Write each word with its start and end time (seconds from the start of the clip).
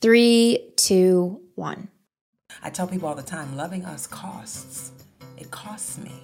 Three, 0.00 0.72
two, 0.76 1.42
one. 1.56 1.88
I 2.62 2.70
tell 2.70 2.86
people 2.86 3.06
all 3.06 3.14
the 3.14 3.22
time 3.22 3.54
loving 3.54 3.84
us 3.84 4.06
costs. 4.06 4.92
It 5.36 5.50
costs 5.50 5.98
me. 5.98 6.22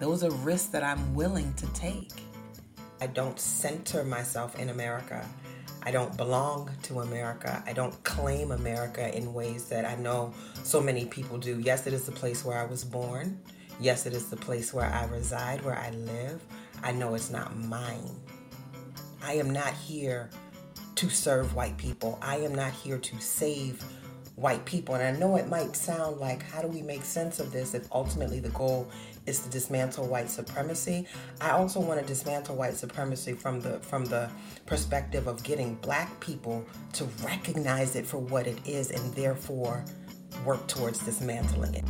Those 0.00 0.24
are 0.24 0.30
risks 0.32 0.66
that 0.70 0.82
I'm 0.82 1.14
willing 1.14 1.54
to 1.54 1.66
take. 1.74 2.10
I 3.00 3.06
don't 3.06 3.38
center 3.38 4.02
myself 4.02 4.58
in 4.58 4.70
America. 4.70 5.24
I 5.84 5.92
don't 5.92 6.16
belong 6.16 6.72
to 6.82 7.02
America. 7.02 7.62
I 7.64 7.72
don't 7.72 8.02
claim 8.02 8.50
America 8.50 9.16
in 9.16 9.32
ways 9.32 9.68
that 9.68 9.84
I 9.84 9.94
know 9.94 10.34
so 10.64 10.80
many 10.80 11.04
people 11.04 11.38
do. 11.38 11.60
Yes, 11.60 11.86
it 11.86 11.92
is 11.92 12.04
the 12.04 12.10
place 12.10 12.44
where 12.44 12.58
I 12.58 12.64
was 12.64 12.82
born. 12.82 13.40
Yes, 13.80 14.06
it 14.06 14.12
is 14.12 14.28
the 14.28 14.36
place 14.36 14.74
where 14.74 14.86
I 14.86 15.04
reside, 15.04 15.64
where 15.64 15.78
I 15.78 15.90
live. 15.90 16.42
I 16.82 16.90
know 16.90 17.14
it's 17.14 17.30
not 17.30 17.56
mine. 17.56 18.10
I 19.22 19.34
am 19.34 19.50
not 19.50 19.72
here 19.74 20.30
to 20.98 21.08
serve 21.08 21.54
white 21.54 21.76
people. 21.76 22.18
I 22.20 22.38
am 22.38 22.52
not 22.56 22.72
here 22.72 22.98
to 22.98 23.20
save 23.20 23.84
white 24.34 24.64
people. 24.64 24.96
And 24.96 25.04
I 25.04 25.16
know 25.16 25.36
it 25.36 25.46
might 25.46 25.76
sound 25.76 26.18
like, 26.18 26.42
how 26.42 26.60
do 26.60 26.66
we 26.66 26.82
make 26.82 27.04
sense 27.04 27.38
of 27.38 27.52
this 27.52 27.72
if 27.72 27.86
ultimately 27.92 28.40
the 28.40 28.48
goal 28.48 28.90
is 29.24 29.38
to 29.40 29.48
dismantle 29.48 30.08
white 30.08 30.28
supremacy? 30.28 31.06
I 31.40 31.50
also 31.50 31.78
want 31.78 32.00
to 32.00 32.06
dismantle 32.06 32.56
white 32.56 32.74
supremacy 32.74 33.32
from 33.32 33.60
the 33.60 33.78
from 33.78 34.06
the 34.06 34.28
perspective 34.66 35.28
of 35.28 35.40
getting 35.44 35.76
black 35.76 36.18
people 36.18 36.66
to 36.94 37.04
recognize 37.24 37.94
it 37.94 38.04
for 38.04 38.18
what 38.18 38.48
it 38.48 38.58
is 38.66 38.90
and 38.90 39.14
therefore 39.14 39.84
work 40.44 40.66
towards 40.66 40.98
dismantling 41.04 41.74
it. 41.74 41.84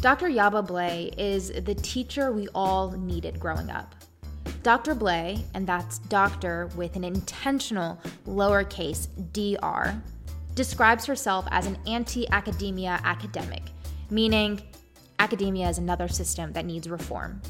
Dr. 0.00 0.28
Yaba 0.28 0.66
Blay 0.66 1.10
is 1.16 1.50
the 1.50 1.74
teacher 1.74 2.30
we 2.30 2.48
all 2.54 2.90
needed 2.90 3.40
growing 3.40 3.70
up. 3.70 3.94
Dr. 4.62 4.94
Blay, 4.94 5.42
and 5.54 5.66
that's 5.66 5.98
doctor 6.00 6.68
with 6.76 6.96
an 6.96 7.04
intentional 7.04 7.98
lowercase 8.26 9.08
dr, 9.32 10.02
describes 10.54 11.06
herself 11.06 11.46
as 11.50 11.66
an 11.66 11.78
anti 11.86 12.28
academia 12.30 13.00
academic, 13.04 13.62
meaning 14.10 14.60
academia 15.18 15.68
is 15.68 15.78
another 15.78 16.08
system 16.08 16.52
that 16.52 16.66
needs 16.66 16.90
reform. 16.90 17.40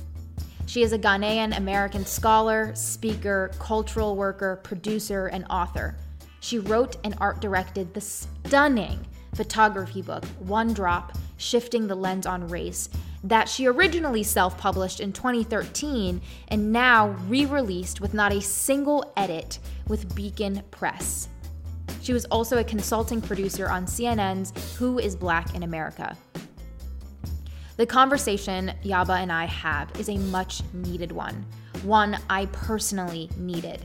She 0.66 0.83
is 0.83 0.92
a 0.92 0.98
Ghanaian 0.98 1.56
American 1.56 2.06
scholar, 2.06 2.75
speaker, 2.77 3.50
cultural 3.58 4.14
worker, 4.14 4.60
producer, 4.62 5.27
and 5.27 5.44
author. 5.50 5.97
She 6.41 6.60
wrote 6.60 6.97
and 7.03 7.16
art 7.19 7.41
directed 7.41 7.92
the 7.92 8.00
stunning 8.00 9.05
photography 9.36 10.02
book, 10.02 10.24
One 10.40 10.72
Drop 10.72 11.16
Shifting 11.36 11.86
the 11.86 11.94
Lens 11.94 12.26
on 12.26 12.48
Race, 12.48 12.88
that 13.22 13.48
she 13.48 13.66
originally 13.66 14.22
self 14.22 14.56
published 14.56 15.00
in 15.00 15.12
2013 15.12 16.20
and 16.48 16.72
now 16.72 17.08
re 17.28 17.44
released 17.44 18.00
with 18.00 18.14
not 18.14 18.32
a 18.32 18.40
single 18.40 19.12
edit 19.16 19.58
with 19.88 20.14
Beacon 20.14 20.62
Press. 20.70 21.28
She 22.02 22.12
was 22.12 22.24
also 22.26 22.58
a 22.58 22.64
consulting 22.64 23.20
producer 23.20 23.68
on 23.68 23.86
CNN's 23.86 24.76
Who 24.76 24.98
is 24.98 25.14
Black 25.14 25.54
in 25.54 25.62
America. 25.62 26.16
The 27.76 27.86
conversation 27.86 28.72
Yaba 28.84 29.18
and 29.20 29.30
I 29.30 29.44
have 29.44 29.90
is 30.00 30.08
a 30.08 30.16
much 30.16 30.62
needed 30.72 31.12
one, 31.12 31.44
one 31.82 32.16
I 32.30 32.46
personally 32.46 33.28
needed. 33.36 33.84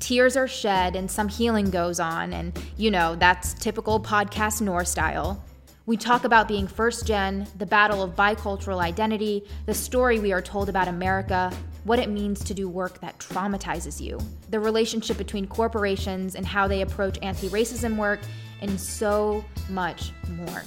Tears 0.00 0.34
are 0.36 0.48
shed 0.48 0.96
and 0.96 1.10
some 1.10 1.28
healing 1.28 1.70
goes 1.70 2.00
on, 2.00 2.32
and 2.32 2.58
you 2.76 2.90
know, 2.90 3.14
that's 3.16 3.54
typical 3.54 4.00
podcast 4.00 4.62
Noor 4.62 4.84
style. 4.84 5.44
We 5.86 5.96
talk 5.96 6.24
about 6.24 6.48
being 6.48 6.66
first 6.66 7.06
gen, 7.06 7.46
the 7.58 7.66
battle 7.66 8.02
of 8.02 8.16
bicultural 8.16 8.80
identity, 8.80 9.44
the 9.66 9.74
story 9.74 10.18
we 10.18 10.32
are 10.32 10.40
told 10.40 10.68
about 10.68 10.88
America, 10.88 11.52
what 11.84 11.98
it 11.98 12.08
means 12.08 12.42
to 12.44 12.54
do 12.54 12.68
work 12.68 13.00
that 13.00 13.18
traumatizes 13.18 14.00
you, 14.00 14.18
the 14.50 14.60
relationship 14.60 15.18
between 15.18 15.46
corporations 15.46 16.34
and 16.34 16.46
how 16.46 16.66
they 16.66 16.82
approach 16.82 17.18
anti 17.22 17.48
racism 17.48 17.96
work, 17.96 18.20
and 18.62 18.80
so 18.80 19.44
much 19.68 20.12
more. 20.30 20.62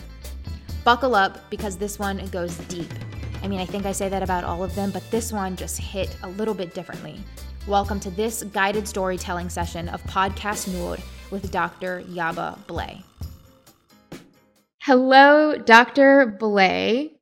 Buckle 0.83 1.15
up 1.15 1.49
because 1.49 1.77
this 1.77 1.97
one 1.97 2.23
goes 2.27 2.57
deep. 2.67 2.91
I 3.41 3.47
mean, 3.47 3.59
I 3.59 3.65
think 3.65 3.85
I 3.85 3.93
say 3.93 4.09
that 4.09 4.23
about 4.23 4.43
all 4.43 4.63
of 4.63 4.75
them, 4.75 4.91
but 4.91 5.09
this 5.09 5.33
one 5.33 5.55
just 5.55 5.79
hit 5.79 6.15
a 6.23 6.29
little 6.29 6.53
bit 6.53 6.73
differently. 6.73 7.19
Welcome 7.65 8.01
to 8.01 8.11
this 8.11 8.43
guided 8.43 8.89
storytelling 8.89 9.47
session 9.47 9.87
of 9.87 10.03
Podcast 10.03 10.67
Noor 10.67 10.97
with 11.31 11.49
Dr. 11.49 12.01
Yaba 12.09 12.57
Blay. 12.67 13.01
Hello, 14.81 15.57
Dr. 15.57 16.35
Blay. 16.37 17.13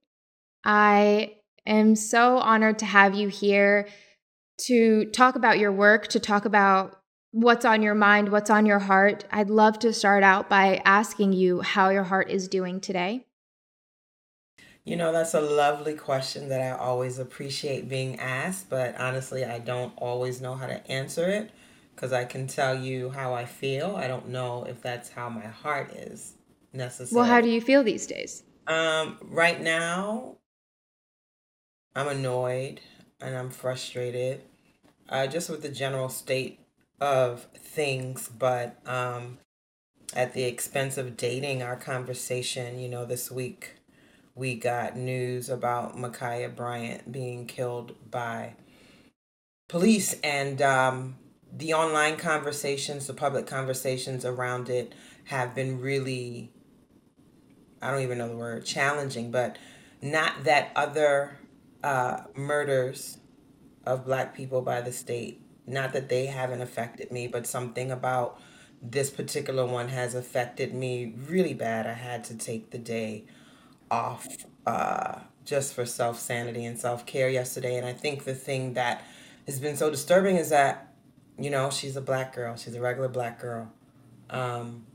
I 0.66 1.35
am 1.68 1.96
so 1.96 2.40
honored 2.40 2.80
to 2.80 2.85
have 2.85 3.13
you 3.13 3.28
here 3.28 3.88
to 4.66 5.06
talk 5.12 5.35
about 5.35 5.59
your 5.59 5.72
work, 5.72 6.07
to 6.07 6.19
talk 6.19 6.46
about 6.46 7.00
what's 7.30 7.63
on 7.63 7.84
your 7.84 7.94
mind, 7.94 8.30
what's 8.30 8.50
on 8.50 8.66
your 8.66 8.80
heart. 8.80 9.25
I'd 9.31 9.51
love 9.51 9.78
to 9.80 9.94
start 9.94 10.24
out 10.24 10.50
by 10.50 10.81
asking 10.85 11.34
you 11.34 11.62
how 11.62 11.90
your 11.90 12.03
heart 12.03 12.31
is 12.31 12.47
doing 12.47 12.81
today. 12.81 13.28
You 14.84 14.96
know, 14.96 15.12
that's 15.12 15.36
a 15.36 15.42
lovely 15.42 15.94
question 15.94 16.50
that 16.50 16.59
I 16.59 16.72
always 16.75 17.19
appreciate 17.19 17.88
being 17.88 18.19
asked, 18.19 18.69
but 18.69 19.00
honestly, 19.00 19.46
I 19.46 19.59
don't 19.59 19.94
always 19.97 20.42
know 20.42 20.56
how 20.56 20.66
to 20.66 20.86
answer 20.92 21.30
it 21.30 21.52
because 21.96 22.12
I 22.12 22.25
can 22.25 22.47
tell 22.47 22.75
you 22.75 23.12
how 23.12 23.34
I 23.34 23.46
feel. 23.46 23.96
I 23.96 24.08
don't 24.08 24.30
know 24.30 24.64
if 24.64 24.81
that's 24.81 25.09
how 25.09 25.30
my 25.30 25.46
heart 25.46 25.92
is 25.92 26.34
necessarily. 26.74 27.16
Well, 27.16 27.31
how 27.31 27.42
do 27.42 27.50
you 27.50 27.62
feel 27.62 27.84
these 27.84 28.08
days? 28.08 28.44
Um, 28.66 29.18
right 29.22 29.62
now, 29.62 30.38
I'm 31.96 32.08
annoyed 32.08 32.81
and 33.19 33.36
I'm 33.36 33.52
frustrated, 33.52 34.42
uh, 35.09 35.28
just 35.28 35.50
with 35.50 35.62
the 35.62 35.69
general 35.69 36.09
state 36.09 36.59
of 37.00 37.44
things. 37.56 38.30
But 38.30 38.80
um, 38.88 39.38
at 40.16 40.34
the 40.34 40.44
expense 40.46 40.98
of 40.98 41.18
dating 41.18 41.62
our 41.62 41.75
conversation, 41.75 42.80
you 42.80 42.90
know, 42.90 43.06
this 43.06 43.30
week 43.30 43.75
we 44.41 44.56
got 44.56 44.97
news 44.97 45.52
about 45.52 45.96
Ma'Khia 45.96 46.56
Bryant 46.56 47.12
being 47.12 47.46
killed 47.46 47.94
by 48.09 48.56
police 49.69 50.16
and 50.24 50.59
um, 50.63 51.16
the 51.56 51.75
online 51.75 52.18
conversations, 52.18 53.06
the 53.06 53.13
public 53.13 53.46
conversations 53.46 54.25
around 54.25 54.68
it 54.68 54.96
have 55.25 55.53
been 55.53 55.80
really 55.80 56.51
I 57.84 57.91
don't 57.91 58.01
even 58.01 58.18
know 58.18 58.30
the 58.30 58.35
word 58.35 58.66
challenging, 58.66 59.30
but 59.30 59.59
not 60.01 60.44
that 60.46 60.72
other 60.75 61.38
uh, 61.84 62.22
murders 62.35 63.19
of 63.85 64.06
black 64.06 64.35
people 64.35 64.63
by 64.63 64.81
the 64.81 64.91
state, 64.91 65.40
not 65.68 65.94
that 65.94 66.09
they 66.09 66.25
haven't 66.25 66.63
affected 66.63 67.12
me, 67.12 67.28
but 67.28 67.46
something 67.46 67.91
about 67.91 68.41
this 68.81 69.12
particular 69.12 69.68
one 69.68 69.90
has 69.90 70.16
affected 70.16 70.74
me 70.74 71.13
really 71.28 71.53
bad. 71.53 71.85
I 71.85 71.94
had 71.94 72.24
to 72.24 72.35
take 72.35 72.72
the 72.72 72.80
day 72.80 73.25
off 73.91 74.28
uh, 74.66 75.19
just 75.46 75.74
for 75.74 75.85
self 75.85 76.19
sanity 76.19 76.66
and 76.66 76.79
self 76.79 77.06
care 77.06 77.29
yesterday. 77.29 77.78
And 77.78 77.85
I 77.85 77.94
think 77.94 78.24
the 78.24 78.34
thing 78.34 78.74
that 78.74 79.03
has 79.46 79.59
been 79.59 79.75
so 79.75 79.91
disturbing 79.91 80.38
is 80.38 80.50
that, 80.50 80.94
you 81.38 81.50
know, 81.50 81.69
she's 81.69 81.96
a 81.96 82.01
black 82.01 82.34
girl, 82.34 82.56
she's 82.56 82.74
a 82.74 82.81
regular 82.81 83.09
black 83.09 83.40
girl. 83.40 83.72
Um, 84.30 84.85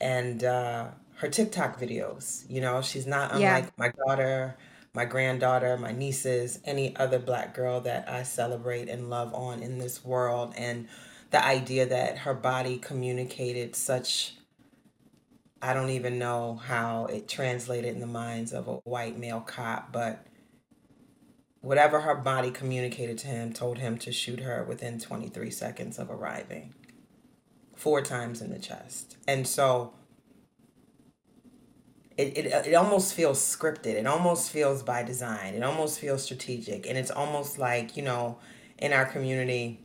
and 0.00 0.42
uh, 0.42 0.88
her 1.20 1.28
TikTok 1.28 1.78
videos. 1.78 2.50
You 2.50 2.60
know, 2.60 2.80
she's 2.82 3.06
not 3.06 3.32
unlike 3.32 3.64
yeah. 3.64 3.70
my 3.76 3.92
daughter, 4.06 4.56
my 4.94 5.04
granddaughter, 5.04 5.76
my 5.76 5.92
nieces, 5.92 6.60
any 6.64 6.96
other 6.96 7.18
black 7.18 7.54
girl 7.54 7.80
that 7.82 8.08
I 8.08 8.22
celebrate 8.22 8.88
and 8.88 9.10
love 9.10 9.34
on 9.34 9.62
in 9.62 9.78
this 9.78 10.04
world. 10.04 10.54
And 10.56 10.88
the 11.30 11.44
idea 11.44 11.86
that 11.86 12.18
her 12.18 12.34
body 12.34 12.78
communicated 12.78 13.76
such 13.76 14.34
I 15.62 15.74
don't 15.74 15.90
even 15.90 16.18
know 16.18 16.54
how 16.54 17.06
it 17.06 17.28
translated 17.28 17.94
in 17.94 18.00
the 18.00 18.06
minds 18.06 18.52
of 18.52 18.66
a 18.66 18.74
white 18.76 19.18
male 19.18 19.40
cop, 19.40 19.92
but 19.92 20.26
whatever 21.60 22.00
her 22.00 22.14
body 22.14 22.50
communicated 22.50 23.18
to 23.18 23.26
him 23.26 23.52
told 23.52 23.78
him 23.78 23.98
to 23.98 24.12
shoot 24.12 24.40
her 24.40 24.64
within 24.64 24.98
23 24.98 25.50
seconds 25.50 25.98
of 25.98 26.10
arriving, 26.10 26.74
four 27.76 28.00
times 28.00 28.40
in 28.40 28.50
the 28.50 28.58
chest. 28.58 29.16
And 29.28 29.46
so 29.46 29.92
it, 32.16 32.36
it, 32.36 32.66
it 32.68 32.74
almost 32.74 33.14
feels 33.14 33.38
scripted. 33.38 33.94
It 33.94 34.06
almost 34.06 34.50
feels 34.50 34.82
by 34.82 35.02
design. 35.02 35.54
It 35.54 35.62
almost 35.62 35.98
feels 36.00 36.22
strategic. 36.22 36.86
And 36.86 36.98
it's 36.98 37.10
almost 37.10 37.58
like, 37.58 37.96
you 37.96 38.02
know, 38.02 38.38
in 38.78 38.92
our 38.92 39.04
community, 39.04 39.80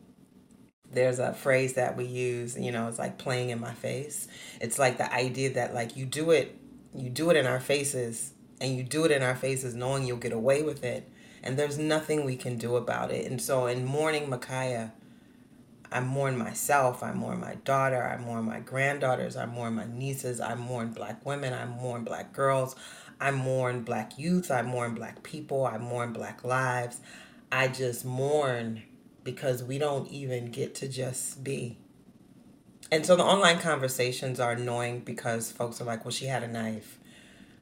there's 0.96 1.20
a 1.20 1.34
phrase 1.34 1.74
that 1.74 1.96
we 1.96 2.06
use, 2.06 2.58
you 2.58 2.72
know, 2.72 2.88
it's 2.88 3.00
like 3.00 3.18
playing 3.18 3.50
in 3.50 3.60
my 3.60 3.74
face. 3.74 4.28
It's 4.60 4.80
like 4.80 4.98
the 4.98 5.14
idea 5.14 5.54
that 5.54 5.74
like 5.74 5.96
you 5.96 6.06
do 6.06 6.32
it, 6.32 6.58
you 6.94 7.10
do 7.10 7.30
it 7.30 7.38
in 7.38 7.46
our 7.46 7.60
faces 7.60 8.32
and 8.60 8.76
you 8.76 8.84
do 8.84 9.06
it 9.06 9.12
in 9.12 9.22
our 9.22 9.36
faces 9.36 9.76
knowing 9.76 10.06
you'll 10.06 10.18
get 10.18 10.34
away 10.34 10.64
with 10.64 10.84
it. 10.84 11.10
And 11.44 11.58
there's 11.58 11.78
nothing 11.78 12.26
we 12.26 12.36
can 12.36 12.58
do 12.58 12.76
about 12.76 13.12
it. 13.12 13.30
And 13.30 13.40
so 13.40 13.68
in 13.68 13.86
mourning 13.86 14.28
Ma'Khia, 14.28 14.92
I 15.92 16.00
mourn 16.00 16.38
myself. 16.38 17.04
I 17.04 17.14
mourn 17.14 17.40
my 17.40 17.56
daughter. 17.64 18.04
I 18.04 18.18
mourn 18.18 18.46
my 18.46 18.60
granddaughters. 18.60 19.38
I 19.38 19.46
mourn 19.46 19.76
my 19.76 19.86
nieces. 19.86 20.42
I 20.42 20.56
mourn 20.56 20.90
black 20.90 21.24
women. 21.24 21.54
I 21.54 21.66
mourn 21.66 22.04
black 22.04 22.34
girls. 22.34 22.76
I 23.20 23.32
mourn 23.32 23.84
black 23.84 24.18
youth, 24.20 24.52
I 24.52 24.62
mourn 24.62 24.94
black 24.94 25.24
people, 25.24 25.66
I 25.66 25.78
mourn 25.78 26.14
black 26.14 26.44
lives. 26.44 27.00
I 27.52 27.68
just 27.68 28.04
mourn 28.04 28.84
because 29.26 29.62
we 29.62 29.78
don't 29.78 30.08
even 30.10 30.46
get 30.46 30.74
to 30.76 30.88
just 30.88 31.44
be. 31.44 31.78
And 32.92 33.06
so 33.06 33.18
the 33.18 33.24
online 33.24 33.60
conversations 33.60 34.40
are 34.40 34.54
annoying 34.54 35.02
because 35.02 35.52
folks 35.52 35.82
are 35.82 35.86
like, 35.86 36.06
well, 36.06 36.12
she 36.12 36.28
had 36.28 36.44
a 36.44 36.48
knife. 36.48 37.00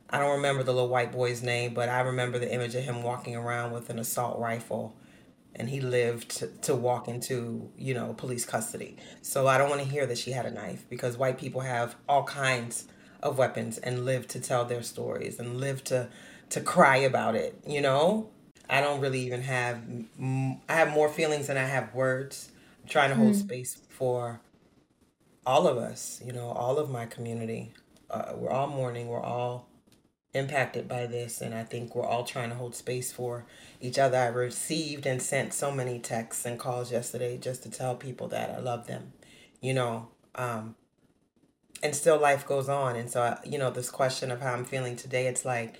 I 0.10 0.19
don't 0.19 0.36
remember 0.36 0.62
the 0.62 0.74
little 0.74 0.89
white 0.89 1.12
boy's 1.12 1.42
name, 1.42 1.74
but 1.74 1.89
I 1.89 2.01
remember 2.01 2.38
the 2.38 2.54
image 2.54 2.75
of 2.75 2.83
him 2.83 3.01
walking 3.01 3.36
around 3.36 3.71
with 3.71 3.89
an 3.89 3.98
assault 3.98 4.38
rifle 4.38 4.95
and 5.56 5.69
he 5.69 5.81
lived 5.81 6.30
to, 6.38 6.48
to 6.48 6.75
walk 6.75 7.07
into, 7.07 7.71
you 7.77 7.94
know, 7.94 8.13
police 8.13 8.45
custody. 8.45 8.98
So 9.21 9.48
I 9.48 9.57
don't 9.57 9.69
want 9.69 9.81
to 9.81 9.88
hear 9.88 10.06
that 10.06 10.18
she 10.18 10.31
had 10.31 10.45
a 10.45 10.51
knife 10.51 10.86
because 10.89 11.18
white 11.18 11.38
people 11.38 11.62
have 11.62 11.95
all 12.07 12.25
kinds 12.25 12.88
of 13.21 13.38
weapons 13.38 13.77
and 13.77 14.06
live 14.06 14.27
to 14.30 14.39
tell 14.39 14.66
their 14.66 14.83
stories 14.83 15.39
and 15.39 15.59
live 15.59 15.83
to 15.86 16.09
to 16.50 16.62
cry 16.62 16.98
about 16.98 17.33
it, 17.33 17.57
you 17.66 17.81
know? 17.81 18.30
I 18.69 18.81
don't 18.81 19.01
really 19.01 19.21
even 19.21 19.42
have 19.42 19.81
I 20.69 20.74
have 20.74 20.89
more 20.89 21.10
feelings 21.10 21.48
than 21.48 21.57
I 21.57 21.65
have 21.65 21.94
words. 21.94 22.50
I'm 22.81 22.89
trying 22.89 23.10
to 23.10 23.15
hold 23.15 23.33
mm. 23.33 23.39
space 23.39 23.81
for 23.89 24.42
all 25.45 25.68
of 25.68 25.77
us, 25.77 26.21
you 26.25 26.31
know, 26.31 26.50
all 26.50 26.77
of 26.77 26.89
my 26.89 27.06
community. 27.06 27.74
Uh, 28.10 28.33
we're 28.36 28.50
all 28.50 28.68
mourning. 28.68 29.07
We're 29.07 29.21
all 29.21 29.68
impacted 30.33 30.88
by 30.88 31.06
this, 31.06 31.42
and 31.42 31.54
I 31.54 31.63
think 31.63 31.95
we're 31.95 32.06
all 32.06 32.24
trying 32.24 32.50
to 32.50 32.56
hold 32.56 32.75
space 32.75 33.12
for 33.12 33.45
each 33.80 34.00
other. 34.00 34.18
I 34.18 34.27
received 34.27 35.06
and 35.06 35.21
sent 35.21 35.54
so 35.54 35.71
many 35.71 36.00
texts 36.00 36.45
and 36.45 36.59
calls 36.59 36.92
yesterday 36.92 37.38
just 37.38 37.63
to 37.63 37.69
tell 37.69 37.95
people 37.95 38.27
that 38.30 38.50
I 38.50 38.59
love 38.59 38.88
them, 38.88 39.13
you 39.62 39.74
know. 39.74 40.09
Um, 40.36 40.75
and 41.83 41.95
still, 41.95 42.19
life 42.19 42.48
goes 42.48 42.69
on, 42.69 42.95
and 42.95 43.09
so 43.09 43.21
I, 43.21 43.38
you 43.45 43.57
know, 43.57 43.69
this 43.69 43.89
question 43.89 44.31
of 44.31 44.42
how 44.42 44.54
I'm 44.54 44.66
feeling 44.66 44.95
today, 44.95 45.27
it's 45.27 45.45
like 45.45 45.75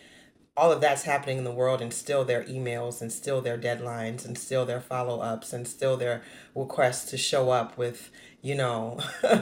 all 0.56 0.72
of 0.72 0.82
that's 0.82 1.04
happening 1.04 1.38
in 1.40 1.44
the 1.44 1.52
world 1.52 1.82
and 1.82 1.94
still 1.94 2.24
their 2.24 2.44
emails 2.44 3.02
and 3.02 3.12
still 3.12 3.42
their 3.42 3.58
deadlines 3.58 4.26
and 4.26 4.38
still 4.38 4.66
their 4.66 4.82
follow-ups 4.82 5.52
and 5.52 5.68
still 5.68 5.98
their 5.98 6.22
requests 6.56 7.10
to 7.10 7.18
show 7.18 7.50
up 7.50 7.78
with 7.78 8.12
you 8.42 8.56
know 8.56 9.00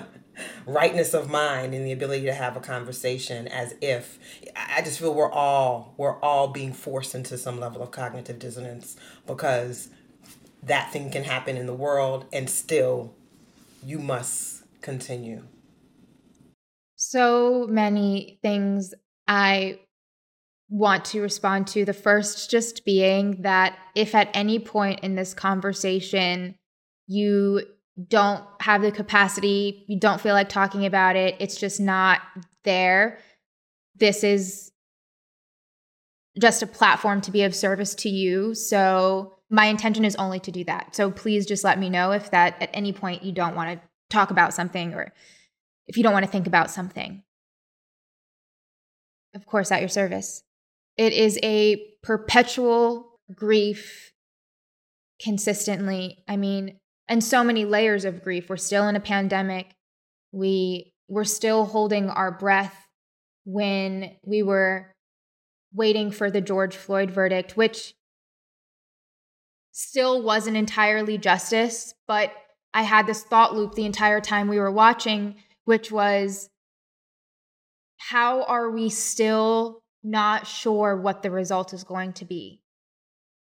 rightness 0.66 1.14
of 1.14 1.30
mind 1.30 1.74
and 1.74 1.86
the 1.86 1.92
ability 1.92 2.26
to 2.26 2.34
have 2.34 2.56
a 2.56 2.62
conversation 2.62 3.48
as 3.50 3.76
if 3.82 4.18
i 4.56 4.82
just 4.82 5.00
feel 5.00 5.14
we're 5.14 5.32
all 5.32 5.94
we're 5.98 6.20
all 6.22 6.48
being 6.48 6.72
forced 6.72 7.14
into 7.14 7.38
some 7.38 7.60
level 7.60 7.82
of 7.82 7.92
cognitive 7.92 8.40
dissonance 8.40 8.96
because 9.28 9.90
that 10.64 10.92
thing 10.92 11.10
can 11.12 11.24
happen 11.24 11.58
in 11.58 11.66
the 11.66 11.74
world 11.74 12.26
and 12.32 12.50
still 12.50 13.14
you 13.84 14.00
must 14.00 14.64
continue. 14.82 15.44
So 16.96 17.68
many 17.68 18.40
things 18.42 18.94
i 19.28 19.80
want 20.72 21.04
to 21.04 21.22
respond 21.22 21.68
to. 21.68 21.86
The 21.86 21.94
first 21.94 22.50
just 22.50 22.86
being 22.86 23.42
that 23.42 23.78
if 23.94 24.16
at 24.16 24.30
any 24.34 24.58
point 24.58 25.02
in 25.02 25.16
this 25.16 25.34
conversation 25.34 26.56
you 27.08 27.62
don't 28.08 28.44
have 28.62 28.82
the 28.82 28.92
capacity, 28.92 29.84
you 29.88 30.00
don't 30.00 30.22
feel 30.22 30.34
like 30.34 30.48
talking 30.50 30.86
about 30.86 31.18
it, 31.18 31.36
it's 31.40 31.58
just 31.58 31.80
not 31.80 32.22
there, 32.64 33.20
this 33.98 34.24
is 34.24 34.72
just 36.40 36.64
a 36.64 36.68
platform 36.68 37.20
to 37.22 37.32
be 37.32 37.44
of 37.44 37.54
service 37.54 37.94
to 37.94 38.10
you. 38.10 38.56
So 38.56 39.38
my 39.50 39.66
intention 39.66 40.06
is 40.06 40.16
only 40.16 40.40
to 40.40 40.52
do 40.52 40.64
that. 40.64 40.96
So 40.96 41.12
please 41.12 41.46
just 41.46 41.66
let 41.66 41.78
me 41.78 41.90
know 41.90 42.12
if 42.12 42.32
that 42.32 42.56
at 42.62 42.70
any 42.74 42.94
point 42.94 43.24
you 43.24 43.34
don't 43.34 43.56
want 43.56 43.78
to 43.78 43.88
talk 44.10 44.32
about 44.32 44.54
something 44.54 44.94
or 44.94 45.12
if 45.88 45.98
you 45.98 46.04
don't 46.04 46.14
want 46.14 46.26
to 46.26 46.32
think 46.32 46.48
about 46.48 46.72
something. 46.72 47.24
Of 49.36 49.46
course, 49.46 49.70
at 49.72 49.82
your 49.82 49.90
service. 49.90 50.44
It 51.02 51.14
is 51.14 51.40
a 51.42 51.82
perpetual 52.04 53.18
grief 53.34 54.14
consistently. 55.20 56.24
I 56.28 56.38
mean, 56.38 56.78
and 57.08 57.24
so 57.24 57.44
many 57.44 57.66
layers 57.66 58.06
of 58.06 58.24
grief. 58.24 58.52
We're 58.52 58.58
still 58.58 58.88
in 58.88 58.96
a 58.96 59.00
pandemic. 59.00 59.74
We 60.32 60.94
we're 61.08 61.24
still 61.24 61.66
holding 61.66 62.12
our 62.12 62.30
breath 62.30 62.86
when 63.46 64.12
we 64.24 64.44
were 64.44 64.94
waiting 65.74 66.12
for 66.12 66.30
the 66.30 66.40
George 66.40 66.76
Floyd 66.76 67.10
verdict, 67.10 67.58
which 67.58 67.96
still 69.72 70.22
wasn't 70.22 70.56
entirely 70.56 71.18
justice, 71.18 71.96
but 72.08 72.32
I 72.76 72.84
had 72.84 73.08
this 73.08 73.24
thought 73.24 73.56
loop 73.56 73.74
the 73.74 73.88
entire 73.88 74.22
time 74.22 74.48
we 74.48 74.60
were 74.60 74.72
watching, 74.72 75.38
which 75.66 75.92
was 75.92 76.48
how 77.98 78.44
are 78.44 78.70
we 78.70 78.88
still 78.88 79.81
not 80.04 80.48
sure 80.48 80.98
what 80.98 81.24
the 81.24 81.32
result 81.32 81.74
is 81.74 81.84
going 81.84 82.14
to 82.14 82.26
be. 82.26 82.62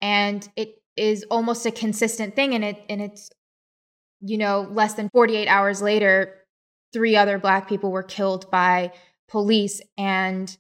And 0.02 0.48
it 0.56 0.82
is 0.96 1.26
almost 1.32 1.66
a 1.66 1.72
consistent 1.72 2.36
thing 2.36 2.54
and 2.54 2.64
it 2.64 2.84
and 2.88 3.02
it's 3.02 3.32
you 4.22 4.38
know 4.38 4.68
less 4.70 4.94
than 4.94 5.10
48 5.10 5.48
hours 5.48 5.82
later 5.82 6.36
three 6.92 7.16
other 7.16 7.40
black 7.40 7.68
people 7.68 7.92
were 7.92 8.04
killed 8.04 8.52
by 8.52 8.92
police 9.28 9.82
and 9.98 10.56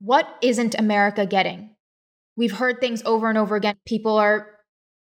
what 0.00 0.28
isn't 0.42 0.78
America 0.78 1.26
getting? 1.26 1.70
We've 2.36 2.52
heard 2.52 2.80
things 2.80 3.02
over 3.04 3.28
and 3.28 3.36
over 3.36 3.56
again. 3.56 3.76
People 3.84 4.16
are 4.16 4.58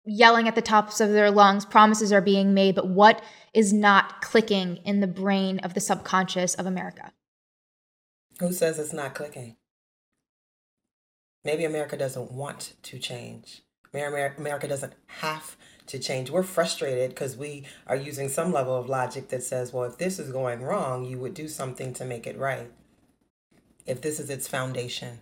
yelling 0.05 0.49
at 0.49 0.55
the 0.55 0.63
tops 0.63 1.01
of 1.01 1.11
their 1.11 1.31
lungs, 1.31 1.65
promises 1.65 2.13
are 2.13 2.21
being 2.21 2.53
made, 2.53 2.75
but 2.75 2.89
what 2.89 3.23
is 3.55 3.73
not 3.73 4.21
clicking 4.21 4.77
in 4.85 5.01
the 5.01 5.07
brain 5.07 5.59
of 5.61 5.75
the 5.75 5.81
subconscious 5.81 6.55
of 6.55 6.67
America? 6.67 7.13
Who 8.43 8.53
says 8.53 8.81
it's 8.81 8.93
not 8.93 9.15
clicking? 9.15 9.55
Maybe 11.45 11.65
America 11.65 11.97
doesn't 11.97 12.33
want 12.33 12.75
to 12.83 12.99
change. 12.99 13.63
America 13.95 14.67
doesn't 14.67 14.95
have 15.07 15.57
to 15.87 16.01
change. 16.01 16.29
We're 16.29 16.43
frustrated 16.43 17.11
because 17.11 17.37
we 17.37 17.65
are 17.87 17.95
using 17.95 18.29
some 18.29 18.53
level 18.53 18.75
of 18.75 18.89
logic 18.89 19.29
that 19.29 19.45
says, 19.45 19.73
well, 19.73 19.85
if 19.85 19.97
this 19.97 20.19
is 20.19 20.33
going 20.33 20.61
wrong, 20.61 21.05
you 21.05 21.21
would 21.21 21.35
do 21.35 21.47
something 21.47 21.95
to 21.95 22.05
make 22.05 22.27
it 22.27 22.37
right. 22.37 22.69
If 23.87 24.01
this 24.01 24.19
is 24.19 24.29
its 24.29 24.49
foundation 24.49 25.21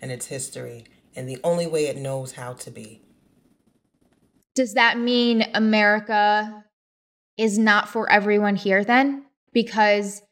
and 0.00 0.12
its 0.12 0.26
history 0.26 0.84
and 1.16 1.28
the 1.28 1.40
only 1.42 1.66
way 1.66 1.86
it 1.88 1.96
knows 1.96 2.32
how 2.32 2.52
to 2.52 2.70
be. 2.70 3.02
Does 4.54 4.74
that 4.74 4.96
mean 4.96 5.44
America 5.54 6.64
is 7.36 7.58
not 7.58 7.88
for 7.88 8.08
everyone 8.12 8.54
here 8.54 8.84
then? 8.84 9.24
Because 9.52 10.22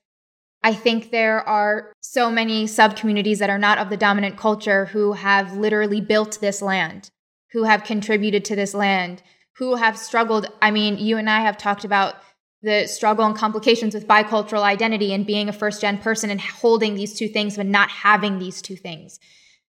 I 0.69 0.75
think 0.75 1.11
there 1.11 1.41
are 1.49 1.95
so 2.03 2.31
many 2.31 2.67
sub 2.67 2.95
communities 2.95 3.39
that 3.39 3.49
are 3.49 3.57
not 3.57 3.79
of 3.79 3.89
the 3.89 3.97
dominant 3.97 4.37
culture 4.37 4.85
who 4.85 5.15
have 5.15 5.57
literally 5.57 6.03
built 6.03 6.43
this 6.43 6.61
land, 6.61 7.11
who 7.53 7.63
have 7.63 7.85
contributed 7.85 8.45
to 8.45 8.55
this 8.55 8.75
land, 8.75 9.23
who 9.57 9.77
have 9.77 9.97
struggled. 9.97 10.47
I 10.61 10.71
mean, 10.71 10.99
you 10.99 11.17
and 11.17 11.31
I 11.31 11.41
have 11.41 11.57
talked 11.57 11.87
about 11.87 12.17
the 12.61 12.87
struggle 12.87 13.25
and 13.25 13.35
complications 13.35 13.95
with 13.95 14.07
bicultural 14.07 14.61
identity 14.61 15.15
and 15.15 15.25
being 15.25 15.49
a 15.49 15.55
first 15.55 15.81
gen 15.81 15.97
person 15.97 16.29
and 16.29 16.39
holding 16.39 16.97
these 16.97 17.15
two 17.15 17.29
things, 17.29 17.57
but 17.57 17.65
not 17.65 17.89
having 17.89 18.39
these 18.39 18.61
two 18.61 18.77
things. 18.77 19.19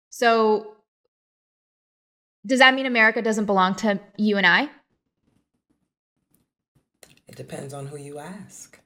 So, 0.09 0.75
does 2.45 2.59
that 2.59 2.73
mean 2.73 2.85
America 2.85 3.21
doesn't 3.21 3.45
belong 3.45 3.75
to 3.75 4.01
you 4.17 4.35
and 4.35 4.45
I? 4.45 4.69
It 7.25 7.38
depends 7.38 7.73
on 7.73 7.88
who 7.88 7.95
you 7.95 8.19
ask. 8.19 8.81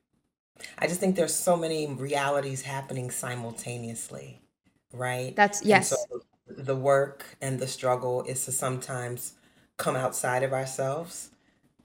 I 0.78 0.88
just 0.88 1.00
think 1.00 1.16
there's 1.16 1.36
so 1.36 1.56
many 1.56 1.88
realities 1.88 2.62
happening 2.62 3.12
simultaneously, 3.12 4.42
right? 4.92 5.36
That's 5.36 5.64
yes. 5.64 5.90
So 5.90 6.22
the 6.48 6.76
work 6.76 7.38
and 7.42 7.60
the 7.60 7.68
struggle 7.68 8.24
is 8.24 8.46
to 8.46 8.52
sometimes 8.52 9.34
come 9.78 9.96
outside 9.96 10.44
of 10.44 10.54
ourselves 10.54 11.32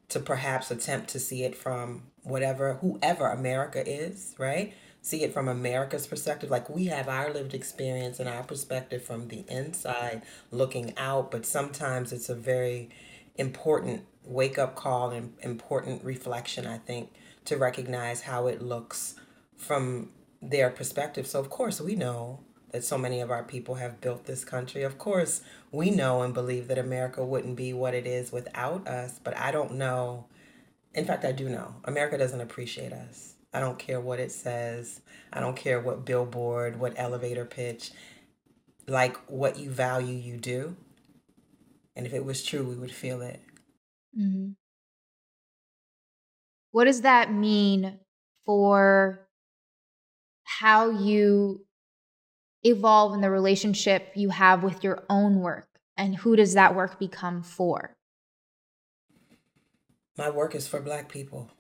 to 0.09 0.21
perhaps 0.21 0.71
attempt 0.71 1.09
to 1.11 1.19
see 1.19 1.45
it 1.45 1.57
from 1.57 2.03
whatever 2.23 2.75
whoever 2.75 3.29
America 3.29 3.87
is, 3.89 4.35
right? 4.39 4.75
See 5.03 5.23
it 5.23 5.33
from 5.33 5.49
America's 5.49 6.07
perspective. 6.07 6.51
Like 6.51 6.69
we 6.69 6.87
have 6.87 7.09
our 7.09 7.33
lived 7.33 7.55
experience 7.55 8.21
and 8.21 8.29
our 8.29 8.43
perspective 8.43 9.03
from 9.03 9.29
the 9.29 9.45
inside 9.49 10.23
looking 10.51 10.93
out, 10.97 11.31
but 11.31 11.47
sometimes 11.47 12.13
it's 12.13 12.29
a 12.29 12.35
very 12.35 12.91
important 13.37 14.05
wake 14.25 14.59
up 14.59 14.75
call 14.75 15.11
and 15.11 15.35
important 15.41 16.05
reflection, 16.05 16.67
I 16.67 16.79
think, 16.79 17.11
to 17.49 17.57
recognize 17.57 18.23
how 18.23 18.47
it 18.47 18.63
looks 18.63 19.15
from 19.57 20.11
their 20.41 20.71
perspective. 20.71 21.27
So, 21.27 21.41
of 21.41 21.51
course, 21.51 21.81
we 21.81 21.97
know 21.97 22.41
that 22.73 22.85
so 22.85 22.99
many 22.99 23.21
of 23.21 23.31
our 23.31 23.43
people 23.43 23.77
have 23.77 24.01
built 24.01 24.27
this 24.27 24.45
country. 24.45 24.83
Of 24.83 24.99
course, 24.99 25.41
we 25.73 25.91
know 25.91 26.23
and 26.23 26.35
believe 26.35 26.69
that 26.69 26.79
America 26.79 27.25
wouldn't 27.25 27.57
be 27.57 27.73
what 27.73 27.95
it 27.95 28.07
is 28.07 28.31
without 28.31 28.87
us, 28.87 29.19
but 29.23 29.37
I 29.37 29.51
don't 29.51 29.75
know. 29.75 30.27
In 30.95 31.05
fact, 31.05 31.25
I 31.25 31.33
do 31.33 31.49
know. 31.49 31.77
America 31.85 32.19
doesn't 32.19 32.41
appreciate 32.41 32.93
us. 32.93 33.35
I 33.53 33.61
don't 33.61 33.79
care 33.79 34.01
what 34.01 34.21
it 34.21 34.31
says. 34.31 35.01
I 35.33 35.41
don't 35.41 35.57
care 35.57 35.81
what 35.81 36.05
billboard, 36.05 36.79
what 36.79 36.93
elevator 36.97 37.47
pitch. 37.47 37.93
Like 38.87 39.17
what 39.27 39.59
you 39.59 39.71
value, 39.71 40.15
you 40.15 40.37
do. 40.37 40.77
And 41.97 42.07
if 42.07 42.13
it 42.13 42.25
was 42.25 42.45
true, 42.45 42.65
we 42.65 42.77
would 42.77 42.93
feel 42.93 43.23
it. 43.23 43.41
Mm-hmm. 44.19 44.51
What 46.71 46.85
does 46.85 47.03
that 47.03 47.33
mean 47.33 47.99
for 48.45 49.27
how 50.45 50.91
you 50.91 51.65
evolve 52.63 53.15
in 53.15 53.21
the 53.21 53.31
relationship 53.31 54.13
you 54.15 54.31
have 54.31 54.63
with 54.63 54.83
your 54.83 55.05
own 55.09 55.41
work 55.41 55.69
and 55.97 56.17
who 56.17 56.37
does 56.37 56.55
that 56.55 56.75
work 56.75 56.99
become 56.99 57.43
for? 57.43 57.97
My 60.17 60.31
work 60.31 60.55
is 60.55 60.67
for 60.67 60.81
Black 60.81 61.09
people 61.09 61.51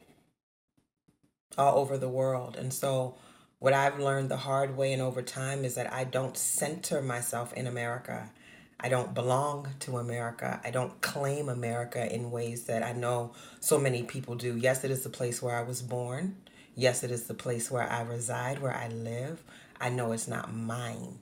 all 1.57 1.79
over 1.79 1.99
the 1.99 2.09
world. 2.09 2.57
And 2.57 2.73
so, 2.73 3.17
what 3.59 3.73
I've 3.73 3.99
learned 3.99 4.31
the 4.31 4.37
hard 4.37 4.77
way 4.77 4.93
and 4.93 5.03
over 5.03 5.21
time 5.21 5.65
is 5.65 5.75
that 5.75 5.93
I 5.93 6.05
don't 6.05 6.37
center 6.37 7.03
myself 7.03 7.53
in 7.53 7.67
America. 7.67 8.31
I 8.80 8.88
don't 8.88 9.12
belong 9.12 9.68
to 9.80 9.99
America. 9.99 10.61
I 10.64 10.70
don't 10.70 11.00
claim 11.00 11.49
America 11.49 12.12
in 12.12 12.30
ways 12.30 12.64
that 12.64 12.85
I 12.85 12.92
know 12.92 13.32
so 13.58 13.78
many 13.78 14.04
people 14.04 14.37
do. 14.37 14.56
Yes, 14.56 14.85
it 14.85 14.90
is 14.90 15.02
the 15.02 15.11
place 15.11 15.42
where 15.42 15.56
I 15.56 15.62
was 15.62 15.82
born. 15.82 16.37
Yes, 16.76 17.02
it 17.02 17.11
is 17.11 17.25
the 17.26 17.35
place 17.35 17.73
where 17.73 17.90
I 17.90 18.02
reside, 18.02 18.61
where 18.61 18.75
I 18.75 18.87
live. 18.88 19.42
I 19.80 19.88
know 19.88 20.12
it's 20.12 20.28
not 20.28 20.54
mine. 20.54 21.18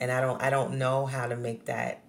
And 0.00 0.10
I 0.10 0.20
don't 0.22 0.40
I 0.40 0.48
don't 0.50 0.78
know 0.78 1.04
how 1.04 1.26
to 1.26 1.36
make 1.36 1.66
that 1.66 2.02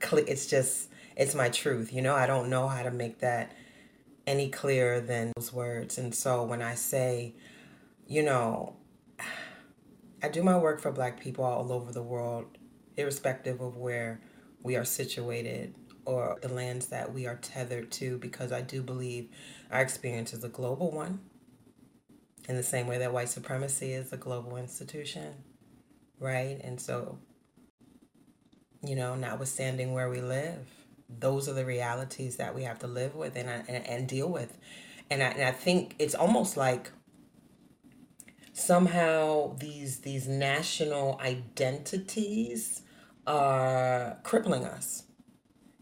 clear. 0.00 0.24
It's 0.26 0.46
just 0.46 0.88
it's 1.16 1.36
my 1.36 1.48
truth, 1.48 1.92
you 1.92 2.02
know? 2.02 2.16
I 2.16 2.26
don't 2.26 2.50
know 2.50 2.66
how 2.66 2.82
to 2.82 2.90
make 2.90 3.20
that 3.20 3.52
any 4.26 4.48
clearer 4.48 5.00
than 5.00 5.32
those 5.36 5.52
words. 5.52 5.98
And 5.98 6.12
so 6.14 6.42
when 6.42 6.62
I 6.62 6.74
say, 6.74 7.34
you 8.08 8.22
know, 8.22 8.74
I 10.22 10.28
do 10.28 10.42
my 10.42 10.56
work 10.58 10.80
for 10.80 10.90
black 10.90 11.20
people 11.20 11.44
all 11.44 11.70
over 11.72 11.92
the 11.92 12.02
world, 12.02 12.46
irrespective 12.96 13.60
of 13.60 13.76
where 13.76 14.20
we 14.62 14.76
are 14.76 14.84
situated 14.84 15.74
or 16.04 16.38
the 16.42 16.48
lands 16.48 16.88
that 16.88 17.12
we 17.12 17.26
are 17.26 17.36
tethered 17.36 17.90
to, 17.90 18.18
because 18.18 18.52
I 18.52 18.60
do 18.60 18.82
believe 18.82 19.28
our 19.70 19.80
experience 19.80 20.32
is 20.32 20.44
a 20.44 20.48
global 20.48 20.90
one, 20.90 21.20
in 22.48 22.56
the 22.56 22.62
same 22.62 22.86
way 22.86 22.98
that 22.98 23.12
white 23.12 23.30
supremacy 23.30 23.92
is 23.92 24.12
a 24.12 24.16
global 24.16 24.56
institution, 24.56 25.34
right? 26.18 26.60
And 26.62 26.78
so, 26.78 27.18
you 28.82 28.96
know, 28.96 29.14
notwithstanding 29.14 29.92
where 29.94 30.10
we 30.10 30.20
live, 30.20 30.68
those 31.08 31.48
are 31.48 31.54
the 31.54 31.64
realities 31.64 32.36
that 32.36 32.54
we 32.54 32.64
have 32.64 32.78
to 32.80 32.86
live 32.86 33.14
with 33.14 33.36
and, 33.36 33.48
and, 33.48 33.86
and 33.86 34.08
deal 34.08 34.28
with. 34.28 34.58
And 35.10 35.22
I, 35.22 35.26
and 35.28 35.42
I 35.42 35.52
think 35.52 35.94
it's 35.98 36.14
almost 36.14 36.56
like 36.56 36.90
somehow 38.52 39.56
these 39.56 40.00
these 40.00 40.28
national 40.28 41.18
identities 41.20 42.82
are 43.26 44.18
crippling 44.22 44.64
us 44.64 45.04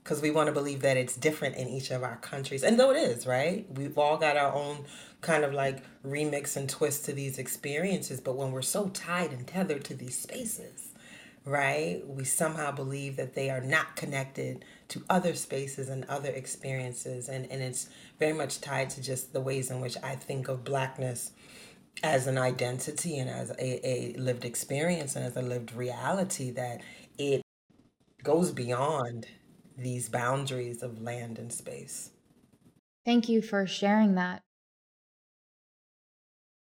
because 0.03 0.21
we 0.21 0.31
want 0.31 0.49
to 0.49 0.53
believe 0.53 0.83
that 0.83 0.97
it's 0.97 1.17
different 1.17 1.57
in 1.57 1.69
each 1.69 1.91
of 1.91 2.03
our 2.03 2.17
countries 2.17 2.63
and 2.63 2.79
though 2.79 2.91
it 2.91 2.97
is 2.97 3.27
right 3.27 3.67
we've 3.77 3.99
all 3.99 4.17
got 4.17 4.37
our 4.37 4.53
own 4.53 4.85
kind 5.21 5.45
of 5.45 5.53
like 5.53 5.83
remix 6.07 6.57
and 6.57 6.69
twist 6.69 7.05
to 7.05 7.13
these 7.13 7.39
experiences 7.39 8.21
but 8.21 8.37
when 8.37 8.53
we're 8.53 8.63
so 8.63 8.89
tied 8.89 9.33
and 9.33 9.47
tethered 9.47 9.85
to 9.85 9.95
these 9.95 10.19
spaces 10.19 10.93
right? 11.45 12.03
We 12.07 12.25
somehow 12.25 12.71
believe 12.73 13.17
that 13.17 13.35
they 13.35 13.51
are 13.51 13.61
not 13.61 13.97
connected 13.97 14.65
to 14.89 15.03
other 15.11 15.35
spaces 15.35 15.89
and 15.89 16.05
other 16.05 16.31
experiences. 16.31 17.29
And, 17.29 17.51
and 17.51 17.63
it's 17.63 17.89
very 18.19 18.33
much 18.33 18.61
tied 18.61 18.91
to 18.91 19.03
just 19.03 19.33
the 19.33 19.41
ways 19.41 19.71
in 19.71 19.81
which 19.81 19.97
I 20.03 20.15
think 20.15 20.49
of 20.49 20.65
Blackness 20.65 21.33
as 22.03 22.27
an 22.27 22.39
identity 22.39 23.19
and 23.19 23.29
as 23.29 23.51
a, 23.51 23.87
a 23.87 24.15
lived 24.19 24.45
experience 24.45 25.15
and 25.17 25.25
as 25.25 25.37
a 25.37 25.43
lived 25.43 25.75
reality 25.75 26.51
that 26.53 26.81
goes 28.23 28.53
beyond 28.53 29.27
these 29.77 30.09
boundaries 30.09 30.83
of 30.83 31.03
land 31.03 31.39
and 31.39 31.53
space. 31.53 32.11
Thank 33.05 33.29
you 33.29 33.43
for 33.43 33.67
sharing 33.67 34.15
that. 34.15 34.43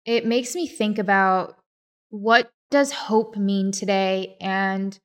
It 0.05 0.27
makes 0.27 0.55
me 0.55 0.67
think 0.67 0.99
about 0.99 1.59
what 2.11 2.51
does 2.71 2.93
hope 2.93 3.37
mean 3.37 3.73
today? 3.73 4.37
And 4.41 4.99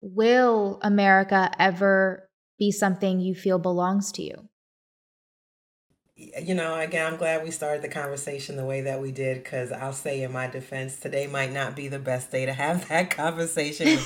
will 0.00 0.78
America 0.82 1.50
ever 1.58 2.28
be 2.58 2.70
something 2.70 3.20
you 3.20 3.34
feel 3.34 3.58
belongs 3.58 4.12
to 4.12 4.22
you? 4.22 4.48
You 6.16 6.54
know, 6.54 6.78
again, 6.78 7.12
I'm 7.12 7.18
glad 7.18 7.42
we 7.42 7.50
started 7.50 7.82
the 7.82 7.88
conversation 7.88 8.56
the 8.56 8.64
way 8.64 8.82
that 8.82 9.00
we 9.00 9.10
did 9.10 9.42
because 9.42 9.72
I'll 9.72 9.92
say 9.92 10.22
in 10.22 10.30
my 10.32 10.46
defense, 10.46 11.00
today 11.00 11.26
might 11.26 11.52
not 11.52 11.74
be 11.74 11.88
the 11.88 11.98
best 11.98 12.30
day 12.30 12.46
to 12.46 12.52
have 12.52 12.88
that 12.88 13.10
conversation. 13.10 13.98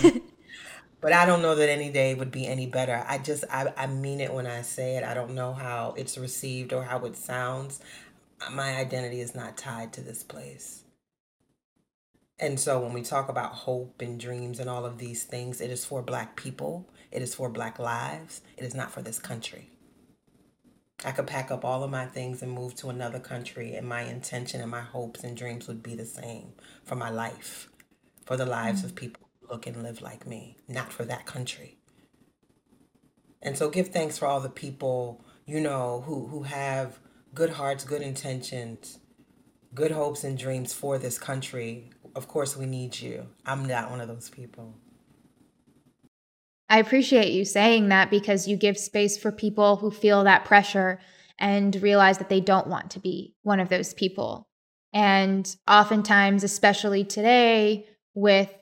But 1.01 1.13
I 1.13 1.27
don't 1.27 1.43
know 1.43 1.55
that 1.55 1.69
any 1.69 1.91
day 1.91 2.15
would 2.15 2.31
be 2.31 2.47
any 2.47 2.67
better. 2.67 3.05
I 3.07 3.19
just, 3.19 3.45
I, 3.51 3.73
I 3.77 3.87
mean 3.87 4.21
it 4.21 4.33
when 4.33 4.47
I 4.47 4.63
say 4.63 4.97
it. 4.97 5.05
I 5.05 5.15
don't 5.15 5.35
know 5.35 5.53
how 5.53 5.95
it's 5.97 6.19
received 6.19 6.73
or 6.73 6.83
how 6.83 7.05
it 7.05 7.17
sounds. 7.17 7.81
My 8.51 8.77
identity 8.77 9.21
is 9.21 9.35
not 9.35 9.57
tied 9.57 9.93
to 9.95 10.01
this 10.01 10.25
place. 10.25 10.83
And 12.41 12.59
so 12.59 12.81
when 12.81 12.93
we 12.93 13.03
talk 13.03 13.29
about 13.29 13.53
hope 13.53 14.01
and 14.01 14.19
dreams 14.19 14.61
and 14.61 14.71
all 14.71 14.85
of 14.85 14.99
these 14.99 15.25
things, 15.25 15.61
it 15.61 15.71
is 15.71 15.85
for 15.85 16.03
Black 16.03 16.37
people, 16.37 16.89
it 17.11 17.23
is 17.23 17.35
for 17.35 17.49
Black 17.49 17.79
lives, 17.79 18.43
it 18.57 18.65
is 18.65 18.75
not 18.75 18.93
for 18.93 19.03
this 19.03 19.19
country. 19.19 19.71
I 21.05 21.13
could 21.13 21.27
pack 21.29 21.51
up 21.51 21.65
all 21.65 21.85
of 21.85 21.91
my 21.91 22.07
things 22.07 22.43
and 22.43 22.51
move 22.51 22.75
to 22.77 22.91
another 22.91 23.21
country, 23.21 23.75
and 23.75 23.89
my 23.89 24.03
intention 24.03 24.61
and 24.61 24.71
my 24.71 24.81
hopes 24.81 25.23
and 25.23 25.37
dreams 25.37 25.69
would 25.69 25.83
be 25.83 25.95
the 25.95 26.05
same 26.05 26.53
for 26.85 26.97
my 26.97 27.11
life, 27.11 27.69
for 28.25 28.37
the 28.37 28.47
lives 28.47 28.85
of 28.85 28.93
mm. 28.93 28.97
people 28.97 29.28
look 29.51 29.67
and 29.67 29.83
live 29.83 30.03
like 30.03 30.27
me, 30.27 30.57
not 30.69 30.93
for 30.93 31.05
that 31.05 31.27
country. 31.27 31.79
And 33.41 33.57
so 33.57 33.71
give 33.71 33.89
thanks 33.89 34.19
for 34.19 34.27
all 34.27 34.41
the 34.41 34.49
people, 34.49 35.25
you 35.47 35.61
know, 35.61 36.03
who, 36.07 36.27
who 36.27 36.43
have 36.43 36.99
good 37.35 37.51
hearts, 37.51 37.85
good 37.85 38.03
intentions, 38.03 38.99
good 39.75 39.93
hopes 39.93 40.25
and 40.25 40.37
dreams 40.37 40.73
for 40.73 40.99
this 40.99 41.19
country 41.19 41.91
of 42.19 42.27
course 42.27 42.57
we 42.57 42.67
need 42.67 42.99
you. 43.01 43.29
I'm 43.47 43.65
not 43.65 43.91
one 43.91 44.01
of 44.01 44.09
those 44.09 44.29
people. 44.29 44.75
I 46.69 46.81
appreciate 46.81 47.33
you 47.33 47.45
saying 47.45 47.89
that 47.89 48.11
because 48.11 48.49
you 48.49 48.57
give 48.57 48.77
space 48.77 49.17
for 49.17 49.33
people 49.33 49.77
who 49.77 49.91
feel 49.91 50.25
that 50.25 50.45
pressure 50.45 51.01
and 51.39 51.75
realize 51.81 52.19
that 52.19 52.29
they 52.29 52.41
don't 52.41 52.67
want 52.67 52.91
to 52.91 53.01
be 53.01 53.37
one 53.43 53.61
of 53.61 53.69
those 53.69 53.95
people. 53.95 54.49
And 54.93 55.49
oftentimes, 55.69 56.43
especially 56.43 57.05
today, 57.05 57.87
with 58.15 58.53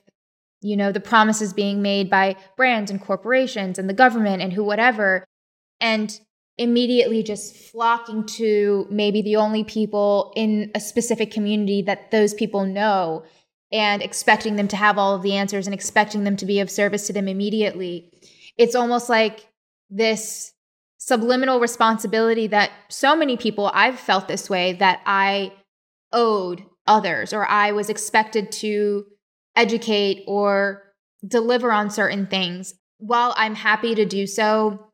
you 0.61 0.75
know 0.75 0.91
the 0.91 0.99
promises 0.99 1.53
being 1.53 1.81
made 1.81 2.09
by 2.09 2.35
brands 2.55 2.91
and 2.91 3.01
corporations 3.01 3.77
and 3.77 3.89
the 3.89 3.93
government 3.93 4.41
and 4.41 4.53
who 4.53 4.63
whatever, 4.63 5.23
and 5.79 6.19
immediately 6.57 7.21
just 7.21 7.55
flocking 7.55 8.25
to 8.25 8.87
maybe 8.89 9.21
the 9.21 9.35
only 9.35 9.63
people 9.63 10.33
in 10.35 10.71
a 10.73 10.79
specific 10.79 11.31
community 11.31 11.83
that 11.83 12.09
those 12.09 12.33
people 12.33 12.65
know 12.65 13.23
and 13.71 14.01
expecting 14.01 14.55
them 14.55 14.67
to 14.67 14.75
have 14.75 14.97
all 14.97 15.13
of 15.13 15.21
the 15.21 15.35
answers 15.35 15.67
and 15.67 15.73
expecting 15.73 16.23
them 16.23 16.35
to 16.37 16.45
be 16.45 16.59
of 16.59 16.71
service 16.71 17.05
to 17.07 17.13
them 17.13 17.27
immediately. 17.27 18.11
It's 18.57 18.75
almost 18.75 19.09
like 19.09 19.47
this 19.89 20.53
subliminal 20.97 21.59
responsibility 21.59 22.47
that 22.47 22.71
so 22.89 23.15
many 23.15 23.37
people, 23.37 23.69
I've 23.73 23.99
felt 23.99 24.27
this 24.27 24.49
way, 24.49 24.73
that 24.73 25.01
I 25.05 25.53
owed 26.11 26.63
others 26.87 27.33
or 27.33 27.45
I 27.47 27.71
was 27.71 27.89
expected 27.89 28.51
to 28.53 29.05
educate 29.57 30.23
or 30.27 30.83
deliver 31.27 31.71
on 31.71 31.89
certain 31.89 32.27
things. 32.27 32.73
While 32.99 33.33
I'm 33.35 33.55
happy 33.55 33.95
to 33.95 34.05
do 34.05 34.27
so 34.27 34.87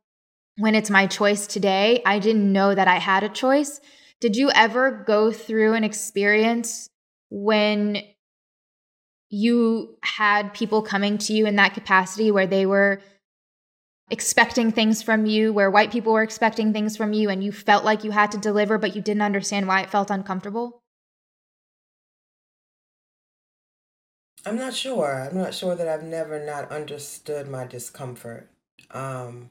when 0.58 0.75
it's 0.75 0.89
my 0.89 1.08
choice 1.08 1.48
today, 1.48 2.01
I 2.05 2.20
didn't 2.20 2.51
know 2.51 2.74
that 2.74 2.88
I 2.88 2.98
had 2.98 3.24
a 3.24 3.29
choice. 3.29 3.79
Did 4.22 4.36
you 4.36 4.51
ever 4.53 5.03
go 5.05 5.32
through 5.32 5.74
an 5.74 5.84
experience 5.84 6.89
when 7.29 8.01
you 9.29 9.98
had 10.03 10.53
people 10.53 10.84
coming 10.84 11.17
to 11.17 11.34
you 11.34 11.48
in 11.48 11.55
that 11.55 11.74
capacity 11.74 12.29
where 12.32 12.46
they 12.46 12.65
were 12.67 13.01
expecting 14.12 14.72
things 14.72 15.01
from 15.01 15.25
you, 15.25 15.51
where 15.51 15.72
white 15.72 15.91
people 15.91 16.13
were 16.13 16.22
expecting 16.22 16.72
things 16.72 16.96
from 16.96 17.13
you, 17.13 17.29
and 17.29 17.43
you 17.43 17.51
felt 17.51 17.84
like 17.84 18.03
you 18.03 18.12
had 18.12 18.32
to 18.34 18.38
deliver, 18.38 18.77
but 18.77 18.96
you 18.96 19.01
didn't 19.01 19.24
understand 19.24 19.67
why 19.67 19.82
it 19.82 19.89
felt 19.89 20.12
uncomfortable? 20.12 20.82
I'm 24.45 24.57
not 24.57 24.73
sure. 24.73 25.27
I'm 25.29 25.38
not 25.38 25.53
sure 25.53 25.75
that 25.75 25.88
I've 25.88 26.03
never 26.03 26.43
not 26.43 26.69
understood 26.69 27.47
my 27.47 27.65
discomfort. 27.65 28.50
Um, 28.91 29.50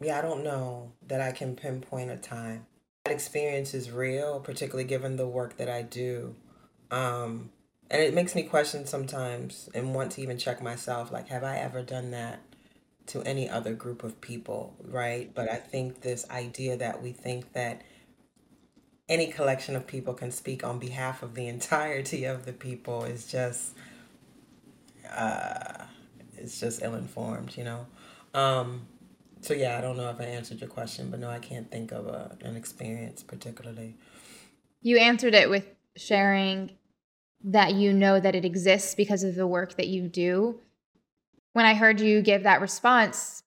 yeah, 0.00 0.18
I 0.18 0.22
don't 0.22 0.44
know 0.44 0.92
that 1.08 1.20
I 1.20 1.32
can 1.32 1.56
pinpoint 1.56 2.10
a 2.10 2.16
time. 2.16 2.66
That 3.04 3.12
experience 3.12 3.74
is 3.74 3.90
real, 3.90 4.38
particularly 4.40 4.84
given 4.84 5.16
the 5.16 5.26
work 5.26 5.56
that 5.56 5.68
I 5.68 5.82
do. 5.82 6.36
Um, 6.90 7.50
and 7.90 8.00
it 8.00 8.14
makes 8.14 8.36
me 8.36 8.44
question 8.44 8.86
sometimes 8.86 9.68
and 9.74 9.94
want 9.94 10.12
to 10.12 10.22
even 10.22 10.38
check 10.38 10.62
myself 10.62 11.10
like, 11.10 11.28
have 11.28 11.42
I 11.42 11.56
ever 11.58 11.82
done 11.82 12.12
that 12.12 12.40
to 13.06 13.22
any 13.22 13.50
other 13.50 13.74
group 13.74 14.04
of 14.04 14.20
people, 14.20 14.76
right? 14.84 15.34
But 15.34 15.50
I 15.50 15.56
think 15.56 16.02
this 16.02 16.28
idea 16.30 16.76
that 16.76 17.02
we 17.02 17.10
think 17.10 17.52
that 17.54 17.82
any 19.10 19.26
collection 19.26 19.76
of 19.76 19.86
people 19.86 20.14
can 20.14 20.30
speak 20.30 20.64
on 20.64 20.78
behalf 20.78 21.22
of 21.22 21.34
the 21.34 21.46
entirety 21.48 22.24
of 22.24 22.46
the 22.46 22.52
people 22.54 23.04
is 23.04 23.26
just 23.26 23.74
uh 25.10 25.84
it's 26.38 26.60
just 26.60 26.82
ill-informed 26.82 27.56
you 27.56 27.64
know 27.64 27.86
um 28.34 28.86
so 29.42 29.52
yeah 29.52 29.76
i 29.76 29.80
don't 29.82 29.96
know 29.98 30.08
if 30.08 30.20
i 30.20 30.24
answered 30.24 30.60
your 30.60 30.70
question 30.70 31.10
but 31.10 31.20
no 31.20 31.28
i 31.28 31.38
can't 31.38 31.70
think 31.70 31.92
of 31.92 32.06
a, 32.06 32.36
an 32.42 32.56
experience 32.56 33.22
particularly 33.22 33.96
You 34.82 34.98
answered 34.98 35.34
it 35.34 35.50
with 35.50 35.66
sharing 35.96 36.70
that 37.44 37.74
you 37.74 37.92
know 37.92 38.20
that 38.20 38.34
it 38.34 38.44
exists 38.44 38.94
because 38.94 39.22
of 39.24 39.34
the 39.34 39.46
work 39.46 39.76
that 39.76 39.88
you 39.88 40.08
do. 40.08 40.60
When 41.52 41.66
I 41.66 41.74
heard 41.74 42.00
you 42.00 42.22
give 42.22 42.44
that 42.44 42.60
response, 42.60 43.42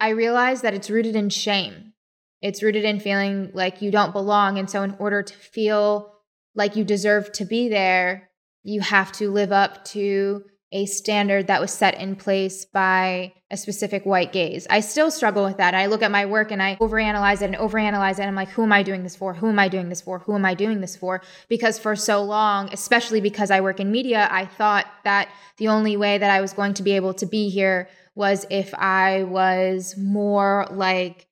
I 0.00 0.10
realized 0.10 0.62
that 0.62 0.74
it's 0.74 0.90
rooted 0.90 1.16
in 1.16 1.30
shame. 1.30 1.92
It's 2.40 2.62
rooted 2.62 2.84
in 2.84 3.00
feeling 3.00 3.50
like 3.54 3.82
you 3.82 3.90
don't 3.90 4.12
belong. 4.12 4.58
And 4.58 4.70
so, 4.70 4.82
in 4.82 4.94
order 4.98 5.22
to 5.22 5.34
feel 5.34 6.12
like 6.54 6.76
you 6.76 6.84
deserve 6.84 7.32
to 7.32 7.44
be 7.44 7.68
there, 7.68 8.30
you 8.62 8.80
have 8.80 9.12
to 9.12 9.30
live 9.30 9.52
up 9.52 9.84
to 9.86 10.44
a 10.70 10.84
standard 10.84 11.46
that 11.46 11.60
was 11.60 11.72
set 11.72 11.98
in 11.98 12.14
place 12.14 12.66
by 12.66 13.32
a 13.50 13.56
specific 13.56 14.04
white 14.04 14.32
gaze. 14.32 14.66
I 14.68 14.80
still 14.80 15.10
struggle 15.10 15.44
with 15.44 15.56
that. 15.56 15.74
I 15.74 15.86
look 15.86 16.02
at 16.02 16.10
my 16.10 16.26
work 16.26 16.52
and 16.52 16.62
I 16.62 16.76
overanalyze 16.76 17.40
it 17.40 17.46
and 17.46 17.56
overanalyze 17.56 18.12
it. 18.12 18.20
And 18.20 18.28
I'm 18.28 18.34
like, 18.34 18.50
who 18.50 18.64
am 18.64 18.72
I 18.72 18.82
doing 18.82 19.02
this 19.02 19.16
for? 19.16 19.32
Who 19.32 19.48
am 19.48 19.58
I 19.58 19.68
doing 19.68 19.88
this 19.88 20.02
for? 20.02 20.18
Who 20.18 20.34
am 20.34 20.44
I 20.44 20.52
doing 20.52 20.82
this 20.82 20.96
for? 20.96 21.22
Because 21.48 21.78
for 21.78 21.96
so 21.96 22.22
long, 22.22 22.68
especially 22.72 23.22
because 23.22 23.50
I 23.50 23.62
work 23.62 23.80
in 23.80 23.90
media, 23.90 24.28
I 24.30 24.44
thought 24.44 24.86
that 25.04 25.30
the 25.56 25.68
only 25.68 25.96
way 25.96 26.18
that 26.18 26.30
I 26.30 26.42
was 26.42 26.52
going 26.52 26.74
to 26.74 26.82
be 26.82 26.92
able 26.92 27.14
to 27.14 27.24
be 27.24 27.48
here 27.48 27.88
was 28.14 28.44
if 28.50 28.74
I 28.74 29.22
was 29.22 29.94
more 29.96 30.66
like 30.70 31.27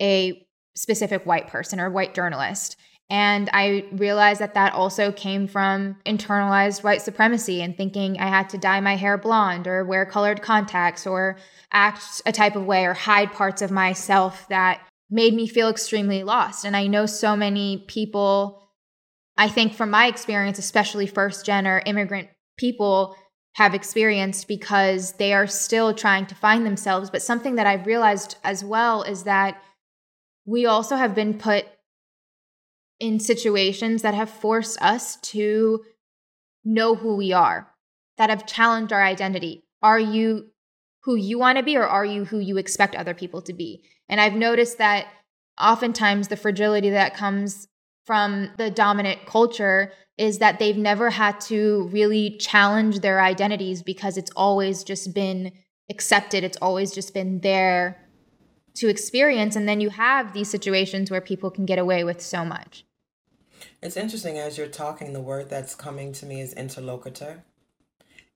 a 0.00 0.46
specific 0.74 1.26
white 1.26 1.48
person 1.48 1.80
or 1.80 1.90
white 1.90 2.14
journalist. 2.14 2.76
And 3.10 3.48
I 3.52 3.86
realized 3.92 4.40
that 4.40 4.54
that 4.54 4.74
also 4.74 5.12
came 5.12 5.48
from 5.48 5.96
internalized 6.04 6.84
white 6.84 7.00
supremacy 7.00 7.62
and 7.62 7.76
thinking 7.76 8.20
I 8.20 8.28
had 8.28 8.50
to 8.50 8.58
dye 8.58 8.80
my 8.80 8.96
hair 8.96 9.16
blonde 9.16 9.66
or 9.66 9.84
wear 9.84 10.04
colored 10.04 10.42
contacts 10.42 11.06
or 11.06 11.38
act 11.72 12.22
a 12.26 12.32
type 12.32 12.54
of 12.54 12.66
way 12.66 12.84
or 12.84 12.92
hide 12.92 13.32
parts 13.32 13.62
of 13.62 13.70
myself 13.70 14.46
that 14.48 14.80
made 15.10 15.32
me 15.32 15.46
feel 15.46 15.70
extremely 15.70 16.22
lost. 16.22 16.66
And 16.66 16.76
I 16.76 16.86
know 16.86 17.06
so 17.06 17.34
many 17.34 17.84
people, 17.88 18.62
I 19.38 19.48
think 19.48 19.72
from 19.72 19.90
my 19.90 20.06
experience, 20.06 20.58
especially 20.58 21.06
first 21.06 21.46
gen 21.46 21.66
or 21.66 21.82
immigrant 21.86 22.28
people, 22.58 23.16
have 23.54 23.74
experienced 23.74 24.46
because 24.48 25.12
they 25.12 25.32
are 25.32 25.46
still 25.46 25.94
trying 25.94 26.26
to 26.26 26.34
find 26.34 26.66
themselves. 26.66 27.08
But 27.08 27.22
something 27.22 27.54
that 27.54 27.66
I've 27.66 27.86
realized 27.86 28.36
as 28.44 28.62
well 28.62 29.02
is 29.02 29.24
that 29.24 29.62
we 30.48 30.64
also 30.64 30.96
have 30.96 31.14
been 31.14 31.34
put 31.34 31.66
in 32.98 33.20
situations 33.20 34.00
that 34.00 34.14
have 34.14 34.30
forced 34.30 34.80
us 34.80 35.16
to 35.16 35.84
know 36.64 36.94
who 36.94 37.16
we 37.16 37.34
are, 37.34 37.68
that 38.16 38.30
have 38.30 38.46
challenged 38.46 38.90
our 38.90 39.04
identity. 39.04 39.62
Are 39.82 40.00
you 40.00 40.46
who 41.02 41.16
you 41.16 41.38
want 41.38 41.58
to 41.58 41.62
be, 41.62 41.76
or 41.76 41.86
are 41.86 42.04
you 42.04 42.24
who 42.24 42.38
you 42.38 42.56
expect 42.56 42.94
other 42.94 43.12
people 43.12 43.42
to 43.42 43.52
be? 43.52 43.84
And 44.08 44.22
I've 44.22 44.32
noticed 44.32 44.78
that 44.78 45.08
oftentimes 45.60 46.28
the 46.28 46.36
fragility 46.36 46.90
that 46.90 47.14
comes 47.14 47.68
from 48.06 48.50
the 48.56 48.70
dominant 48.70 49.26
culture 49.26 49.92
is 50.16 50.38
that 50.38 50.58
they've 50.58 50.78
never 50.78 51.10
had 51.10 51.40
to 51.42 51.88
really 51.92 52.38
challenge 52.38 53.00
their 53.00 53.20
identities 53.20 53.82
because 53.82 54.16
it's 54.16 54.30
always 54.34 54.82
just 54.82 55.14
been 55.14 55.52
accepted, 55.90 56.42
it's 56.42 56.58
always 56.62 56.94
just 56.94 57.12
been 57.12 57.40
there 57.40 58.07
to 58.78 58.88
experience. 58.88 59.56
And 59.56 59.68
then 59.68 59.80
you 59.80 59.90
have 59.90 60.32
these 60.32 60.50
situations 60.50 61.10
where 61.10 61.20
people 61.20 61.50
can 61.50 61.66
get 61.66 61.78
away 61.78 62.04
with 62.04 62.20
so 62.20 62.44
much. 62.44 62.84
It's 63.82 63.96
interesting 63.96 64.38
as 64.38 64.58
you're 64.58 64.66
talking, 64.66 65.12
the 65.12 65.20
word 65.20 65.50
that's 65.50 65.74
coming 65.74 66.12
to 66.14 66.26
me 66.26 66.40
is 66.40 66.52
interlocutor. 66.54 67.44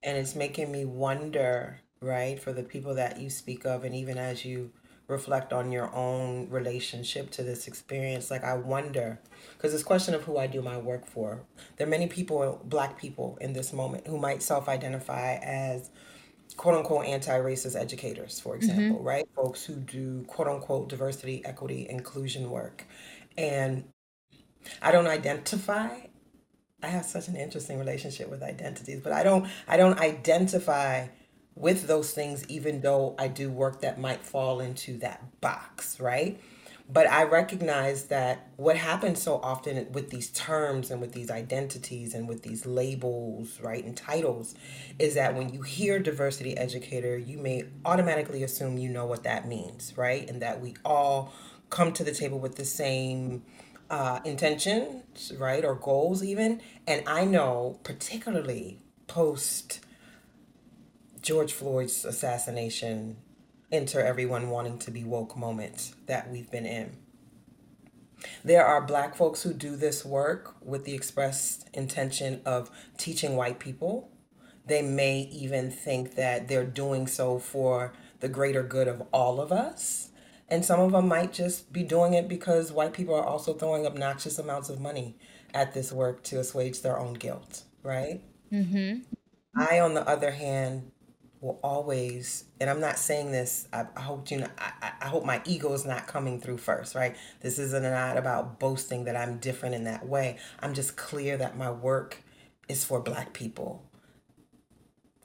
And 0.02 0.18
it's 0.18 0.34
making 0.34 0.70
me 0.72 0.84
wonder, 0.84 1.80
right, 2.00 2.40
for 2.40 2.52
the 2.52 2.62
people 2.62 2.94
that 2.96 3.20
you 3.20 3.30
speak 3.30 3.64
of, 3.64 3.84
and 3.84 3.94
even 3.94 4.18
as 4.18 4.44
you 4.44 4.72
reflect 5.08 5.52
on 5.52 5.70
your 5.70 5.94
own 5.94 6.49
relationship 6.49 7.30
to 7.30 7.42
this 7.42 7.68
experience, 7.68 8.30
like 8.30 8.42
I 8.42 8.54
wonder, 8.54 9.20
because 9.56 9.72
this 9.72 9.82
question 9.82 10.14
of 10.14 10.22
who 10.22 10.38
I 10.38 10.46
do 10.46 10.62
my 10.62 10.76
work 10.76 11.06
for, 11.06 11.42
there 11.76 11.87
are 11.87 11.90
many 11.90 12.08
people, 12.08 12.61
black 12.64 12.99
people 12.99 13.38
in 13.40 13.52
this 13.52 13.72
moment, 13.72 14.06
who 14.06 14.18
might 14.18 14.42
self 14.42 14.68
identify 14.68 15.34
as 15.37 15.90
quote 16.56 16.74
unquote 16.74 17.06
anti 17.06 17.38
racist 17.38 17.80
educators, 17.80 18.40
for 18.40 18.56
example, 18.56 18.98
mm-hmm. 18.98 19.06
right? 19.06 19.28
Folks 19.34 19.64
who 19.64 19.74
do 19.74 20.24
quote 20.24 20.48
unquote 20.48 20.88
diversity, 20.88 21.44
equity, 21.44 21.86
inclusion 21.88 22.50
work. 22.50 22.84
And 23.36 23.84
I 24.80 24.92
don't 24.92 25.06
identify. 25.06 25.88
I 26.82 26.86
have 26.88 27.04
such 27.04 27.28
an 27.28 27.36
interesting 27.36 27.78
relationship 27.78 28.28
with 28.28 28.42
identities, 28.42 29.00
but 29.02 29.12
I 29.12 29.22
don't 29.22 29.48
I 29.68 29.76
don't 29.76 29.98
identify 29.98 31.08
with 31.54 31.86
those 31.86 32.12
things 32.12 32.46
even 32.48 32.80
though 32.80 33.14
I 33.18 33.28
do 33.28 33.50
work 33.50 33.82
that 33.82 34.00
might 34.00 34.24
fall 34.24 34.60
into 34.60 34.98
that 34.98 35.40
box, 35.40 36.00
right? 36.00 36.40
But 36.92 37.07
I 37.07 37.22
recognize 37.22 38.05
that 38.07 38.48
what 38.57 38.76
happens 38.76 39.22
so 39.22 39.40
often 39.42 39.90
with 39.92 40.11
these 40.11 40.28
terms 40.31 40.90
and 40.90 41.00
with 41.00 41.12
these 41.12 41.31
identities 41.31 42.12
and 42.12 42.28
with 42.28 42.42
these 42.42 42.66
labels, 42.66 43.59
right, 43.62 43.83
and 43.83 43.96
titles 43.96 44.55
is 44.98 45.14
that 45.14 45.35
when 45.35 45.55
you 45.55 45.62
hear 45.62 45.98
diversity 45.98 46.55
educator, 46.57 47.16
you 47.16 47.38
may 47.38 47.64
automatically 47.87 48.42
assume 48.42 48.76
you 48.76 48.90
know 48.90 49.07
what 49.07 49.22
that 49.22 49.48
means, 49.48 49.94
right? 49.96 50.28
And 50.28 50.42
that 50.42 50.61
we 50.61 50.74
all 50.85 51.33
come 51.70 51.92
to 51.94 52.05
the 52.05 52.12
table 52.12 52.38
with 52.38 52.57
the 52.57 52.64
same 52.66 53.42
uh, 53.88 54.20
intentions, 54.26 55.33
right, 55.38 55.64
or 55.64 55.74
goals, 55.74 56.22
even. 56.22 56.61
And 56.87 57.02
I 57.07 57.24
know, 57.24 57.78
particularly 57.85 58.81
post 59.07 59.81
George 61.22 61.55
Floyd's 61.55 62.05
assassination, 62.05 63.16
enter 63.72 64.00
everyone 64.00 64.50
wanting 64.50 64.78
to 64.80 64.90
be 64.90 65.02
woke 65.02 65.37
moments 65.37 65.94
that 66.06 66.30
we've 66.30 66.50
been 66.50 66.66
in. 66.66 66.96
There 68.44 68.64
are 68.64 68.80
black 68.80 69.16
folks 69.16 69.42
who 69.42 69.52
do 69.52 69.74
this 69.74 70.04
work 70.04 70.54
with 70.62 70.85
the 70.85 70.94
expressed 70.94 71.68
intention 71.72 72.40
of 72.44 72.70
teaching 72.96 73.35
white 73.35 73.58
people. 73.58 74.11
They 74.66 74.82
may 74.82 75.22
even 75.32 75.70
think 75.70 76.14
that 76.14 76.46
they're 76.46 76.64
doing 76.64 77.06
so 77.06 77.38
for 77.38 77.92
the 78.20 78.28
greater 78.28 78.62
good 78.62 78.87
of 78.87 79.02
all 79.12 79.40
of 79.40 79.50
us. 79.50 80.11
And 80.48 80.64
some 80.64 80.80
of 80.80 80.92
them 80.92 81.08
might 81.08 81.32
just 81.32 81.72
be 81.72 81.82
doing 81.82 82.14
it 82.14 82.28
because 82.28 82.70
white 82.70 82.92
people 82.92 83.14
are 83.14 83.24
also 83.24 83.54
throwing 83.54 83.87
obnoxious 83.87 84.38
amounts 84.38 84.68
of 84.68 84.80
money 84.80 85.16
at 85.54 85.72
this 85.72 85.90
work 85.90 86.22
to 86.24 86.38
assuage 86.38 86.82
their 86.82 86.98
own 86.98 87.14
guilt, 87.14 87.64
right? 87.82 88.20
Mm-hmm. 88.52 89.00
I, 89.56 89.80
on 89.80 89.94
the 89.94 90.06
other 90.06 90.30
hand, 90.30 90.91
will 91.42 91.61
always, 91.62 92.44
and 92.61 92.70
I'm 92.70 92.81
not 92.81 92.98
saying 92.98 93.33
this, 93.33 93.68
I, 93.72 93.85
I 93.94 94.00
hope 94.00 94.31
you 94.31 94.38
know, 94.38 94.48
I, 94.57 94.92
I 95.02 95.09
hope 95.09 95.26
my 95.26 95.42
ego 95.44 95.74
is 95.74 95.85
not 95.85 96.07
coming 96.07 96.40
through 96.40 96.57
first, 96.57 96.94
right? 96.94 97.14
This 97.40 97.59
isn't 97.59 97.83
not 97.83 98.16
about 98.16 98.59
boasting 98.59 99.05
that 99.05 99.16
I'm 99.16 99.37
different 99.37 99.74
in 99.74 99.85
that 99.85 100.07
way. 100.07 100.38
I'm 100.61 100.72
just 100.72 100.96
clear 100.96 101.37
that 101.37 101.59
my 101.59 101.70
work 101.70 102.22
is 102.68 102.85
for 102.85 103.00
black 103.00 103.35
people 103.35 103.85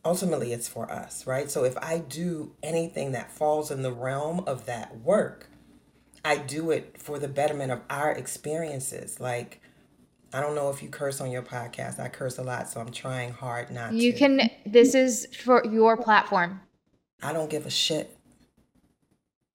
ultimately 0.08 0.54
it's 0.54 0.70
for 0.70 0.90
us, 0.90 1.28
right? 1.28 1.52
So 1.52 1.66
if 1.66 1.78
I 1.78 2.00
do 2.00 2.54
anything 2.64 3.12
that 3.12 3.30
falls 3.30 3.70
in 3.70 3.82
the 3.82 3.92
realm 3.92 4.44
of 4.48 4.66
that 4.66 5.02
work, 5.02 5.50
I 6.24 6.38
do 6.38 6.72
it 6.72 6.96
for 6.98 7.20
the 7.20 7.28
betterment 7.28 7.72
of 7.72 7.82
our 7.90 8.12
experiences. 8.12 9.20
Like, 9.20 9.62
I 10.38 10.42
don't 10.42 10.54
know 10.54 10.70
if 10.70 10.84
you 10.84 10.90
curse 10.90 11.20
on 11.20 11.32
your 11.32 11.42
podcast. 11.42 12.00
I 12.00 12.10
curse 12.10 12.38
a 12.38 12.44
lot, 12.44 12.70
so 12.70 12.80
I'm 12.80 12.92
trying 12.92 13.32
hard 13.32 13.72
not 13.72 13.92
you 13.94 14.00
to. 14.00 14.06
You 14.06 14.14
can, 14.14 14.52
this 14.68 14.94
is 14.94 15.28
for 15.44 15.66
your 15.66 15.98
platform. 15.98 16.62
I 17.24 17.34
don't 17.34 17.50
give 17.50 17.66
a 17.66 17.72
shit 17.72 18.16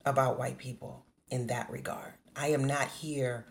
about 0.03 0.37
white 0.37 0.57
people 0.57 1.05
in 1.29 1.47
that 1.47 1.69
regard. 1.69 2.15
I 2.35 2.47
am 2.47 2.65
not 2.65 2.89
here 2.89 3.45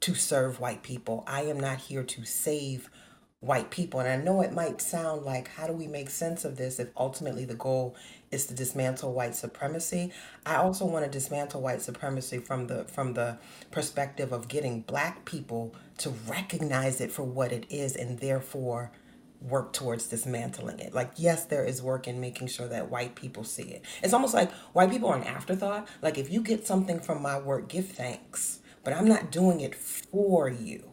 to 0.00 0.16
serve 0.16 0.58
white 0.58 0.82
people. 0.82 1.22
I 1.28 1.42
am 1.42 1.60
not 1.60 1.78
here 1.78 2.02
to 2.02 2.24
save 2.24 2.90
white 3.38 3.70
people. 3.70 4.00
And 4.00 4.08
I 4.08 4.16
know 4.16 4.40
it 4.40 4.52
might 4.52 4.80
sound 4.80 5.22
like, 5.22 5.46
how 5.46 5.68
do 5.68 5.74
we 5.74 5.86
make 5.86 6.10
sense 6.10 6.44
of 6.44 6.56
this 6.56 6.80
if 6.80 6.88
ultimately 6.96 7.44
the 7.44 7.54
goal 7.54 7.94
is 8.30 8.46
to 8.46 8.54
dismantle 8.54 9.12
white 9.12 9.34
supremacy? 9.34 10.12
I 10.44 10.56
also 10.56 10.84
want 10.84 11.04
to 11.04 11.10
dismantle 11.10 11.60
white 11.60 11.82
supremacy 11.82 12.38
from 12.38 12.66
the 12.66 12.84
from 12.84 13.14
the 13.14 13.38
perspective 13.70 14.32
of 14.32 14.48
getting 14.48 14.80
black 14.82 15.24
people 15.24 15.74
to 15.98 16.10
recognize 16.28 17.00
it 17.00 17.10
for 17.12 17.22
what 17.22 17.52
it 17.52 17.66
is 17.70 17.96
and 17.96 18.18
therefore 18.18 18.90
work 19.40 19.72
towards 19.72 20.06
dismantling 20.06 20.78
it. 20.78 20.94
Like, 20.94 21.12
yes, 21.16 21.44
there 21.44 21.64
is 21.64 21.82
work 21.82 22.08
in 22.08 22.20
making 22.20 22.48
sure 22.48 22.66
that 22.68 22.90
white 22.90 23.14
people 23.14 23.44
see 23.44 23.64
it. 23.64 23.84
It's 24.02 24.14
almost 24.14 24.34
like 24.34 24.50
white 24.72 24.90
people 24.90 25.10
are 25.10 25.16
an 25.16 25.24
afterthought. 25.24 25.88
Like, 26.02 26.18
if 26.18 26.32
you 26.32 26.40
get 26.40 26.66
something 26.66 27.00
from 27.00 27.20
my 27.22 27.38
work, 27.38 27.68
give 27.68 27.88
thanks. 27.88 28.60
But 28.82 28.94
I'm 28.94 29.08
not 29.08 29.30
doing 29.30 29.60
it 29.60 29.74
for 29.74 30.48
you. 30.48 30.90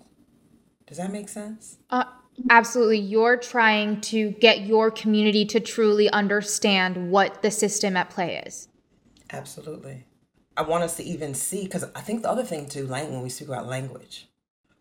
Does 0.87 0.97
that 0.97 1.11
make 1.11 1.29
sense? 1.29 1.77
Uh, 1.89 2.03
Absolutely. 2.49 2.99
You're 2.99 3.37
trying 3.37 4.01
to 4.01 4.31
get 4.31 4.61
your 4.61 4.91
community 4.91 5.45
to 5.45 5.59
truly 5.59 6.09
understand 6.09 7.11
what 7.11 7.41
the 7.41 7.51
system 7.51 7.97
at 7.97 8.09
play 8.09 8.41
is. 8.45 8.67
Absolutely. 9.31 10.05
I 10.57 10.63
want 10.63 10.83
us 10.83 10.97
to 10.97 11.03
even 11.03 11.33
see, 11.33 11.63
because 11.63 11.85
I 11.95 12.01
think 12.01 12.23
the 12.23 12.29
other 12.29 12.43
thing 12.43 12.67
too, 12.67 12.87
when 12.87 13.21
we 13.21 13.29
speak 13.29 13.47
about 13.47 13.67
language, 13.67 14.27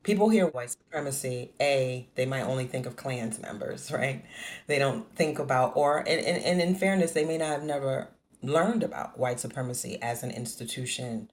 people 0.03 0.29
hear 0.29 0.47
white 0.47 0.71
supremacy, 0.71 1.53
A, 1.61 2.09
they 2.17 2.27
might 2.27 2.43
only 2.43 2.67
think 2.67 2.87
of 2.87 2.97
Klans 2.97 3.41
members, 3.41 3.91
right? 3.93 4.25
They 4.67 4.79
don't 4.79 5.15
think 5.15 5.39
about, 5.39 5.77
or, 5.77 5.99
and, 5.99 6.09
and, 6.09 6.43
and 6.43 6.61
in 6.61 6.75
fairness, 6.75 7.13
they 7.13 7.25
may 7.25 7.39
not 7.39 7.51
have 7.51 7.63
never 7.63 8.09
learned 8.43 8.83
about 8.83 9.19
white 9.19 9.39
supremacy 9.39 10.01
as 10.03 10.23
an 10.23 10.31
institution 10.31 11.29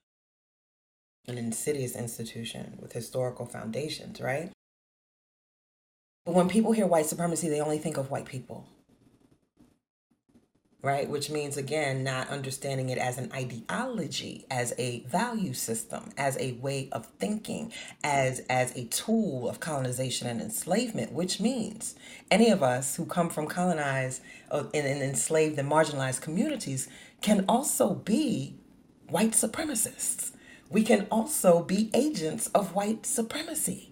an 1.28 1.38
insidious 1.38 1.94
institution 1.94 2.78
with 2.82 2.94
historical 2.94 3.46
foundations, 3.46 4.22
right? 4.22 4.52
But 6.28 6.36
when 6.36 6.50
people 6.50 6.74
hear 6.74 6.86
white 6.86 7.06
supremacy, 7.06 7.48
they 7.48 7.62
only 7.62 7.78
think 7.78 7.96
of 7.96 8.12
white 8.12 8.26
people 8.26 8.68
right? 10.84 11.10
Which 11.10 11.30
means, 11.30 11.58
again, 11.58 12.04
not 12.04 12.30
understanding 12.30 12.90
it 12.90 12.98
as 12.98 13.18
an 13.18 13.30
ideology, 13.34 14.46
as 14.50 14.74
a 14.78 15.02
value 15.02 15.54
system, 15.54 16.12
as 16.18 16.38
a 16.38 16.54
way 16.54 16.88
of 16.94 17.08
thinking, 17.20 17.74
as, 18.06 18.40
as 18.50 18.74
a 18.78 18.86
tool 18.86 19.50
of 19.50 19.60
colonization 19.60 20.28
and 20.28 20.40
enslavement, 20.40 21.12
which 21.12 21.42
means 21.42 21.96
any 22.32 22.52
of 22.52 22.64
us 22.64 22.96
who 22.96 23.06
come 23.06 23.30
from 23.30 23.48
colonized 23.48 24.22
uh, 24.50 24.64
and, 24.74 24.88
and 24.88 25.02
enslaved 25.02 25.58
and 25.60 25.70
marginalized 25.70 26.22
communities 26.22 26.88
can 27.22 27.44
also 27.50 27.96
be 27.96 28.56
white 29.10 29.32
supremacists. 29.32 30.32
We 30.70 30.84
can 30.84 31.08
also 31.10 31.64
be 31.64 31.90
agents 31.94 32.48
of 32.48 32.76
white 32.76 33.06
supremacy 33.06 33.87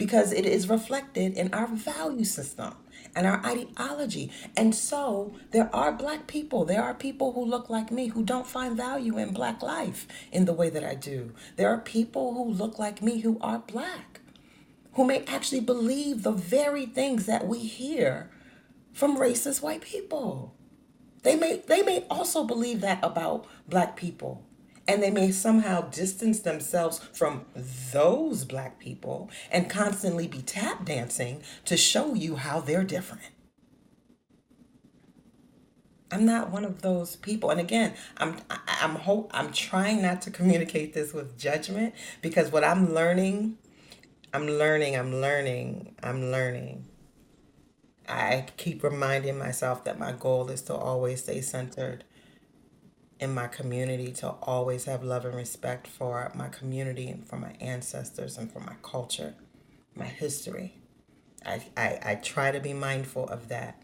because 0.00 0.32
it 0.32 0.46
is 0.46 0.66
reflected 0.66 1.34
in 1.34 1.52
our 1.52 1.66
value 1.66 2.24
system 2.24 2.74
and 3.14 3.26
our 3.26 3.44
ideology. 3.44 4.32
And 4.56 4.74
so 4.74 5.34
there 5.50 5.68
are 5.76 5.92
black 5.92 6.26
people, 6.26 6.64
there 6.64 6.82
are 6.82 6.94
people 6.94 7.32
who 7.34 7.44
look 7.44 7.68
like 7.68 7.92
me 7.92 8.06
who 8.06 8.24
don't 8.24 8.46
find 8.46 8.74
value 8.74 9.18
in 9.18 9.34
black 9.34 9.62
life 9.62 10.08
in 10.32 10.46
the 10.46 10.54
way 10.54 10.70
that 10.70 10.82
I 10.82 10.94
do. 10.94 11.34
There 11.56 11.68
are 11.68 11.76
people 11.76 12.32
who 12.32 12.50
look 12.50 12.78
like 12.78 13.02
me 13.02 13.20
who 13.20 13.36
are 13.42 13.58
black, 13.58 14.20
who 14.94 15.04
may 15.04 15.22
actually 15.26 15.60
believe 15.60 16.22
the 16.22 16.32
very 16.32 16.86
things 16.86 17.26
that 17.26 17.46
we 17.46 17.58
hear 17.58 18.30
from 18.94 19.18
racist 19.18 19.60
white 19.60 19.82
people. 19.82 20.54
They 21.24 21.36
may 21.36 21.62
they 21.66 21.82
may 21.82 22.06
also 22.08 22.44
believe 22.44 22.80
that 22.80 23.00
about 23.02 23.44
black 23.68 23.96
people 23.96 24.46
and 24.86 25.02
they 25.02 25.10
may 25.10 25.30
somehow 25.30 25.82
distance 25.82 26.40
themselves 26.40 26.98
from 27.12 27.44
those 27.92 28.44
black 28.44 28.78
people 28.78 29.30
and 29.50 29.70
constantly 29.70 30.26
be 30.26 30.42
tap 30.42 30.84
dancing 30.84 31.42
to 31.64 31.76
show 31.76 32.14
you 32.14 32.36
how 32.36 32.60
they're 32.60 32.84
different. 32.84 33.22
I'm 36.12 36.24
not 36.24 36.50
one 36.50 36.64
of 36.64 36.82
those 36.82 37.16
people. 37.16 37.50
And 37.50 37.60
again, 37.60 37.94
I'm 38.16 38.36
I'm 38.50 38.96
hope 38.96 39.30
I'm 39.32 39.52
trying 39.52 40.02
not 40.02 40.22
to 40.22 40.30
communicate 40.30 40.92
this 40.92 41.12
with 41.12 41.38
judgment 41.38 41.94
because 42.20 42.50
what 42.50 42.64
I'm 42.64 42.92
learning, 42.92 43.58
I'm 44.34 44.46
learning, 44.48 44.96
I'm 44.96 45.20
learning, 45.20 45.94
I'm 46.02 46.32
learning. 46.32 46.86
I 48.08 48.46
keep 48.56 48.82
reminding 48.82 49.38
myself 49.38 49.84
that 49.84 50.00
my 50.00 50.10
goal 50.10 50.50
is 50.50 50.62
to 50.62 50.74
always 50.74 51.22
stay 51.22 51.40
centered 51.40 52.02
in 53.20 53.34
my 53.34 53.46
community 53.46 54.10
to 54.12 54.28
always 54.42 54.86
have 54.86 55.04
love 55.04 55.26
and 55.26 55.34
respect 55.34 55.86
for 55.86 56.32
my 56.34 56.48
community 56.48 57.08
and 57.08 57.26
for 57.26 57.36
my 57.36 57.52
ancestors 57.60 58.38
and 58.38 58.50
for 58.50 58.60
my 58.60 58.74
culture, 58.82 59.34
my 59.94 60.06
history. 60.06 60.74
I, 61.44 61.62
I, 61.76 61.98
I 62.02 62.14
try 62.16 62.50
to 62.50 62.60
be 62.60 62.72
mindful 62.72 63.28
of 63.28 63.48
that. 63.48 63.82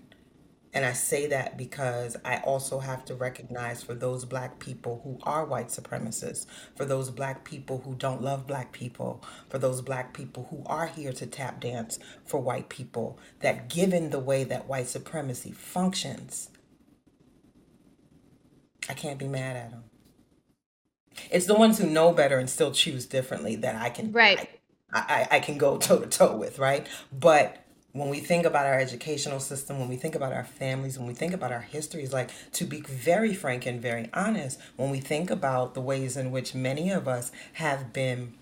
And 0.72 0.85
I 0.85 0.92
say 0.92 1.27
that 1.29 1.57
because 1.57 2.16
I 2.25 2.38
also 2.38 2.81
have 2.81 3.05
to 3.07 3.14
recognize 3.14 3.83
for 3.83 3.94
those 3.94 4.25
black 4.27 4.59
people 4.59 5.01
who 5.05 5.18
are 5.22 5.44
white 5.44 5.68
supremacists, 5.68 6.46
for 6.75 6.85
those 6.85 7.11
black 7.11 7.44
people 7.44 7.83
who 7.85 7.94
don't 7.94 8.22
love 8.22 8.46
black 8.46 8.72
people, 8.72 9.22
for 9.49 9.59
those 9.59 9.81
black 9.81 10.12
people 10.12 10.49
who 10.51 10.62
are 10.66 10.87
here 10.87 11.12
to 11.14 11.27
tap 11.27 11.61
dance 11.61 11.99
for 12.25 12.40
white 12.40 12.68
people, 12.68 13.18
that 13.40 13.70
given 13.70 14.11
the 14.11 14.18
way 14.18 14.44
that 14.44 14.68
white 14.68 14.88
supremacy 14.88 15.53
functions, 15.53 16.51
I 18.88 18.94
can't 18.94 19.18
be 19.18 19.29
mad 19.29 19.57
at 19.57 19.70
them. 19.70 19.85
It's 21.31 21.46
the 21.46 21.55
ones 21.55 21.79
who 21.79 21.88
know 21.88 22.12
better 22.12 22.38
and 22.38 22.49
still 22.49 22.72
choose 22.72 23.07
differently 23.07 23.57
that 23.57 23.75
I 23.75 23.90
can 23.90 24.12
right. 24.12 24.49
I, 24.92 25.27
I, 25.31 25.37
I 25.37 25.40
can 25.40 25.59
go 25.59 25.77
toe 25.79 26.01
to 26.01 26.07
toe 26.07 26.37
with, 26.37 26.59
right? 26.59 26.87
But 27.12 27.64
when 27.92 28.11
we 28.11 28.20
think 28.20 28.44
about 28.44 28.66
our 28.66 28.79
educational 28.79 29.40
system, 29.40 29.79
when 29.79 29.88
we 29.88 29.96
think 29.96 30.14
about 30.14 30.33
our 30.33 30.44
families, 30.44 30.99
when 30.99 31.09
we 31.09 31.14
think 31.14 31.33
about 31.33 31.53
our 31.53 31.62
histories, 31.62 32.12
like 32.12 32.31
to 32.53 32.64
be 32.64 32.83
very 32.83 33.33
frank 33.33 33.64
and 33.64 33.81
very 33.81 34.11
honest, 34.12 34.61
when 34.77 34.90
we 34.90 35.01
think 35.01 35.31
about 35.31 35.72
the 35.72 35.81
ways 35.81 36.16
in 36.16 36.31
which 36.31 36.55
many 36.55 36.90
of 36.90 37.09
us 37.09 37.33
have 37.55 37.94
been 37.94 38.35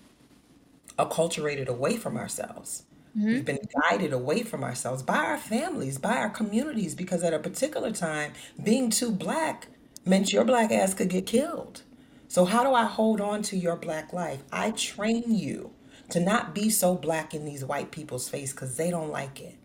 acculturated 0.99 1.67
away 1.67 1.95
from 1.95 2.17
ourselves, 2.17 2.83
Mm-hmm. 3.17 3.27
We've 3.27 3.45
been 3.45 3.59
guided 3.81 4.11
away 4.11 4.43
from 4.43 4.63
ourselves 4.63 5.01
by 5.01 5.17
our 5.19 5.37
families, 5.37 5.97
by 5.97 6.17
our 6.17 6.29
communities, 6.29 6.95
because 6.95 7.23
at 7.23 7.33
a 7.33 7.39
particular 7.39 7.91
time, 7.91 8.33
being 8.61 8.89
too 8.89 9.11
black 9.11 9.67
meant 10.05 10.31
your 10.31 10.45
black 10.45 10.71
ass 10.71 10.93
could 10.93 11.09
get 11.09 11.25
killed. 11.25 11.81
So, 12.27 12.45
how 12.45 12.63
do 12.63 12.73
I 12.73 12.85
hold 12.85 13.21
on 13.21 13.41
to 13.43 13.57
your 13.57 13.75
black 13.75 14.13
life? 14.13 14.43
I 14.51 14.71
train 14.71 15.35
you 15.35 15.73
to 16.09 16.19
not 16.19 16.53
be 16.53 16.69
so 16.69 16.95
black 16.95 17.33
in 17.33 17.45
these 17.45 17.65
white 17.65 17.91
people's 17.91 18.29
face 18.29 18.51
because 18.51 18.77
they 18.77 18.91
don't 18.91 19.11
like 19.11 19.41
it. 19.41 19.57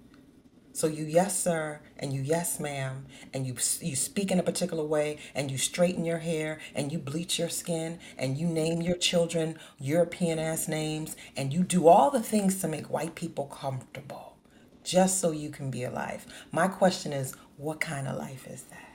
So 0.72 0.86
you 0.86 1.04
yes 1.04 1.38
sir 1.38 1.80
and 1.98 2.12
you 2.12 2.22
yes 2.22 2.60
ma'am 2.60 3.06
and 3.34 3.46
you 3.46 3.54
you 3.80 3.96
speak 3.96 4.30
in 4.30 4.38
a 4.38 4.42
particular 4.42 4.84
way 4.84 5.18
and 5.34 5.50
you 5.50 5.58
straighten 5.58 6.04
your 6.04 6.18
hair 6.18 6.58
and 6.74 6.92
you 6.92 6.98
bleach 6.98 7.38
your 7.38 7.48
skin 7.48 7.98
and 8.16 8.38
you 8.38 8.46
name 8.46 8.80
your 8.80 8.96
children 8.96 9.58
European 9.78 10.38
ass 10.38 10.68
names 10.68 11.16
and 11.36 11.52
you 11.52 11.64
do 11.64 11.88
all 11.88 12.10
the 12.10 12.22
things 12.22 12.60
to 12.60 12.68
make 12.68 12.88
white 12.88 13.14
people 13.14 13.46
comfortable 13.46 14.36
just 14.84 15.20
so 15.20 15.32
you 15.32 15.50
can 15.50 15.70
be 15.70 15.82
alive. 15.84 16.24
My 16.52 16.68
question 16.68 17.12
is 17.12 17.34
what 17.56 17.80
kind 17.80 18.06
of 18.06 18.16
life 18.16 18.46
is 18.46 18.62
that? 18.64 18.89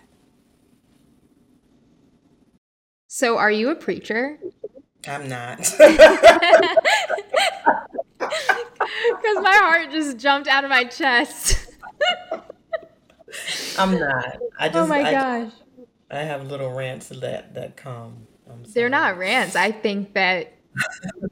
So, 3.18 3.38
are 3.38 3.50
you 3.50 3.70
a 3.70 3.76
preacher? 3.76 4.38
I'm 5.08 5.30
not. 5.30 5.60
Because 8.20 9.38
my 9.42 9.54
heart 9.54 9.92
just 9.92 10.18
jumped 10.18 10.50
out 10.50 10.66
of 10.66 10.70
my 10.70 10.84
chest. 10.84 11.68
I'm 13.78 13.98
not. 13.98 14.38
I 14.60 14.68
oh 14.68 14.68
just, 14.68 14.76
oh 14.76 14.88
my 14.88 15.00
I, 15.00 15.12
gosh. 15.12 15.52
I 16.12 16.20
have 16.20 16.48
little 16.48 16.74
rants 16.74 17.08
that 17.08 17.54
that 17.54 17.78
come. 17.78 18.28
They're 18.74 18.90
not 18.90 19.18
rants. 19.18 19.56
I 19.56 19.72
think 19.72 20.14
that. 20.16 20.54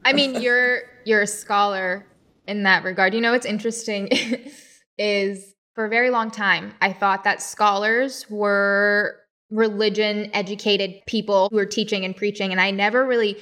I 0.05 0.13
mean, 0.13 0.35
you're 0.41 0.83
you're 1.03 1.23
a 1.23 1.27
scholar 1.27 2.05
in 2.47 2.63
that 2.63 2.85
regard. 2.85 3.13
You 3.13 3.19
know, 3.19 3.33
what's 3.33 3.45
interesting 3.45 4.07
is 4.97 5.53
for 5.75 5.85
a 5.85 5.89
very 5.89 6.11
long 6.11 6.31
time, 6.31 6.75
I 6.81 6.93
thought 6.93 7.25
that 7.25 7.41
scholars 7.41 8.25
were 8.29 9.22
religion 9.53 10.31
educated 10.33 11.05
people 11.05 11.47
who 11.51 11.57
were 11.57 11.65
teaching 11.65 12.03
and 12.03 12.15
preaching. 12.15 12.51
And 12.51 12.59
I 12.59 12.71
never 12.71 13.05
really 13.05 13.37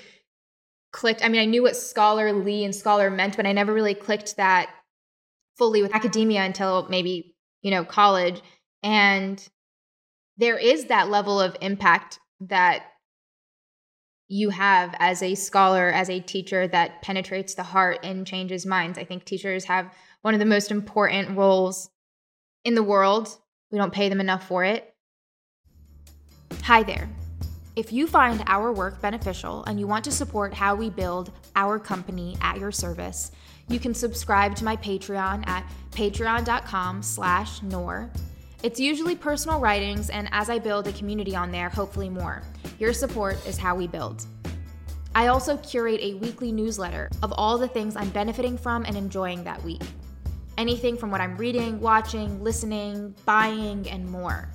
clicked. 0.92 1.24
I 1.24 1.30
mean, 1.30 1.42
I 1.42 1.46
knew 1.46 1.64
what 1.64 1.78
scholarly 1.78 2.66
and 2.66 2.76
scholar 2.76 3.10
meant, 3.10 3.38
but 3.38 3.48
I 3.48 3.54
never 3.54 3.74
really 3.74 3.96
clicked 3.96 4.36
that 4.36 4.70
fully 5.58 5.82
with 5.82 5.96
academia 5.96 6.42
until 6.42 6.86
maybe, 6.90 7.36
you 7.62 7.72
know, 7.72 7.86
college. 7.86 8.42
And 8.84 9.48
there 10.38 10.58
is 10.58 10.86
that 10.86 11.10
level 11.10 11.40
of 11.40 11.56
impact 11.62 12.20
that 12.42 12.84
you 14.28 14.50
have 14.50 14.94
as 15.00 15.22
a 15.22 15.36
scholar, 15.36 15.90
as 15.90 16.10
a 16.10 16.20
teacher 16.20 16.68
that 16.68 17.02
penetrates 17.02 17.54
the 17.54 17.64
heart 17.64 18.00
and 18.04 18.28
changes 18.28 18.66
minds. 18.66 18.98
I 18.98 19.04
think 19.06 19.24
teachers 19.24 19.66
have 19.66 19.94
one 20.24 20.34
of 20.34 20.40
the 20.40 20.46
most 20.46 20.72
important 20.72 21.38
roles 21.38 21.90
in 22.66 22.76
the 22.76 22.84
world. 22.84 23.38
We 23.72 23.78
don't 23.78 23.94
pay 23.94 24.10
them 24.10 24.20
enough 24.20 24.48
for 24.48 24.64
it. 24.66 24.91
Hi 26.64 26.84
there. 26.84 27.10
If 27.76 27.92
you 27.92 28.06
find 28.06 28.44
our 28.46 28.72
work 28.72 29.02
beneficial 29.02 29.64
and 29.66 29.80
you 29.80 29.88
want 29.88 30.06
to 30.06 30.12
support 30.12 30.54
how 30.54 30.76
we 30.76 30.90
build 30.90 31.32
our 31.56 31.80
company 31.80 32.38
at 32.40 32.60
your 32.60 32.72
service, 32.72 33.32
you 33.68 33.80
can 33.80 33.94
subscribe 33.94 34.56
to 34.58 34.64
my 34.64 34.76
Patreon 34.78 35.48
at 35.48 35.66
patreon.com 35.92 37.02
slash 37.02 37.64
Noor. 37.64 38.12
It's 38.64 38.80
usually 38.80 39.16
personal 39.16 39.60
writings, 39.60 40.12
and 40.12 40.30
as 40.32 40.50
I 40.50 40.60
build 40.60 40.88
a 40.88 40.92
community 40.94 41.36
on 41.36 41.52
there, 41.52 41.70
hopefully 41.70 42.10
more. 42.10 42.44
Your 42.78 42.94
support 42.94 43.44
is 43.48 43.58
how 43.58 43.76
we 43.76 43.88
build. 43.88 44.26
I 45.16 45.28
also 45.28 45.58
curate 45.58 46.00
a 46.02 46.14
weekly 46.16 46.52
newsletter 46.52 47.10
of 47.24 47.34
all 47.34 47.58
the 47.58 47.68
things 47.68 47.96
I'm 47.96 48.10
benefiting 48.12 48.58
from 48.58 48.86
and 48.86 48.96
enjoying 48.96 49.44
that 49.46 49.64
week. 49.64 49.82
Anything 50.58 50.96
from 50.96 51.10
what 51.10 51.22
I'm 51.22 51.38
reading, 51.38 51.80
watching, 51.80 52.44
listening, 52.44 53.16
buying, 53.26 53.90
and 53.90 54.08
more. 54.10 54.50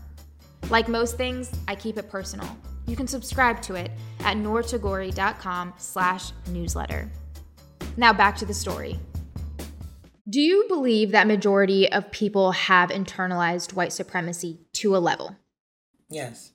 Like 0.68 0.88
most 0.88 1.16
things, 1.16 1.52
I 1.68 1.76
keep 1.76 1.96
it 1.96 2.10
personal. 2.10 2.48
You 2.86 2.96
can 2.96 3.06
subscribe 3.06 3.62
to 3.62 3.74
it 3.74 3.90
at 4.20 4.36
noortagouri.com 4.36 5.74
slash 5.76 6.32
newsletter. 6.48 7.10
Now 7.96 8.12
back 8.12 8.36
to 8.38 8.46
the 8.46 8.54
story. 8.54 8.98
Do 10.28 10.40
you 10.40 10.64
believe 10.66 11.12
that 11.12 11.28
majority 11.28 11.90
of 11.90 12.10
people 12.10 12.50
have 12.50 12.90
internalized 12.90 13.74
white 13.74 13.92
supremacy 13.92 14.58
to 14.74 14.96
a 14.96 14.98
level? 14.98 15.36
Yes. 16.10 16.52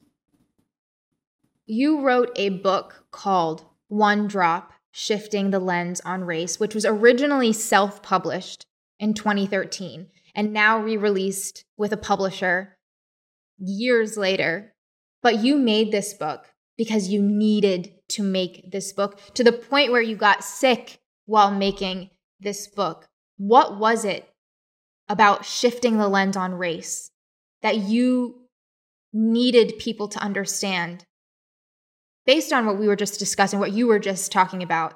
You 1.65 2.01
wrote 2.01 2.31
a 2.35 2.49
book 2.49 3.05
called 3.11 3.63
One 3.87 4.27
Drop 4.27 4.73
Shifting 4.91 5.51
the 5.51 5.59
Lens 5.59 6.01
on 6.01 6.25
Race, 6.25 6.59
which 6.59 6.75
was 6.75 6.85
originally 6.85 7.53
self 7.53 8.03
published 8.03 8.65
in 8.99 9.13
2013 9.13 10.07
and 10.35 10.51
now 10.51 10.77
re 10.77 10.97
released 10.97 11.63
with 11.77 11.93
a 11.93 11.97
publisher 11.97 12.77
years 13.61 14.17
later, 14.17 14.73
but 15.21 15.39
you 15.39 15.55
made 15.55 15.91
this 15.91 16.13
book 16.13 16.51
because 16.77 17.09
you 17.09 17.21
needed 17.21 17.93
to 18.09 18.23
make 18.23 18.71
this 18.71 18.91
book 18.91 19.19
to 19.35 19.43
the 19.43 19.51
point 19.51 19.91
where 19.91 20.01
you 20.01 20.15
got 20.15 20.43
sick 20.43 20.99
while 21.25 21.51
making 21.51 22.09
this 22.39 22.67
book. 22.67 23.07
What 23.37 23.77
was 23.77 24.03
it 24.03 24.27
about 25.07 25.45
shifting 25.45 25.97
the 25.97 26.07
lens 26.07 26.35
on 26.35 26.53
race 26.53 27.11
that 27.61 27.77
you 27.77 28.47
needed 29.13 29.77
people 29.77 30.07
to 30.07 30.19
understand 30.19 31.05
based 32.25 32.53
on 32.53 32.65
what 32.65 32.79
we 32.79 32.87
were 32.87 32.95
just 32.95 33.19
discussing, 33.19 33.59
what 33.59 33.73
you 33.73 33.87
were 33.87 33.99
just 33.99 34.31
talking 34.31 34.63
about, 34.63 34.93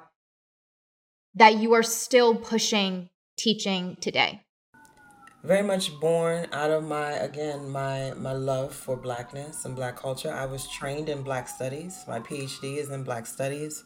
that 1.34 1.56
you 1.56 1.74
are 1.74 1.82
still 1.82 2.34
pushing 2.34 3.08
teaching 3.36 3.96
today? 4.00 4.42
Very 5.46 5.62
much 5.62 5.98
born 6.00 6.48
out 6.52 6.70
of 6.70 6.82
my 6.82 7.12
again 7.12 7.70
my 7.70 8.12
my 8.16 8.32
love 8.32 8.74
for 8.74 8.96
blackness 8.96 9.64
and 9.64 9.76
black 9.76 9.96
culture. 9.96 10.32
I 10.32 10.44
was 10.46 10.68
trained 10.68 11.08
in 11.08 11.22
black 11.22 11.48
studies. 11.48 12.04
My 12.08 12.18
phd 12.18 12.76
is 12.76 12.90
in 12.90 13.04
black 13.04 13.26
studies 13.26 13.84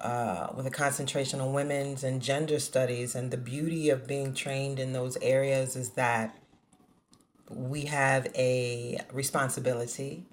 uh, 0.00 0.48
with 0.56 0.66
a 0.66 0.70
concentration 0.70 1.40
on 1.40 1.52
women's 1.52 2.04
and 2.04 2.22
gender 2.22 2.60
studies. 2.60 3.14
And 3.16 3.30
the 3.30 3.36
beauty 3.36 3.90
of 3.90 4.06
being 4.06 4.34
trained 4.34 4.78
in 4.78 4.92
those 4.92 5.16
areas 5.20 5.74
is 5.74 5.90
that 5.90 6.36
we 7.50 7.86
have 7.86 8.28
a 8.36 9.00
responsibility 9.12 10.26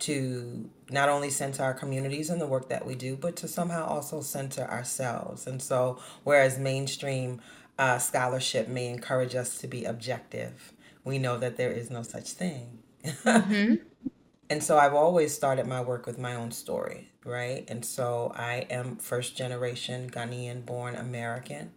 to 0.00 0.68
not 0.90 1.08
only 1.08 1.30
center 1.30 1.62
our 1.62 1.74
communities 1.74 2.28
and 2.30 2.40
the 2.40 2.46
work 2.46 2.68
that 2.68 2.84
we 2.84 2.94
do 2.94 3.16
but 3.16 3.36
to 3.36 3.48
somehow 3.48 3.84
also 3.86 4.22
center 4.22 4.62
ourselves. 4.62 5.46
And 5.46 5.60
so 5.60 5.98
whereas 6.24 6.58
mainstream 6.58 7.40
uh, 7.78 7.98
scholarship 7.98 8.68
may 8.68 8.88
encourage 8.88 9.34
us 9.34 9.58
to 9.58 9.66
be 9.66 9.84
objective. 9.84 10.72
We 11.04 11.18
know 11.18 11.38
that 11.38 11.56
there 11.56 11.72
is 11.72 11.90
no 11.90 12.02
such 12.02 12.30
thing. 12.30 12.78
Mm-hmm. 13.04 13.74
and 14.50 14.62
so 14.62 14.78
I've 14.78 14.94
always 14.94 15.34
started 15.34 15.66
my 15.66 15.80
work 15.80 16.06
with 16.06 16.18
my 16.18 16.34
own 16.34 16.50
story, 16.50 17.10
right? 17.24 17.64
And 17.68 17.84
so 17.84 18.32
I 18.34 18.66
am 18.70 18.96
first 18.96 19.36
generation 19.36 20.08
Ghanaian 20.08 20.64
born 20.64 20.94
American, 20.94 21.72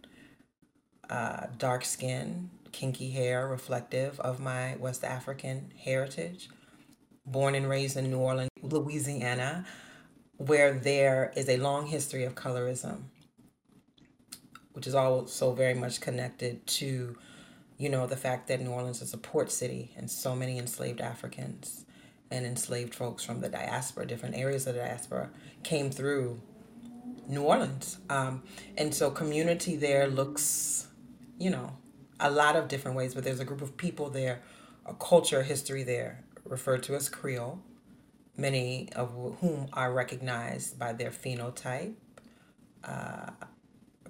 uh, 1.10 1.46
dark 1.58 1.84
skin, 1.84 2.50
kinky 2.72 3.10
hair, 3.10 3.48
reflective 3.48 4.20
of 4.20 4.40
my 4.40 4.76
West 4.76 5.04
African 5.04 5.72
heritage, 5.76 6.48
born 7.26 7.54
and 7.54 7.68
raised 7.68 7.96
in 7.96 8.10
New 8.10 8.18
Orleans, 8.18 8.50
Louisiana, 8.62 9.66
where 10.36 10.72
there 10.72 11.32
is 11.36 11.48
a 11.48 11.56
long 11.56 11.86
history 11.86 12.24
of 12.24 12.34
colorism 12.34 13.04
which 14.78 14.86
is 14.86 14.94
also 14.94 15.52
very 15.54 15.74
much 15.74 16.00
connected 16.00 16.64
to, 16.64 17.16
you 17.78 17.88
know, 17.88 18.06
the 18.06 18.16
fact 18.16 18.46
that 18.46 18.60
New 18.60 18.70
Orleans 18.70 19.02
is 19.02 19.12
a 19.12 19.18
port 19.18 19.50
city 19.50 19.90
and 19.96 20.08
so 20.08 20.36
many 20.36 20.56
enslaved 20.56 21.00
Africans 21.00 21.84
and 22.30 22.46
enslaved 22.46 22.94
folks 22.94 23.24
from 23.24 23.40
the 23.40 23.48
diaspora, 23.48 24.06
different 24.06 24.36
areas 24.36 24.68
of 24.68 24.76
the 24.76 24.80
diaspora, 24.80 25.30
came 25.64 25.90
through 25.90 26.40
New 27.26 27.42
Orleans. 27.42 27.98
Um, 28.08 28.44
and 28.76 28.94
so 28.94 29.10
community 29.10 29.74
there 29.74 30.06
looks, 30.06 30.86
you 31.40 31.50
know, 31.50 31.76
a 32.20 32.30
lot 32.30 32.54
of 32.54 32.68
different 32.68 32.96
ways, 32.96 33.16
but 33.16 33.24
there's 33.24 33.40
a 33.40 33.44
group 33.44 33.62
of 33.62 33.76
people 33.76 34.10
there, 34.10 34.42
a 34.86 34.94
culture, 34.94 35.42
history 35.42 35.82
there, 35.82 36.22
referred 36.44 36.84
to 36.84 36.94
as 36.94 37.08
Creole, 37.08 37.60
many 38.36 38.90
of 38.92 39.10
whom 39.40 39.66
are 39.72 39.92
recognized 39.92 40.78
by 40.78 40.92
their 40.92 41.10
phenotype. 41.10 41.94
Uh, 42.84 43.30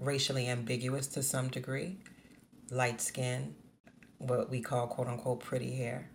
racially 0.01 0.49
ambiguous 0.49 1.07
to 1.09 1.23
some 1.23 1.49
degree, 1.49 1.99
light 2.71 3.01
skin, 3.01 3.55
what 4.19 4.51
we 4.51 4.61
call 4.61 4.87
quote 4.87 5.09
unquote 5.09 5.41
pretty 5.41 5.75
hair. 5.77 6.11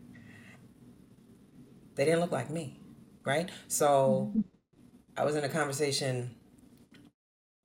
They 1.96 2.06
didn't 2.06 2.22
look 2.22 2.32
like 2.32 2.50
me, 2.50 2.80
right? 3.26 3.50
So. 3.68 4.34
I 5.16 5.26
was 5.26 5.36
in 5.36 5.44
a 5.44 5.50
conversation 5.50 6.36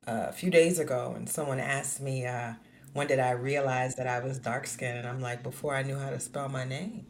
uh, 0.07 0.26
a 0.28 0.33
few 0.33 0.50
days 0.50 0.78
ago 0.78 1.14
and 1.16 1.28
someone 1.28 1.61
asked 1.61 2.00
me, 2.00 2.26
uh, 2.26 2.54
when 2.92 3.07
did 3.07 3.20
I 3.20 3.31
realize 3.33 3.94
that 3.96 4.07
I 4.07 4.20
was 4.20 4.38
dark 4.38 4.66
skinned? 4.66 4.98
And 4.98 5.07
I'm 5.09 5.20
like, 5.20 5.42
before 5.42 5.74
I 5.74 5.83
knew 5.83 5.98
how 5.98 6.11
to 6.11 6.20
spell 6.20 6.48
my 6.48 6.64
name, 6.64 7.07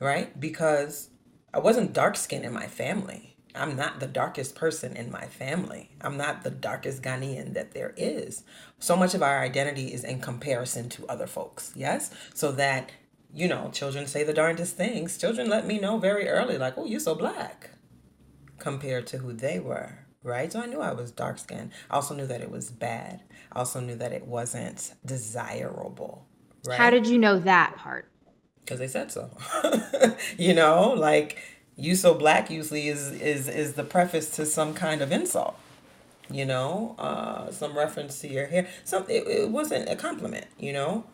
right? 0.00 0.38
Because 0.38 1.10
I 1.52 1.58
wasn't 1.58 1.92
dark 1.92 2.16
skinned 2.16 2.44
in 2.44 2.52
my 2.52 2.66
family. 2.66 3.31
I'm 3.54 3.76
not 3.76 4.00
the 4.00 4.06
darkest 4.06 4.54
person 4.54 4.96
in 4.96 5.10
my 5.10 5.26
family. 5.26 5.90
I'm 6.00 6.16
not 6.16 6.42
the 6.42 6.50
darkest 6.50 7.02
Ghanaian 7.02 7.54
that 7.54 7.72
there 7.72 7.92
is. 7.96 8.44
So 8.78 8.96
much 8.96 9.14
of 9.14 9.22
our 9.22 9.40
identity 9.40 9.92
is 9.92 10.04
in 10.04 10.20
comparison 10.20 10.88
to 10.90 11.06
other 11.06 11.26
folks. 11.26 11.72
Yes. 11.76 12.10
So 12.34 12.52
that, 12.52 12.92
you 13.32 13.48
know, 13.48 13.70
children 13.72 14.06
say 14.06 14.24
the 14.24 14.32
darndest 14.32 14.76
things. 14.76 15.18
Children 15.18 15.48
let 15.48 15.66
me 15.66 15.78
know 15.78 15.98
very 15.98 16.28
early, 16.28 16.56
like, 16.58 16.78
oh, 16.78 16.86
you're 16.86 17.00
so 17.00 17.14
black 17.14 17.70
compared 18.58 19.06
to 19.08 19.18
who 19.18 19.32
they 19.32 19.58
were. 19.58 19.98
Right. 20.22 20.52
So 20.52 20.60
I 20.60 20.66
knew 20.66 20.80
I 20.80 20.92
was 20.92 21.10
dark 21.10 21.38
skinned. 21.38 21.72
I 21.90 21.96
also 21.96 22.14
knew 22.14 22.26
that 22.26 22.40
it 22.40 22.50
was 22.50 22.70
bad. 22.70 23.22
I 23.50 23.58
also 23.58 23.80
knew 23.80 23.96
that 23.96 24.12
it 24.12 24.26
wasn't 24.26 24.94
desirable. 25.04 26.26
Right? 26.64 26.78
How 26.78 26.90
did 26.90 27.08
you 27.08 27.18
know 27.18 27.40
that 27.40 27.76
part? 27.76 28.08
Because 28.60 28.78
they 28.78 28.86
said 28.86 29.10
so. 29.10 29.30
you 30.38 30.54
know, 30.54 30.90
like 30.96 31.38
you 31.82 31.96
so 31.96 32.14
black 32.14 32.50
usually 32.50 32.88
is 32.88 33.10
is 33.12 33.48
is 33.48 33.72
the 33.74 33.82
preface 33.84 34.30
to 34.30 34.46
some 34.46 34.72
kind 34.72 35.02
of 35.02 35.10
insult 35.10 35.56
you 36.30 36.44
know 36.44 36.94
uh 36.98 37.50
some 37.50 37.76
reference 37.76 38.20
to 38.20 38.28
your 38.28 38.46
hair. 38.46 38.68
Some 38.84 39.04
it, 39.08 39.26
it 39.26 39.50
wasn't 39.50 39.88
a 39.88 39.96
compliment 39.96 40.46
you 40.58 40.72
know? 40.72 41.04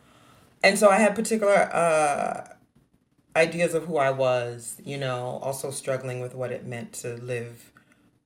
And 0.63 0.79
so 0.79 0.89
i 0.91 0.97
had 0.97 1.15
particular 1.15 1.55
uh 1.55 2.49
ideas 3.37 3.73
of 3.75 3.85
who 3.85 3.97
i 3.97 4.11
was 4.11 4.77
you 4.85 4.99
know 4.99 5.39
also 5.43 5.71
struggling 5.71 6.21
with 6.21 6.35
what 6.35 6.51
it 6.53 6.67
meant 6.67 6.93
to 6.93 7.15
live 7.15 7.73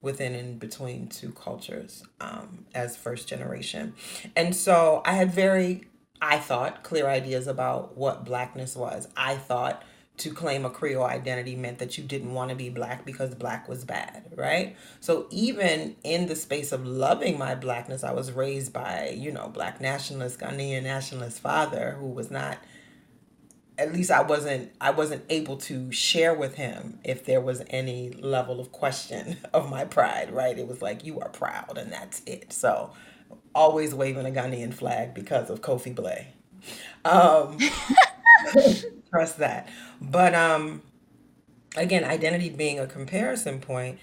within 0.00 0.34
and 0.34 0.58
between 0.58 1.06
two 1.06 1.30
cultures 1.30 2.02
um, 2.20 2.66
as 2.74 2.96
first 2.96 3.28
generation. 3.28 3.94
And 4.34 4.54
so 4.56 5.02
i 5.04 5.12
had 5.12 5.30
very 5.32 5.84
i 6.20 6.38
thought 6.38 6.82
clear 6.82 7.06
ideas 7.08 7.46
about 7.46 7.96
what 7.96 8.24
blackness 8.24 8.74
was. 8.74 9.06
I 9.16 9.36
thought 9.36 9.84
to 10.22 10.32
claim 10.32 10.64
a 10.64 10.70
Creole 10.70 11.04
identity 11.04 11.56
meant 11.56 11.78
that 11.78 11.98
you 11.98 12.04
didn't 12.04 12.32
want 12.32 12.50
to 12.50 12.54
be 12.54 12.68
black 12.68 13.04
because 13.04 13.34
black 13.34 13.68
was 13.68 13.84
bad, 13.84 14.32
right? 14.36 14.76
So 15.00 15.26
even 15.30 15.96
in 16.04 16.26
the 16.26 16.36
space 16.36 16.70
of 16.70 16.86
loving 16.86 17.38
my 17.38 17.56
blackness, 17.56 18.04
I 18.04 18.12
was 18.12 18.30
raised 18.30 18.72
by, 18.72 19.16
you 19.16 19.32
know, 19.32 19.48
black 19.48 19.80
nationalist, 19.80 20.38
Ghanaian 20.38 20.84
nationalist 20.84 21.40
father 21.40 21.96
who 21.98 22.06
was 22.06 22.30
not 22.30 22.58
at 23.78 23.92
least 23.92 24.12
I 24.12 24.22
wasn't 24.22 24.70
I 24.80 24.90
wasn't 24.90 25.24
able 25.28 25.56
to 25.56 25.90
share 25.90 26.34
with 26.34 26.54
him 26.54 27.00
if 27.02 27.24
there 27.24 27.40
was 27.40 27.64
any 27.68 28.10
level 28.10 28.60
of 28.60 28.70
question 28.70 29.38
of 29.52 29.68
my 29.68 29.84
pride, 29.84 30.32
right? 30.32 30.56
It 30.56 30.68
was 30.68 30.80
like 30.80 31.04
you 31.04 31.18
are 31.18 31.30
proud 31.30 31.78
and 31.78 31.90
that's 31.90 32.22
it. 32.26 32.52
So 32.52 32.92
always 33.56 33.92
waving 33.92 34.26
a 34.26 34.30
Ghanaian 34.30 34.72
flag 34.72 35.14
because 35.14 35.50
of 35.50 35.62
Kofi 35.62 35.92
Blay. 35.92 36.28
Um, 37.04 37.58
trust 39.12 39.38
that. 39.38 39.68
But 40.00 40.34
um, 40.34 40.82
again, 41.76 42.04
identity 42.04 42.48
being 42.48 42.78
a 42.78 42.86
comparison 42.86 43.60
point, 43.60 43.98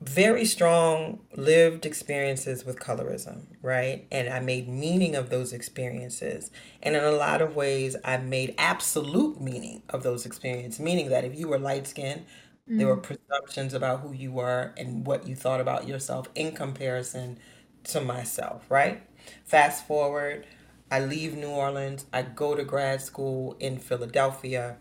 very 0.00 0.46
strong 0.46 1.20
lived 1.36 1.84
experiences 1.84 2.64
with 2.64 2.78
colorism, 2.78 3.42
right? 3.62 4.06
And 4.10 4.28
I 4.28 4.40
made 4.40 4.66
meaning 4.68 5.14
of 5.14 5.28
those 5.28 5.52
experiences. 5.52 6.50
And 6.82 6.96
in 6.96 7.04
a 7.04 7.12
lot 7.12 7.42
of 7.42 7.54
ways, 7.54 7.96
I 8.04 8.16
made 8.16 8.54
absolute 8.56 9.40
meaning 9.40 9.82
of 9.90 10.02
those 10.02 10.24
experiences, 10.24 10.80
meaning 10.80 11.10
that 11.10 11.24
if 11.24 11.38
you 11.38 11.48
were 11.48 11.58
light 11.58 11.86
skinned, 11.86 12.22
mm-hmm. 12.22 12.78
there 12.78 12.86
were 12.86 12.96
mm. 12.96 13.02
presumptions 13.02 13.74
about 13.74 14.00
who 14.00 14.12
you 14.12 14.32
were 14.32 14.72
and 14.78 15.06
what 15.06 15.26
you 15.26 15.36
thought 15.36 15.60
about 15.60 15.86
yourself 15.86 16.28
in 16.34 16.52
comparison 16.52 17.38
to 17.84 18.00
myself, 18.00 18.64
right? 18.70 19.02
Fast 19.44 19.86
forward, 19.86 20.46
I 20.90 21.00
leave 21.00 21.36
New 21.36 21.50
Orleans. 21.50 22.06
I 22.12 22.22
go 22.22 22.54
to 22.56 22.64
grad 22.64 23.00
school 23.00 23.56
in 23.60 23.78
Philadelphia, 23.78 24.76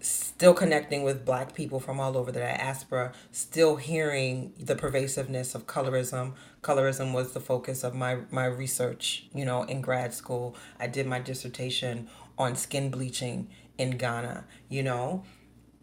still 0.00 0.54
connecting 0.54 1.02
with 1.02 1.24
black 1.24 1.54
people 1.54 1.80
from 1.80 1.98
all 1.98 2.16
over 2.16 2.30
the 2.30 2.38
diaspora, 2.38 3.12
still 3.32 3.76
hearing 3.76 4.52
the 4.58 4.76
pervasiveness 4.76 5.56
of 5.56 5.66
colorism. 5.66 6.34
Colorism 6.62 7.12
was 7.12 7.32
the 7.32 7.40
focus 7.40 7.82
of 7.82 7.94
my, 7.94 8.18
my 8.30 8.46
research, 8.46 9.26
you 9.34 9.44
know, 9.44 9.64
in 9.64 9.80
grad 9.80 10.14
school. 10.14 10.54
I 10.78 10.86
did 10.86 11.06
my 11.06 11.18
dissertation 11.18 12.08
on 12.38 12.54
skin 12.54 12.90
bleaching 12.90 13.48
in 13.78 13.96
Ghana, 13.96 14.44
you 14.68 14.84
know. 14.84 15.24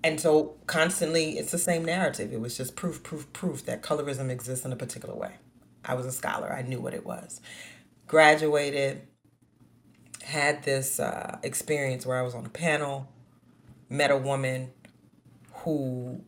And 0.01 0.19
so 0.19 0.55
constantly 0.65 1.37
it's 1.37 1.51
the 1.51 1.57
same 1.57 1.83
narrative. 1.83 2.31
It 2.31 2.39
was 2.39 2.55
just 2.55 2.77
proof, 2.77 3.03
proof, 3.03 3.31
proof 3.33 3.65
that 3.65 3.81
colorism 3.81 4.29
exists 4.29 4.63
in 4.63 4.71
a 4.71 4.77
particular 4.77 5.13
way. 5.13 5.33
I 5.83 5.93
was 5.95 6.05
a 6.05 6.11
scholar, 6.11 6.53
I 6.53 6.61
knew 6.61 6.79
what 6.79 6.93
it 6.93 7.05
was. 7.05 7.41
Graduated, 8.09 9.03
had 10.23 10.63
this 10.63 10.99
uh, 10.99 11.37
experience 11.43 12.07
where 12.07 12.17
I 12.17 12.23
was 12.23 12.33
on 12.33 12.43
a 12.43 12.49
panel, 12.49 13.07
met 13.87 14.09
a 14.09 14.17
woman 14.17 14.71
who 15.53 16.23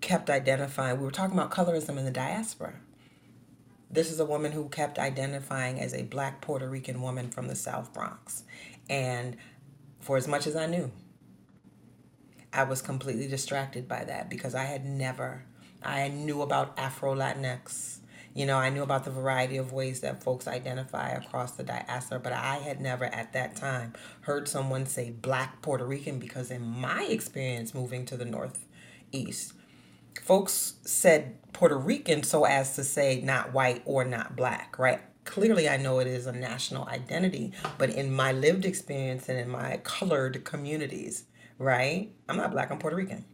kept 0.00 0.30
identifying, 0.30 0.98
we 0.98 1.04
were 1.04 1.10
talking 1.10 1.38
about 1.38 1.50
colorism 1.50 1.98
in 1.98 2.06
the 2.06 2.10
diaspora. 2.10 2.72
This 3.90 4.10
is 4.10 4.18
a 4.18 4.24
woman 4.24 4.52
who 4.52 4.70
kept 4.70 4.98
identifying 4.98 5.78
as 5.78 5.92
a 5.92 6.04
black 6.04 6.40
Puerto 6.40 6.66
Rican 6.66 7.02
woman 7.02 7.30
from 7.30 7.48
the 7.48 7.54
South 7.54 7.92
Bronx. 7.92 8.44
And 8.88 9.36
for 10.00 10.16
as 10.16 10.26
much 10.26 10.46
as 10.46 10.56
I 10.56 10.64
knew, 10.64 10.90
I 12.50 12.64
was 12.64 12.80
completely 12.80 13.28
distracted 13.28 13.86
by 13.86 14.04
that 14.04 14.30
because 14.30 14.54
I 14.54 14.64
had 14.64 14.86
never 14.86 15.44
I 15.82 16.08
knew 16.08 16.40
about 16.40 16.78
Afro 16.78 17.14
Latinx. 17.14 17.99
You 18.32 18.46
know, 18.46 18.58
I 18.58 18.70
knew 18.70 18.82
about 18.82 19.04
the 19.04 19.10
variety 19.10 19.56
of 19.56 19.72
ways 19.72 20.00
that 20.00 20.22
folks 20.22 20.46
identify 20.46 21.10
across 21.10 21.52
the 21.52 21.64
diaspora, 21.64 22.20
but 22.20 22.32
I 22.32 22.56
had 22.56 22.80
never 22.80 23.06
at 23.06 23.32
that 23.32 23.56
time 23.56 23.92
heard 24.20 24.46
someone 24.46 24.86
say 24.86 25.10
black 25.10 25.60
Puerto 25.62 25.84
Rican 25.84 26.20
because, 26.20 26.50
in 26.50 26.62
my 26.62 27.02
experience 27.04 27.74
moving 27.74 28.06
to 28.06 28.16
the 28.16 28.24
Northeast, 28.24 29.54
folks 30.22 30.74
said 30.82 31.38
Puerto 31.52 31.76
Rican 31.76 32.22
so 32.22 32.44
as 32.44 32.76
to 32.76 32.84
say 32.84 33.20
not 33.20 33.52
white 33.52 33.82
or 33.84 34.04
not 34.04 34.36
black, 34.36 34.78
right? 34.78 35.00
Clearly, 35.24 35.68
I 35.68 35.76
know 35.76 35.98
it 35.98 36.06
is 36.06 36.26
a 36.26 36.32
national 36.32 36.88
identity, 36.88 37.52
but 37.78 37.90
in 37.90 38.12
my 38.12 38.30
lived 38.30 38.64
experience 38.64 39.28
and 39.28 39.40
in 39.40 39.48
my 39.48 39.80
colored 39.82 40.44
communities, 40.44 41.24
right? 41.58 42.10
I'm 42.28 42.36
not 42.36 42.52
black, 42.52 42.70
I'm 42.70 42.78
Puerto 42.78 42.96
Rican 42.96 43.24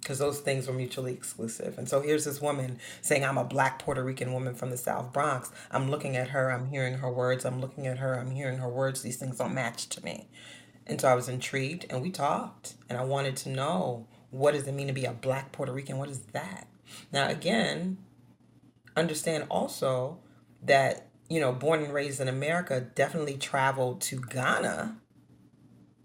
because 0.00 0.18
those 0.18 0.40
things 0.40 0.66
were 0.66 0.72
mutually 0.72 1.12
exclusive. 1.12 1.76
And 1.78 1.88
so 1.88 2.00
here's 2.00 2.24
this 2.24 2.40
woman 2.40 2.78
saying, 3.02 3.24
I'm 3.24 3.38
a 3.38 3.44
black 3.44 3.78
Puerto 3.78 4.02
Rican 4.02 4.32
woman 4.32 4.54
from 4.54 4.70
the 4.70 4.76
South 4.76 5.12
Bronx. 5.12 5.50
I'm 5.70 5.90
looking 5.90 6.16
at 6.16 6.30
her, 6.30 6.50
I'm 6.50 6.66
hearing 6.68 6.94
her 6.98 7.10
words, 7.10 7.44
I'm 7.44 7.60
looking 7.60 7.86
at 7.86 7.98
her, 7.98 8.14
I'm 8.18 8.30
hearing 8.30 8.58
her 8.58 8.68
words. 8.68 9.02
These 9.02 9.16
things 9.16 9.38
don't 9.38 9.54
match 9.54 9.88
to 9.90 10.04
me. 10.04 10.28
And 10.86 11.00
so 11.00 11.08
I 11.08 11.14
was 11.14 11.28
intrigued 11.28 11.86
and 11.90 12.02
we 12.02 12.10
talked. 12.10 12.74
And 12.88 12.98
I 12.98 13.04
wanted 13.04 13.36
to 13.38 13.50
know 13.50 14.06
what 14.30 14.54
does 14.54 14.66
it 14.66 14.72
mean 14.74 14.86
to 14.86 14.92
be 14.92 15.04
a 15.04 15.12
black 15.12 15.52
Puerto 15.52 15.72
Rican? 15.72 15.98
What 15.98 16.08
is 16.08 16.20
that? 16.32 16.66
Now, 17.12 17.28
again, 17.28 17.98
understand 18.96 19.46
also 19.50 20.18
that, 20.62 21.08
you 21.28 21.40
know, 21.40 21.52
born 21.52 21.82
and 21.82 21.92
raised 21.94 22.20
in 22.20 22.28
America, 22.28 22.80
definitely 22.80 23.36
traveled 23.36 24.00
to 24.02 24.20
Ghana, 24.20 24.96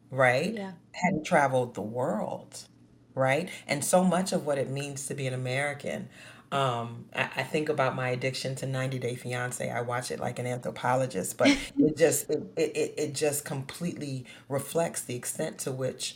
right? 0.09 0.53
Yeah. 0.53 0.71
Hadn't 0.93 1.25
traveled 1.25 1.75
the 1.75 1.81
world 1.81 2.67
right? 3.15 3.49
And 3.65 3.83
so 3.83 4.03
much 4.03 4.33
of 4.33 4.45
what 4.45 4.57
it 4.57 4.69
means 4.69 5.07
to 5.07 5.15
be 5.15 5.25
an 5.25 5.33
American. 5.33 6.09
Um, 6.51 7.05
I, 7.15 7.29
I 7.37 7.43
think 7.43 7.69
about 7.69 7.95
my 7.95 8.09
addiction 8.09 8.55
to 8.55 8.67
90 8.67 8.99
Day 8.99 9.15
Fiance. 9.15 9.67
I 9.67 9.81
watch 9.81 10.11
it 10.11 10.19
like 10.19 10.37
an 10.37 10.45
anthropologist, 10.45 11.37
but 11.37 11.47
it 11.79 11.97
just 11.97 12.29
it, 12.29 12.43
it, 12.55 12.93
it 12.97 13.15
just 13.15 13.45
completely 13.45 14.25
reflects 14.49 15.01
the 15.01 15.15
extent 15.15 15.57
to 15.59 15.71
which 15.71 16.15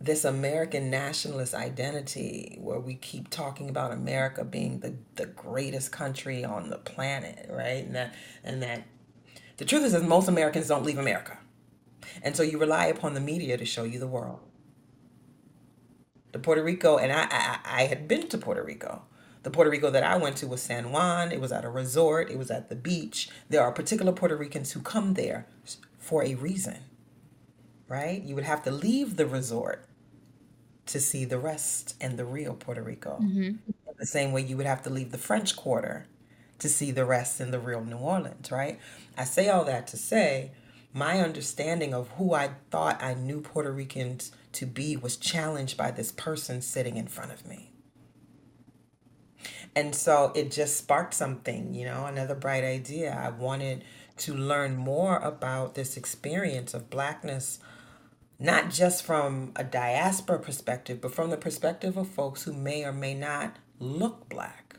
this 0.00 0.24
American 0.24 0.90
nationalist 0.90 1.54
identity, 1.54 2.58
where 2.60 2.78
we 2.78 2.94
keep 2.94 3.30
talking 3.30 3.70
about 3.70 3.90
America 3.90 4.44
being 4.44 4.80
the, 4.80 4.94
the 5.16 5.24
greatest 5.26 5.92
country 5.92 6.44
on 6.44 6.68
the 6.68 6.76
planet, 6.76 7.46
right? 7.50 7.84
And 7.84 7.94
that 7.94 8.14
and 8.44 8.62
that 8.62 8.84
the 9.56 9.64
truth 9.64 9.84
is 9.84 9.92
that 9.92 10.02
most 10.02 10.28
Americans 10.28 10.68
don't 10.68 10.84
leave 10.84 10.98
America. 10.98 11.38
And 12.22 12.36
so 12.36 12.42
you 12.42 12.58
rely 12.58 12.86
upon 12.86 13.14
the 13.14 13.20
media 13.20 13.56
to 13.56 13.64
show 13.64 13.84
you 13.84 13.98
the 13.98 14.06
world 14.06 14.40
the 16.34 16.40
Puerto 16.40 16.64
Rico, 16.64 16.98
and 16.98 17.12
I, 17.12 17.28
I, 17.30 17.58
I 17.64 17.82
had 17.84 18.08
been 18.08 18.28
to 18.28 18.36
Puerto 18.36 18.62
Rico. 18.62 19.02
The 19.44 19.50
Puerto 19.50 19.70
Rico 19.70 19.88
that 19.90 20.02
I 20.02 20.16
went 20.16 20.36
to 20.38 20.48
was 20.48 20.60
San 20.60 20.90
Juan. 20.90 21.30
It 21.30 21.40
was 21.40 21.52
at 21.52 21.64
a 21.64 21.68
resort. 21.68 22.28
It 22.28 22.38
was 22.38 22.50
at 22.50 22.68
the 22.68 22.74
beach. 22.74 23.28
There 23.48 23.62
are 23.62 23.70
particular 23.70 24.10
Puerto 24.10 24.36
Ricans 24.36 24.72
who 24.72 24.80
come 24.80 25.14
there 25.14 25.46
for 25.96 26.24
a 26.24 26.34
reason, 26.34 26.78
right? 27.86 28.20
You 28.20 28.34
would 28.34 28.42
have 28.42 28.64
to 28.64 28.72
leave 28.72 29.16
the 29.16 29.26
resort 29.26 29.86
to 30.86 30.98
see 30.98 31.24
the 31.24 31.38
rest 31.38 31.94
and 32.00 32.18
the 32.18 32.24
real 32.24 32.54
Puerto 32.54 32.82
Rico. 32.82 33.20
Mm-hmm. 33.22 33.70
The 33.96 34.04
same 34.04 34.32
way 34.32 34.42
you 34.42 34.56
would 34.56 34.66
have 34.66 34.82
to 34.82 34.90
leave 34.90 35.12
the 35.12 35.18
French 35.18 35.54
Quarter 35.54 36.08
to 36.58 36.68
see 36.68 36.90
the 36.90 37.04
rest 37.04 37.40
in 37.40 37.52
the 37.52 37.60
real 37.60 37.84
New 37.84 37.98
Orleans, 37.98 38.50
right? 38.50 38.80
I 39.16 39.22
say 39.22 39.48
all 39.48 39.64
that 39.66 39.86
to 39.88 39.96
say 39.96 40.50
my 40.92 41.20
understanding 41.20 41.94
of 41.94 42.08
who 42.16 42.34
I 42.34 42.50
thought 42.72 43.00
I 43.00 43.14
knew 43.14 43.40
Puerto 43.40 43.70
Ricans 43.70 44.32
to 44.54 44.66
be 44.66 44.96
was 44.96 45.16
challenged 45.16 45.76
by 45.76 45.90
this 45.90 46.12
person 46.12 46.60
sitting 46.62 46.96
in 46.96 47.06
front 47.06 47.32
of 47.32 47.46
me. 47.46 47.72
And 49.76 49.94
so 49.94 50.32
it 50.34 50.50
just 50.50 50.76
sparked 50.76 51.14
something, 51.14 51.74
you 51.74 51.84
know, 51.84 52.06
another 52.06 52.34
bright 52.34 52.64
idea. 52.64 53.12
I 53.12 53.30
wanted 53.30 53.84
to 54.18 54.34
learn 54.34 54.76
more 54.76 55.18
about 55.18 55.74
this 55.74 55.96
experience 55.96 56.74
of 56.74 56.90
blackness, 56.90 57.58
not 58.38 58.70
just 58.70 59.04
from 59.04 59.52
a 59.56 59.64
diaspora 59.64 60.38
perspective, 60.38 61.00
but 61.00 61.14
from 61.14 61.30
the 61.30 61.36
perspective 61.36 61.96
of 61.96 62.08
folks 62.08 62.44
who 62.44 62.52
may 62.52 62.84
or 62.84 62.92
may 62.92 63.14
not 63.14 63.56
look 63.80 64.28
black. 64.28 64.76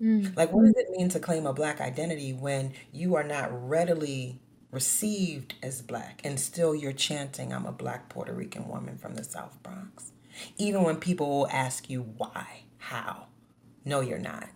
Mm. 0.00 0.34
Like, 0.36 0.52
what 0.52 0.64
does 0.64 0.76
it 0.76 0.90
mean 0.90 1.08
to 1.10 1.20
claim 1.20 1.46
a 1.46 1.52
black 1.52 1.80
identity 1.80 2.32
when 2.32 2.72
you 2.92 3.16
are 3.16 3.24
not 3.24 3.50
readily 3.68 4.40
received 4.70 5.54
as 5.62 5.80
black 5.80 6.20
and 6.24 6.38
still 6.38 6.74
you're 6.74 6.92
chanting 6.92 7.52
i'm 7.52 7.64
a 7.64 7.72
black 7.72 8.08
puerto 8.08 8.32
rican 8.32 8.68
woman 8.68 8.98
from 8.98 9.14
the 9.14 9.24
south 9.24 9.62
bronx. 9.62 10.12
Even 10.56 10.84
when 10.84 10.96
people 10.96 11.28
will 11.28 11.48
ask 11.48 11.88
you 11.90 12.02
why 12.16 12.62
how 12.78 13.26
no 13.84 14.00
you're 14.00 14.18
not 14.18 14.48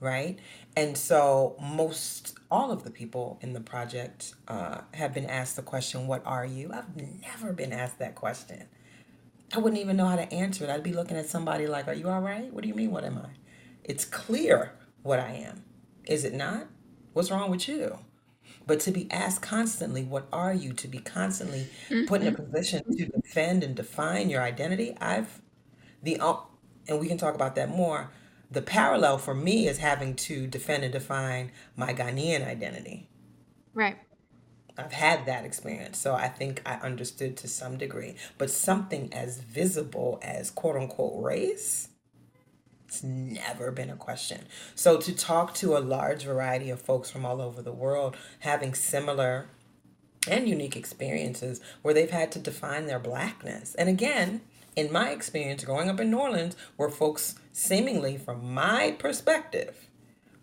right? 0.00 0.38
And 0.76 0.98
so 0.98 1.56
most 1.60 2.38
all 2.50 2.70
of 2.70 2.84
the 2.84 2.90
people 2.90 3.38
in 3.40 3.54
the 3.54 3.60
project 3.60 4.34
uh, 4.48 4.82
have 4.92 5.14
been 5.14 5.26
asked 5.26 5.56
the 5.56 5.62
question 5.62 6.06
what 6.06 6.22
are 6.26 6.44
you? 6.44 6.70
I've 6.72 6.94
never 7.22 7.52
been 7.52 7.72
asked 7.72 7.98
that 8.00 8.14
question. 8.14 8.66
I 9.54 9.58
wouldn't 9.58 9.80
even 9.80 9.96
know 9.96 10.06
how 10.06 10.16
to 10.16 10.32
answer 10.32 10.64
it. 10.64 10.70
I'd 10.70 10.82
be 10.82 10.92
looking 10.92 11.16
at 11.16 11.26
somebody 11.26 11.66
like 11.66 11.88
are 11.88 11.94
you 11.94 12.08
all 12.08 12.20
right? 12.20 12.52
What 12.52 12.62
do 12.62 12.68
you 12.68 12.74
mean 12.74 12.90
what 12.90 13.04
am 13.04 13.18
i? 13.18 13.30
It's 13.82 14.04
clear 14.04 14.72
what 15.02 15.20
i 15.20 15.30
am. 15.30 15.64
Is 16.04 16.24
it 16.24 16.34
not? 16.34 16.66
What's 17.12 17.30
wrong 17.30 17.50
with 17.50 17.68
you 17.68 17.98
but 18.66 18.80
to 18.80 18.90
be 18.92 19.10
asked 19.10 19.42
constantly, 19.42 20.02
what 20.04 20.26
are 20.32 20.54
you? 20.54 20.72
To 20.74 20.88
be 20.88 20.98
constantly 20.98 21.70
put 22.06 22.20
in 22.22 22.28
a 22.28 22.32
Mm-hmm. 22.32 22.34
position 22.34 22.82
to 22.96 23.06
defend 23.06 23.62
and 23.64 23.74
define 23.74 24.30
your 24.30 24.42
identity. 24.42 24.96
I've 25.00 25.42
the 26.02 26.18
uh, 26.20 26.36
and 26.88 27.00
we 27.00 27.08
can 27.08 27.18
talk 27.18 27.34
about 27.34 27.54
that 27.56 27.68
more. 27.70 28.10
The 28.50 28.62
parallel 28.62 29.18
for 29.18 29.34
me 29.34 29.66
is 29.68 29.78
having 29.78 30.14
to 30.16 30.46
defend 30.46 30.84
and 30.84 30.92
define 30.92 31.52
my 31.76 31.92
Ghanaian 31.94 32.46
identity. 32.46 33.08
Right. 33.74 33.98
I've 34.76 34.92
had 34.92 35.26
that 35.26 35.44
experience, 35.44 35.98
so 35.98 36.14
I 36.14 36.28
think 36.28 36.60
I 36.66 36.74
understood 36.76 37.36
to 37.38 37.48
some 37.48 37.76
degree. 37.78 38.16
But 38.38 38.50
something 38.50 39.12
as 39.12 39.38
visible 39.40 40.18
as 40.22 40.50
quote 40.50 40.76
unquote 40.76 41.22
race, 41.22 41.88
it's 42.94 43.02
never 43.02 43.72
been 43.72 43.90
a 43.90 43.96
question. 43.96 44.46
So 44.76 44.98
to 44.98 45.14
talk 45.14 45.54
to 45.54 45.76
a 45.76 45.78
large 45.78 46.22
variety 46.24 46.70
of 46.70 46.80
folks 46.80 47.10
from 47.10 47.26
all 47.26 47.40
over 47.40 47.60
the 47.60 47.72
world 47.72 48.16
having 48.40 48.72
similar 48.74 49.48
and 50.28 50.48
unique 50.48 50.76
experiences 50.76 51.60
where 51.82 51.92
they've 51.92 52.10
had 52.10 52.30
to 52.32 52.38
define 52.38 52.86
their 52.86 53.00
blackness. 53.00 53.74
And 53.74 53.88
again, 53.88 54.42
in 54.76 54.92
my 54.92 55.10
experience 55.10 55.64
growing 55.64 55.90
up 55.90 55.98
in 55.98 56.10
New 56.10 56.18
Orleans, 56.18 56.56
where 56.76 56.88
folks 56.88 57.34
seemingly 57.52 58.16
from 58.16 58.54
my 58.54 58.92
perspective 58.98 59.88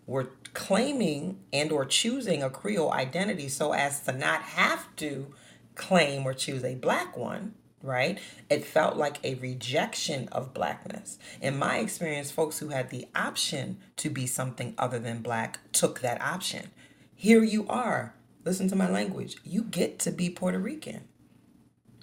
were 0.06 0.30
claiming 0.52 1.40
and 1.52 1.72
or 1.72 1.86
choosing 1.86 2.42
a 2.42 2.50
Creole 2.50 2.92
identity 2.92 3.48
so 3.48 3.72
as 3.72 4.00
to 4.00 4.12
not 4.12 4.42
have 4.42 4.94
to 4.96 5.32
claim 5.74 6.26
or 6.26 6.34
choose 6.34 6.64
a 6.64 6.74
black 6.74 7.16
one, 7.16 7.54
right? 7.82 8.18
It 8.48 8.64
felt 8.64 8.96
like 8.96 9.18
a 9.24 9.34
rejection 9.34 10.28
of 10.28 10.54
blackness. 10.54 11.18
In 11.40 11.58
my 11.58 11.78
experience, 11.78 12.30
folks 12.30 12.58
who 12.58 12.68
had 12.68 12.90
the 12.90 13.06
option 13.14 13.78
to 13.96 14.10
be 14.10 14.26
something 14.26 14.74
other 14.78 14.98
than 14.98 15.22
black 15.22 15.58
took 15.72 16.00
that 16.00 16.20
option. 16.20 16.70
Here 17.14 17.42
you 17.42 17.66
are. 17.68 18.14
Listen 18.44 18.68
to 18.68 18.76
my 18.76 18.90
language. 18.90 19.36
You 19.44 19.62
get 19.62 19.98
to 20.00 20.10
be 20.10 20.30
Puerto 20.30 20.58
Rican. 20.58 21.04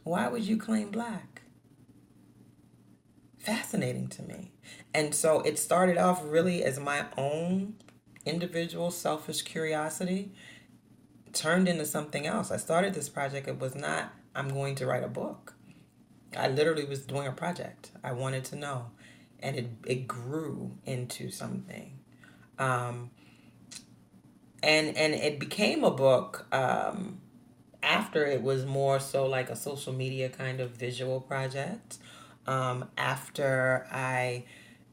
Why 0.03 0.27
would 0.27 0.43
you 0.43 0.57
claim 0.57 0.91
black? 0.91 1.41
Fascinating 3.37 4.07
to 4.09 4.21
me. 4.21 4.51
And 4.93 5.13
so 5.13 5.41
it 5.41 5.59
started 5.59 5.97
off 5.97 6.21
really 6.23 6.63
as 6.63 6.79
my 6.79 7.05
own 7.17 7.75
individual 8.25 8.91
selfish 8.91 9.41
curiosity 9.41 10.31
turned 11.33 11.67
into 11.67 11.85
something 11.85 12.25
else. 12.25 12.51
I 12.51 12.57
started 12.57 12.93
this 12.93 13.09
project. 13.09 13.47
It 13.47 13.59
was 13.59 13.75
not, 13.75 14.13
I'm 14.35 14.49
going 14.49 14.75
to 14.75 14.85
write 14.85 15.03
a 15.03 15.09
book. 15.09 15.55
I 16.37 16.47
literally 16.47 16.85
was 16.85 17.05
doing 17.05 17.27
a 17.27 17.31
project. 17.31 17.91
I 18.03 18.13
wanted 18.13 18.45
to 18.45 18.55
know. 18.55 18.91
And 19.41 19.55
it, 19.55 19.67
it 19.85 20.07
grew 20.07 20.77
into 20.85 21.31
something. 21.31 21.99
Um, 22.57 23.11
and 24.61 24.97
and 24.97 25.13
it 25.13 25.39
became 25.39 25.83
a 25.83 25.91
book 25.91 26.45
um, 26.51 27.21
after 27.81 28.25
it 28.25 28.41
was 28.41 28.65
more 28.65 28.99
so 28.99 29.25
like 29.25 29.49
a 29.49 29.55
social 29.55 29.93
media 29.93 30.29
kind 30.29 30.59
of 30.59 30.71
visual 30.71 31.21
project. 31.21 31.97
Um, 32.45 32.89
after 32.97 33.87
I 33.91 34.43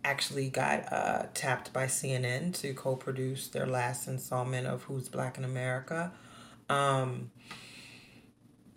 actually 0.04 0.48
got 0.48 0.92
uh, 0.92 1.26
tapped 1.34 1.72
by 1.72 1.86
CNN 1.86 2.54
to 2.60 2.72
co-produce 2.74 3.48
their 3.48 3.66
last 3.66 4.06
installment 4.06 4.66
of 4.66 4.84
Who's 4.84 5.08
Black 5.08 5.36
in 5.36 5.44
America. 5.44 6.12
Um, 6.68 7.30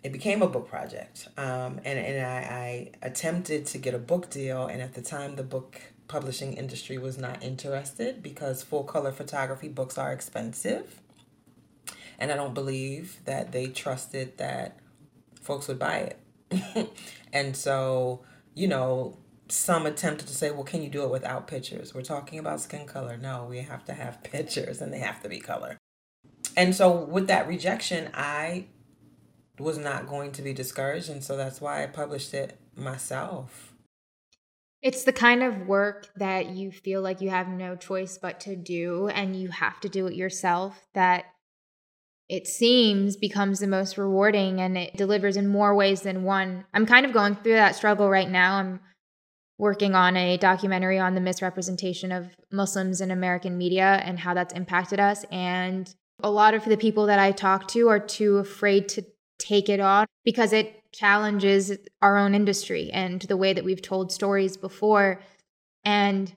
it 0.02 0.12
became 0.12 0.42
a 0.42 0.48
book 0.48 0.68
project. 0.68 1.28
Um, 1.36 1.80
and 1.84 1.98
and 1.98 2.26
I, 2.26 2.92
I 3.02 3.06
attempted 3.06 3.66
to 3.66 3.78
get 3.78 3.94
a 3.94 3.98
book 3.98 4.30
deal, 4.30 4.66
and 4.66 4.80
at 4.80 4.94
the 4.94 5.02
time, 5.02 5.36
the 5.36 5.42
book 5.42 5.80
publishing 6.08 6.54
industry 6.54 6.98
was 6.98 7.18
not 7.18 7.42
interested 7.42 8.20
because 8.22 8.64
full 8.64 8.82
color 8.82 9.12
photography 9.12 9.68
books 9.68 9.96
are 9.96 10.12
expensive. 10.12 11.00
And 12.18 12.32
I 12.32 12.36
don't 12.36 12.52
believe 12.52 13.20
that 13.24 13.52
they 13.52 13.68
trusted 13.68 14.36
that 14.38 14.76
folks 15.40 15.68
would 15.68 15.78
buy 15.78 16.14
it. 16.50 16.90
and 17.32 17.56
so, 17.56 18.24
you 18.54 18.66
know, 18.66 19.16
some 19.48 19.86
attempted 19.86 20.26
to 20.26 20.34
say, 20.34 20.50
well, 20.50 20.64
can 20.64 20.82
you 20.82 20.88
do 20.88 21.04
it 21.04 21.10
without 21.10 21.46
pictures? 21.46 21.94
We're 21.94 22.02
talking 22.02 22.38
about 22.38 22.60
skin 22.60 22.86
color. 22.86 23.16
No, 23.16 23.46
we 23.48 23.58
have 23.58 23.84
to 23.84 23.94
have 23.94 24.22
pictures 24.24 24.80
and 24.80 24.92
they 24.92 24.98
have 24.98 25.22
to 25.22 25.28
be 25.28 25.38
color. 25.38 25.78
And 26.56 26.74
so 26.74 27.04
with 27.04 27.28
that 27.28 27.46
rejection, 27.46 28.10
I 28.12 28.66
was 29.60 29.78
not 29.78 30.08
going 30.08 30.32
to 30.32 30.42
be 30.42 30.52
discouraged. 30.52 31.08
And 31.10 31.22
so 31.22 31.36
that's 31.36 31.60
why 31.60 31.82
I 31.82 31.86
published 31.86 32.34
it 32.34 32.58
myself. 32.76 33.74
It's 34.82 35.04
the 35.04 35.12
kind 35.12 35.42
of 35.42 35.66
work 35.66 36.08
that 36.16 36.50
you 36.50 36.72
feel 36.72 37.02
like 37.02 37.20
you 37.20 37.28
have 37.30 37.48
no 37.48 37.76
choice 37.76 38.16
but 38.16 38.40
to 38.40 38.56
do, 38.56 39.08
and 39.08 39.36
you 39.36 39.48
have 39.48 39.78
to 39.80 39.90
do 39.90 40.06
it 40.06 40.14
yourself. 40.14 40.88
That 40.94 41.24
it 42.30 42.46
seems 42.46 43.16
becomes 43.16 43.58
the 43.58 43.66
most 43.66 43.98
rewarding 43.98 44.60
and 44.60 44.78
it 44.78 44.96
delivers 44.96 45.36
in 45.36 45.48
more 45.48 45.74
ways 45.74 46.02
than 46.02 46.22
one. 46.22 46.64
I'm 46.72 46.86
kind 46.86 47.04
of 47.04 47.12
going 47.12 47.34
through 47.34 47.54
that 47.54 47.74
struggle 47.74 48.08
right 48.08 48.30
now. 48.30 48.54
I'm 48.54 48.80
working 49.58 49.96
on 49.96 50.16
a 50.16 50.36
documentary 50.36 50.98
on 50.98 51.16
the 51.16 51.20
misrepresentation 51.20 52.12
of 52.12 52.36
Muslims 52.52 53.00
in 53.00 53.10
American 53.10 53.58
media 53.58 54.00
and 54.04 54.20
how 54.20 54.32
that's 54.32 54.54
impacted 54.54 55.00
us. 55.00 55.24
And 55.32 55.92
a 56.22 56.30
lot 56.30 56.54
of 56.54 56.64
the 56.64 56.76
people 56.76 57.06
that 57.06 57.18
I 57.18 57.32
talk 57.32 57.66
to 57.68 57.88
are 57.88 57.98
too 57.98 58.38
afraid 58.38 58.88
to 58.90 59.04
take 59.40 59.68
it 59.68 59.80
on 59.80 60.06
because 60.24 60.52
it 60.52 60.82
challenges 60.92 61.72
our 62.02 62.18
own 62.18 62.34
industry 62.34 62.90
and 62.92 63.22
the 63.22 63.36
way 63.36 63.52
that 63.52 63.64
we've 63.64 63.82
told 63.82 64.12
stories 64.12 64.56
before. 64.56 65.20
And 65.84 66.34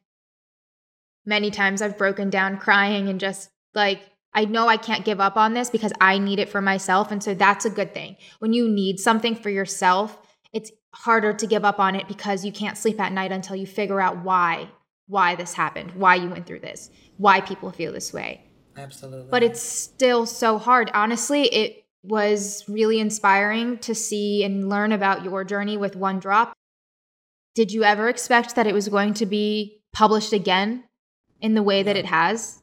many 1.26 1.52
times 1.52 1.82
I've 1.82 1.98
broken 1.98 2.30
down 2.30 2.58
crying 2.58 3.10
and 3.10 3.20
just 3.20 3.50
like, 3.76 4.02
I 4.34 4.46
know 4.46 4.68
I 4.68 4.78
can't 4.78 5.06
give 5.06 5.20
up 5.20 5.38
on 5.38 5.54
this 5.54 5.70
because 5.70 5.94
I 6.02 6.18
need 6.18 6.40
it 6.40 6.50
for 6.50 6.62
myself. 6.62 7.12
And 7.12 7.22
so 7.22 7.34
that's 7.34 7.66
a 7.66 7.70
good 7.70 7.94
thing. 7.94 8.18
When 8.40 8.54
you 8.54 8.68
need 8.68 9.00
something 9.00 9.36
for 9.36 9.50
yourself, 9.50 10.18
it's 10.52 10.72
harder 10.94 11.34
to 11.34 11.48
give 11.48 11.66
up 11.66 11.80
on 11.80 11.96
it 11.96 12.08
because 12.08 12.46
you 12.46 12.52
can't 12.52 12.78
sleep 12.78 13.00
at 13.00 13.12
night 13.12 13.32
until 13.32 13.56
you 13.56 13.68
figure 13.68 14.02
out 14.02 14.24
why 14.24 14.70
why 15.08 15.36
this 15.36 15.54
happened, 15.54 15.92
why 15.92 16.16
you 16.16 16.30
went 16.30 16.46
through 16.46 16.62
this, 16.62 16.90
why 17.18 17.42
people 17.42 17.70
feel 17.72 17.92
this 17.92 18.14
way. 18.14 18.42
Absolutely. 18.78 19.30
But 19.30 19.44
it's 19.44 19.62
still 19.62 20.26
so 20.26 20.58
hard. 20.58 20.90
Honestly, 20.94 21.44
it 21.44 21.83
was 22.04 22.64
really 22.68 23.00
inspiring 23.00 23.78
to 23.80 23.96
see 23.96 24.44
and 24.44 24.70
learn 24.70 24.92
about 24.92 25.24
your 25.24 25.44
journey 25.44 25.78
with 25.78 25.96
One 25.96 26.20
Drop. 26.20 26.54
Did 27.56 27.72
you 27.72 27.84
ever 27.84 28.10
expect 28.10 28.56
that 28.56 28.68
it 28.68 28.74
was 28.74 28.90
going 28.90 29.14
to 29.16 29.26
be 29.26 29.82
published 29.94 30.34
again 30.34 30.84
in 31.40 31.54
the 31.54 31.64
way 31.64 31.84
that 31.84 31.96
it 31.96 32.06
has? 32.06 32.62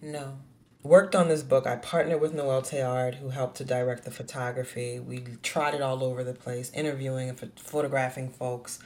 No 0.00 0.38
worked 0.82 1.14
on 1.14 1.28
this 1.28 1.42
book. 1.42 1.66
I 1.66 1.76
partnered 1.76 2.20
with 2.20 2.34
Noelle 2.34 2.62
Théard, 2.62 3.16
who 3.16 3.28
helped 3.28 3.56
to 3.58 3.64
direct 3.64 4.04
the 4.04 4.10
photography. 4.10 4.98
We 4.98 5.24
trotted 5.42 5.80
all 5.80 6.02
over 6.02 6.24
the 6.24 6.34
place, 6.34 6.70
interviewing 6.74 7.28
and 7.28 7.58
photographing 7.58 8.28
folks. 8.28 8.78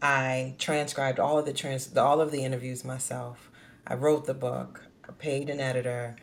I 0.00 0.54
transcribed 0.58 1.18
all 1.18 1.38
of 1.38 1.46
the 1.46 1.52
trans 1.52 1.96
all 1.96 2.20
of 2.20 2.30
the 2.30 2.44
interviews 2.44 2.84
myself. 2.84 3.50
I 3.86 3.94
wrote 3.94 4.26
the 4.26 4.34
book. 4.34 4.84
I 5.08 5.12
paid 5.12 5.48
an 5.48 5.60
editor. 5.60 6.16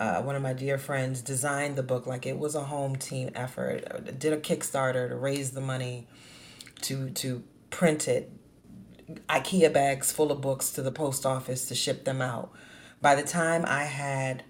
Uh, 0.00 0.22
one 0.22 0.34
of 0.34 0.40
my 0.40 0.54
dear 0.54 0.78
friends 0.78 1.20
designed 1.20 1.76
the 1.76 1.82
book 1.82 2.06
like 2.06 2.24
it 2.24 2.38
was 2.38 2.54
a 2.54 2.64
home 2.64 2.96
team 2.96 3.30
effort. 3.34 4.18
Did 4.18 4.32
a 4.32 4.38
Kickstarter 4.38 5.10
to 5.10 5.14
raise 5.14 5.50
the 5.50 5.60
money 5.60 6.08
to 6.82 7.10
to 7.10 7.44
print 7.68 8.08
it. 8.08 8.32
IKEA 9.28 9.70
bags 9.70 10.10
full 10.10 10.32
of 10.32 10.40
books 10.40 10.70
to 10.70 10.80
the 10.80 10.90
post 10.90 11.26
office 11.26 11.66
to 11.66 11.74
ship 11.74 12.04
them 12.06 12.22
out. 12.22 12.50
By 13.02 13.14
the 13.14 13.22
time 13.22 13.64
I 13.66 13.84
had 13.84 14.42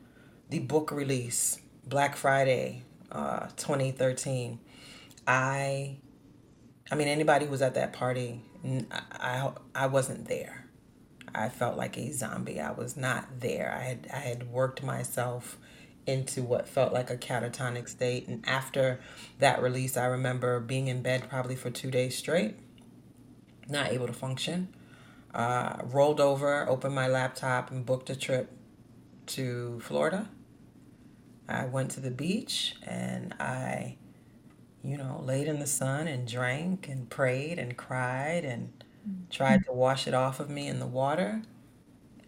the 0.50 0.60
book 0.60 0.92
release, 0.92 1.58
Black 1.84 2.14
Friday, 2.14 2.82
uh, 3.10 3.48
2013, 3.56 4.60
I, 5.26 5.96
I 6.90 6.94
mean, 6.94 7.08
anybody 7.08 7.46
who 7.46 7.50
was 7.50 7.62
at 7.62 7.74
that 7.74 7.92
party, 7.92 8.42
I, 8.64 9.00
I, 9.12 9.52
I 9.74 9.86
wasn't 9.86 10.28
there. 10.28 10.66
I 11.34 11.48
felt 11.48 11.76
like 11.76 11.96
a 11.96 12.12
zombie. 12.12 12.60
I 12.60 12.72
was 12.72 12.96
not 12.96 13.40
there. 13.40 13.76
I 13.76 13.84
had, 13.84 14.08
I 14.12 14.18
had 14.18 14.50
worked 14.50 14.82
myself 14.82 15.58
into 16.06 16.42
what 16.42 16.68
felt 16.68 16.92
like 16.92 17.10
a 17.10 17.16
catatonic 17.16 17.88
state. 17.88 18.26
And 18.28 18.46
after 18.46 19.00
that 19.38 19.62
release, 19.62 19.96
I 19.96 20.06
remember 20.06 20.60
being 20.60 20.88
in 20.88 21.02
bed 21.02 21.28
probably 21.28 21.56
for 21.56 21.70
two 21.70 21.90
days 21.90 22.16
straight, 22.16 22.58
not 23.68 23.92
able 23.92 24.06
to 24.06 24.12
function. 24.12 24.74
Uh, 25.32 25.76
rolled 25.84 26.20
over, 26.20 26.68
opened 26.68 26.94
my 26.94 27.06
laptop, 27.06 27.70
and 27.70 27.86
booked 27.86 28.10
a 28.10 28.16
trip 28.16 28.50
to 29.26 29.78
Florida 29.80 30.28
I 31.50 31.66
went 31.66 31.90
to 31.92 32.00
the 32.00 32.12
beach 32.12 32.76
and 32.86 33.34
I, 33.40 33.96
you 34.84 34.96
know, 34.96 35.20
laid 35.24 35.48
in 35.48 35.58
the 35.58 35.66
sun 35.66 36.06
and 36.06 36.26
drank 36.26 36.88
and 36.88 37.10
prayed 37.10 37.58
and 37.58 37.76
cried 37.76 38.44
and 38.44 38.79
tried 39.30 39.64
to 39.66 39.72
wash 39.72 40.06
it 40.06 40.14
off 40.14 40.40
of 40.40 40.50
me 40.50 40.66
in 40.68 40.78
the 40.78 40.86
water. 40.86 41.42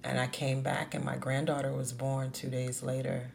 And 0.05 0.19
I 0.19 0.27
came 0.27 0.63
back 0.63 0.95
and 0.95 1.05
my 1.05 1.17
granddaughter 1.17 1.73
was 1.73 1.93
born 1.93 2.33
two 2.33 2.49
days 2.49 2.83
later. 2.83 3.33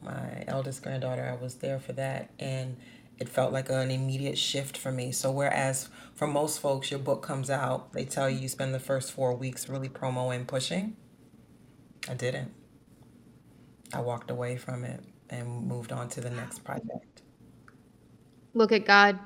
My 0.00 0.44
eldest 0.46 0.82
granddaughter, 0.82 1.24
I 1.24 1.40
was 1.42 1.56
there 1.56 1.80
for 1.80 1.92
that. 1.94 2.30
And 2.38 2.76
it 3.18 3.28
felt 3.28 3.52
like 3.52 3.70
an 3.70 3.90
immediate 3.90 4.36
shift 4.36 4.76
for 4.76 4.90
me. 4.90 5.12
So, 5.12 5.30
whereas 5.30 5.88
for 6.14 6.26
most 6.26 6.60
folks, 6.60 6.90
your 6.90 7.00
book 7.00 7.22
comes 7.22 7.50
out, 7.50 7.92
they 7.92 8.04
tell 8.04 8.28
you 8.28 8.38
you 8.40 8.48
spend 8.48 8.74
the 8.74 8.80
first 8.80 9.12
four 9.12 9.34
weeks 9.34 9.68
really 9.68 9.88
promoing, 9.88 10.36
and 10.36 10.48
pushing. 10.48 10.96
I 12.08 12.14
didn't. 12.14 12.52
I 13.94 14.00
walked 14.00 14.30
away 14.30 14.56
from 14.56 14.84
it 14.84 15.04
and 15.30 15.66
moved 15.66 15.92
on 15.92 16.08
to 16.10 16.20
the 16.20 16.30
next 16.30 16.60
project. 16.64 17.22
Look 18.54 18.72
at 18.72 18.84
God. 18.84 19.18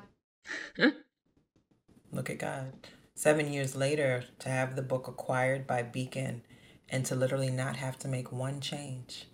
Look 2.11 2.29
at 2.29 2.37
God. 2.39 2.73
Seven 3.17 3.51
years 3.51 3.75
later, 3.75 4.25
to 4.37 4.49
have 4.49 4.75
the 4.75 4.83
book 4.83 5.07
acquired 5.07 5.65
by 5.65 5.81
Beacon 5.81 6.43
and 6.87 7.03
to 7.07 7.15
literally 7.15 7.49
not 7.49 7.77
have 7.77 7.97
to 7.99 8.07
make 8.07 8.31
one 8.31 8.61
change. 8.61 9.25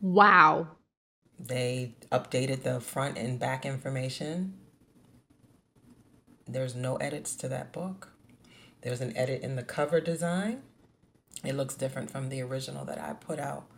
Wow. 0.00 0.66
They 1.38 1.94
updated 2.10 2.64
the 2.64 2.80
front 2.80 3.16
and 3.16 3.38
back 3.38 3.64
information. 3.64 4.54
There's 6.48 6.74
no 6.74 6.96
edits 6.96 7.36
to 7.36 7.48
that 7.50 7.72
book. 7.72 8.12
There's 8.82 9.00
an 9.00 9.16
edit 9.16 9.42
in 9.42 9.54
the 9.54 9.62
cover 9.62 10.00
design. 10.00 10.62
It 11.44 11.54
looks 11.54 11.76
different 11.76 12.10
from 12.10 12.30
the 12.30 12.42
original 12.42 12.84
that 12.86 13.00
I 13.00 13.12
put 13.12 13.38
out 13.38 13.68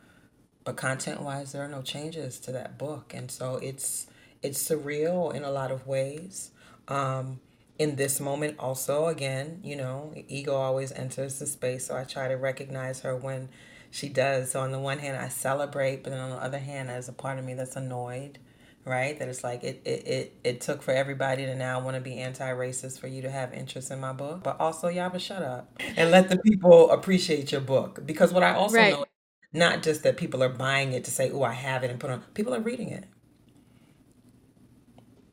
but 0.64 0.76
content 0.76 1.22
wise 1.22 1.52
there 1.52 1.62
are 1.62 1.68
no 1.68 1.82
changes 1.82 2.38
to 2.38 2.52
that 2.52 2.78
book 2.78 3.12
and 3.14 3.30
so 3.30 3.56
it's 3.56 4.06
it's 4.42 4.62
surreal 4.62 5.34
in 5.34 5.42
a 5.42 5.50
lot 5.50 5.70
of 5.70 5.86
ways 5.86 6.50
um 6.88 7.40
in 7.80 7.96
this 7.96 8.20
moment 8.20 8.54
also 8.58 9.06
again 9.06 9.58
you 9.64 9.74
know 9.74 10.12
ego 10.28 10.54
always 10.54 10.92
enters 10.92 11.38
the 11.38 11.46
space 11.46 11.86
so 11.86 11.96
i 11.96 12.04
try 12.04 12.28
to 12.28 12.34
recognize 12.34 13.00
her 13.00 13.16
when 13.16 13.48
she 13.90 14.06
does 14.08 14.50
so 14.50 14.60
on 14.60 14.70
the 14.70 14.78
one 14.78 14.98
hand 14.98 15.16
i 15.16 15.28
celebrate 15.28 16.02
but 16.02 16.10
then 16.10 16.20
on 16.20 16.28
the 16.28 16.36
other 16.36 16.58
hand 16.58 16.90
there's 16.90 17.08
a 17.08 17.12
part 17.12 17.38
of 17.38 17.44
me 17.44 17.54
that's 17.54 17.76
annoyed 17.76 18.38
right 18.84 19.18
that 19.18 19.28
it's 19.28 19.42
like 19.42 19.64
it 19.64 19.80
it, 19.86 20.06
it, 20.06 20.36
it 20.44 20.60
took 20.60 20.82
for 20.82 20.92
everybody 20.92 21.46
to 21.46 21.54
now 21.54 21.80
want 21.80 21.94
to 21.94 22.02
be 22.02 22.18
anti-racist 22.18 23.00
for 23.00 23.06
you 23.06 23.22
to 23.22 23.30
have 23.30 23.52
interest 23.54 23.90
in 23.90 23.98
my 23.98 24.12
book 24.12 24.42
but 24.42 24.60
also 24.60 24.88
y'all 24.88 25.08
but 25.08 25.22
shut 25.22 25.42
up 25.42 25.74
and 25.96 26.10
let 26.10 26.28
the 26.28 26.36
people 26.38 26.90
appreciate 26.90 27.50
your 27.50 27.62
book 27.62 28.04
because 28.04 28.30
what 28.30 28.42
i 28.42 28.52
also 28.52 28.76
right. 28.76 28.92
know 28.92 29.06
not 29.52 29.82
just 29.82 30.02
that 30.02 30.16
people 30.16 30.42
are 30.42 30.48
buying 30.48 30.92
it 30.92 31.04
to 31.04 31.10
say, 31.10 31.30
"Oh, 31.30 31.42
I 31.42 31.52
have 31.52 31.82
it," 31.82 31.90
and 31.90 31.98
put 31.98 32.10
on. 32.10 32.22
People 32.34 32.54
are 32.54 32.60
reading 32.60 32.88
it. 32.88 33.04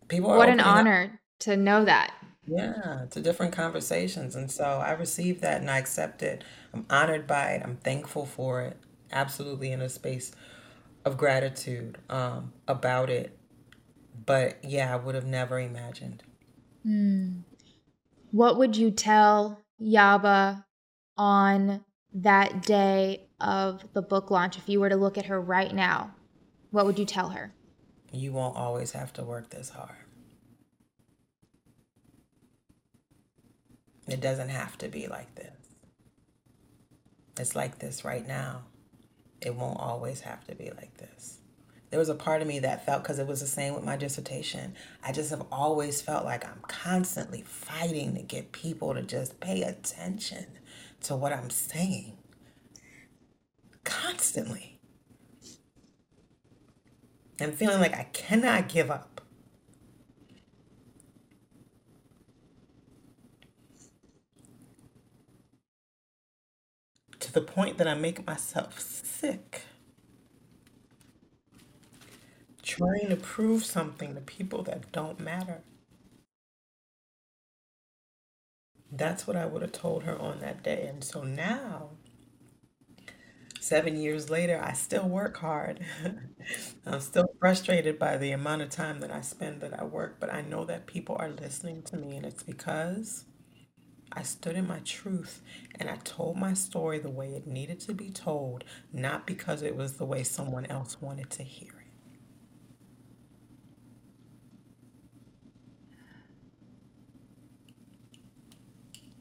People. 0.07 0.29
what 0.29 0.49
an 0.49 0.59
honor 0.59 1.11
up. 1.13 1.19
to 1.41 1.57
know 1.57 1.85
that. 1.85 2.13
Yeah, 2.47 3.05
to 3.11 3.19
different 3.19 3.51
conversations, 3.53 4.35
and 4.35 4.49
so 4.49 4.63
I 4.63 4.91
received 4.91 5.41
that 5.41 5.59
and 5.59 5.69
I 5.69 5.79
accept 5.79 6.23
it. 6.23 6.43
I'm 6.73 6.85
honored 6.89 7.27
by 7.27 7.51
it. 7.51 7.61
I'm 7.63 7.75
thankful 7.75 8.25
for 8.25 8.61
it. 8.61 8.77
Absolutely 9.11 9.71
in 9.71 9.81
a 9.81 9.89
space 9.89 10.31
of 11.03 11.17
gratitude 11.17 11.97
um, 12.09 12.53
about 12.67 13.09
it. 13.09 13.37
But 14.25 14.57
yeah, 14.63 14.93
I 14.93 14.97
would 14.97 15.15
have 15.15 15.25
never 15.25 15.59
imagined. 15.59 16.23
Mm. 16.85 17.43
What 18.31 18.57
would 18.57 18.77
you 18.77 18.91
tell 18.91 19.61
Yaba 19.81 20.63
on 21.17 21.83
that 22.13 22.61
day 22.61 23.27
of 23.39 23.83
the 23.93 24.01
book 24.01 24.31
launch, 24.31 24.57
if 24.57 24.67
you 24.67 24.79
were 24.79 24.89
to 24.89 24.95
look 24.95 25.17
at 25.17 25.25
her 25.25 25.39
right 25.39 25.73
now, 25.73 26.13
what 26.71 26.85
would 26.85 26.97
you 26.97 27.05
tell 27.05 27.29
her? 27.29 27.53
You 28.11 28.31
won't 28.31 28.55
always 28.55 28.91
have 28.93 29.13
to 29.13 29.23
work 29.23 29.49
this 29.49 29.69
hard. 29.69 30.06
It 34.07 34.21
doesn't 34.21 34.49
have 34.49 34.77
to 34.79 34.87
be 34.87 35.07
like 35.07 35.35
this. 35.35 35.53
It's 37.39 37.55
like 37.55 37.79
this 37.79 38.05
right 38.05 38.27
now. 38.27 38.63
It 39.41 39.55
won't 39.55 39.79
always 39.79 40.21
have 40.21 40.45
to 40.47 40.55
be 40.55 40.71
like 40.71 40.97
this. 40.97 41.37
There 41.89 41.99
was 41.99 42.09
a 42.09 42.15
part 42.15 42.41
of 42.41 42.47
me 42.47 42.59
that 42.59 42.85
felt, 42.85 43.03
because 43.03 43.19
it 43.19 43.27
was 43.27 43.39
the 43.39 43.47
same 43.47 43.73
with 43.73 43.83
my 43.83 43.95
dissertation, 43.95 44.75
I 45.03 45.11
just 45.11 45.29
have 45.29 45.45
always 45.51 46.01
felt 46.01 46.25
like 46.25 46.45
I'm 46.45 46.61
constantly 46.67 47.43
fighting 47.43 48.15
to 48.15 48.21
get 48.21 48.51
people 48.51 48.93
to 48.93 49.01
just 49.01 49.39
pay 49.39 49.61
attention 49.61 50.47
to 51.03 51.15
what 51.15 51.31
I'm 51.31 51.49
saying 51.49 52.17
constantly. 53.83 54.79
I'm 57.39 57.53
feeling 57.53 57.79
like 57.79 57.93
I 57.95 58.07
cannot 58.11 58.67
give 58.67 58.91
up. 58.91 59.16
The 67.31 67.41
point 67.41 67.77
that 67.77 67.87
I 67.87 67.93
make 67.93 68.25
myself 68.25 68.79
sick. 68.79 69.63
Trying 72.61 73.09
to 73.09 73.15
prove 73.15 73.65
something 73.65 74.13
to 74.13 74.21
people 74.21 74.61
that 74.65 74.91
don't 74.91 75.19
matter. 75.19 75.63
That's 78.91 79.25
what 79.25 79.37
I 79.37 79.45
would 79.45 79.61
have 79.61 79.71
told 79.71 80.03
her 80.03 80.19
on 80.19 80.41
that 80.41 80.61
day. 80.61 80.87
And 80.87 81.01
so 81.01 81.23
now, 81.23 81.91
seven 83.59 83.97
years 83.97 84.29
later, 84.29 84.59
I 84.63 84.73
still 84.73 85.07
work 85.07 85.37
hard. 85.37 85.79
I'm 86.85 86.99
still 87.01 87.27
frustrated 87.39 87.99
by 87.99 88.17
the 88.17 88.31
amount 88.31 88.61
of 88.61 88.69
time 88.69 88.99
that 89.01 89.11
I 89.11 89.21
spend 89.21 89.61
that 89.61 89.79
I 89.79 89.83
work, 89.83 90.17
but 90.19 90.33
I 90.33 90.41
know 90.41 90.65
that 90.65 90.87
people 90.87 91.15
are 91.19 91.29
listening 91.29 91.81
to 91.83 91.97
me, 91.97 92.15
and 92.15 92.25
it's 92.25 92.43
because 92.43 93.25
I 94.17 94.23
stood 94.23 94.55
in 94.55 94.65
my 94.65 94.79
truth 94.79 95.43
and 95.79 95.87
I 95.87 95.97
told 95.97 96.37
my 96.37 96.55
story 96.55 96.97
the 96.97 97.07
way 97.07 97.35
it 97.35 97.45
needed 97.45 97.79
to 97.81 97.93
be 97.93 98.09
told, 98.09 98.63
not 98.91 99.27
because 99.27 99.61
it 99.61 99.75
was 99.75 99.97
the 99.97 100.05
way 100.05 100.23
someone 100.23 100.65
else 100.65 100.99
wanted 100.99 101.29
to 101.29 101.43
hear 101.43 101.85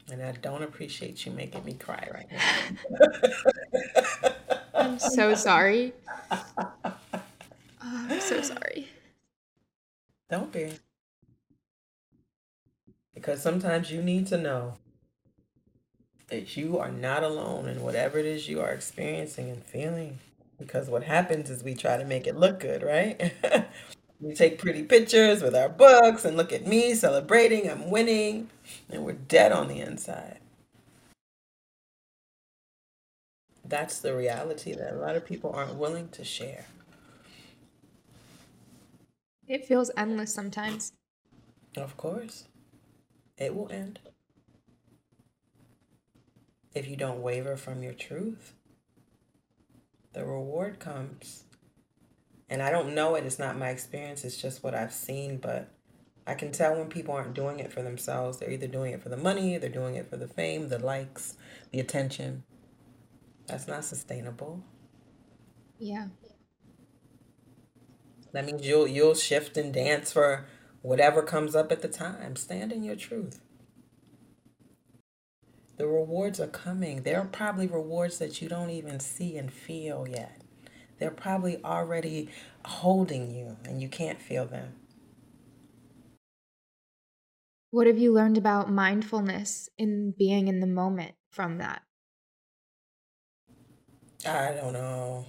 it. 0.09 0.11
And 0.11 0.23
I 0.23 0.31
don't 0.31 0.63
appreciate 0.63 1.27
you 1.27 1.31
making 1.31 1.63
me 1.63 1.73
cry 1.73 2.09
right 2.11 2.25
now. 2.31 3.11
I'm 4.73 4.97
so 4.97 5.35
sorry. 5.35 5.93
Oh, 6.31 6.73
I'm 7.81 8.19
so 8.19 8.41
sorry. 8.41 8.87
Don't 10.27 10.51
be. 10.51 10.73
Because 13.13 13.43
sometimes 13.43 13.91
you 13.91 14.01
need 14.01 14.25
to 14.27 14.39
know 14.39 14.73
that 16.27 16.57
you 16.57 16.77
are 16.77 16.91
not 16.91 17.23
alone 17.23 17.67
in 17.67 17.81
whatever 17.81 18.17
it 18.17 18.25
is 18.25 18.49
you 18.49 18.61
are 18.61 18.71
experiencing 18.71 19.49
and 19.49 19.63
feeling. 19.63 20.19
Because 20.59 20.89
what 20.89 21.03
happens 21.03 21.49
is 21.49 21.63
we 21.63 21.75
try 21.75 21.97
to 21.97 22.05
make 22.05 22.27
it 22.27 22.35
look 22.35 22.59
good, 22.59 22.83
right? 22.83 23.33
we 24.19 24.33
take 24.33 24.59
pretty 24.59 24.83
pictures 24.83 25.41
with 25.41 25.55
our 25.55 25.69
books 25.69 26.25
and 26.25 26.35
look 26.35 26.51
at 26.51 26.67
me 26.67 26.95
celebrating, 26.95 27.69
I'm 27.69 27.89
winning, 27.89 28.49
and 28.89 29.05
we're 29.05 29.13
dead 29.13 29.51
on 29.51 29.67
the 29.67 29.79
inside. 29.79 30.39
That's 33.63 33.99
the 33.99 34.15
reality 34.15 34.73
that 34.73 34.93
a 34.93 34.97
lot 34.97 35.15
of 35.15 35.25
people 35.25 35.51
aren't 35.53 35.75
willing 35.75 36.09
to 36.09 36.23
share. 36.23 36.65
It 39.47 39.65
feels 39.65 39.91
endless 39.95 40.33
sometimes. 40.33 40.93
Of 41.75 41.95
course. 41.95 42.45
It 43.37 43.55
will 43.55 43.71
end. 43.71 43.99
If 46.77 46.87
you 46.87 46.95
don't 46.95 47.23
waver 47.23 47.57
from 47.57 47.81
your 47.81 47.93
truth, 47.93 48.53
the 50.13 50.23
reward 50.23 50.79
comes. 50.79 51.45
And 52.49 52.61
I 52.61 52.69
don't 52.69 52.93
know 52.93 53.15
it, 53.15 53.25
it's 53.25 53.39
not 53.39 53.57
my 53.57 53.69
experience, 53.69 54.23
it's 54.23 54.37
just 54.37 54.63
what 54.63 54.75
I've 54.75 54.93
seen, 54.93 55.37
but 55.37 55.71
I 56.27 56.35
can 56.35 56.51
tell 56.51 56.75
when 56.75 56.87
people 56.87 57.15
aren't 57.15 57.33
doing 57.33 57.59
it 57.59 57.73
for 57.73 57.81
themselves. 57.81 58.37
They're 58.37 58.51
either 58.51 58.67
doing 58.67 58.93
it 58.93 59.01
for 59.01 59.09
the 59.09 59.17
money, 59.17 59.57
they're 59.57 59.69
doing 59.69 59.95
it 59.95 60.07
for 60.07 60.17
the 60.17 60.27
fame, 60.27 60.69
the 60.69 60.77
likes, 60.77 61.35
the 61.71 61.79
attention. 61.79 62.43
That's 63.47 63.67
not 63.67 63.83
sustainable. 63.83 64.63
Yeah. 65.79 66.09
That 68.33 68.45
means 68.45 68.67
you'll 68.67 68.87
you'll 68.87 69.15
shift 69.15 69.57
and 69.57 69.73
dance 69.73 70.13
for 70.13 70.45
whatever 70.83 71.23
comes 71.23 71.55
up 71.55 71.71
at 71.71 71.81
the 71.81 71.87
time. 71.87 72.35
Stand 72.35 72.71
in 72.71 72.83
your 72.83 72.95
truth. 72.95 73.41
The 75.77 75.87
rewards 75.87 76.39
are 76.39 76.47
coming. 76.47 77.03
There 77.03 77.19
are 77.21 77.25
probably 77.25 77.67
rewards 77.67 78.17
that 78.19 78.41
you 78.41 78.49
don't 78.49 78.69
even 78.69 78.99
see 78.99 79.37
and 79.37 79.51
feel 79.51 80.07
yet. 80.07 80.41
They're 80.99 81.11
probably 81.11 81.63
already 81.63 82.29
holding 82.65 83.33
you 83.33 83.57
and 83.63 83.81
you 83.81 83.87
can't 83.87 84.19
feel 84.21 84.45
them. 84.45 84.75
What 87.71 87.87
have 87.87 87.97
you 87.97 88.11
learned 88.11 88.37
about 88.37 88.69
mindfulness 88.69 89.69
in 89.77 90.11
being 90.11 90.49
in 90.49 90.59
the 90.59 90.67
moment 90.67 91.15
from 91.31 91.59
that? 91.59 91.83
I 94.25 94.53
don't 94.53 94.73
know. 94.73 95.25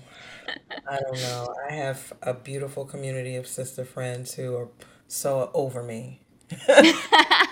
I 0.88 1.01
don't 1.01 1.20
know. 1.20 1.55
I 1.68 1.72
have 1.74 2.12
a 2.22 2.34
beautiful 2.34 2.84
community 2.86 3.36
of 3.36 3.46
sister 3.46 3.84
friends 3.84 4.34
who 4.34 4.57
are 4.57 4.68
so 5.09 5.51
over 5.55 5.82
me. 5.82 6.22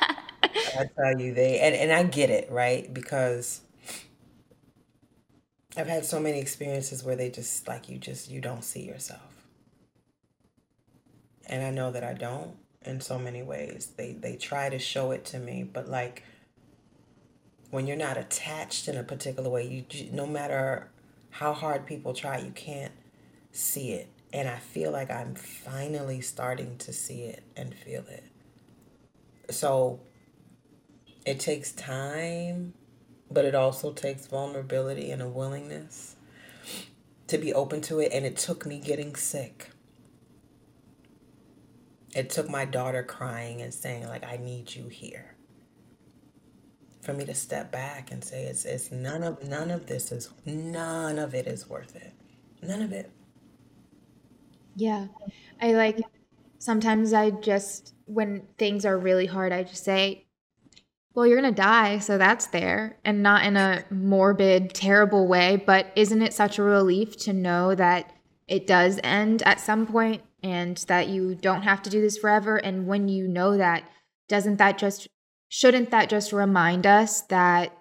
I 0.79 0.87
tell 0.97 1.20
you, 1.20 1.35
they 1.35 1.61
and, 1.61 1.74
and 1.74 1.93
I 1.93 2.03
get 2.05 2.31
it, 2.31 2.51
right? 2.51 2.93
Because 2.93 3.61
I've 5.77 5.87
had 5.87 6.05
so 6.05 6.18
many 6.18 6.41
experiences 6.41 7.05
where 7.05 7.14
they 7.16 7.31
just 7.31 7.68
like 7.68 7.89
you 7.89 7.99
just 7.99 8.29
you 8.29 8.41
don't 8.41 8.64
see 8.64 8.83
yourself. 8.83 9.45
And 11.47 11.62
I 11.62 11.70
know 11.70 11.91
that 11.93 12.05
I 12.05 12.12
don't 12.14 12.57
in 12.85 13.01
so 13.01 13.18
many 13.18 13.43
ways. 13.43 13.93
They 13.97 14.12
they 14.12 14.37
try 14.37 14.68
to 14.68 14.79
show 14.79 15.11
it 15.12 15.24
to 15.27 15.39
me, 15.39 15.62
but 15.62 15.89
like 15.89 16.22
when 17.70 17.87
you're 17.87 17.97
not 17.97 18.16
attached 18.16 18.89
in 18.89 18.97
a 18.97 19.03
particular 19.03 19.51
way, 19.51 19.66
you 19.66 20.11
no 20.12 20.27
matter 20.27 20.89
how 21.31 21.53
hard 21.53 21.87
people 21.87 22.14
try, 22.14 22.39
you 22.39 22.51
can't 22.53 22.93
see 23.53 23.93
it. 23.93 24.09
And 24.33 24.49
I 24.49 24.59
feel 24.59 24.91
like 24.93 25.11
I'm 25.11 25.35
finally 25.35 26.20
starting 26.20 26.77
to 26.79 26.93
see 26.93 27.22
it 27.22 27.43
and 27.57 27.74
feel 27.74 28.05
it. 28.09 28.24
So 29.51 30.01
it 31.27 31.41
takes 31.41 31.72
time, 31.72 32.72
but 33.31 33.45
it 33.45 33.55
also 33.55 33.93
takes 33.93 34.27
vulnerability 34.27 35.11
and 35.11 35.20
a 35.20 35.29
willingness 35.29 36.16
to 37.27 37.37
be 37.37 37.53
open 37.53 37.81
to 37.83 37.99
it. 37.99 38.12
And 38.12 38.24
it 38.24 38.37
took 38.37 38.64
me 38.64 38.79
getting 38.79 39.16
sick. 39.16 39.70
It 42.14 42.31
took 42.31 42.49
my 42.49 42.64
daughter 42.64 43.03
crying 43.03 43.61
and 43.61 43.74
saying, 43.74 44.07
like, 44.07 44.24
I 44.24 44.37
need 44.39 44.74
you 44.74 44.89
here. 44.89 45.35
For 47.03 47.12
me 47.12 47.24
to 47.27 47.35
step 47.35 47.70
back 47.70 48.11
and 48.11 48.24
say 48.24 48.45
it's 48.45 48.64
it's 48.64 48.91
none 48.91 49.22
of 49.22 49.43
none 49.45 49.70
of 49.70 49.87
this 49.87 50.11
is 50.11 50.31
none 50.45 51.20
of 51.20 51.35
it 51.35 51.47
is 51.47 51.68
worth 51.68 51.95
it. 51.95 52.12
None 52.62 52.83
of 52.83 52.93
it. 52.93 53.12
Yeah. 54.74 55.07
I 55.61 55.72
like 55.74 56.01
sometimes 56.59 57.12
I 57.12 57.31
just 57.31 57.95
when 58.07 58.49
things 58.59 58.85
are 58.85 58.99
really 58.99 59.27
hard, 59.27 59.53
I 59.53 59.62
just 59.64 59.85
say, 59.85 60.26
Well, 61.17 61.27
you're 61.27 61.41
gonna 61.41 61.51
die, 61.51 61.99
so 61.99 62.19
that's 62.19 62.49
there. 62.49 62.99
And 63.03 63.23
not 63.23 63.47
in 63.47 63.57
a 63.57 63.87
morbid, 63.91 64.75
terrible 64.75 65.27
way, 65.27 65.57
but 65.57 65.87
isn't 65.97 66.21
it 66.21 66.35
such 66.35 66.59
a 66.59 66.62
relief 66.62 67.17
to 67.21 67.33
know 67.33 67.75
that 67.75 68.12
it 68.47 68.67
does 68.67 69.01
end 69.03 69.43
at 69.45 69.59
some 69.59 69.87
point 69.87 70.23
and 70.43 70.77
that 70.89 71.09
you 71.09 71.35
don't 71.35 71.62
have 71.62 71.81
to 71.85 71.91
do 71.91 72.03
this 72.03 72.19
forever? 72.19 72.59
And 72.59 72.87
when 72.87 73.09
you 73.09 73.29
know 73.29 73.57
that, 73.57 73.85
doesn't 74.29 74.59
that 74.59 74.77
just 74.77 75.09
shouldn't 75.49 75.91
that 75.91 76.11
just 76.11 76.35
remind 76.35 76.87
us 76.87 77.23
that 77.23 77.73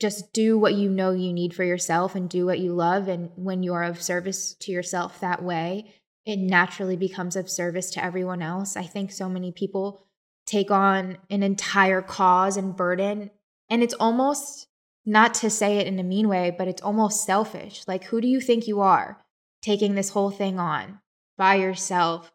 just 0.00 0.32
do 0.32 0.56
what 0.56 0.74
you 0.74 0.90
know 0.90 1.10
you 1.10 1.32
need 1.32 1.54
for 1.54 1.64
yourself 1.64 2.14
and 2.14 2.30
do 2.30 2.46
what 2.46 2.60
you 2.60 2.72
love. 2.72 3.08
And 3.08 3.30
when 3.34 3.64
you 3.64 3.74
are 3.74 3.82
of 3.82 4.00
service 4.00 4.54
to 4.60 4.70
yourself 4.70 5.18
that 5.18 5.42
way, 5.42 5.92
it 6.24 6.38
naturally 6.38 6.96
becomes 6.96 7.34
of 7.34 7.50
service 7.50 7.90
to 7.90 8.04
everyone 8.04 8.42
else. 8.42 8.76
I 8.76 8.84
think 8.84 9.10
so 9.10 9.28
many 9.28 9.50
people 9.50 10.04
take 10.48 10.70
on 10.70 11.18
an 11.30 11.42
entire 11.42 12.02
cause 12.02 12.56
and 12.56 12.76
burden. 12.76 13.30
And 13.70 13.82
it's 13.82 13.94
almost 13.94 14.66
not 15.04 15.34
to 15.34 15.50
say 15.50 15.78
it 15.78 15.86
in 15.86 15.98
a 15.98 16.02
mean 16.02 16.28
way, 16.28 16.54
but 16.56 16.68
it's 16.68 16.82
almost 16.82 17.24
selfish. 17.24 17.82
Like, 17.86 18.04
who 18.04 18.20
do 18.20 18.28
you 18.28 18.40
think 18.40 18.66
you 18.66 18.80
are 18.80 19.22
taking 19.62 19.94
this 19.94 20.10
whole 20.10 20.30
thing 20.30 20.58
on 20.58 21.00
by 21.36 21.56
yourself 21.56 22.32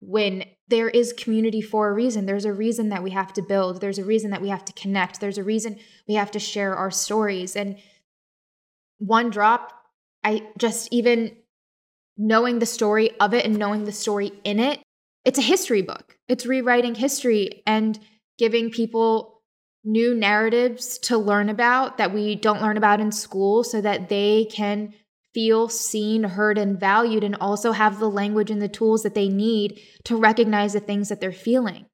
when 0.00 0.44
there 0.68 0.88
is 0.88 1.12
community 1.12 1.60
for 1.60 1.88
a 1.88 1.92
reason. 1.92 2.26
There's 2.26 2.44
a 2.44 2.52
reason 2.52 2.88
that 2.88 3.02
we 3.02 3.10
have 3.10 3.32
to 3.34 3.42
build. 3.42 3.80
There's 3.80 3.98
a 3.98 4.04
reason 4.04 4.30
that 4.30 4.40
we 4.40 4.48
have 4.48 4.64
to 4.64 4.72
connect. 4.72 5.20
There's 5.20 5.38
a 5.38 5.44
reason 5.44 5.78
we 6.08 6.14
have 6.14 6.30
to 6.30 6.38
share 6.38 6.74
our 6.74 6.90
stories. 6.90 7.56
And 7.56 7.76
one 8.98 9.30
drop, 9.30 9.72
I 10.24 10.46
just 10.58 10.88
even 10.90 11.36
knowing 12.16 12.60
the 12.60 12.66
story 12.66 13.10
of 13.18 13.34
it 13.34 13.44
and 13.44 13.58
knowing 13.58 13.84
the 13.84 13.92
story 13.92 14.32
in 14.44 14.60
it, 14.60 14.80
it's 15.24 15.38
a 15.38 15.42
history 15.42 15.82
book. 15.82 16.16
It's 16.28 16.46
rewriting 16.46 16.94
history 16.94 17.62
and 17.66 17.98
giving 18.38 18.70
people 18.70 19.42
new 19.84 20.14
narratives 20.14 20.98
to 20.98 21.16
learn 21.16 21.48
about 21.48 21.98
that 21.98 22.12
we 22.12 22.34
don't 22.34 22.62
learn 22.62 22.76
about 22.76 23.00
in 23.00 23.12
school 23.12 23.64
so 23.64 23.80
that 23.80 24.08
they 24.08 24.46
can 24.50 24.94
feel 25.32 25.68
seen, 25.68 26.24
heard, 26.24 26.58
and 26.58 26.78
valued, 26.78 27.24
and 27.24 27.36
also 27.36 27.72
have 27.72 27.98
the 27.98 28.10
language 28.10 28.50
and 28.50 28.60
the 28.60 28.68
tools 28.68 29.02
that 29.02 29.14
they 29.14 29.28
need 29.28 29.80
to 30.04 30.16
recognize 30.16 30.72
the 30.72 30.80
things 30.80 31.08
that 31.08 31.20
they're 31.20 31.32
feeling. 31.32 31.86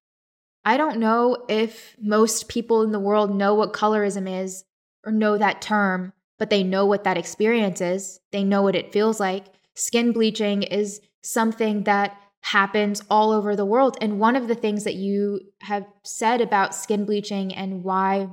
I 0.65 0.77
don't 0.77 0.99
know 0.99 1.45
if 1.49 1.95
most 2.01 2.49
people 2.49 2.83
in 2.83 2.93
the 2.93 2.99
world 2.99 3.35
know 3.35 3.55
what 3.55 3.73
colorism 3.73 4.43
is 4.43 4.65
or 5.05 5.13
know 5.13 5.39
that 5.39 5.63
term, 5.63 6.13
but 6.39 6.51
they 6.51 6.65
know 6.65 6.87
what 6.87 7.05
that 7.05 7.19
experience 7.19 7.81
is. 7.81 8.19
They 8.33 8.43
know 8.43 8.63
what 8.63 8.75
it 8.75 8.93
feels 8.93 9.21
like. 9.21 9.47
Skin 9.75 10.13
bleaching 10.13 10.63
is 10.63 11.01
something 11.23 11.85
that 11.85 12.17
happens 12.47 13.03
all 13.11 13.33
over 13.33 13.57
the 13.57 13.65
world. 13.65 13.97
And 14.01 14.21
one 14.21 14.37
of 14.37 14.47
the 14.47 14.55
things 14.55 14.85
that 14.85 14.95
you 14.95 15.41
have 15.63 15.85
said 16.05 16.41
about 16.41 16.77
skin 16.77 17.05
bleaching 17.05 17.53
and 17.53 17.83
why 17.83 18.29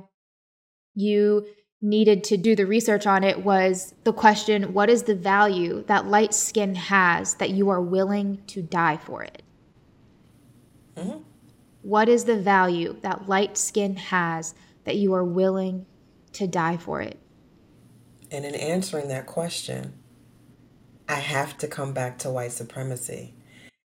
you 0.94 1.46
needed 1.82 2.22
to 2.22 2.36
do 2.36 2.54
the 2.54 2.64
research 2.64 3.08
on 3.08 3.24
it 3.24 3.44
was 3.44 3.92
the 4.04 4.12
question 4.12 4.72
what 4.72 4.88
is 4.88 5.02
the 5.02 5.16
value 5.16 5.82
that 5.88 6.06
light 6.06 6.32
skin 6.32 6.76
has 6.76 7.34
that 7.34 7.50
you 7.50 7.68
are 7.70 7.80
willing 7.80 8.40
to 8.46 8.62
die 8.62 8.96
for 8.96 9.24
it? 9.24 9.42
Mm-hmm. 10.96 11.18
What 11.82 12.08
is 12.08 12.24
the 12.24 12.40
value 12.40 12.96
that 13.02 13.28
light 13.28 13.58
skin 13.58 13.96
has 13.96 14.54
that 14.84 14.94
you 14.94 15.12
are 15.12 15.24
willing 15.24 15.86
to 16.34 16.46
die 16.46 16.76
for 16.76 17.02
it? 17.02 17.18
And 18.30 18.44
in 18.44 18.54
answering 18.54 19.08
that 19.08 19.26
question, 19.26 19.94
I 21.08 21.16
have 21.16 21.58
to 21.58 21.66
come 21.66 21.92
back 21.92 22.18
to 22.20 22.30
white 22.30 22.52
supremacy. 22.52 23.33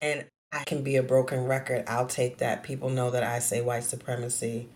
And 0.02 0.24
I 0.52 0.64
can 0.64 0.82
be 0.82 0.96
a 0.96 1.02
broken 1.02 1.44
record. 1.44 1.84
I'll 1.86 2.06
take 2.06 2.38
that. 2.38 2.62
People 2.62 2.90
know 2.90 3.10
that 3.10 3.22
I 3.22 3.38
say 3.38 3.60
white 3.60 3.84
supremacy 3.84 4.68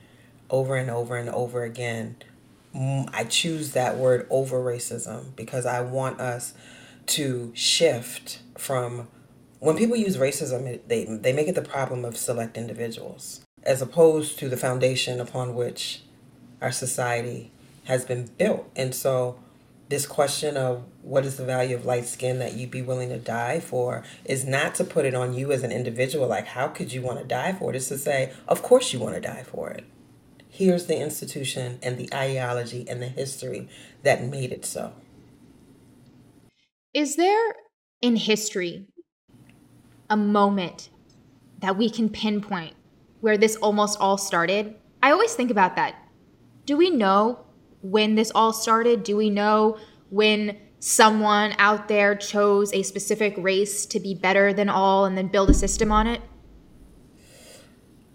over 0.51 0.77
and 0.77 0.91
over 0.91 1.17
and 1.17 1.29
over 1.31 1.65
again 1.65 2.17
mm, 2.75 3.09
I 3.13 3.25
choose 3.25 3.73
that 3.73 3.97
word 3.97 4.27
over 4.31 4.63
racism 4.63 5.35
because 5.37 5.67
I 5.67 5.81
want 5.81 6.21
us 6.21 6.55
to 7.07 7.53
shift 7.55 8.41
from 8.59 9.09
when 9.61 9.77
people 9.77 9.97
use 9.97 10.17
racism, 10.17 10.81
they 10.89 11.05
they 11.05 11.33
make 11.33 11.49
it 11.49 11.55
the 11.55 11.63
problem 11.63 12.05
of 12.05 12.17
select 12.17 12.57
individuals 12.57 13.41
as 13.63 13.81
opposed 13.81 14.39
to 14.39 14.49
the 14.49 14.57
foundation 14.57 15.21
upon 15.21 15.55
which 15.55 16.03
our 16.61 16.73
society 16.73 17.51
has 17.85 18.05
been 18.05 18.27
built. 18.39 18.71
And 18.77 18.95
so 18.95 19.39
this 19.89 20.07
question 20.07 20.57
of 20.57 20.85
what 21.03 21.25
is 21.25 21.37
the 21.37 21.45
value 21.45 21.77
of 21.77 21.85
light 21.85 22.07
skin 22.07 22.39
that 22.39 22.55
you'd 22.55 22.71
be 22.71 22.83
willing 22.83 23.11
to 23.11 23.19
die 23.19 23.61
for 23.61 24.03
is 24.25 24.45
not 24.45 24.75
to 24.75 24.85
put 24.85 25.05
it 25.05 25.15
on 25.15 25.35
you 25.35 25.53
as 25.53 25.63
an 25.63 25.71
individual 25.71 26.27
like 26.27 26.47
how 26.47 26.69
could 26.69 26.93
you 26.93 27.03
want 27.03 27.19
to 27.19 27.25
die 27.25 27.53
for 27.53 27.71
it 27.71 27.77
it's 27.77 27.89
to 27.89 27.99
say 27.99 28.33
of 28.49 28.63
course 28.63 28.93
you 28.93 28.99
want 28.99 29.15
to 29.15 29.21
die 29.21 29.43
for 29.43 29.71
it 29.71 29.85
here's 30.55 30.87
the 30.87 30.97
institution 30.97 31.81
and 31.83 31.99
the 31.99 32.09
ideology 32.15 32.89
and 32.89 33.03
the 33.03 33.09
history 33.09 33.69
that 34.05 34.23
made 34.23 34.53
it 34.53 34.65
so. 34.65 34.93
Is 36.95 37.17
there 37.17 37.57
in 38.01 38.15
history 38.15 38.87
a 40.09 40.17
moment 40.17 40.91
that 41.59 41.77
we 41.77 41.91
can 41.91 42.09
pinpoint 42.09 42.75
where 43.21 43.37
this 43.37 43.57
almost 43.57 43.99
all 43.99 44.17
started? 44.17 44.77
I 45.03 45.11
always 45.11 45.35
think 45.35 45.51
about 45.51 45.75
that. 45.75 45.97
Do 46.67 46.77
we 46.77 46.89
know 46.89 47.44
when 47.85 48.17
this 48.17 48.33
all 48.35 48.53
started? 48.53 49.05
Do 49.05 49.17
we 49.17 49.31
know 49.31 49.79
when 50.11 50.59
someone 50.81 51.55
out 51.59 51.87
there 51.87 52.17
chose 52.17 52.73
a 52.73 52.83
specific 52.83 53.35
race 53.39 53.87
to 53.87 54.01
be 54.01 54.15
better 54.15 54.53
than 54.53 54.69
all 54.69 55.05
and 55.05 55.17
then 55.17 55.29
build 55.29 55.51
a 55.51 55.55
system 55.55 55.93
on 55.93 56.09
it? 56.09 56.21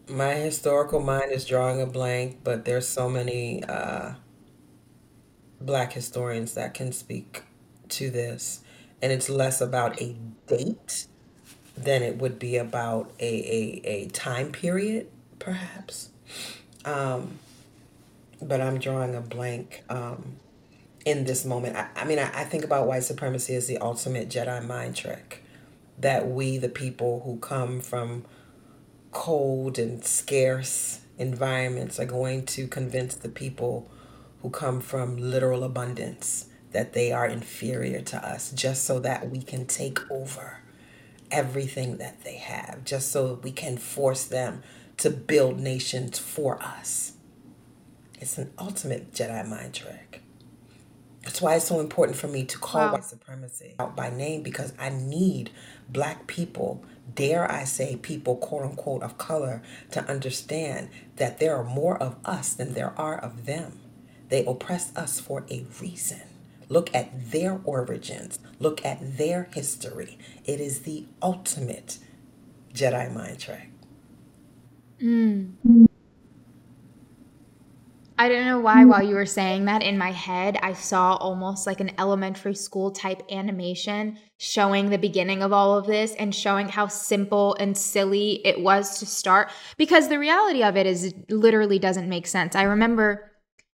my 0.10 0.34
historical 0.34 1.00
mind 1.00 1.32
is 1.32 1.46
drawing 1.46 1.82
a 1.82 1.86
blank, 1.86 2.40
but 2.44 2.66
there's 2.66 2.88
so 2.88 3.10
many 3.10 3.64
uh, 3.64 4.14
black 5.62 5.94
historians 5.94 6.54
that 6.56 6.74
can 6.74 6.92
speak 6.92 7.44
to 7.90 8.10
this, 8.10 8.62
and 9.02 9.12
it's 9.12 9.30
less 9.30 9.62
about 9.62 10.02
a 10.02 10.16
date 10.48 11.06
than 11.78 12.04
it 12.04 12.18
would 12.18 12.40
be 12.40 12.58
about 12.58 13.12
a 13.20 13.26
a, 13.26 13.82
a 13.86 14.08
time 14.08 14.52
period, 14.52 15.08
perhaps. 15.38 16.10
Um, 16.86 17.40
but 18.42 18.62
I'm 18.62 18.80
drawing 18.80 19.16
a 19.16 19.22
blank 19.22 19.84
um, 19.90 20.38
in 21.06 21.26
this 21.26 21.46
moment. 21.46 21.76
I, 21.76 21.88
I 21.96 22.06
mean, 22.06 22.20
I, 22.20 22.42
I 22.42 22.44
think 22.44 22.64
about 22.64 22.88
white 22.88 23.04
supremacy 23.04 23.56
as 23.56 23.68
the 23.68 23.78
ultimate 23.80 24.30
Jedi 24.30 24.66
mind 24.66 24.96
trick 24.96 25.44
that 25.98 26.30
we, 26.30 26.58
the 26.58 26.70
people 26.70 27.22
who 27.26 27.38
come 27.38 27.82
from 27.82 28.26
cold 29.12 29.78
and 29.78 30.04
scarce 30.04 31.02
environments 31.18 32.00
are 32.00 32.06
going 32.06 32.46
to 32.46 32.68
convince 32.68 33.16
the 33.16 33.30
people 33.30 33.90
who 34.42 34.50
come 34.50 34.80
from 34.80 35.18
literal 35.18 35.64
abundance 35.64 36.46
that 36.72 36.94
they 36.94 37.12
are 37.12 37.28
inferior 37.28 38.02
to 38.02 38.18
us 38.26 38.52
just 38.52 38.86
so 38.86 39.00
that 39.00 39.30
we 39.30 39.42
can 39.42 39.66
take 39.66 40.00
over 40.10 40.60
everything 41.32 41.98
that 41.98 42.24
they 42.24 42.36
have, 42.36 42.84
just 42.86 43.12
so 43.12 43.40
we 43.44 43.52
can 43.52 43.78
force 43.78 44.24
them 44.26 44.64
to 44.98 45.10
build 45.10 45.60
nations 45.60 46.18
for 46.18 46.62
us. 46.62 47.14
It's 48.20 48.38
an 48.38 48.52
ultimate 48.60 49.14
Jedi 49.14 49.48
mind 49.48 49.74
trick. 49.74 50.22
That's 51.24 51.42
why 51.42 51.56
it's 51.56 51.68
so 51.68 51.80
important 51.80 52.18
for 52.18 52.28
me 52.28 52.46
to 52.46 52.58
call 52.58 52.82
wow. 52.82 52.94
white 52.94 53.04
supremacy 53.04 53.76
out 53.80 53.96
by 53.96 54.10
name 54.10 54.42
because 54.42 54.74
I 54.80 54.90
need 54.90 55.52
black 55.90 56.28
people 56.28 56.84
dare 57.16 57.52
I 57.52 57.64
say, 57.64 57.96
people, 57.96 58.36
quote 58.38 58.64
unquote, 58.64 59.04
of 59.04 59.18
color 59.18 59.62
to 59.92 60.04
understand 60.06 60.90
that 61.18 61.40
there 61.40 61.56
are 61.56 61.64
more 61.64 61.98
of 62.02 62.16
us 62.26 62.54
than 62.54 62.74
there 62.74 62.94
are 62.98 63.18
of 63.18 63.46
them. 63.46 63.80
They 64.30 64.46
oppress 64.46 64.96
us 64.96 65.20
for 65.20 65.46
a 65.50 65.66
reason. 65.82 66.22
Look 66.68 66.94
at 66.94 67.32
their 67.32 67.60
origins, 67.64 68.40
look 68.60 68.86
at 68.86 69.18
their 69.18 69.50
history. 69.54 70.20
It 70.46 70.60
is 70.60 70.82
the 70.82 71.06
ultimate 71.22 71.98
Jedi 72.74 73.12
mind 73.12 73.40
trick. 73.40 73.72
Mm. 75.02 75.89
I 78.20 78.28
don't 78.28 78.46
know 78.46 78.60
why, 78.60 78.84
mm. 78.84 78.90
while 78.90 79.02
you 79.02 79.16
were 79.16 79.26
saying 79.26 79.64
that 79.66 79.82
in 79.82 79.98
my 79.98 80.12
head, 80.12 80.58
I 80.62 80.74
saw 80.74 81.16
almost 81.16 81.66
like 81.66 81.80
an 81.80 81.92
elementary 81.98 82.54
school 82.54 82.92
type 82.92 83.24
animation 83.32 84.20
showing 84.38 84.90
the 84.90 84.98
beginning 84.98 85.42
of 85.42 85.54
all 85.54 85.78
of 85.78 85.88
this 85.88 86.14
and 86.16 86.36
showing 86.36 86.68
how 86.68 86.88
simple 86.88 87.56
and 87.62 87.78
silly 87.78 88.46
it 88.46 88.60
was 88.60 89.00
to 89.00 89.06
start. 89.06 89.50
Because 89.78 90.10
the 90.10 90.20
reality 90.20 90.64
of 90.64 90.76
it 90.76 90.86
is, 90.86 91.06
it 91.06 91.32
literally 91.32 91.80
doesn't 91.80 92.10
make 92.10 92.28
sense. 92.28 92.58
I 92.58 92.64
remember 92.64 93.32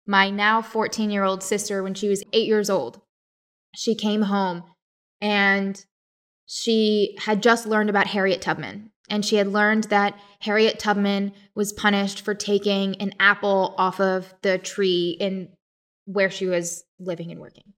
my 0.08 0.28
now 0.28 0.60
14 0.60 1.12
year 1.12 1.22
old 1.22 1.44
sister 1.44 1.80
when 1.80 1.94
she 1.94 2.08
was 2.08 2.24
eight 2.32 2.48
years 2.48 2.68
old. 2.68 3.00
She 3.76 3.94
came 3.94 4.22
home 4.22 4.64
and 5.20 5.84
she 6.46 7.16
had 7.20 7.44
just 7.44 7.64
learned 7.64 7.90
about 7.90 8.08
Harriet 8.08 8.42
Tubman 8.42 8.90
and 9.08 9.24
she 9.24 9.36
had 9.36 9.46
learned 9.46 9.84
that 9.84 10.18
Harriet 10.42 10.78
Tubman 10.78 11.32
was 11.54 11.72
punished 11.72 12.24
for 12.24 12.34
taking 12.34 12.96
an 12.96 13.14
apple 13.20 13.74
off 13.78 14.00
of 14.00 14.34
the 14.42 14.58
tree 14.58 15.16
in 15.18 15.48
where 16.04 16.30
she 16.30 16.46
was 16.46 16.84
living 16.98 17.30
and 17.30 17.40
working. 17.40 17.72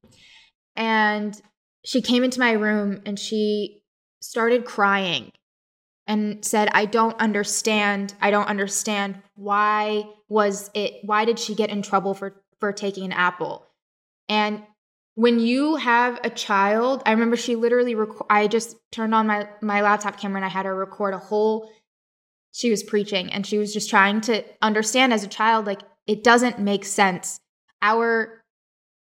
And 0.75 1.41
she 1.85 2.01
came 2.01 2.25
into 2.25 2.41
my 2.41 2.53
room 2.53 3.03
and 3.05 3.19
she 3.19 3.83
started 4.21 4.65
crying 4.65 5.31
and 6.07 6.43
said, 6.43 6.69
I 6.73 6.87
don't 6.87 7.19
understand. 7.21 8.15
I 8.21 8.31
don't 8.31 8.49
understand 8.49 9.21
why 9.35 10.05
was 10.29 10.71
it 10.75 11.01
why 11.03 11.27
did 11.27 11.39
she 11.39 11.55
get 11.55 11.71
in 11.71 11.83
trouble 11.83 12.15
for 12.15 12.43
for 12.61 12.73
taking 12.73 13.05
an 13.05 13.13
apple? 13.13 13.67
And 14.29 14.63
when 15.15 15.39
you 15.39 15.77
have 15.77 16.19
a 16.25 16.31
child 16.31 17.03
i 17.07 17.13
remember 17.13 17.37
she 17.37 17.55
literally 17.55 17.95
rec- 17.95 18.27
i 18.31 18.47
just 18.47 18.77
turned 18.91 19.15
on 19.15 19.27
my 19.27 19.49
my 19.63 19.81
laptop 19.81 20.19
camera 20.19 20.39
and 20.39 20.45
i 20.45 20.49
had 20.49 20.67
her 20.67 20.75
record 20.75 21.15
a 21.15 21.19
whole 21.19 21.71
she 22.55 22.71
was 22.71 22.85
preaching 22.85 23.33
and 23.33 23.45
she 23.45 23.59
was 23.59 23.75
just 23.75 23.91
trying 23.91 24.21
to 24.21 24.45
understand 24.63 25.13
as 25.13 25.25
a 25.25 25.29
child 25.29 25.67
like 25.67 25.81
it 26.07 26.23
doesn't 26.23 26.59
make 26.59 26.85
sense 26.85 27.41
our 27.83 28.43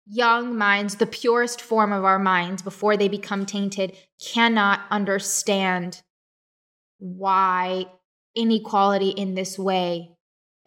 young 0.06 0.56
minds 0.58 0.96
the 0.96 1.06
purest 1.06 1.60
form 1.60 1.92
of 1.92 2.06
our 2.06 2.20
minds 2.20 2.62
before 2.62 2.96
they 2.96 3.08
become 3.08 3.46
tainted 3.46 3.96
cannot 4.22 4.82
understand 4.92 6.02
why 7.00 7.86
inequality 8.36 9.10
in 9.10 9.34
this 9.34 9.58
way 9.58 10.12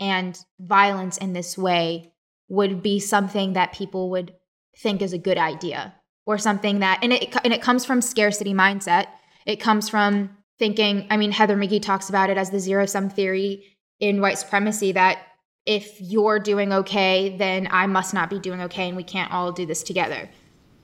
and 0.01 0.39
violence 0.59 1.17
in 1.19 1.33
this 1.33 1.57
way 1.57 2.13
would 2.49 2.83
be 2.83 2.99
something 2.99 3.53
that 3.53 3.73
people 3.73 4.11
would 4.11 4.35
think 4.77 5.01
is 5.01 5.13
a 5.13 5.19
good 5.19 5.39
idea 5.39 5.95
or 6.27 6.37
something 6.37 6.81
that 6.81 6.99
and 7.03 7.13
it 7.13 7.35
and 7.45 7.53
it 7.53 7.63
comes 7.63 7.85
from 7.85 8.03
scarcity 8.03 8.53
mindset. 8.53 9.07
It 9.47 9.57
comes 9.57 9.89
from 9.89 10.37
thinking, 10.63 11.09
I 11.11 11.17
mean 11.17 11.33
Heather 11.33 11.57
McGhee 11.57 11.83
talks 11.83 12.09
about 12.09 12.31
it 12.31 12.39
as 12.39 12.51
the 12.51 12.61
zero 12.61 12.87
sum 12.87 13.11
theory 13.11 13.65
in 13.99 14.21
white 14.21 14.39
supremacy 14.39 14.93
that 14.93 15.19
if 15.67 16.01
you're 16.01 16.39
doing 16.39 16.73
okay, 16.73 17.37
then 17.37 17.67
I 17.69 17.89
must 17.89 18.15
not 18.15 18.31
be 18.31 18.39
doing 18.39 18.61
okay 18.63 18.87
and 18.87 18.97
we 18.97 19.03
can't 19.03 19.33
all 19.33 19.51
do 19.51 19.67
this 19.67 19.83
together. 19.83 20.31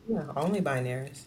Yeah, 0.09 0.25
only 0.35 0.61
binaries. 0.61 1.27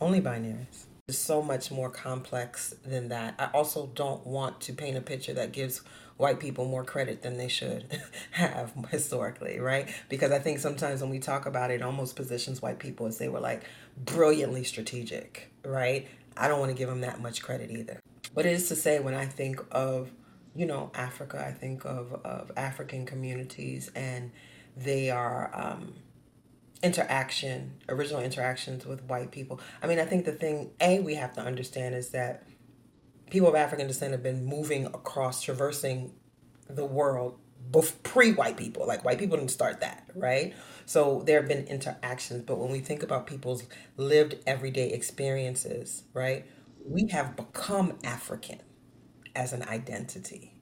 Only 0.00 0.20
binaries. 0.20 0.84
It's 1.08 1.18
so 1.18 1.42
much 1.42 1.72
more 1.72 1.90
complex 1.90 2.72
than 2.86 3.08
that. 3.08 3.34
I 3.36 3.46
also 3.52 3.90
don't 3.96 4.24
want 4.24 4.60
to 4.60 4.72
paint 4.72 4.96
a 4.96 5.00
picture 5.00 5.32
that 5.32 5.50
gives 5.50 5.82
white 6.18 6.38
people 6.38 6.66
more 6.66 6.84
credit 6.84 7.22
than 7.22 7.36
they 7.36 7.48
should 7.48 8.00
have 8.30 8.74
historically, 8.92 9.58
right? 9.58 9.88
Because 10.08 10.30
I 10.30 10.38
think 10.38 10.60
sometimes 10.60 11.00
when 11.00 11.10
we 11.10 11.18
talk 11.18 11.46
about 11.46 11.72
it, 11.72 11.80
it 11.80 11.82
almost 11.82 12.14
positions 12.14 12.62
white 12.62 12.78
people 12.78 13.06
as 13.06 13.18
they 13.18 13.28
were 13.28 13.40
like 13.40 13.64
brilliantly 13.96 14.62
strategic, 14.62 15.52
right? 15.64 16.06
I 16.38 16.48
don't 16.48 16.60
want 16.60 16.70
to 16.70 16.76
give 16.76 16.88
them 16.88 17.00
that 17.02 17.20
much 17.20 17.42
credit 17.42 17.70
either. 17.70 18.00
But 18.34 18.46
it 18.46 18.52
is 18.52 18.68
to 18.68 18.76
say, 18.76 19.00
when 19.00 19.14
I 19.14 19.26
think 19.26 19.60
of, 19.70 20.10
you 20.54 20.66
know, 20.66 20.90
Africa, 20.94 21.44
I 21.44 21.52
think 21.52 21.84
of, 21.84 22.12
of 22.24 22.52
African 22.56 23.06
communities 23.06 23.90
and 23.94 24.30
they 24.76 25.10
are 25.10 25.50
um, 25.54 25.94
interaction, 26.82 27.74
original 27.88 28.20
interactions 28.20 28.86
with 28.86 29.02
white 29.04 29.30
people. 29.30 29.60
I 29.82 29.86
mean, 29.86 29.98
I 29.98 30.04
think 30.04 30.24
the 30.24 30.32
thing, 30.32 30.70
A, 30.80 31.00
we 31.00 31.14
have 31.16 31.34
to 31.34 31.40
understand 31.40 31.94
is 31.94 32.10
that 32.10 32.44
people 33.30 33.48
of 33.48 33.54
African 33.54 33.86
descent 33.86 34.12
have 34.12 34.22
been 34.22 34.44
moving 34.44 34.86
across, 34.86 35.42
traversing 35.42 36.12
the 36.68 36.84
world 36.84 37.38
pre 38.02 38.32
white 38.32 38.56
people. 38.56 38.86
Like 38.86 39.04
white 39.04 39.18
people 39.18 39.36
didn't 39.36 39.50
start 39.50 39.80
that, 39.80 40.04
right? 40.14 40.54
So 40.88 41.22
there 41.26 41.38
have 41.38 41.48
been 41.48 41.66
interactions, 41.66 42.44
but 42.46 42.56
when 42.56 42.72
we 42.72 42.80
think 42.80 43.02
about 43.02 43.26
people's 43.26 43.64
lived 43.98 44.36
everyday 44.46 44.88
experiences, 44.88 46.04
right, 46.14 46.46
we 46.82 47.08
have 47.08 47.36
become 47.36 47.98
African 48.02 48.60
as 49.36 49.52
an 49.52 49.64
identity. 49.64 50.54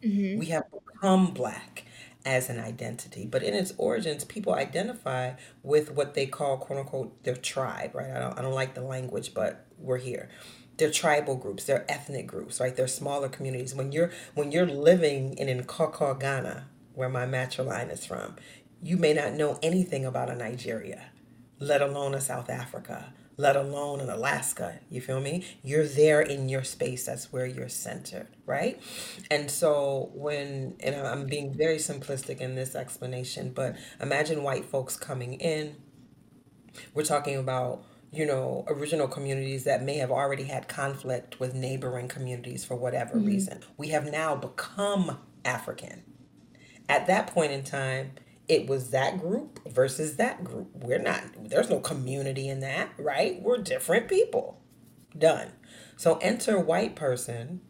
Mm-hmm. 0.00 0.38
We 0.38 0.46
have 0.46 0.62
become 0.70 1.32
black 1.34 1.86
as 2.24 2.48
an 2.48 2.60
identity. 2.60 3.26
But 3.26 3.42
in 3.42 3.52
its 3.52 3.74
origins, 3.78 4.22
people 4.22 4.54
identify 4.54 5.32
with 5.64 5.90
what 5.90 6.14
they 6.14 6.26
call, 6.26 6.58
quote 6.58 6.78
unquote, 6.78 7.24
their 7.24 7.34
tribe, 7.34 7.96
right? 7.96 8.12
I 8.12 8.20
don't, 8.20 8.38
I 8.38 8.42
don't 8.42 8.54
like 8.54 8.74
the 8.74 8.82
language, 8.82 9.34
but 9.34 9.66
we're 9.76 9.98
here. 9.98 10.28
They're 10.76 10.92
tribal 10.92 11.34
groups, 11.34 11.64
they're 11.64 11.84
ethnic 11.90 12.28
groups, 12.28 12.60
right? 12.60 12.76
They're 12.76 12.86
smaller 12.86 13.28
communities. 13.28 13.74
When 13.74 13.90
you're 13.90 14.12
when 14.34 14.52
you're 14.52 14.66
living 14.66 15.36
in 15.36 15.48
Nkawkaw, 15.64 16.20
Ghana, 16.20 16.68
where 16.98 17.08
my 17.08 17.24
matriline 17.24 17.92
is 17.92 18.04
from, 18.04 18.34
you 18.82 18.96
may 18.96 19.12
not 19.12 19.34
know 19.34 19.58
anything 19.62 20.04
about 20.04 20.30
a 20.30 20.34
Nigeria, 20.34 21.06
let 21.58 21.82
alone 21.82 22.14
a 22.14 22.20
South 22.20 22.48
Africa, 22.50 23.12
let 23.36 23.56
alone 23.56 24.00
in 24.00 24.08
Alaska. 24.08 24.80
You 24.90 25.00
feel 25.00 25.20
me? 25.20 25.44
You're 25.62 25.86
there 25.86 26.20
in 26.20 26.48
your 26.48 26.64
space. 26.64 27.06
That's 27.06 27.32
where 27.32 27.46
you're 27.46 27.68
centered, 27.68 28.28
right? 28.46 28.80
And 29.30 29.50
so 29.50 30.10
when, 30.14 30.76
and 30.80 30.94
I'm 30.94 31.26
being 31.26 31.54
very 31.56 31.76
simplistic 31.76 32.38
in 32.38 32.54
this 32.54 32.74
explanation, 32.74 33.52
but 33.54 33.76
imagine 34.00 34.42
white 34.42 34.64
folks 34.64 34.96
coming 34.96 35.34
in. 35.34 35.76
We're 36.94 37.04
talking 37.04 37.36
about 37.36 37.84
you 38.10 38.24
know, 38.24 38.64
original 38.68 39.06
communities 39.06 39.64
that 39.64 39.82
may 39.82 39.98
have 39.98 40.10
already 40.10 40.44
had 40.44 40.66
conflict 40.68 41.38
with 41.38 41.54
neighboring 41.54 42.08
communities 42.08 42.64
for 42.64 42.74
whatever 42.74 43.16
mm-hmm. 43.16 43.26
reason. 43.26 43.60
We 43.76 43.88
have 43.88 44.10
now 44.10 44.34
become 44.34 45.18
African. 45.44 46.02
At 46.88 47.06
that 47.06 47.26
point 47.26 47.52
in 47.52 47.64
time, 47.64 48.12
it 48.48 48.66
was 48.66 48.90
that 48.90 49.18
group 49.18 49.60
versus 49.68 50.16
that 50.16 50.42
group. 50.42 50.70
We're 50.74 50.98
not, 50.98 51.22
there's 51.38 51.68
no 51.68 51.80
community 51.80 52.48
in 52.48 52.60
that, 52.60 52.90
right? 52.98 53.40
We're 53.42 53.58
different 53.58 54.08
people. 54.08 54.62
Done. 55.16 55.52
So 55.96 56.16
enter 56.18 56.58
white 56.58 56.96
person 56.96 57.60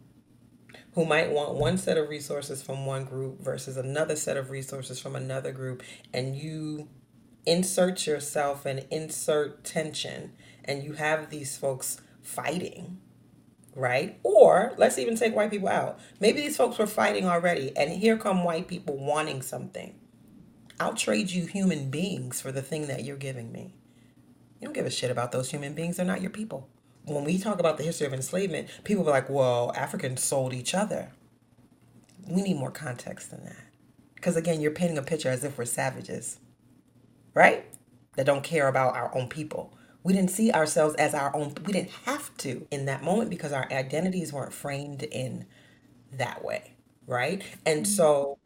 who 0.92 1.04
might 1.04 1.30
want 1.30 1.54
one 1.54 1.78
set 1.78 1.96
of 1.96 2.08
resources 2.08 2.62
from 2.62 2.86
one 2.86 3.04
group 3.04 3.40
versus 3.40 3.76
another 3.76 4.16
set 4.16 4.36
of 4.36 4.50
resources 4.50 4.98
from 5.00 5.16
another 5.16 5.52
group, 5.52 5.82
and 6.12 6.36
you 6.36 6.88
insert 7.46 8.06
yourself 8.06 8.66
and 8.66 8.84
insert 8.90 9.64
tension, 9.64 10.32
and 10.64 10.82
you 10.82 10.94
have 10.94 11.30
these 11.30 11.56
folks 11.56 12.00
fighting, 12.20 12.98
right? 13.74 14.18
Or 14.22 14.74
let's 14.76 14.98
even 14.98 15.16
take 15.16 15.34
white 15.34 15.50
people 15.50 15.68
out. 15.68 15.98
Maybe 16.20 16.40
these 16.40 16.56
folks 16.56 16.78
were 16.78 16.86
fighting 16.86 17.26
already, 17.26 17.76
and 17.76 17.90
here 17.90 18.16
come 18.16 18.44
white 18.44 18.68
people 18.68 18.98
wanting 18.98 19.40
something 19.42 19.97
I'll 20.80 20.94
trade 20.94 21.30
you 21.30 21.46
human 21.46 21.90
beings 21.90 22.40
for 22.40 22.52
the 22.52 22.62
thing 22.62 22.86
that 22.86 23.04
you're 23.04 23.16
giving 23.16 23.50
me. 23.50 23.74
You 24.60 24.66
don't 24.66 24.74
give 24.74 24.86
a 24.86 24.90
shit 24.90 25.10
about 25.10 25.32
those 25.32 25.50
human 25.50 25.74
beings. 25.74 25.96
They're 25.96 26.06
not 26.06 26.20
your 26.20 26.30
people. 26.30 26.68
When 27.04 27.24
we 27.24 27.38
talk 27.38 27.58
about 27.58 27.78
the 27.78 27.84
history 27.84 28.06
of 28.06 28.12
enslavement, 28.12 28.68
people 28.84 29.08
are 29.08 29.12
like, 29.12 29.30
well, 29.30 29.72
Africans 29.74 30.22
sold 30.22 30.52
each 30.52 30.74
other. 30.74 31.10
We 32.26 32.42
need 32.42 32.58
more 32.58 32.70
context 32.70 33.30
than 33.30 33.44
that. 33.44 33.64
Because 34.14 34.36
again, 34.36 34.60
you're 34.60 34.72
painting 34.72 34.98
a 34.98 35.02
picture 35.02 35.30
as 35.30 35.44
if 35.44 35.56
we're 35.56 35.64
savages, 35.64 36.38
right? 37.34 37.64
That 38.16 38.26
don't 38.26 38.44
care 38.44 38.68
about 38.68 38.94
our 38.94 39.14
own 39.16 39.28
people. 39.28 39.72
We 40.02 40.12
didn't 40.12 40.30
see 40.30 40.52
ourselves 40.52 40.94
as 40.96 41.14
our 41.14 41.34
own, 41.34 41.54
we 41.64 41.72
didn't 41.72 41.90
have 42.04 42.36
to 42.38 42.66
in 42.70 42.86
that 42.86 43.02
moment 43.02 43.30
because 43.30 43.52
our 43.52 43.70
identities 43.72 44.32
weren't 44.32 44.52
framed 44.52 45.02
in 45.02 45.46
that 46.12 46.44
way, 46.44 46.74
right? 47.06 47.42
And 47.64 47.86
so 47.86 48.38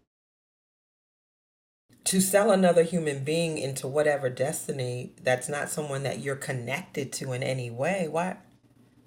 to 2.04 2.20
sell 2.20 2.50
another 2.50 2.82
human 2.82 3.22
being 3.22 3.58
into 3.58 3.86
whatever 3.86 4.28
destiny 4.28 5.12
that's 5.22 5.48
not 5.48 5.70
someone 5.70 6.02
that 6.02 6.20
you're 6.20 6.36
connected 6.36 7.12
to 7.12 7.32
in 7.32 7.42
any 7.42 7.70
way 7.70 8.08
what 8.08 8.38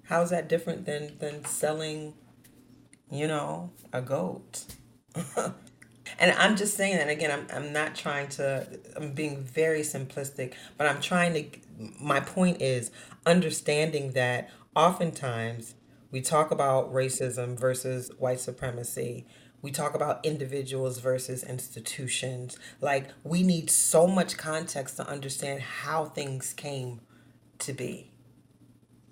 how's 0.04 0.30
that 0.30 0.48
different 0.48 0.86
than 0.86 1.18
than 1.18 1.44
selling 1.44 2.14
you 3.10 3.26
know 3.26 3.70
a 3.92 4.00
goat? 4.00 4.64
And 6.18 6.30
i'm 6.38 6.56
just 6.56 6.76
saying 6.76 6.96
that 6.96 7.08
again 7.08 7.30
I'm, 7.30 7.46
I'm 7.52 7.72
not 7.72 7.94
trying 7.94 8.28
to 8.28 8.66
i'm 8.96 9.12
being 9.12 9.42
very 9.42 9.80
simplistic 9.80 10.54
but 10.78 10.86
i'm 10.86 11.00
trying 11.00 11.34
to 11.34 11.58
my 12.00 12.20
point 12.20 12.62
is 12.62 12.90
understanding 13.26 14.12
that 14.12 14.48
oftentimes 14.74 15.74
we 16.10 16.20
talk 16.20 16.50
about 16.50 16.92
racism 16.92 17.58
versus 17.58 18.10
white 18.18 18.40
supremacy 18.40 19.26
we 19.66 19.72
talk 19.72 19.96
about 19.96 20.24
individuals 20.24 21.00
versus 21.00 21.42
institutions. 21.42 22.56
Like, 22.80 23.08
we 23.24 23.42
need 23.42 23.68
so 23.68 24.06
much 24.06 24.36
context 24.36 24.94
to 24.98 25.08
understand 25.08 25.60
how 25.60 26.04
things 26.04 26.52
came 26.52 27.00
to 27.58 27.72
be. 27.72 28.12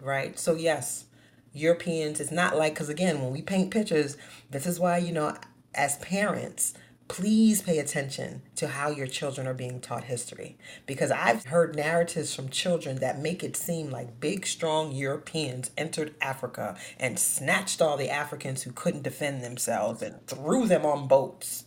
Right? 0.01 0.39
So, 0.39 0.55
yes, 0.55 1.07
Europeans, 1.53 2.21
it's 2.21 2.31
not 2.31 2.57
like, 2.57 2.75
because 2.75 2.89
again, 2.89 3.21
when 3.21 3.33
we 3.33 3.43
paint 3.43 3.73
pictures, 3.73 4.17
this 4.49 4.65
is 4.65 4.79
why, 4.79 4.99
you 4.99 5.11
know, 5.11 5.37
as 5.75 5.97
parents, 5.97 6.75
please 7.09 7.61
pay 7.61 7.79
attention 7.79 8.43
to 8.57 8.67
how 8.67 8.91
your 8.91 9.07
children 9.07 9.47
are 9.47 9.55
being 9.55 9.81
taught 9.81 10.05
history 10.05 10.57
because 10.87 11.11
I've 11.11 11.45
heard 11.47 11.77
narratives 11.77 12.35
from 12.35 12.49
children 12.49 12.97
that 12.97 13.21
make 13.21 13.45
it 13.45 13.57
seem 13.57 13.91
like 13.91 14.21
big, 14.21 14.47
strong 14.47 14.93
Europeans 14.93 15.71
entered 15.77 16.15
Africa 16.21 16.77
and 16.99 17.19
snatched 17.19 17.83
all 17.83 17.97
the 17.97 18.11
Africans 18.11 18.63
who 18.63 18.73
couldn't 18.73 19.03
defend 19.03 19.43
themselves 19.43 20.03
and 20.03 20.27
threw 20.27 20.67
them 20.67 20.87
on 20.87 21.07
boats 21.07 21.65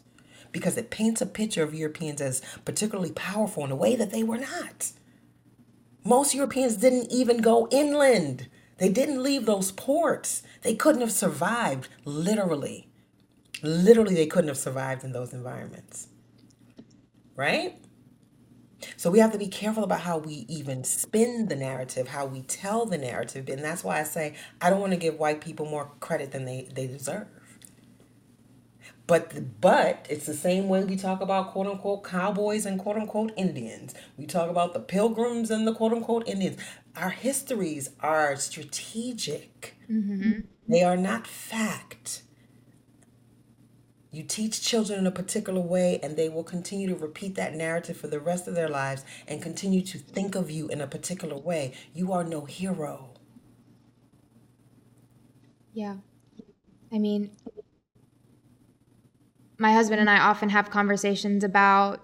because 0.51 0.77
it 0.77 0.89
paints 0.89 1.21
a 1.21 1.25
picture 1.25 1.63
of 1.63 1.75
Europeans 1.75 2.19
as 2.19 2.41
particularly 2.65 3.11
powerful 3.11 3.63
in 3.63 3.71
a 3.71 3.75
way 3.75 3.95
that 3.95 4.11
they 4.11 4.23
were 4.23 4.39
not. 4.39 4.91
Most 6.03 6.33
Europeans 6.33 6.77
didn't 6.77 7.11
even 7.11 7.41
go 7.41 7.67
inland. 7.69 8.47
They 8.77 8.89
didn't 8.89 9.21
leave 9.21 9.45
those 9.45 9.71
ports. 9.71 10.41
They 10.61 10.73
couldn't 10.73 11.01
have 11.01 11.11
survived, 11.11 11.89
literally. 12.05 12.86
Literally, 13.63 14.15
they 14.15 14.27
couldn't 14.27 14.49
have 14.49 14.57
survived 14.57 15.03
in 15.03 15.11
those 15.11 15.33
environments. 15.33 16.07
Right? 17.35 17.77
So 18.95 19.09
we 19.09 19.19
have 19.19 19.31
to 19.31 19.37
be 19.37 19.47
careful 19.47 19.83
about 19.83 20.01
how 20.01 20.17
we 20.19 20.45
even 20.47 20.83
spin 20.83 21.47
the 21.47 21.55
narrative, 21.55 22.09
how 22.09 22.25
we 22.25 22.41
tell 22.41 22.85
the 22.85 22.97
narrative. 22.97 23.49
And 23.49 23.63
that's 23.63 23.83
why 23.83 23.99
I 23.99 24.03
say 24.03 24.35
I 24.61 24.69
don't 24.69 24.79
want 24.79 24.93
to 24.93 24.99
give 24.99 25.17
white 25.17 25.41
people 25.41 25.65
more 25.65 25.91
credit 25.99 26.31
than 26.31 26.45
they, 26.45 26.69
they 26.73 26.87
deserve. 26.87 27.27
But 29.07 29.61
but 29.61 30.05
it's 30.09 30.25
the 30.25 30.33
same 30.33 30.67
way 30.67 30.83
we 30.83 30.97
talk 30.97 31.21
about 31.21 31.53
quote 31.53 31.65
unquote 31.67 32.03
cowboys 32.03 32.65
and 32.65 32.77
quote 32.77 32.97
unquote 32.97 33.31
Indians. 33.37 33.95
We 34.17 34.25
talk 34.25 34.49
about 34.49 34.73
the 34.73 34.81
pilgrims 34.81 35.49
and 35.49 35.65
the 35.65 35.73
quote 35.73 35.93
unquote 35.93 36.27
Indians. 36.27 36.57
Our 36.95 37.11
histories 37.11 37.91
are 38.01 38.35
strategic. 38.35 39.77
Mm-hmm. 39.89 40.41
They 40.67 40.83
are 40.83 40.97
not 40.97 41.25
fact. 41.25 42.23
You 44.17 44.23
teach 44.23 44.63
children 44.63 44.97
in 44.97 45.05
a 45.05 45.11
particular 45.11 45.61
way, 45.61 45.99
and 46.01 46.17
they 46.17 46.27
will 46.27 46.43
continue 46.43 46.87
to 46.87 46.95
repeat 46.95 47.35
that 47.35 47.53
narrative 47.53 47.97
for 47.97 48.07
the 48.07 48.19
rest 48.19 48.47
of 48.47 48.55
their 48.55 48.67
lives 48.67 49.05
and 49.27 49.43
continue 49.43 49.83
to 49.83 49.99
think 49.99 50.33
of 50.33 50.49
you 50.49 50.67
in 50.69 50.81
a 50.81 50.87
particular 50.87 51.37
way. 51.37 51.75
You 51.93 52.11
are 52.13 52.23
no 52.23 52.45
hero. 52.45 53.11
Yeah. 55.71 55.97
I 56.91 56.97
mean, 56.97 57.29
my 59.59 59.71
husband 59.71 60.01
and 60.01 60.09
I 60.09 60.17
often 60.17 60.49
have 60.49 60.71
conversations 60.71 61.43
about 61.43 62.01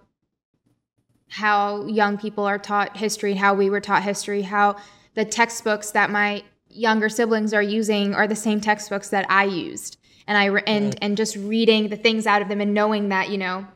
how 1.29 1.87
young 1.87 2.19
people 2.19 2.43
are 2.43 2.59
taught 2.59 2.95
history, 2.95 3.33
how 3.33 3.55
we 3.55 3.71
were 3.71 3.81
taught 3.81 4.03
history, 4.03 4.43
how 4.43 4.75
the 5.15 5.25
textbooks 5.25 5.89
that 5.89 6.11
my 6.11 6.43
younger 6.69 7.09
siblings 7.09 7.55
are 7.55 7.63
using 7.63 8.13
are 8.13 8.27
the 8.27 8.35
same 8.35 8.61
textbooks 8.61 9.09
that 9.09 9.25
I 9.31 9.45
used 9.45 9.97
and 10.27 10.37
I 10.37 10.49
and 10.67 10.97
and 11.01 11.17
just 11.17 11.35
reading 11.35 11.89
the 11.89 11.97
things 11.97 12.25
out 12.27 12.41
of 12.41 12.47
them 12.47 12.61
and 12.61 12.73
knowing 12.73 13.09
that 13.09 13.29
you 13.29 13.37
know 13.37 13.67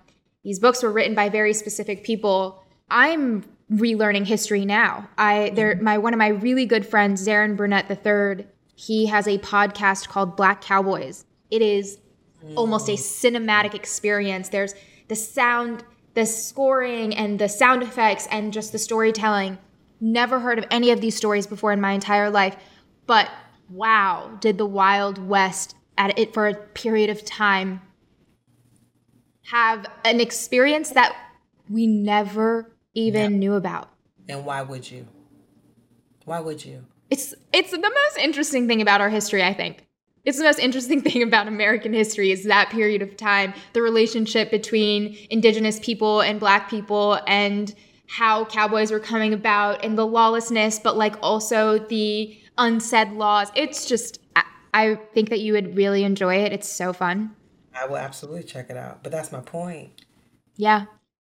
these 0.44 0.60
books 0.60 0.84
were 0.84 0.92
written 0.92 1.16
by 1.16 1.30
very 1.30 1.54
specific 1.54 2.04
people. 2.04 2.64
I'm 2.90 3.44
relearning 3.72 4.26
history 4.26 4.66
now. 4.66 5.10
I 5.18 5.52
there 5.56 5.76
mm-hmm. 5.76 5.84
my 5.84 5.98
one 5.98 6.14
of 6.14 6.18
my 6.18 6.30
really 6.30 6.66
good 6.66 6.86
friends, 6.86 7.26
Zaron 7.26 7.58
Burnett 7.58 7.90
III. 7.90 8.46
He 8.76 9.08
has 9.08 9.28
a 9.28 9.40
podcast 9.40 10.08
called 10.08 10.38
Black 10.38 10.62
Cowboys. 10.62 11.26
It 11.50 11.62
is 11.62 11.98
almost 12.56 12.88
a 12.90 12.94
mm. 12.94 12.98
cinematic 12.98 13.74
experience. 13.74 14.50
There's 14.50 14.76
the 15.08 15.16
sound, 15.16 15.84
the 16.14 16.26
scoring, 16.26 17.16
and 17.16 17.40
the 17.40 17.50
sound 17.50 17.82
effects, 17.82 18.28
and 18.30 18.54
just 18.54 18.72
the 18.72 18.80
storytelling. 18.80 19.58
Never 20.00 20.40
heard 20.40 20.60
of 20.60 20.66
any 20.70 20.92
of 20.92 21.02
these 21.02 21.16
stories 21.16 21.48
before 21.48 21.72
in 21.72 21.82
my 21.82 21.94
entire 21.94 22.30
life, 22.30 22.56
but 23.08 23.30
wow, 23.70 24.38
did 24.40 24.58
the 24.58 24.66
Wild 24.66 25.18
West 25.18 25.76
at 25.98 26.18
it 26.18 26.34
for 26.34 26.48
a 26.48 26.54
period 26.56 27.10
of 27.10 27.24
time 27.26 27.82
have 29.44 29.86
an 30.04 30.20
experience 30.20 30.92
that 30.92 31.16
we 31.70 31.88
never 31.88 32.76
even 32.94 33.32
yeah. 33.32 33.38
knew 33.38 33.54
about. 33.54 33.90
And 34.28 34.46
why 34.46 34.62
would 34.62 34.90
you? 34.90 35.08
Why 36.26 36.40
would 36.40 36.64
you? 36.66 36.86
It's 37.10 37.34
it's 37.54 37.72
the 37.72 37.78
most 37.78 38.18
interesting 38.18 38.68
thing 38.68 38.82
about 38.82 39.00
our 39.00 39.10
history, 39.10 39.44
I 39.44 39.54
think. 39.54 39.86
it's 40.26 40.38
the 40.38 40.44
most 40.44 40.60
interesting 40.60 41.02
thing 41.08 41.24
about 41.24 41.48
American 41.48 41.94
history 41.94 42.32
is 42.32 42.44
that 42.44 42.70
period 42.70 43.02
of 43.02 43.16
time, 43.16 43.54
the 43.74 43.82
relationship 43.82 44.52
between 44.52 45.18
indigenous 45.30 45.80
people 45.80 46.22
and 46.22 46.40
black 46.40 46.70
people 46.70 47.20
and 47.28 47.74
how 48.08 48.46
cowboys 48.46 48.92
were 48.92 49.00
coming 49.00 49.34
about 49.34 49.84
and 49.84 49.98
the 49.98 50.06
lawlessness, 50.06 50.80
but 50.80 50.98
like 50.98 51.16
also 51.22 51.80
the 51.80 52.38
unsaid 52.58 53.12
laws. 53.14 53.50
It's 53.56 53.86
just, 53.86 54.20
I 54.78 54.96
think 55.14 55.30
that 55.30 55.40
you 55.40 55.54
would 55.54 55.76
really 55.76 56.04
enjoy 56.04 56.36
it. 56.36 56.54
It's 56.54 56.70
so 56.70 56.94
fun. 56.94 57.36
I 57.74 57.88
will 57.88 57.98
absolutely 57.98 58.44
check 58.44 58.70
it 58.70 58.78
out. 58.78 59.02
But 59.02 59.12
that's 59.12 59.32
my 59.32 59.40
point. 59.40 60.06
Yeah. 60.56 60.86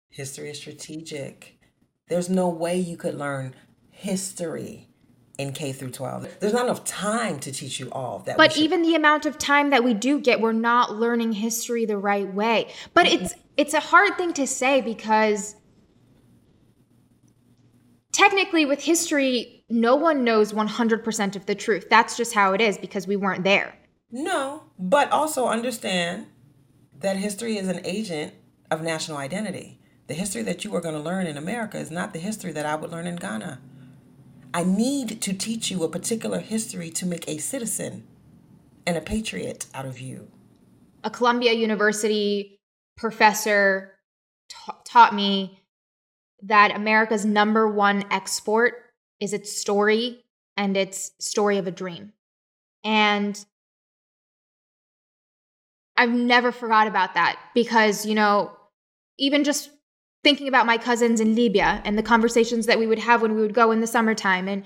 History 0.10 0.50
is 0.50 0.58
strategic. 0.58 1.58
There's 2.10 2.30
no 2.30 2.50
way 2.50 2.78
you 2.78 2.98
could 2.98 3.16
learn 3.16 3.56
history 3.90 4.90
in 5.38 5.54
K 5.54 5.72
through 5.72 5.92
12. 5.92 6.40
There's 6.42 6.52
not 6.52 6.66
enough 6.66 6.84
time 6.84 7.40
to 7.40 7.52
teach 7.54 7.80
you 7.80 7.90
all 7.92 8.18
of 8.18 8.26
that. 8.26 8.36
But 8.36 8.58
even 8.58 8.82
the 8.82 8.96
amount 8.96 9.26
of 9.26 9.38
time 9.38 9.70
that 9.70 9.82
we 9.82 9.94
do 9.94 10.20
get, 10.20 10.42
we're 10.42 10.52
not 10.52 10.96
learning 10.96 11.32
history 11.32 11.86
the 11.86 11.98
right 11.98 12.32
way. 12.34 12.74
But 12.94 13.08
it's 13.08 13.34
it's 13.56 13.74
a 13.74 13.80
hard 13.80 14.18
thing 14.18 14.34
to 14.34 14.46
say 14.46 14.82
because 14.82 15.56
technically 18.12 18.66
with 18.66 18.84
history, 18.84 19.57
no 19.70 19.96
one 19.96 20.24
knows 20.24 20.54
100% 20.54 21.36
of 21.36 21.46
the 21.46 21.56
truth. 21.56 21.88
That's 21.90 22.16
just 22.16 22.34
how 22.34 22.54
it 22.54 22.62
is 22.62 22.78
because 22.78 23.08
we 23.08 23.16
weren't 23.16 23.44
there. 23.44 23.76
No, 24.10 24.64
but 24.80 25.12
also 25.12 25.48
understand 25.48 26.28
that 27.00 27.18
history 27.18 27.58
is 27.58 27.68
an 27.68 27.82
agent 27.86 28.34
of 28.72 28.82
national 28.82 29.18
identity. 29.18 29.80
The 30.08 30.14
history 30.14 30.42
that 30.44 30.64
you 30.64 30.74
are 30.76 30.82
going 30.82 30.96
to 30.96 31.02
learn 31.02 31.28
in 31.28 31.38
America 31.38 31.78
is 31.78 31.92
not 31.92 32.14
the 32.14 32.20
history 32.20 32.54
that 32.54 32.66
I 32.66 32.76
would 32.76 32.92
learn 32.92 33.08
in 33.08 33.18
Ghana. 33.18 33.60
I 34.54 34.64
need 34.64 35.22
to 35.22 35.34
teach 35.34 35.70
you 35.70 35.84
a 35.84 35.90
particular 35.90 36.40
history 36.40 36.90
to 36.92 37.06
make 37.06 37.28
a 37.28 37.38
citizen 37.38 38.08
and 38.86 38.96
a 38.96 39.02
patriot 39.02 39.68
out 39.74 39.86
of 39.86 40.00
you. 40.00 40.32
A 41.04 41.10
Columbia 41.10 41.52
University 41.52 42.60
professor 42.96 43.94
ta- 44.50 44.78
taught 44.86 45.14
me 45.14 45.62
that 46.42 46.76
America's 46.76 47.26
number 47.26 47.68
one 47.68 48.06
export 48.10 48.76
is 49.20 49.34
its 49.34 49.56
story 49.56 50.24
and 50.56 50.76
its 50.76 51.12
story 51.20 51.58
of 51.58 51.68
a 51.68 51.72
dream. 51.72 52.14
And 52.84 53.44
I've 55.96 56.12
never 56.12 56.52
forgot 56.52 56.88
about 56.88 57.16
that 57.16 57.40
because, 57.54 58.06
you 58.06 58.16
know, 58.16 58.52
even 59.18 59.44
just 59.44 59.72
thinking 60.24 60.48
about 60.48 60.66
my 60.66 60.78
cousins 60.78 61.20
in 61.20 61.36
Libya 61.36 61.82
and 61.86 61.98
the 61.98 62.04
conversations 62.04 62.66
that 62.66 62.80
we 62.80 62.88
would 62.88 63.00
have 63.00 63.22
when 63.22 63.36
we 63.36 63.42
would 63.42 63.54
go 63.54 63.72
in 63.72 63.82
the 63.82 63.88
summertime 63.88 64.48
and 64.48 64.64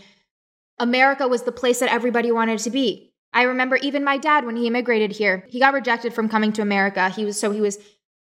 America 0.80 1.28
was 1.28 1.44
the 1.44 1.52
place 1.52 1.80
that 1.80 1.92
everybody 1.92 2.32
wanted 2.32 2.60
to 2.60 2.70
be. 2.70 3.14
I 3.34 3.44
remember 3.44 3.78
even 3.78 4.04
my 4.04 4.18
dad 4.18 4.46
when 4.46 4.56
he 4.56 4.68
immigrated 4.68 5.12
here, 5.12 5.46
he 5.50 5.60
got 5.60 5.74
rejected 5.74 6.14
from 6.14 6.28
coming 6.28 6.52
to 6.54 6.62
America. 6.62 7.10
He 7.10 7.24
was 7.24 7.40
so 7.40 7.52
he 7.52 7.62
was 7.62 7.78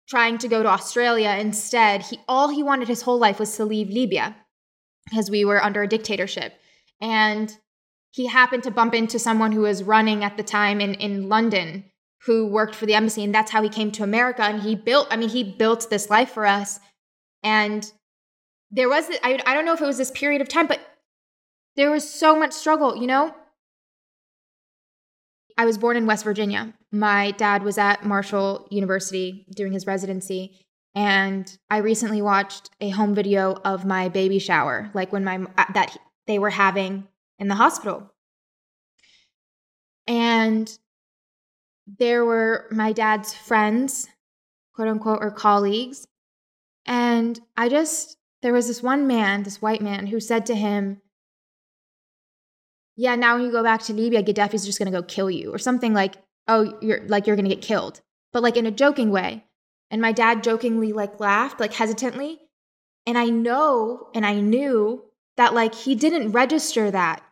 trying 0.09 0.39
to 0.39 0.49
go 0.49 0.63
to 0.63 0.69
Australia 0.69 1.37
instead. 1.39 2.03
He 2.03 2.19
all 2.27 2.49
he 2.49 2.63
wanted 2.63 2.89
his 2.89 3.03
whole 3.03 3.19
life 3.19 3.39
was 3.39 3.55
to 3.57 3.65
leave 3.65 3.91
Libya 3.91 4.35
because 5.09 5.31
we 5.31 5.45
were 5.45 5.63
under 5.63 5.83
a 5.83 5.89
dictatorship. 5.89 6.55
And 7.01 7.57
he 8.11 8.27
happened 8.27 8.63
to 8.65 8.71
bump 8.71 8.95
into 8.95 9.19
someone 9.19 9.53
who 9.53 9.63
was 9.63 9.83
running 9.83 10.25
at 10.25 10.37
the 10.37 10.43
time 10.43 10.81
in, 10.81 10.95
in 10.95 11.29
London 11.29 11.85
who 12.23 12.47
worked 12.47 12.75
for 12.75 12.87
the 12.87 12.95
embassy 12.95 13.23
and 13.23 13.35
that's 13.35 13.53
how 13.53 13.63
he 13.63 13.69
came 13.69 13.93
to 13.93 14.03
America 14.03 14.43
and 14.43 14.63
he 14.63 14.75
built 14.75 15.07
I 15.09 15.17
mean 15.17 15.29
he 15.29 15.45
built 15.45 15.89
this 15.89 16.11
life 16.11 16.31
for 16.31 16.47
us 16.47 16.81
and 17.45 17.91
there 18.73 18.89
was 18.89 19.09
I 19.23 19.41
I 19.47 19.55
don't 19.55 19.65
know 19.65 19.73
if 19.73 19.81
it 19.81 19.87
was 19.87 19.99
this 19.99 20.11
period 20.11 20.43
of 20.43 20.49
time 20.49 20.67
but 20.67 20.81
there 21.77 21.93
was 21.93 22.11
so 22.11 22.37
much 22.37 22.53
struggle, 22.53 22.97
you 22.97 23.07
know? 23.07 23.33
I 25.57 25.65
was 25.65 25.79
born 25.79 25.97
in 25.97 26.07
West 26.07 26.25
Virginia. 26.25 26.75
My 26.91 27.31
dad 27.31 27.63
was 27.63 27.79
at 27.79 28.05
Marshall 28.05 28.67
University 28.71 29.47
doing 29.55 29.73
his 29.73 29.87
residency 29.87 30.67
and 30.99 31.57
I 31.71 31.77
recently 31.77 32.21
watched 32.23 32.71
a 32.81 32.89
home 32.89 33.15
video 33.15 33.53
of 33.65 33.85
my 33.85 34.09
baby 34.09 34.41
shower 34.41 34.91
like 34.95 35.13
when 35.13 35.23
my 35.23 35.37
uh, 35.57 35.73
that 35.73 35.97
they 36.27 36.41
were 36.41 36.51
having 36.51 37.07
in 37.39 37.47
the 37.47 37.55
hospital. 37.55 38.13
And 40.09 40.77
there 41.87 42.25
were 42.25 42.67
my 42.73 42.93
dad's 42.93 43.33
friends, 43.33 44.09
quote 44.75 44.89
unquote, 44.89 45.21
or 45.23 45.31
colleagues. 45.31 46.05
And 46.85 47.39
I 47.57 47.69
just, 47.69 48.17
there 48.43 48.53
was 48.53 48.67
this 48.67 48.83
one 48.83 49.07
man, 49.07 49.45
this 49.45 49.63
white 49.63 49.81
man, 49.81 50.09
who 50.09 50.19
said 50.19 50.47
to 50.47 50.57
him, 50.57 51.01
Yeah, 52.97 53.15
now 53.15 53.37
when 53.37 53.45
you 53.45 53.53
go 53.53 53.63
back 53.63 53.83
to 53.83 53.93
Libya, 53.93 54.25
Gaddafi's 54.25 54.67
just 54.67 54.81
gonna 54.81 54.91
go 54.91 55.05
kill 55.05 55.31
you, 55.31 55.55
or 55.55 55.59
something 55.59 55.95
like, 55.95 56.17
Oh, 56.49 56.77
you're 56.83 57.07
like, 57.07 57.29
you're 57.29 57.37
gonna 57.37 57.49
get 57.49 57.63
killed, 57.63 58.01
but 58.33 58.43
like 58.43 58.57
in 58.57 58.67
a 58.67 58.73
joking 58.73 59.13
way. 59.13 59.45
And 59.91 60.03
my 60.03 60.13
dad 60.13 60.45
jokingly 60.45 60.93
like 60.93 61.21
laughed, 61.21 61.61
like 61.61 61.73
hesitantly. 61.73 62.39
And 63.07 63.17
I 63.17 63.27
know 63.27 64.09
and 64.15 64.27
I 64.27 64.41
knew 64.41 65.03
that 65.37 65.55
like 65.55 65.75
he 65.75 65.95
didn't 65.95 66.33
register 66.33 66.91
that 66.91 67.23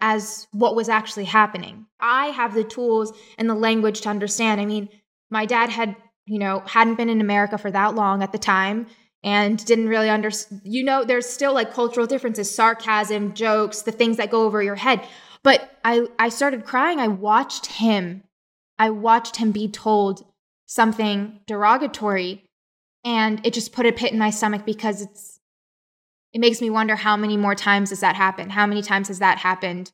as 0.00 0.46
what 0.52 0.76
was 0.76 0.88
actually 0.88 1.24
happening. 1.24 1.86
I 1.98 2.26
have 2.26 2.54
the 2.54 2.64
tools 2.64 3.12
and 3.38 3.48
the 3.48 3.54
language 3.54 4.02
to 4.02 4.08
understand. 4.08 4.60
I 4.60 4.66
mean, 4.66 4.88
my 5.30 5.46
dad 5.46 5.70
had, 5.70 5.96
you 6.26 6.38
know, 6.38 6.62
hadn't 6.66 6.96
been 6.96 7.08
in 7.08 7.20
America 7.20 7.58
for 7.58 7.70
that 7.70 7.94
long 7.94 8.22
at 8.22 8.32
the 8.32 8.38
time 8.38 8.86
and 9.24 9.64
didn't 9.64 9.88
really 9.88 10.10
understand. 10.10 10.60
You 10.64 10.84
know, 10.84 11.04
there's 11.04 11.26
still 11.26 11.52
like 11.52 11.72
cultural 11.72 12.06
differences, 12.06 12.54
sarcasm, 12.54 13.34
jokes, 13.34 13.82
the 13.82 13.92
things 13.92 14.16
that 14.18 14.30
go 14.30 14.44
over 14.44 14.62
your 14.62 14.76
head. 14.76 15.02
But 15.42 15.70
I 15.84 16.06
I 16.18 16.28
started 16.28 16.64
crying. 16.64 17.00
I 17.00 17.08
watched 17.08 17.66
him. 17.66 18.22
I 18.78 18.90
watched 18.90 19.36
him 19.36 19.50
be 19.50 19.68
told 19.68 20.24
something 20.68 21.40
derogatory 21.46 22.44
and 23.04 23.44
it 23.44 23.54
just 23.54 23.72
put 23.72 23.86
a 23.86 23.92
pit 23.92 24.12
in 24.12 24.18
my 24.18 24.30
stomach 24.30 24.64
because 24.64 25.02
it's 25.02 25.40
it 26.32 26.40
makes 26.40 26.60
me 26.60 26.68
wonder 26.68 26.94
how 26.94 27.16
many 27.16 27.38
more 27.38 27.54
times 27.54 27.88
has 27.88 28.00
that 28.00 28.14
happened? 28.14 28.52
How 28.52 28.66
many 28.66 28.82
times 28.82 29.08
has 29.08 29.18
that 29.18 29.38
happened? 29.38 29.90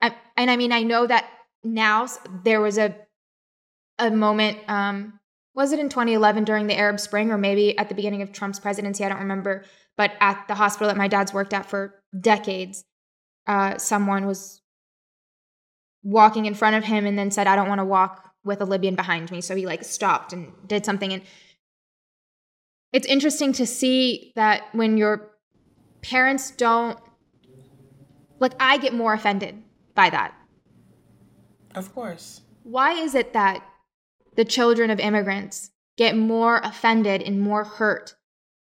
I, 0.00 0.14
and 0.36 0.48
I 0.48 0.56
mean, 0.56 0.70
I 0.70 0.84
know 0.84 1.08
that 1.08 1.28
now 1.64 2.06
there 2.44 2.60
was 2.60 2.78
a 2.78 2.94
a 3.98 4.10
moment. 4.10 4.58
Um, 4.68 5.18
was 5.54 5.72
it 5.72 5.80
in 5.80 5.88
2011 5.88 6.44
during 6.44 6.68
the 6.68 6.76
Arab 6.76 7.00
Spring, 7.00 7.32
or 7.32 7.38
maybe 7.38 7.76
at 7.76 7.88
the 7.88 7.94
beginning 7.96 8.22
of 8.22 8.32
Trump's 8.32 8.60
presidency? 8.60 9.04
I 9.04 9.08
don't 9.08 9.18
remember. 9.18 9.64
But 9.96 10.12
at 10.20 10.46
the 10.46 10.54
hospital 10.54 10.88
that 10.88 10.96
my 10.96 11.08
dad's 11.08 11.32
worked 11.32 11.52
at 11.52 11.68
for 11.68 12.00
decades, 12.18 12.84
uh, 13.46 13.78
someone 13.78 14.26
was 14.26 14.60
walking 16.04 16.46
in 16.46 16.54
front 16.54 16.76
of 16.76 16.84
him 16.84 17.06
and 17.06 17.18
then 17.18 17.32
said, 17.32 17.48
"I 17.48 17.56
don't 17.56 17.68
want 17.68 17.80
to 17.80 17.84
walk 17.84 18.33
with 18.44 18.60
a 18.60 18.64
Libyan 18.64 18.94
behind 18.94 19.30
me." 19.30 19.40
So 19.40 19.56
he 19.56 19.66
like 19.66 19.84
stopped 19.84 20.32
and 20.32 20.52
did 20.66 20.84
something 20.84 21.12
and 21.12 21.22
it's 22.94 23.06
interesting 23.08 23.52
to 23.54 23.66
see 23.66 24.32
that 24.36 24.62
when 24.72 24.96
your 24.96 25.32
parents 26.00 26.52
don't 26.52 26.96
like 28.38 28.52
I 28.60 28.78
get 28.78 28.94
more 28.94 29.12
offended 29.12 29.62
by 29.96 30.10
that. 30.10 30.32
Of 31.74 31.92
course. 31.92 32.42
Why 32.62 32.92
is 32.92 33.16
it 33.16 33.32
that 33.32 33.64
the 34.36 34.44
children 34.44 34.90
of 34.90 35.00
immigrants 35.00 35.70
get 35.96 36.16
more 36.16 36.60
offended 36.62 37.20
and 37.22 37.40
more 37.40 37.64
hurt 37.64 38.14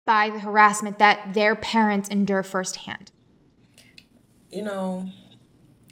by 0.07 0.31
the 0.31 0.39
harassment 0.39 0.99
that 0.99 1.35
their 1.35 1.55
parents 1.55 2.09
endure 2.09 2.43
firsthand? 2.43 3.13
You 4.51 4.63
know, 4.63 5.11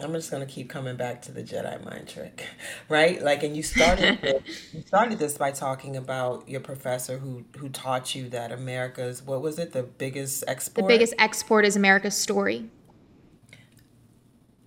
I'm 0.01 0.13
just 0.13 0.31
gonna 0.31 0.47
keep 0.47 0.69
coming 0.69 0.97
back 0.97 1.23
to 1.23 1.33
the 1.33 1.43
Jedi 1.43 1.85
mind 1.85 2.09
trick, 2.09 2.47
right? 2.89 3.23
Like, 3.23 3.43
and 3.45 3.57
you 3.57 3.63
started 3.63 4.21
this, 4.23 4.75
you 4.75 4.83
started 4.83 5.19
this 5.19 5.39
by 5.39 5.53
talking 5.53 5.97
about 5.97 6.49
your 6.49 6.61
professor 6.61 7.19
who 7.19 7.45
who 7.57 7.69
taught 7.69 8.15
you 8.15 8.29
that 8.31 8.51
America's 8.51 9.23
what 9.23 9.41
was 9.41 9.59
it 9.59 9.73
the 9.73 9.85
biggest 9.85 10.43
export? 10.49 10.89
The 10.89 10.95
biggest 10.95 11.15
export 11.19 11.65
is 11.65 11.77
America's 11.77 12.17
story. 12.17 12.71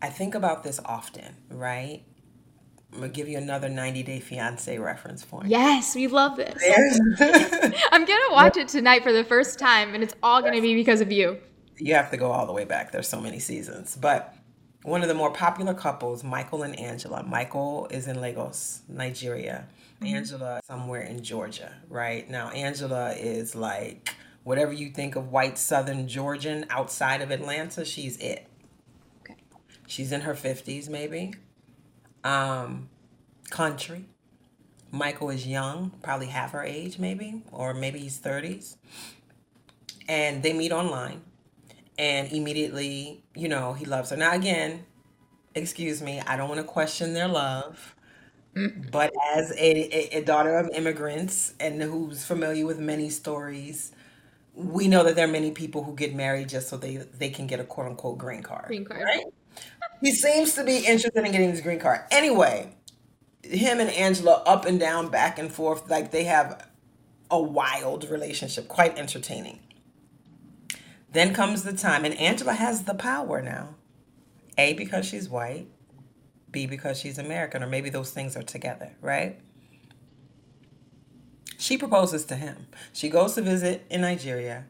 I 0.01 0.09
think 0.09 0.35
about 0.35 0.63
this 0.63 0.79
often, 0.85 1.35
right? 1.49 2.03
I'm 2.93 2.99
gonna 2.99 3.11
give 3.11 3.27
you 3.27 3.37
another 3.37 3.67
90 3.67 4.03
Day 4.03 4.19
Fiance 4.21 4.77
reference 4.77 5.25
point. 5.25 5.47
Yes, 5.47 5.93
we 5.93 6.07
love 6.07 6.37
this. 6.37 6.63
I'm 7.91 8.05
gonna 8.05 8.31
watch 8.33 8.55
it 8.55 8.69
tonight 8.69 9.03
for 9.03 9.11
the 9.11 9.25
first 9.25 9.59
time, 9.59 9.93
and 9.93 10.03
it's 10.03 10.15
all 10.23 10.41
gonna 10.41 10.61
be 10.61 10.73
because 10.73 11.01
of 11.01 11.11
you. 11.11 11.37
You 11.77 11.95
have 11.95 12.11
to 12.11 12.17
go 12.17 12.31
all 12.31 12.45
the 12.45 12.53
way 12.53 12.63
back. 12.63 12.93
There's 12.93 13.09
so 13.09 13.19
many 13.19 13.39
seasons, 13.39 13.97
but 13.99 14.36
one 14.87 15.01
of 15.01 15.09
the 15.09 15.13
more 15.13 15.31
popular 15.31 15.73
couples, 15.73 16.23
Michael 16.23 16.63
and 16.63 16.79
Angela. 16.79 17.21
Michael 17.21 17.89
is 17.91 18.07
in 18.07 18.21
Lagos, 18.21 18.81
Nigeria. 18.87 19.67
Mm-hmm. 20.01 20.15
Angela 20.15 20.61
somewhere 20.63 21.01
in 21.01 21.21
Georgia, 21.21 21.73
right? 21.89 22.29
Now 22.29 22.49
Angela 22.51 23.11
is 23.11 23.53
like 23.53 24.15
whatever 24.43 24.71
you 24.71 24.89
think 24.89 25.17
of 25.17 25.29
white 25.29 25.57
southern 25.57 26.07
Georgian 26.07 26.65
outside 26.69 27.21
of 27.21 27.31
Atlanta, 27.31 27.83
she's 27.83 28.15
it. 28.17 28.47
Okay. 29.21 29.35
She's 29.87 30.13
in 30.13 30.21
her 30.21 30.33
50s 30.33 30.87
maybe. 30.87 31.33
Um 32.23 32.87
country. 33.49 34.05
Michael 34.89 35.31
is 35.31 35.45
young, 35.45 35.91
probably 36.01 36.27
half 36.27 36.51
her 36.51 36.63
age 36.63 36.97
maybe, 36.97 37.43
or 37.51 37.73
maybe 37.73 37.99
he's 37.99 38.17
30s. 38.19 38.77
And 40.07 40.43
they 40.43 40.53
meet 40.53 40.71
online 40.71 41.23
and 41.97 42.31
immediately, 42.31 43.23
you 43.35 43.47
know, 43.47 43.73
he 43.73 43.85
loves 43.85 44.09
her. 44.11 44.17
Now, 44.17 44.33
again, 44.33 44.85
excuse 45.55 46.01
me, 46.01 46.21
I 46.21 46.37
don't 46.37 46.49
want 46.49 46.61
to 46.61 46.67
question 46.67 47.13
their 47.13 47.27
love, 47.27 47.95
but 48.91 49.13
as 49.35 49.51
a, 49.51 50.15
a, 50.15 50.19
a 50.19 50.23
daughter 50.23 50.57
of 50.57 50.69
immigrants 50.73 51.53
and 51.59 51.81
who's 51.81 52.25
familiar 52.25 52.65
with 52.65 52.79
many 52.79 53.09
stories, 53.09 53.91
we 54.55 54.87
know 54.87 55.03
that 55.03 55.15
there 55.15 55.25
are 55.27 55.31
many 55.31 55.51
people 55.51 55.83
who 55.83 55.95
get 55.95 56.15
married 56.15 56.49
just 56.49 56.67
so 56.69 56.77
they 56.77 56.97
they 56.97 57.29
can 57.29 57.45
get 57.45 57.59
a 57.59 57.63
quote 57.63 57.85
unquote 57.87 58.17
green 58.17 58.41
card, 58.41 58.65
Green 58.67 58.83
card. 58.85 59.03
right? 59.03 59.25
He 60.01 60.11
seems 60.11 60.53
to 60.55 60.63
be 60.63 60.77
interested 60.79 61.23
in 61.23 61.31
getting 61.31 61.51
his 61.51 61.61
green 61.61 61.79
card. 61.79 62.01
Anyway, 62.11 62.73
him 63.43 63.79
and 63.79 63.89
Angela 63.91 64.43
up 64.45 64.65
and 64.65 64.79
down, 64.79 65.09
back 65.09 65.37
and 65.39 65.51
forth, 65.51 65.89
like 65.89 66.11
they 66.11 66.23
have 66.25 66.67
a 67.29 67.39
wild 67.41 68.09
relationship, 68.09 68.67
quite 68.67 68.97
entertaining. 68.97 69.59
Then 71.17 71.33
comes 71.33 71.63
the 71.63 71.73
time, 71.73 72.05
and 72.05 72.13
Angela 72.19 72.53
has 72.53 72.83
the 72.83 72.93
power 72.93 73.41
now. 73.41 73.69
A, 74.55 74.73
because 74.73 75.03
she's 75.03 75.27
white, 75.27 75.65
B, 76.51 76.67
because 76.67 76.99
she's 76.99 77.17
American, 77.17 77.63
or 77.63 77.67
maybe 77.67 77.89
those 77.89 78.11
things 78.11 78.37
are 78.37 78.43
together, 78.43 78.91
right? 79.01 79.39
She 81.57 81.75
proposes 81.75 82.23
to 82.25 82.35
him. 82.35 82.67
She 82.93 83.09
goes 83.09 83.33
to 83.33 83.41
visit 83.41 83.87
in 83.89 84.01
Nigeria, 84.01 84.65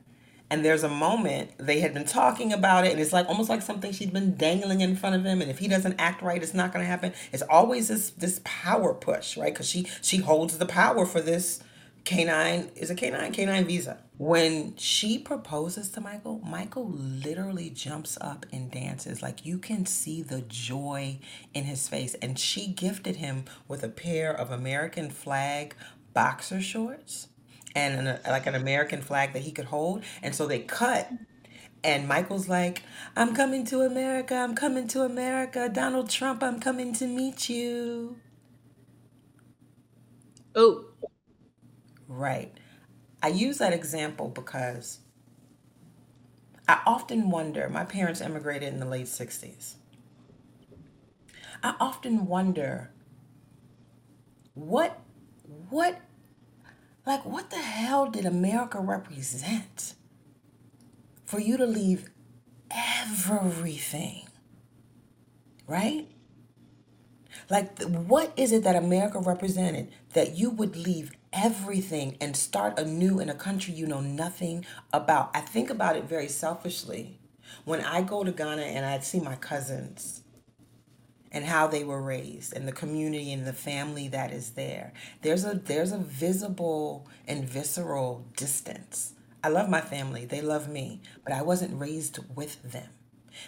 and 0.49 0.63
there's 0.63 0.83
a 0.83 0.89
moment 0.89 1.51
they 1.57 1.81
had 1.81 1.93
been 1.93 2.05
talking 2.05 2.53
about 2.53 2.85
it, 2.85 2.93
and 2.93 3.01
it's 3.01 3.11
like 3.11 3.27
almost 3.27 3.49
like 3.49 3.61
something 3.61 3.91
she'd 3.91 4.13
been 4.13 4.37
dangling 4.37 4.79
in 4.79 4.95
front 4.95 5.17
of 5.17 5.25
him. 5.25 5.41
And 5.41 5.51
if 5.51 5.59
he 5.59 5.67
doesn't 5.67 5.99
act 5.99 6.21
right, 6.21 6.41
it's 6.41 6.53
not 6.53 6.71
going 6.71 6.81
to 6.81 6.89
happen. 6.89 7.11
It's 7.33 7.43
always 7.49 7.89
this 7.89 8.11
this 8.11 8.39
power 8.45 8.93
push, 8.93 9.35
right? 9.35 9.53
Because 9.53 9.67
she 9.67 9.85
she 10.01 10.19
holds 10.19 10.57
the 10.57 10.65
power 10.65 11.05
for 11.05 11.19
this 11.19 11.61
K-1 12.07 12.77
is 12.77 12.89
a 12.89 12.95
K-1 12.95 13.33
K-1 13.33 13.65
visa. 13.65 13.97
When 14.17 14.77
she 14.77 15.19
proposes 15.19 15.89
to 15.89 15.99
Michael, 15.99 16.39
Michael 16.39 16.89
literally 16.89 17.69
jumps 17.69 18.17
up 18.21 18.45
and 18.53 18.71
dances. 18.71 19.21
Like 19.21 19.45
you 19.45 19.57
can 19.57 19.85
see 19.85 20.21
the 20.21 20.39
joy 20.39 21.19
in 21.53 21.65
his 21.65 21.89
face. 21.89 22.13
And 22.21 22.39
she 22.39 22.67
gifted 22.67 23.17
him 23.17 23.43
with 23.67 23.83
a 23.83 23.89
pair 23.89 24.33
of 24.33 24.51
American 24.51 25.09
flag 25.09 25.75
boxer 26.13 26.61
shorts 26.61 27.27
and 27.75 28.07
an, 28.07 28.19
like 28.25 28.47
an 28.47 28.55
American 28.55 29.01
flag 29.01 29.33
that 29.33 29.41
he 29.41 29.51
could 29.51 29.65
hold. 29.65 30.01
And 30.23 30.33
so 30.33 30.47
they 30.47 30.59
cut. 30.59 31.11
And 31.83 32.07
Michael's 32.07 32.47
like, 32.47 32.83
I'm 33.17 33.35
coming 33.35 33.65
to 33.65 33.81
America. 33.81 34.33
I'm 34.33 34.55
coming 34.55 34.87
to 34.87 35.01
America. 35.01 35.67
Donald 35.67 36.09
Trump, 36.09 36.41
I'm 36.41 36.61
coming 36.61 36.93
to 36.93 37.05
meet 37.05 37.49
you. 37.49 38.15
Oh, 40.55 40.85
Right. 42.07 42.53
I 43.21 43.29
use 43.29 43.57
that 43.57 43.73
example 43.73 44.29
because 44.29 44.99
I 46.67 46.81
often 46.85 47.29
wonder, 47.29 47.69
my 47.69 47.85
parents 47.85 48.21
immigrated 48.21 48.73
in 48.73 48.79
the 48.79 48.85
late 48.85 49.07
60s. 49.07 49.75
I 51.63 51.75
often 51.79 52.27
wonder 52.27 52.91
what 54.53 54.99
what 55.69 55.99
like 57.05 57.25
what 57.25 57.49
the 57.49 57.57
hell 57.57 58.09
did 58.09 58.25
America 58.25 58.79
represent 58.79 59.95
for 61.25 61.39
you 61.39 61.57
to 61.57 61.65
leave 61.65 62.09
everything, 62.71 64.27
right? 65.67 66.07
Like, 67.49 67.81
what 67.83 68.33
is 68.37 68.51
it 68.51 68.63
that 68.63 68.75
America 68.75 69.19
represented 69.19 69.89
that 70.13 70.37
you 70.37 70.49
would 70.49 70.75
leave 70.75 71.11
everything 71.33 72.17
and 72.19 72.35
start 72.35 72.79
anew 72.79 73.19
in 73.19 73.29
a 73.29 73.35
country 73.35 73.73
you 73.73 73.87
know 73.87 74.01
nothing 74.01 74.65
about? 74.93 75.31
I 75.33 75.41
think 75.41 75.69
about 75.69 75.95
it 75.95 76.05
very 76.05 76.27
selfishly. 76.27 77.19
When 77.65 77.81
I 77.81 78.01
go 78.01 78.23
to 78.23 78.31
Ghana 78.31 78.61
and 78.61 78.85
I 78.85 78.99
see 78.99 79.19
my 79.19 79.35
cousins 79.35 80.23
and 81.31 81.45
how 81.45 81.67
they 81.67 81.83
were 81.83 82.01
raised 82.01 82.53
and 82.53 82.67
the 82.67 82.71
community 82.71 83.31
and 83.31 83.45
the 83.45 83.53
family 83.53 84.07
that 84.09 84.31
is 84.31 84.51
there, 84.51 84.93
there's 85.21 85.45
a 85.45 85.55
there's 85.55 85.91
a 85.91 85.97
visible 85.97 87.07
and 87.27 87.47
visceral 87.47 88.25
distance. 88.35 89.13
I 89.43 89.49
love 89.49 89.69
my 89.69 89.81
family, 89.81 90.25
they 90.25 90.41
love 90.41 90.67
me, 90.67 91.01
but 91.23 91.33
I 91.33 91.41
wasn't 91.41 91.79
raised 91.79 92.19
with 92.35 92.61
them. 92.63 92.89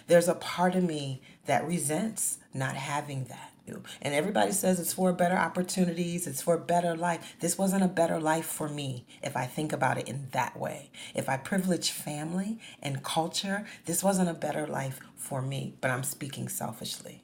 There's 0.06 0.28
a 0.28 0.34
part 0.34 0.74
of 0.74 0.84
me 0.84 1.20
that 1.46 1.66
resents 1.66 2.38
not 2.54 2.76
having 2.76 3.24
that. 3.24 3.49
And 3.66 4.14
everybody 4.14 4.52
says 4.52 4.80
it's 4.80 4.92
for 4.92 5.12
better 5.12 5.36
opportunities, 5.36 6.26
it's 6.26 6.42
for 6.42 6.54
a 6.54 6.60
better 6.60 6.96
life. 6.96 7.36
This 7.40 7.58
wasn't 7.58 7.84
a 7.84 7.88
better 7.88 8.18
life 8.20 8.46
for 8.46 8.68
me 8.68 9.06
if 9.22 9.36
I 9.36 9.46
think 9.46 9.72
about 9.72 9.98
it 9.98 10.08
in 10.08 10.28
that 10.32 10.58
way. 10.58 10.90
If 11.14 11.28
I 11.28 11.36
privilege 11.36 11.90
family 11.90 12.58
and 12.82 13.02
culture, 13.02 13.64
this 13.84 14.02
wasn't 14.02 14.30
a 14.30 14.34
better 14.34 14.66
life 14.66 15.00
for 15.16 15.42
me, 15.42 15.74
but 15.80 15.90
I'm 15.90 16.02
speaking 16.02 16.48
selfishly. 16.48 17.22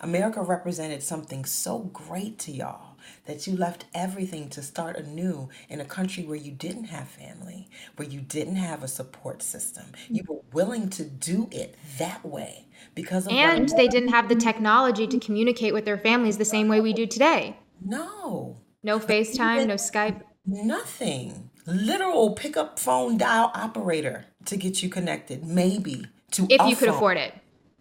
America 0.00 0.42
represented 0.42 1.02
something 1.02 1.44
so 1.44 1.78
great 1.78 2.38
to 2.40 2.52
y'all 2.52 2.96
that 3.26 3.46
you 3.46 3.56
left 3.56 3.86
everything 3.94 4.48
to 4.50 4.62
start 4.62 4.96
anew 4.96 5.48
in 5.68 5.80
a 5.80 5.84
country 5.84 6.24
where 6.24 6.36
you 6.36 6.52
didn't 6.52 6.84
have 6.84 7.08
family, 7.08 7.68
where 7.96 8.08
you 8.08 8.20
didn't 8.20 8.56
have 8.56 8.82
a 8.82 8.88
support 8.88 9.42
system. 9.42 9.86
You 10.08 10.22
were 10.28 10.40
willing 10.52 10.88
to 10.90 11.04
do 11.04 11.48
it 11.50 11.76
that 11.98 12.24
way 12.24 12.67
because 12.94 13.26
of 13.26 13.32
and 13.32 13.68
they 13.70 13.88
didn't 13.88 14.08
have 14.10 14.28
the 14.28 14.34
technology 14.34 15.06
to 15.06 15.18
communicate 15.18 15.72
with 15.72 15.84
their 15.84 15.98
families 15.98 16.38
the 16.38 16.44
same 16.44 16.68
way 16.68 16.80
we 16.80 16.92
do 16.92 17.06
today. 17.06 17.56
no, 17.84 18.56
No 18.82 18.98
FaceTime, 18.98 19.66
no 19.66 19.74
Skype. 19.74 20.22
nothing. 20.46 21.50
Literal 21.66 22.32
pick 22.32 22.56
up 22.56 22.78
phone 22.78 23.18
dial 23.18 23.50
operator 23.54 24.24
to 24.46 24.56
get 24.56 24.82
you 24.82 24.88
connected, 24.88 25.44
maybe 25.44 26.06
to 26.32 26.46
If 26.48 26.62
you 26.66 26.76
could 26.76 26.88
phone. 26.88 26.96
afford 26.96 27.16
it. 27.18 27.34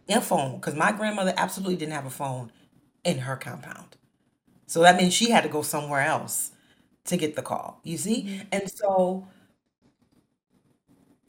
a 0.09 0.21
phone 0.21 0.55
because 0.55 0.75
my 0.75 0.91
grandmother 0.91 1.33
absolutely 1.37 1.75
didn't 1.77 1.93
have 1.93 2.05
a 2.05 2.09
phone 2.09 2.51
in 3.03 3.19
her 3.19 3.35
compound. 3.37 3.95
So 4.65 4.81
that 4.81 4.97
means 4.97 5.13
she 5.13 5.31
had 5.31 5.43
to 5.43 5.49
go 5.49 5.61
somewhere 5.61 6.01
else 6.01 6.51
to 7.05 7.15
get 7.17 7.35
the 7.37 7.41
call, 7.41 7.79
you 7.83 7.97
see? 7.97 8.23
Mm-hmm. 8.23 8.47
And 8.51 8.69
so 8.69 9.27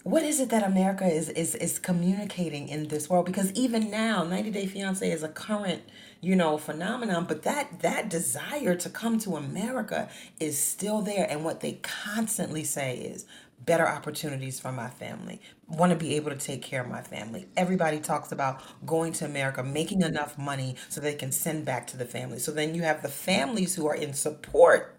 what 0.05 0.23
is 0.23 0.41
it 0.41 0.49
that 0.51 0.63
America 0.63 1.05
is 1.05 1.29
is 1.31 1.55
is 1.57 1.79
communicating 1.79 2.69
in 2.69 2.89
this 2.89 3.11
world? 3.11 3.27
Because 3.27 3.53
even 3.53 3.91
now, 3.91 4.23
90 4.25 4.51
Day 4.51 4.67
Fiance 4.67 5.11
is 5.11 5.23
a 5.23 5.29
current, 5.29 5.83
you 6.21 6.35
know, 6.37 6.57
phenomenon, 6.57 7.27
but 7.29 7.43
that 7.43 7.81
that 7.81 8.09
desire 8.09 8.75
to 8.77 8.89
come 8.89 9.19
to 9.21 9.37
America 9.37 10.09
is 10.41 10.59
still 10.59 11.03
there. 11.03 11.27
And 11.29 11.45
what 11.45 11.61
they 11.61 11.73
constantly 11.83 12.65
say 12.65 12.97
is 12.99 13.27
better 13.67 13.87
opportunities 13.87 14.61
for 14.61 14.73
my 14.73 14.89
family. 14.89 15.41
Want 15.67 15.91
to 15.93 15.99
be 15.99 16.15
able 16.17 16.31
to 16.31 16.37
take 16.39 16.63
care 16.63 16.81
of 16.81 16.89
my 16.89 17.03
family. 17.03 17.49
Everybody 17.57 17.99
talks 17.99 18.33
about 18.33 18.63
going 18.87 19.13
to 19.15 19.25
America, 19.27 19.63
making 19.63 20.03
enough 20.03 20.39
money 20.39 20.77
so 20.89 21.01
they 21.01 21.15
can 21.15 21.33
send 21.33 21.65
back 21.65 21.87
to 21.89 21.97
the 21.97 22.07
family. 22.07 22.39
So 22.39 22.53
then 22.53 22.75
you 22.75 22.83
have 22.83 23.03
the 23.03 23.09
families 23.09 23.75
who 23.75 23.87
are 23.89 23.97
in 23.97 24.15
support 24.15 24.95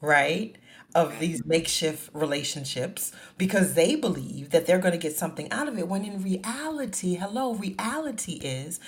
right? 0.00 0.56
Of 0.94 1.20
these 1.20 1.44
makeshift 1.46 2.10
relationships 2.12 3.12
because 3.38 3.74
they 3.74 3.94
believe 3.94 4.50
that 4.50 4.66
they're 4.66 4.78
going 4.80 4.92
to 4.92 4.98
get 4.98 5.16
something 5.16 5.50
out 5.52 5.68
of 5.68 5.78
it. 5.78 5.86
When 5.88 6.04
in 6.04 6.22
reality, 6.22 7.14
hello, 7.14 7.54
reality 7.54 8.34
is 8.42 8.80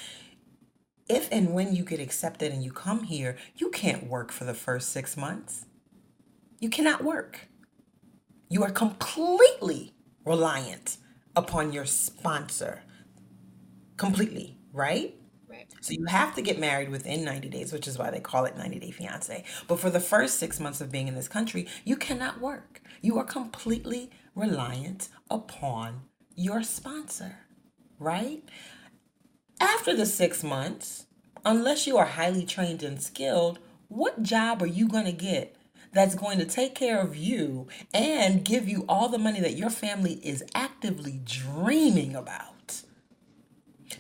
if 1.09 1.28
and 1.32 1.55
when 1.55 1.74
you 1.74 1.84
get 1.84 2.00
accepted 2.00 2.53
and 2.53 2.64
you 2.64 2.72
come 2.72 3.05
here, 3.05 3.36
you 3.57 3.70
can't 3.70 4.09
work 4.09 4.32
for 4.32 4.44
the 4.44 4.55
first 4.55 4.90
six 4.90 5.16
months. 5.16 5.66
You 6.61 6.70
cannot 6.70 7.05
work. 7.05 7.48
You 8.48 8.62
are 8.64 8.70
completely 8.70 9.92
reliant 10.24 10.98
upon 11.36 11.72
your 11.72 11.86
sponsor, 11.86 12.82
completely, 13.96 14.59
right? 14.72 15.14
So 15.83 15.95
you 15.95 16.05
have 16.07 16.37
to 16.37 16.43
get 16.43 16.61
married 16.61 16.91
within 16.91 17.24
90 17.24 17.49
days, 17.49 17.72
which 17.72 17.89
is 17.89 17.99
why 17.99 18.11
they 18.11 18.20
call 18.20 18.45
it 18.45 18.57
90 18.57 18.78
Day 18.78 18.93
Fiance. 18.93 19.45
But 19.66 19.80
for 19.80 19.91
the 19.91 19.99
first 19.99 20.39
six 20.39 20.61
months 20.61 20.80
of 20.80 20.93
being 20.93 21.09
in 21.09 21.16
this 21.16 21.26
country, 21.26 21.66
you 21.85 21.97
cannot 21.97 22.41
work. 22.41 22.80
You 23.01 23.18
are 23.18 23.24
completely 23.24 24.09
reliant 24.37 25.09
upon 25.28 26.03
your 26.37 26.62
sponsor, 26.62 27.39
right? 27.99 28.45
After 29.61 29.93
the 29.97 30.07
six 30.07 30.45
months, 30.45 31.07
unless 31.45 31.85
you 31.89 31.99
are 31.99 32.07
highly 32.07 32.47
trained 32.47 32.85
and 32.85 33.03
skilled, 33.03 33.59
what 33.89 34.22
job 34.22 34.62
are 34.62 34.66
you 34.66 34.87
going 34.87 35.07
to 35.07 35.12
get 35.12 35.57
that's 35.93 36.14
going 36.14 36.39
to 36.39 36.47
take 36.47 36.76
care 36.76 37.01
of 37.01 37.16
you 37.16 37.66
and 37.93 38.45
give 38.45 38.68
you 38.68 38.85
all 38.89 39.09
the 39.09 39.18
money 39.18 39.41
that 39.41 39.57
your 39.57 39.68
family 39.70 40.14
is 40.22 40.45
actively 40.55 41.20
dreaming 41.24 42.14
about? 42.14 42.51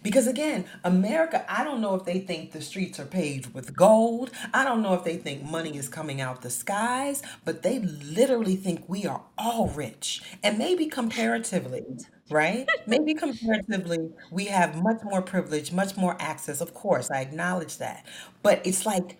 Because 0.02 0.26
again, 0.26 0.64
America, 0.84 1.44
I 1.48 1.64
don't 1.64 1.80
know 1.80 1.94
if 1.94 2.04
they 2.04 2.20
think 2.20 2.52
the 2.52 2.60
streets 2.60 2.98
are 2.98 3.06
paved 3.06 3.54
with 3.54 3.76
gold. 3.76 4.30
I 4.52 4.64
don't 4.64 4.82
know 4.82 4.94
if 4.94 5.04
they 5.04 5.16
think 5.16 5.44
money 5.44 5.76
is 5.76 5.88
coming 5.88 6.20
out 6.20 6.42
the 6.42 6.50
skies, 6.50 7.22
but 7.44 7.62
they 7.62 7.78
literally 7.80 8.56
think 8.56 8.88
we 8.88 9.06
are 9.06 9.22
all 9.38 9.68
rich. 9.68 10.22
And 10.42 10.58
maybe 10.58 10.86
comparatively, 10.86 11.84
right? 12.30 12.68
Maybe 12.86 13.14
comparatively, 13.14 14.10
we 14.30 14.46
have 14.46 14.82
much 14.82 15.00
more 15.04 15.22
privilege, 15.22 15.72
much 15.72 15.96
more 15.96 16.16
access. 16.20 16.60
Of 16.60 16.74
course, 16.74 17.10
I 17.10 17.20
acknowledge 17.20 17.78
that. 17.78 18.04
But 18.42 18.60
it's 18.66 18.84
like, 18.84 19.18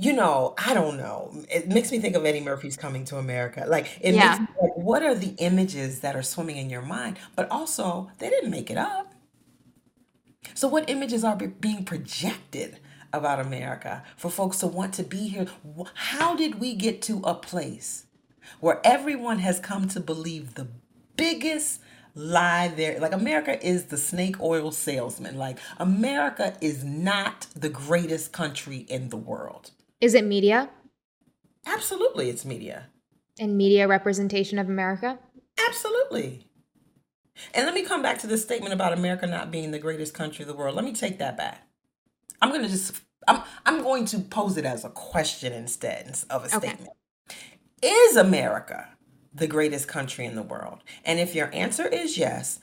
you 0.00 0.12
know, 0.12 0.54
I 0.64 0.74
don't 0.74 0.96
know. 0.96 1.32
It 1.50 1.68
makes 1.68 1.90
me 1.90 1.98
think 1.98 2.14
of 2.14 2.24
Eddie 2.24 2.40
Murphy's 2.40 2.76
Coming 2.76 3.04
to 3.06 3.16
America. 3.16 3.64
Like, 3.66 3.98
it 4.00 4.12
makes 4.12 4.38
Yeah. 4.38 4.38
me 4.38 4.46
like, 4.62 4.76
what 4.76 5.02
are 5.02 5.14
the 5.14 5.34
images 5.38 6.00
that 6.00 6.14
are 6.14 6.22
swimming 6.22 6.56
in 6.56 6.70
your 6.70 6.82
mind? 6.82 7.18
But 7.34 7.50
also, 7.50 8.10
they 8.18 8.28
didn't 8.30 8.50
make 8.50 8.70
it 8.70 8.76
up. 8.76 9.14
So, 10.54 10.68
what 10.68 10.90
images 10.90 11.24
are 11.24 11.36
being 11.36 11.84
projected 11.84 12.78
about 13.12 13.40
America 13.40 14.02
for 14.16 14.30
folks 14.30 14.58
to 14.58 14.66
want 14.66 14.94
to 14.94 15.02
be 15.02 15.28
here? 15.28 15.46
How 15.94 16.34
did 16.34 16.60
we 16.60 16.74
get 16.74 17.00
to 17.02 17.20
a 17.24 17.34
place 17.34 18.06
where 18.60 18.80
everyone 18.84 19.38
has 19.38 19.60
come 19.60 19.88
to 19.88 20.00
believe 20.00 20.54
the 20.54 20.68
biggest 21.16 21.80
lie 22.14 22.68
there? 22.68 22.98
Like, 22.98 23.12
America 23.12 23.64
is 23.64 23.84
the 23.84 23.96
snake 23.96 24.40
oil 24.40 24.72
salesman. 24.72 25.36
Like, 25.36 25.58
America 25.78 26.56
is 26.60 26.84
not 26.84 27.46
the 27.54 27.68
greatest 27.68 28.32
country 28.32 28.78
in 28.88 29.10
the 29.10 29.16
world. 29.16 29.70
Is 30.00 30.14
it 30.14 30.24
media? 30.24 30.70
Absolutely, 31.66 32.30
it's 32.30 32.44
media. 32.44 32.86
And 33.38 33.56
media 33.56 33.86
representation 33.86 34.58
of 34.58 34.68
America? 34.68 35.18
Absolutely. 35.68 36.47
And 37.54 37.64
let 37.64 37.74
me 37.74 37.84
come 37.84 38.02
back 38.02 38.18
to 38.20 38.26
this 38.26 38.42
statement 38.42 38.72
about 38.72 38.92
America 38.92 39.26
not 39.26 39.50
being 39.50 39.70
the 39.70 39.78
greatest 39.78 40.14
country 40.14 40.42
of 40.42 40.48
the 40.48 40.54
world. 40.54 40.74
Let 40.74 40.84
me 40.84 40.92
take 40.92 41.18
that 41.18 41.36
back. 41.36 41.66
I'm 42.40 42.50
going 42.50 42.62
to 42.62 42.68
just 42.68 43.00
I'm 43.26 43.42
I'm 43.66 43.82
going 43.82 44.04
to 44.06 44.18
pose 44.20 44.56
it 44.56 44.64
as 44.64 44.84
a 44.84 44.90
question 44.90 45.52
instead 45.52 46.18
of 46.30 46.42
a 46.42 46.56
okay. 46.56 46.68
statement. 46.68 46.90
Is 47.82 48.16
America 48.16 48.88
the 49.34 49.46
greatest 49.46 49.88
country 49.88 50.24
in 50.24 50.34
the 50.34 50.42
world? 50.42 50.82
And 51.04 51.18
if 51.18 51.34
your 51.34 51.52
answer 51.54 51.86
is 51.86 52.18
yes, 52.18 52.60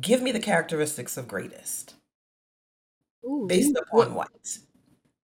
give 0.00 0.22
me 0.22 0.32
the 0.32 0.40
characteristics 0.40 1.16
of 1.16 1.28
greatest. 1.28 1.94
Ooh, 3.24 3.46
based 3.48 3.76
upon 3.76 4.14
what? 4.14 4.58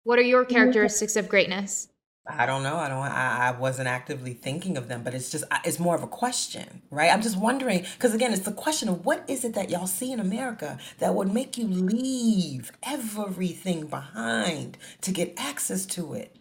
What 0.04 0.20
are 0.20 0.24
your 0.24 0.44
characteristics 0.44 1.16
of 1.16 1.30
greatness? 1.30 1.88
I 2.26 2.46
don't 2.46 2.64
know. 2.64 2.78
I 2.78 2.88
don't. 2.88 3.00
I, 3.00 3.50
I 3.50 3.52
wasn't 3.60 3.90
actively 3.90 4.34
thinking 4.34 4.78
of 4.78 4.88
them, 4.88 5.04
but 5.04 5.14
it's 5.14 5.30
just 5.30 5.44
it's 5.66 5.80
more 5.80 5.94
of 5.94 6.04
a 6.04 6.08
question, 6.08 6.82
right? 6.90 7.12
I'm 7.12 7.22
just 7.22 7.38
wondering 7.38 7.86
because 7.96 8.14
again, 8.14 8.32
it's 8.32 8.44
the 8.46 8.54
question 8.54 8.88
of 8.88 9.06
what 9.06 9.26
is 9.28 9.44
it 9.44 9.56
that 9.56 9.70
y'all 9.70 9.88
see 9.88 10.12
in 10.14 10.22
America 10.22 10.80
that 11.00 11.16
would 11.16 11.34
make 11.34 11.58
you 11.58 11.68
leave 11.68 12.72
everything 12.82 13.88
behind 13.88 14.78
to 15.02 15.12
get 15.12 15.34
access 15.38 15.86
to 15.88 16.14
it. 16.14 16.38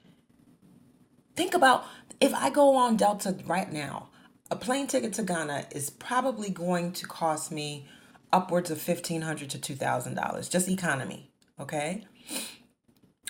Think 1.34 1.52
about 1.54 1.84
if 2.20 2.32
I 2.32 2.50
go 2.50 2.76
on 2.76 2.96
Delta 2.96 3.36
right 3.46 3.72
now, 3.72 4.10
a 4.52 4.56
plane 4.56 4.86
ticket 4.86 5.14
to 5.14 5.24
Ghana 5.24 5.66
is 5.72 5.90
probably 5.90 6.50
going 6.50 6.92
to 6.92 7.06
cost 7.06 7.50
me 7.50 7.88
upwards 8.32 8.70
of 8.70 8.80
fifteen 8.80 9.22
hundred 9.22 9.50
to 9.50 9.58
two 9.58 9.74
thousand 9.74 10.14
dollars, 10.14 10.48
just 10.48 10.68
economy. 10.68 11.32
Okay. 11.58 12.06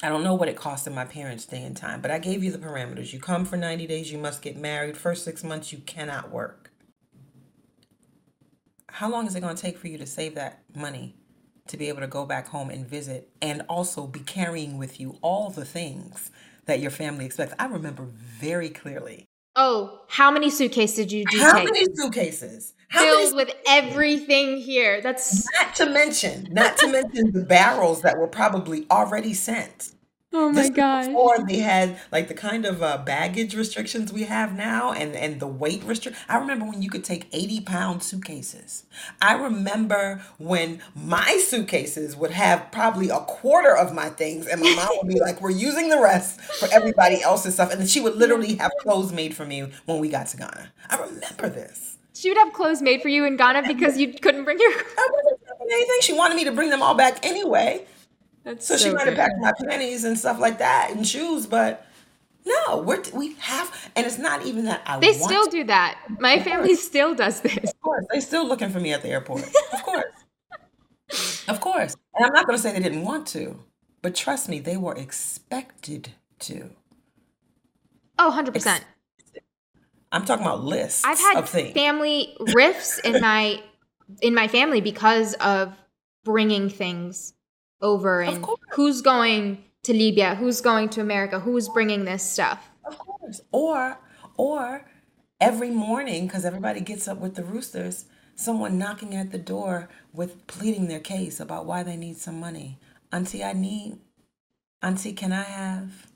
I 0.04 0.08
don't 0.08 0.24
know 0.24 0.34
what 0.34 0.48
it 0.48 0.56
cost 0.56 0.88
in 0.88 0.94
my 0.94 1.04
parents' 1.04 1.46
day 1.46 1.62
and 1.62 1.76
time, 1.76 2.00
but 2.00 2.10
I 2.10 2.18
gave 2.18 2.42
you 2.42 2.50
the 2.50 2.58
parameters. 2.58 3.12
You 3.12 3.20
come 3.20 3.44
for 3.44 3.56
90 3.56 3.86
days, 3.86 4.10
you 4.10 4.18
must 4.18 4.42
get 4.42 4.56
married. 4.56 4.96
First 4.96 5.24
six 5.24 5.44
months, 5.44 5.72
you 5.72 5.78
cannot 5.78 6.32
work. 6.32 6.72
How 8.88 9.08
long 9.08 9.28
is 9.28 9.36
it 9.36 9.40
going 9.40 9.54
to 9.54 9.62
take 9.62 9.78
for 9.78 9.86
you 9.86 9.98
to 9.98 10.06
save 10.06 10.34
that 10.34 10.64
money 10.74 11.14
to 11.68 11.76
be 11.76 11.88
able 11.88 12.00
to 12.00 12.08
go 12.08 12.26
back 12.26 12.48
home 12.48 12.68
and 12.68 12.84
visit 12.84 13.30
and 13.40 13.62
also 13.68 14.08
be 14.08 14.20
carrying 14.20 14.76
with 14.76 14.98
you 14.98 15.18
all 15.22 15.50
the 15.50 15.64
things 15.64 16.32
that 16.66 16.80
your 16.80 16.90
family 16.90 17.24
expects? 17.24 17.54
I 17.60 17.66
remember 17.66 18.04
very 18.04 18.70
clearly. 18.70 19.28
Oh, 19.54 20.00
how 20.08 20.30
many 20.30 20.50
suitcases 20.50 20.96
did 20.96 21.12
you 21.12 21.24
do? 21.26 21.38
How 21.38 21.58
take? 21.58 21.64
many 21.72 21.86
suitcases? 21.94 22.74
How 22.88 23.00
Filled 23.02 23.34
many- 23.34 23.44
with 23.50 23.54
everything 23.66 24.58
here. 24.58 25.00
That's 25.00 25.46
not 25.54 25.74
to 25.76 25.86
mention, 25.90 26.48
not 26.50 26.76
to 26.78 26.88
mention 26.88 27.32
the 27.32 27.42
barrels 27.44 28.02
that 28.02 28.18
were 28.18 28.28
probably 28.28 28.86
already 28.90 29.34
sent. 29.34 29.92
Oh 30.34 30.50
my 30.50 30.68
god! 30.70 31.06
Before 31.08 31.38
they 31.46 31.58
had 31.58 31.98
like 32.10 32.28
the 32.28 32.34
kind 32.34 32.64
of 32.64 32.82
uh, 32.82 32.98
baggage 32.98 33.54
restrictions 33.54 34.12
we 34.12 34.22
have 34.24 34.56
now, 34.56 34.92
and 34.92 35.14
and 35.14 35.40
the 35.40 35.46
weight 35.46 35.84
restrict. 35.84 36.16
I 36.28 36.38
remember 36.38 36.64
when 36.64 36.80
you 36.80 36.88
could 36.88 37.04
take 37.04 37.26
eighty 37.32 37.60
pound 37.60 38.02
suitcases. 38.02 38.84
I 39.20 39.34
remember 39.34 40.22
when 40.38 40.80
my 40.94 41.36
suitcases 41.44 42.16
would 42.16 42.30
have 42.30 42.72
probably 42.72 43.10
a 43.10 43.20
quarter 43.20 43.76
of 43.76 43.92
my 43.92 44.08
things, 44.08 44.46
and 44.46 44.62
my 44.62 44.74
mom 44.74 44.88
would 45.02 45.08
be 45.08 45.20
like, 45.20 45.40
"We're 45.42 45.50
using 45.50 45.90
the 45.90 46.00
rest 46.00 46.40
for 46.40 46.68
everybody 46.72 47.22
else's 47.22 47.54
stuff," 47.54 47.70
and 47.70 47.80
then 47.80 47.88
she 47.88 48.00
would 48.00 48.16
literally 48.16 48.54
have 48.56 48.72
clothes 48.80 49.12
made 49.12 49.34
for 49.34 49.44
me 49.44 49.70
when 49.84 49.98
we 49.98 50.08
got 50.08 50.28
to 50.28 50.38
Ghana. 50.38 50.72
I 50.88 50.96
remember 50.96 51.50
this. 51.50 51.98
She 52.14 52.28
would 52.30 52.38
have 52.38 52.52
clothes 52.52 52.80
made 52.80 53.02
for 53.02 53.08
you 53.08 53.24
in 53.24 53.36
Ghana 53.36 53.64
because 53.66 53.98
you 53.98 54.14
couldn't 54.14 54.44
bring 54.44 54.58
your. 54.58 54.70
I 54.70 55.08
wasn't 55.12 55.40
anything. 55.70 55.96
She 56.00 56.12
wanted 56.12 56.36
me 56.36 56.44
to 56.44 56.52
bring 56.52 56.70
them 56.70 56.82
all 56.82 56.94
back 56.94 57.24
anyway. 57.24 57.86
That's 58.44 58.66
so, 58.66 58.76
so 58.76 58.88
she 58.88 58.94
might 58.94 59.06
have 59.06 59.16
packed 59.16 59.38
my 59.38 59.52
panties 59.66 60.04
and 60.04 60.18
stuff 60.18 60.40
like 60.40 60.58
that 60.58 60.90
and 60.90 61.06
shoes, 61.06 61.46
but 61.46 61.86
no, 62.44 62.78
we're 62.78 63.02
we 63.14 63.34
have, 63.34 63.90
and 63.94 64.04
it's 64.04 64.18
not 64.18 64.44
even 64.44 64.64
that 64.64 64.82
I. 64.84 64.98
They 64.98 65.12
still 65.12 65.46
do 65.46 65.64
that. 65.64 65.98
My 66.18 66.34
of 66.34 66.44
family 66.44 66.68
course. 66.68 66.82
still 66.82 67.14
does 67.14 67.40
this. 67.40 67.56
Of 67.56 67.80
course, 67.80 68.04
they 68.12 68.20
still 68.20 68.46
looking 68.46 68.70
for 68.70 68.80
me 68.80 68.92
at 68.92 69.02
the 69.02 69.10
airport. 69.10 69.44
Of 69.44 69.82
course, 69.84 71.44
of 71.48 71.60
course. 71.60 71.96
And 72.14 72.26
I'm 72.26 72.32
not 72.32 72.46
going 72.46 72.56
to 72.56 72.62
say 72.62 72.72
they 72.72 72.80
didn't 72.80 73.04
want 73.04 73.28
to, 73.28 73.60
but 74.02 74.16
trust 74.16 74.48
me, 74.48 74.58
they 74.58 74.76
were 74.76 74.94
expected 74.94 76.10
to. 76.40 76.70
Oh, 78.18 78.26
100 78.28 78.54
percent. 78.54 78.84
I'm 80.10 80.24
talking 80.24 80.44
about 80.44 80.64
lists. 80.64 81.04
I've 81.06 81.18
had 81.18 81.48
family 81.48 82.36
rifts 82.54 82.98
in 82.98 83.20
my 83.20 83.62
in 84.20 84.34
my 84.34 84.48
family 84.48 84.80
because 84.80 85.34
of 85.34 85.74
bringing 86.24 86.68
things 86.68 87.34
over 87.82 88.20
and 88.22 88.44
who's 88.72 89.02
going 89.02 89.64
to 89.82 89.92
Libya, 89.92 90.36
who's 90.36 90.60
going 90.60 90.88
to 90.90 91.00
America, 91.00 91.40
who's 91.40 91.68
bringing 91.68 92.04
this 92.04 92.22
stuff. 92.22 92.70
Of 92.84 92.98
course. 92.98 93.40
Or 93.50 93.98
or 94.36 94.86
every 95.40 95.70
morning 95.70 96.28
cuz 96.28 96.44
everybody 96.44 96.80
gets 96.80 97.08
up 97.08 97.18
with 97.18 97.34
the 97.34 97.44
roosters, 97.44 98.06
someone 98.34 98.78
knocking 98.78 99.14
at 99.14 99.32
the 99.32 99.38
door 99.38 99.88
with 100.12 100.46
pleading 100.46 100.88
their 100.88 101.00
case 101.00 101.40
about 101.40 101.66
why 101.66 101.82
they 101.82 101.96
need 101.96 102.16
some 102.16 102.38
money. 102.38 102.78
Auntie, 103.12 103.44
I 103.44 103.52
need 103.52 103.98
Auntie, 104.82 105.12
can 105.12 105.32
I 105.32 105.44
have 105.44 106.06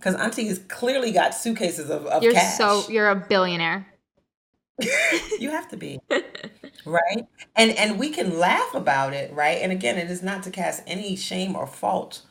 because 0.00 0.14
Auntie 0.14 0.48
has 0.48 0.58
clearly 0.68 1.12
got 1.12 1.34
suitcases 1.34 1.90
of, 1.90 2.06
of 2.06 2.22
you're 2.22 2.32
cash. 2.32 2.56
so 2.56 2.84
you're 2.88 3.10
a 3.10 3.16
billionaire. 3.16 3.86
You 5.38 5.50
have 5.50 5.68
to 5.68 5.76
be 5.76 6.00
right? 6.84 7.26
And 7.56 7.70
and 7.72 7.98
we 7.98 8.10
can 8.10 8.38
laugh 8.38 8.74
about 8.74 9.12
it 9.12 9.32
right? 9.32 9.58
And 9.60 9.72
again 9.72 9.98
it 9.98 10.10
is 10.10 10.22
not 10.22 10.42
to 10.44 10.50
cast 10.50 10.82
any 10.86 11.16
shame 11.16 11.56
or 11.56 11.66
fault 11.66 12.22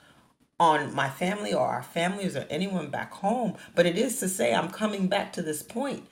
on 0.59 0.93
my 0.93 1.09
family 1.09 1.53
or 1.53 1.65
our 1.65 1.83
families 1.83 2.35
or 2.35 2.45
anyone 2.49 2.89
back 2.89 3.13
home 3.13 3.55
but 3.75 3.85
it 3.85 3.97
is 3.97 4.19
to 4.19 4.27
say 4.27 4.53
i'm 4.53 4.69
coming 4.69 5.07
back 5.07 5.31
to 5.33 5.41
this 5.41 5.63
point. 5.63 6.05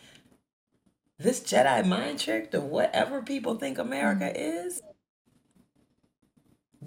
This 1.19 1.39
jedi 1.39 1.85
mind 1.85 2.19
trick 2.19 2.51
to 2.51 2.61
whatever 2.61 3.21
people 3.21 3.55
think 3.55 3.77
america 3.77 4.25
mm-hmm. 4.25 4.67
is 4.67 4.81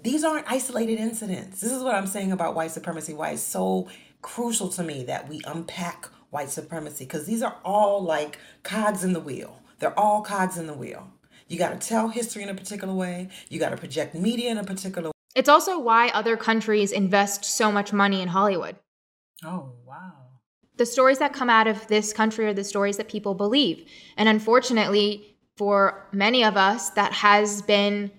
these 0.03 0.23
aren't 0.23 0.51
isolated 0.51 0.97
incidents. 0.99 1.61
This 1.61 1.71
is 1.71 1.83
what 1.83 1.95
i'm 1.95 2.07
saying 2.07 2.31
about 2.31 2.55
white 2.55 2.71
supremacy 2.71 3.13
why 3.13 3.31
it's 3.31 3.43
so 3.43 3.87
crucial 4.21 4.69
to 4.69 4.83
me 4.83 5.03
that 5.03 5.27
we 5.27 5.41
unpack 5.45 6.07
white 6.31 6.49
supremacy 6.49 7.05
because 7.05 7.25
these 7.25 7.43
are 7.43 7.57
all 7.63 8.01
like 8.01 8.39
cogs 8.63 9.03
in 9.03 9.13
the 9.13 9.19
wheel. 9.19 9.61
They're 9.79 9.97
all 9.97 10.21
cogs 10.21 10.57
in 10.57 10.65
the 10.65 10.73
wheel. 10.73 11.07
You 11.47 11.57
got 11.57 11.79
to 11.79 11.87
tell 11.87 12.07
history 12.07 12.43
in 12.43 12.49
a 12.49 12.55
particular 12.55 12.93
way, 12.93 13.27
you 13.49 13.59
got 13.59 13.69
to 13.69 13.77
project 13.77 14.15
media 14.15 14.49
in 14.49 14.57
a 14.57 14.63
particular 14.63 15.09
way. 15.09 15.13
It's 15.35 15.49
also 15.49 15.79
why 15.79 16.09
other 16.09 16.37
countries 16.37 16.91
invest 16.91 17.45
so 17.45 17.71
much 17.71 17.93
money 17.93 18.21
in 18.21 18.29
Hollywood. 18.29 18.77
Oh, 19.43 19.73
wow. 19.85 20.13
The 20.77 20.85
stories 20.85 21.19
that 21.19 21.33
come 21.33 21.49
out 21.49 21.67
of 21.67 21.87
this 21.87 22.13
country 22.13 22.45
are 22.45 22.53
the 22.53 22.63
stories 22.63 22.97
that 22.97 23.09
people 23.09 23.33
believe. 23.33 23.85
And 24.17 24.29
unfortunately, 24.29 25.37
for 25.57 26.07
many 26.11 26.43
of 26.43 26.57
us, 26.57 26.89
that 26.91 27.11
has 27.13 27.61
been 27.61 28.11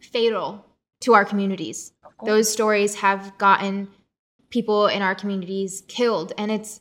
fatal 0.00 0.64
to 1.00 1.14
our 1.14 1.24
communities. 1.24 1.92
Those 2.24 2.50
stories 2.50 2.96
have 2.96 3.36
gotten 3.38 3.88
people 4.50 4.86
in 4.86 5.02
our 5.02 5.14
communities 5.14 5.82
killed. 5.88 6.32
And 6.38 6.50
it's 6.50 6.80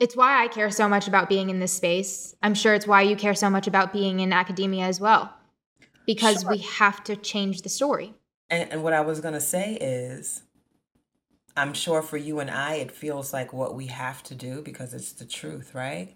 it's 0.00 0.16
why 0.16 0.42
I 0.42 0.48
care 0.48 0.70
so 0.70 0.88
much 0.88 1.06
about 1.06 1.28
being 1.28 1.50
in 1.50 1.60
this 1.60 1.72
space. 1.72 2.34
I'm 2.42 2.54
sure 2.54 2.74
it's 2.74 2.86
why 2.86 3.02
you 3.02 3.16
care 3.16 3.34
so 3.34 3.48
much 3.48 3.66
about 3.66 3.92
being 3.92 4.20
in 4.20 4.32
academia 4.32 4.84
as 4.86 5.00
well, 5.00 5.32
because 6.06 6.42
sure. 6.42 6.50
we 6.50 6.58
have 6.58 7.04
to 7.04 7.16
change 7.16 7.62
the 7.62 7.68
story. 7.68 8.14
And, 8.50 8.70
and 8.72 8.82
what 8.82 8.92
I 8.92 9.00
was 9.00 9.20
going 9.20 9.34
to 9.34 9.40
say 9.40 9.74
is, 9.80 10.42
I'm 11.56 11.72
sure 11.72 12.02
for 12.02 12.16
you 12.16 12.40
and 12.40 12.50
I, 12.50 12.74
it 12.74 12.90
feels 12.90 13.32
like 13.32 13.52
what 13.52 13.74
we 13.74 13.86
have 13.86 14.22
to 14.24 14.34
do 14.34 14.60
because 14.62 14.92
it's 14.92 15.12
the 15.12 15.24
truth, 15.24 15.74
right? 15.74 16.14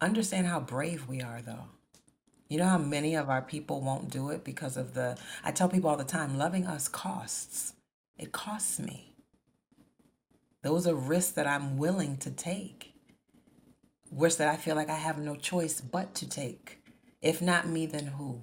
Understand 0.00 0.46
how 0.46 0.60
brave 0.60 1.06
we 1.06 1.20
are, 1.20 1.42
though. 1.42 1.66
You 2.48 2.58
know 2.58 2.68
how 2.68 2.78
many 2.78 3.14
of 3.14 3.28
our 3.28 3.42
people 3.42 3.80
won't 3.80 4.10
do 4.10 4.30
it 4.30 4.44
because 4.44 4.76
of 4.76 4.94
the. 4.94 5.16
I 5.42 5.50
tell 5.50 5.68
people 5.68 5.90
all 5.90 5.96
the 5.96 6.04
time 6.04 6.38
loving 6.38 6.66
us 6.66 6.88
costs. 6.88 7.74
It 8.18 8.32
costs 8.32 8.78
me. 8.78 9.13
Those 10.64 10.86
are 10.86 10.94
risks 10.94 11.32
that 11.32 11.46
I'm 11.46 11.76
willing 11.76 12.16
to 12.18 12.30
take. 12.30 12.94
Risks 14.10 14.38
that 14.38 14.48
I 14.48 14.56
feel 14.56 14.74
like 14.74 14.88
I 14.88 14.96
have 14.96 15.18
no 15.18 15.36
choice 15.36 15.82
but 15.82 16.14
to 16.16 16.28
take. 16.28 16.82
If 17.20 17.42
not 17.42 17.68
me, 17.68 17.84
then 17.84 18.06
who? 18.06 18.42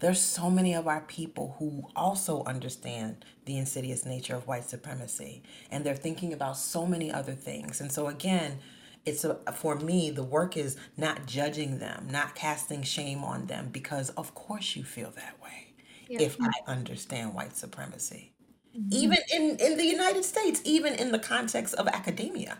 There's 0.00 0.20
so 0.20 0.50
many 0.50 0.74
of 0.74 0.88
our 0.88 1.02
people 1.02 1.54
who 1.60 1.88
also 1.94 2.42
understand 2.42 3.24
the 3.44 3.56
insidious 3.56 4.04
nature 4.04 4.34
of 4.34 4.48
white 4.48 4.68
supremacy, 4.68 5.44
and 5.70 5.84
they're 5.84 5.94
thinking 5.94 6.32
about 6.32 6.56
so 6.56 6.84
many 6.84 7.12
other 7.12 7.34
things. 7.34 7.80
And 7.80 7.92
so, 7.92 8.08
again, 8.08 8.58
it's 9.04 9.24
a, 9.24 9.36
for 9.54 9.76
me 9.76 10.10
the 10.10 10.24
work 10.24 10.56
is 10.56 10.76
not 10.96 11.26
judging 11.26 11.78
them 11.78 12.08
not 12.10 12.34
casting 12.34 12.82
shame 12.82 13.22
on 13.22 13.46
them 13.46 13.68
because 13.70 14.10
of 14.10 14.34
course 14.34 14.74
you 14.74 14.82
feel 14.82 15.12
that 15.12 15.40
way 15.40 15.72
yeah. 16.08 16.20
if 16.20 16.36
i 16.40 16.50
understand 16.66 17.32
white 17.32 17.56
supremacy. 17.56 18.32
Mm-hmm. 18.76 18.88
even 18.92 19.18
in 19.32 19.56
in 19.58 19.78
the 19.78 19.86
united 19.86 20.24
states 20.24 20.60
even 20.64 20.94
in 20.94 21.10
the 21.10 21.18
context 21.18 21.74
of 21.76 21.88
academia. 21.88 22.58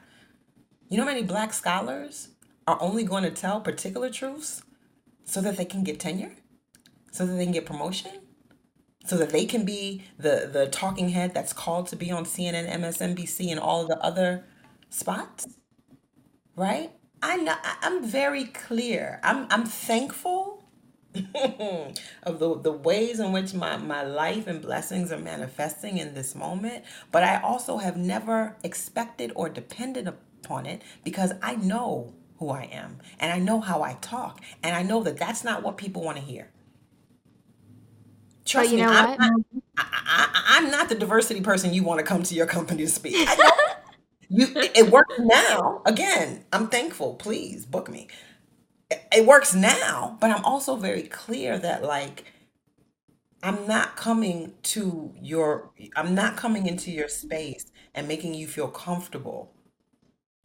You 0.88 0.96
know 0.96 1.04
how 1.04 1.10
many 1.10 1.24
black 1.24 1.52
scholars 1.52 2.28
are 2.66 2.78
only 2.80 3.04
going 3.04 3.24
to 3.24 3.30
tell 3.30 3.60
particular 3.60 4.08
truths 4.08 4.62
so 5.24 5.42
that 5.42 5.56
they 5.58 5.66
can 5.66 5.84
get 5.84 6.00
tenure? 6.00 6.32
So 7.12 7.26
that 7.26 7.34
they 7.34 7.44
can 7.44 7.52
get 7.52 7.66
promotion? 7.66 8.12
So 9.04 9.16
that 9.18 9.30
they 9.30 9.44
can 9.44 9.64
be 9.66 10.04
the 10.18 10.48
the 10.52 10.68
talking 10.68 11.10
head 11.10 11.34
that's 11.34 11.52
called 11.52 11.88
to 11.88 11.96
be 11.96 12.10
on 12.10 12.24
CNN, 12.24 12.70
MSNBC, 12.70 13.50
and 13.50 13.60
all 13.60 13.86
the 13.86 13.98
other 13.98 14.44
spots? 14.88 15.46
Right? 16.56 16.92
I 17.22 17.36
know 17.38 17.56
I'm 17.82 18.04
very 18.04 18.44
clear. 18.44 19.20
I'm 19.22 19.46
I'm 19.50 19.66
thankful 19.66 20.65
of 22.22 22.38
the, 22.38 22.60
the 22.60 22.72
ways 22.72 23.20
in 23.20 23.32
which 23.32 23.54
my, 23.54 23.76
my 23.76 24.02
life 24.02 24.46
and 24.46 24.60
blessings 24.60 25.12
are 25.12 25.18
manifesting 25.18 25.98
in 25.98 26.14
this 26.14 26.34
moment, 26.34 26.84
but 27.12 27.22
I 27.22 27.40
also 27.40 27.78
have 27.78 27.96
never 27.96 28.56
expected 28.62 29.32
or 29.34 29.48
depended 29.48 30.08
upon 30.08 30.66
it 30.66 30.82
because 31.04 31.32
I 31.42 31.56
know 31.56 32.12
who 32.38 32.50
I 32.50 32.64
am 32.64 32.98
and 33.18 33.32
I 33.32 33.38
know 33.38 33.60
how 33.60 33.82
I 33.82 33.94
talk 34.00 34.40
and 34.62 34.74
I 34.76 34.82
know 34.82 35.02
that 35.02 35.16
that's 35.16 35.44
not 35.44 35.62
what 35.62 35.76
people 35.76 36.02
want 36.02 36.18
to 36.18 36.22
hear. 36.22 36.50
Trust 38.44 38.70
you 38.70 38.76
me, 38.76 38.82
know 38.82 38.92
I'm? 38.92 39.18
Not, 39.18 39.40
I, 39.76 40.58
am 40.58 40.70
not 40.70 40.88
the 40.88 40.94
diversity 40.94 41.40
person 41.40 41.74
you 41.74 41.82
want 41.82 41.98
to 41.98 42.06
come 42.06 42.22
to 42.22 42.34
your 42.34 42.46
company 42.46 42.84
to 42.84 42.88
speak. 42.88 43.28
You 44.28 44.48
it 44.56 44.90
works 44.90 45.14
now. 45.18 45.82
Again, 45.86 46.44
I'm 46.52 46.68
thankful. 46.68 47.14
Please 47.14 47.64
book 47.64 47.88
me. 47.88 48.08
It 48.90 49.26
works 49.26 49.54
now, 49.54 50.16
but 50.20 50.30
I'm 50.30 50.44
also 50.44 50.76
very 50.76 51.02
clear 51.02 51.58
that 51.58 51.82
like 51.82 52.24
I'm 53.42 53.66
not 53.66 53.96
coming 53.96 54.54
to 54.64 55.12
your 55.20 55.70
I'm 55.96 56.14
not 56.14 56.36
coming 56.36 56.66
into 56.66 56.90
your 56.90 57.08
space 57.08 57.66
and 57.94 58.08
making 58.08 58.34
you 58.34 58.46
feel 58.46 58.68
comfortable 58.68 59.52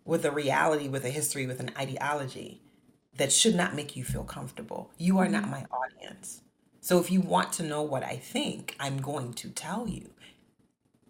with 0.06 0.26
a 0.26 0.32
reality, 0.32 0.88
with 0.88 1.06
a 1.06 1.10
history, 1.10 1.46
with 1.46 1.60
an 1.60 1.72
ideology 1.78 2.62
that 3.18 3.32
should 3.32 3.56
not 3.56 3.76
make 3.76 3.96
you 3.96 4.04
feel 4.04 4.24
comfortable. 4.24 4.92
You 4.98 5.20
are 5.20 5.28
not 5.28 5.44
mm-hmm. 5.44 5.52
my 5.52 5.66
audience. 5.72 6.42
So 6.80 7.00
if 7.00 7.12
you 7.12 7.22
want 7.22 7.54
to 7.54 7.64
know 7.64 7.84
what 7.84 8.04
I 8.04 8.16
think, 8.16 8.76
I'm 8.80 8.98
going 8.98 9.34
to 9.34 9.50
tell 9.50 9.88
you. 9.88 10.10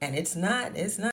And 0.02 0.16
it's 0.16 0.36
not 0.36 0.76
it's 0.76 0.98
not 0.98 1.11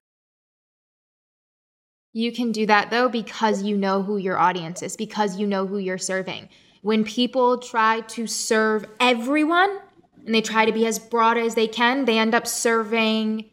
you 2.19 2.32
can 2.32 2.51
do 2.51 2.66
that 2.66 2.90
though 2.90 3.09
because 3.09 3.62
you 3.62 3.77
know 3.77 4.03
who 4.03 4.16
your 4.16 4.36
audience 4.36 4.82
is, 4.82 4.97
because 4.97 5.39
you 5.39 5.47
know 5.47 5.66
who 5.66 5.78
you're 5.78 5.99
serving. 5.99 6.49
When 6.82 7.05
people 7.05 7.59
try 7.59 8.01
to 8.01 8.27
serve 8.27 8.85
everyone 8.99 9.78
and 10.27 10.35
they 10.35 10.40
try 10.40 10.65
to 10.65 10.73
be 10.73 10.85
as 10.85 10.99
broad 10.99 11.39
as 11.39 11.55
they 11.55 11.69
can, 11.69 12.07
they 12.07 12.19
end 12.19 12.35
up 12.35 12.47
serving 12.47 13.45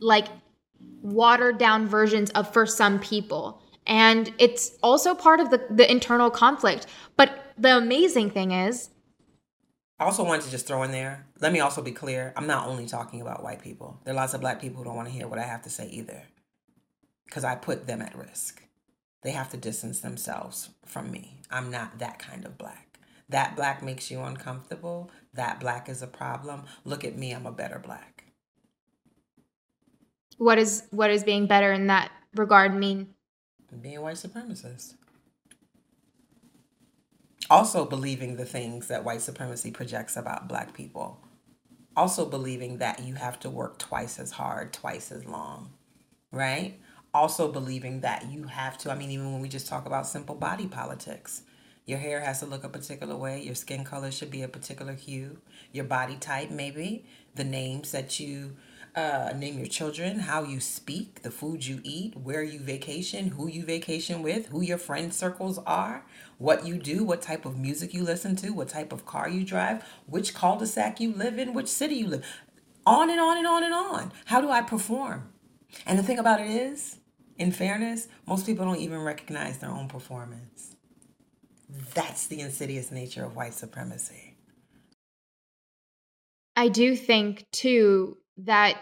like 0.00 0.26
watered 1.02 1.56
down 1.56 1.86
versions 1.86 2.30
of 2.30 2.52
for 2.52 2.66
some 2.66 2.98
people. 2.98 3.62
And 3.86 4.32
it's 4.38 4.76
also 4.82 5.14
part 5.14 5.38
of 5.38 5.50
the, 5.50 5.64
the 5.70 5.88
internal 5.88 6.30
conflict. 6.30 6.86
But 7.16 7.52
the 7.56 7.76
amazing 7.76 8.30
thing 8.30 8.50
is, 8.50 8.90
I 10.00 10.04
also 10.04 10.24
wanted 10.24 10.42
to 10.46 10.50
just 10.50 10.66
throw 10.66 10.82
in 10.82 10.90
there. 10.90 11.26
Let 11.40 11.52
me 11.52 11.60
also 11.60 11.80
be 11.80 11.92
clear. 11.92 12.32
I'm 12.36 12.48
not 12.48 12.66
only 12.66 12.86
talking 12.86 13.20
about 13.20 13.44
white 13.44 13.62
people. 13.62 14.00
There 14.04 14.12
are 14.12 14.16
lots 14.16 14.34
of 14.34 14.40
black 14.40 14.60
people 14.60 14.78
who 14.78 14.84
don't 14.84 14.96
want 14.96 15.06
to 15.06 15.14
hear 15.14 15.28
what 15.28 15.38
I 15.38 15.44
have 15.44 15.62
to 15.62 15.70
say 15.70 15.86
either 15.86 16.24
because 17.24 17.44
I 17.44 17.54
put 17.54 17.86
them 17.86 18.02
at 18.02 18.16
risk. 18.16 18.62
They 19.22 19.30
have 19.30 19.50
to 19.50 19.56
distance 19.56 20.00
themselves 20.00 20.70
from 20.84 21.10
me. 21.10 21.40
I'm 21.50 21.70
not 21.70 21.98
that 21.98 22.18
kind 22.18 22.44
of 22.44 22.58
black. 22.58 22.98
That 23.28 23.56
black 23.56 23.82
makes 23.82 24.10
you 24.10 24.20
uncomfortable. 24.20 25.10
That 25.32 25.60
black 25.60 25.88
is 25.88 26.02
a 26.02 26.06
problem. 26.06 26.64
Look 26.84 27.04
at 27.04 27.16
me, 27.16 27.32
I'm 27.32 27.46
a 27.46 27.52
better 27.52 27.78
black. 27.78 28.24
What 30.36 30.58
is 30.58 30.82
what 30.90 31.10
is 31.10 31.24
being 31.24 31.46
better 31.46 31.72
in 31.72 31.86
that 31.86 32.10
regard 32.34 32.74
mean? 32.74 33.08
Being 33.80 34.02
white 34.02 34.16
supremacist. 34.16 34.94
Also 37.50 37.84
believing 37.84 38.36
the 38.36 38.44
things 38.44 38.88
that 38.88 39.04
white 39.04 39.20
supremacy 39.20 39.70
projects 39.70 40.16
about 40.16 40.48
black 40.48 40.74
people. 40.74 41.20
Also 41.96 42.26
believing 42.26 42.78
that 42.78 43.04
you 43.04 43.14
have 43.14 43.38
to 43.40 43.50
work 43.50 43.78
twice 43.78 44.18
as 44.18 44.32
hard, 44.32 44.72
twice 44.72 45.12
as 45.12 45.24
long, 45.24 45.72
right? 46.32 46.80
Also 47.14 47.50
believing 47.50 48.00
that 48.00 48.30
you 48.30 48.44
have 48.44 48.76
to, 48.78 48.90
I 48.90 48.96
mean, 48.96 49.10
even 49.10 49.32
when 49.32 49.40
we 49.40 49.48
just 49.48 49.68
talk 49.68 49.86
about 49.86 50.06
simple 50.06 50.34
body 50.34 50.66
politics, 50.66 51.42
your 51.86 51.98
hair 51.98 52.20
has 52.20 52.40
to 52.40 52.46
look 52.46 52.64
a 52.64 52.68
particular 52.68 53.16
way, 53.16 53.42
your 53.42 53.54
skin 53.54 53.84
color 53.84 54.10
should 54.10 54.30
be 54.30 54.42
a 54.42 54.48
particular 54.48 54.94
hue, 54.94 55.38
your 55.72 55.84
body 55.84 56.16
type, 56.16 56.50
maybe, 56.50 57.04
the 57.34 57.44
names 57.44 57.92
that 57.92 58.18
you 58.18 58.56
uh, 58.96 59.32
name 59.36 59.58
your 59.58 59.66
children, 59.66 60.20
how 60.20 60.44
you 60.44 60.60
speak, 60.60 61.22
the 61.22 61.30
food 61.30 61.66
you 61.66 61.80
eat, 61.82 62.16
where 62.16 62.42
you 62.42 62.60
vacation, 62.60 63.28
who 63.28 63.48
you 63.48 63.64
vacation 63.64 64.22
with, 64.22 64.46
who 64.46 64.60
your 64.62 64.78
friend 64.78 65.12
circles 65.12 65.58
are, 65.66 66.04
what 66.38 66.64
you 66.64 66.78
do, 66.78 67.02
what 67.02 67.20
type 67.20 67.44
of 67.44 67.58
music 67.58 67.92
you 67.92 68.04
listen 68.04 68.36
to, 68.36 68.50
what 68.50 68.68
type 68.68 68.92
of 68.92 69.04
car 69.04 69.28
you 69.28 69.44
drive, 69.44 69.84
which 70.06 70.32
cul 70.32 70.58
de 70.58 70.66
sac 70.66 71.00
you 71.00 71.12
live 71.12 71.38
in, 71.38 71.54
which 71.54 71.68
city 71.68 71.96
you 71.96 72.06
live. 72.06 72.24
On 72.86 73.10
and 73.10 73.18
on 73.18 73.36
and 73.36 73.46
on 73.46 73.64
and 73.64 73.74
on. 73.74 74.12
How 74.26 74.40
do 74.40 74.50
I 74.50 74.62
perform? 74.62 75.28
And 75.86 75.98
the 75.98 76.02
thing 76.02 76.18
about 76.18 76.40
it 76.40 76.50
is, 76.50 76.98
in 77.38 77.50
fairness, 77.52 78.08
most 78.26 78.46
people 78.46 78.64
don't 78.64 78.78
even 78.78 79.00
recognize 79.00 79.58
their 79.58 79.70
own 79.70 79.88
performance. 79.88 80.76
That's 81.94 82.26
the 82.26 82.40
insidious 82.40 82.90
nature 82.90 83.24
of 83.24 83.34
white 83.34 83.54
supremacy. 83.54 84.36
I 86.56 86.68
do 86.68 86.94
think, 86.94 87.46
too, 87.50 88.18
that 88.38 88.76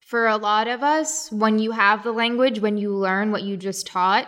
for 0.00 0.26
a 0.26 0.38
lot 0.38 0.68
of 0.68 0.82
us, 0.82 1.30
when 1.30 1.58
you 1.58 1.72
have 1.72 2.02
the 2.02 2.12
language, 2.12 2.60
when 2.60 2.78
you 2.78 2.94
learn 2.94 3.30
what 3.30 3.42
you 3.42 3.58
just 3.58 3.86
taught, 3.86 4.26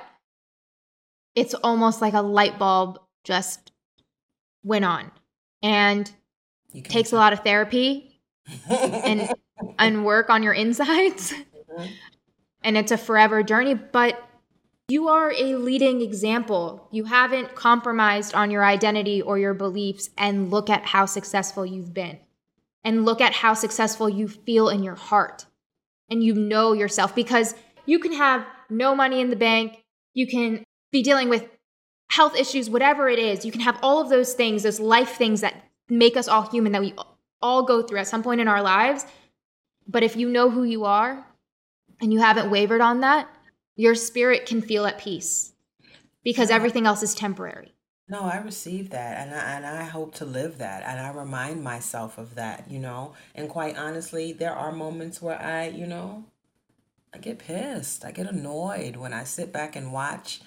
it's 1.34 1.54
almost 1.54 2.02
like 2.02 2.12
a 2.12 2.20
light 2.20 2.58
bulb 2.58 2.98
just 3.24 3.72
went 4.62 4.84
on. 4.84 5.10
And 5.62 6.10
takes 6.84 7.12
a 7.12 7.16
lot 7.16 7.32
of 7.32 7.40
therapy 7.40 8.20
and 8.70 9.28
and 9.78 10.04
work 10.04 10.30
on 10.30 10.42
your 10.42 10.52
insides. 10.52 11.32
Mm-hmm 11.32 11.86
and 12.62 12.76
it's 12.76 12.92
a 12.92 12.98
forever 12.98 13.42
journey, 13.42 13.74
but 13.74 14.22
you 14.88 15.08
are 15.08 15.32
a 15.32 15.54
leading 15.54 16.02
example. 16.02 16.88
You 16.90 17.04
haven't 17.04 17.54
compromised 17.54 18.34
on 18.34 18.50
your 18.50 18.64
identity 18.64 19.22
or 19.22 19.38
your 19.38 19.54
beliefs, 19.54 20.10
and 20.18 20.50
look 20.50 20.68
at 20.68 20.84
how 20.84 21.06
successful 21.06 21.64
you've 21.64 21.94
been. 21.94 22.18
And 22.82 23.04
look 23.04 23.20
at 23.20 23.34
how 23.34 23.54
successful 23.54 24.08
you 24.08 24.26
feel 24.26 24.68
in 24.68 24.82
your 24.82 24.94
heart. 24.94 25.46
And 26.08 26.24
you 26.24 26.34
know 26.34 26.72
yourself 26.72 27.14
because 27.14 27.54
you 27.86 27.98
can 27.98 28.12
have 28.12 28.44
no 28.68 28.94
money 28.94 29.20
in 29.20 29.30
the 29.30 29.36
bank. 29.36 29.84
You 30.14 30.26
can 30.26 30.64
be 30.90 31.02
dealing 31.02 31.28
with 31.28 31.46
health 32.08 32.36
issues, 32.36 32.68
whatever 32.68 33.08
it 33.08 33.18
is. 33.18 33.44
You 33.44 33.52
can 33.52 33.60
have 33.60 33.78
all 33.82 34.00
of 34.00 34.08
those 34.08 34.34
things, 34.34 34.64
those 34.64 34.80
life 34.80 35.10
things 35.10 35.42
that 35.42 35.54
make 35.88 36.16
us 36.16 36.26
all 36.26 36.42
human 36.42 36.72
that 36.72 36.82
we 36.82 36.94
all 37.40 37.62
go 37.62 37.82
through 37.82 38.00
at 38.00 38.08
some 38.08 38.22
point 38.22 38.40
in 38.40 38.48
our 38.48 38.62
lives. 38.62 39.06
But 39.86 40.02
if 40.02 40.16
you 40.16 40.28
know 40.28 40.50
who 40.50 40.64
you 40.64 40.84
are, 40.84 41.24
and 42.00 42.12
you 42.12 42.20
haven't 42.20 42.50
wavered 42.50 42.80
on 42.80 43.00
that, 43.00 43.28
your 43.76 43.94
spirit 43.94 44.46
can 44.46 44.60
feel 44.60 44.86
at 44.86 44.98
peace 44.98 45.52
because 46.22 46.50
everything 46.50 46.86
else 46.86 47.02
is 47.02 47.14
temporary. 47.14 47.74
No, 48.08 48.22
I 48.22 48.38
receive 48.38 48.90
that 48.90 49.18
and 49.18 49.34
I, 49.34 49.52
and 49.54 49.66
I 49.66 49.84
hope 49.84 50.14
to 50.16 50.24
live 50.24 50.58
that 50.58 50.82
and 50.84 50.98
I 50.98 51.12
remind 51.12 51.62
myself 51.62 52.18
of 52.18 52.34
that, 52.34 52.68
you 52.68 52.78
know. 52.78 53.14
And 53.34 53.48
quite 53.48 53.78
honestly, 53.78 54.32
there 54.32 54.54
are 54.54 54.72
moments 54.72 55.22
where 55.22 55.40
I, 55.40 55.68
you 55.68 55.86
know, 55.86 56.24
I 57.14 57.18
get 57.18 57.38
pissed. 57.38 58.04
I 58.04 58.10
get 58.10 58.26
annoyed 58.26 58.96
when 58.96 59.12
I 59.12 59.24
sit 59.24 59.52
back 59.52 59.76
and 59.76 59.92
watch 59.92 60.40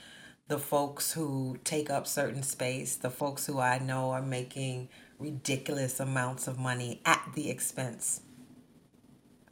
the 0.49 0.59
folks 0.59 1.13
who 1.13 1.57
take 1.63 1.89
up 1.89 2.05
certain 2.05 2.43
space, 2.43 2.97
the 2.97 3.09
folks 3.09 3.45
who 3.45 3.59
I 3.59 3.79
know 3.79 4.11
are 4.11 4.21
making 4.21 4.89
ridiculous 5.17 6.01
amounts 6.01 6.47
of 6.47 6.59
money 6.59 7.01
at 7.05 7.31
the 7.33 7.49
expense 7.49 8.21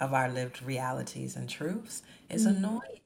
of 0.02 0.14
our 0.14 0.30
lived 0.30 0.62
realities 0.64 1.36
and 1.36 1.48
truths 1.48 2.02
is 2.30 2.46
mm. 2.46 2.58
annoying. 2.58 3.00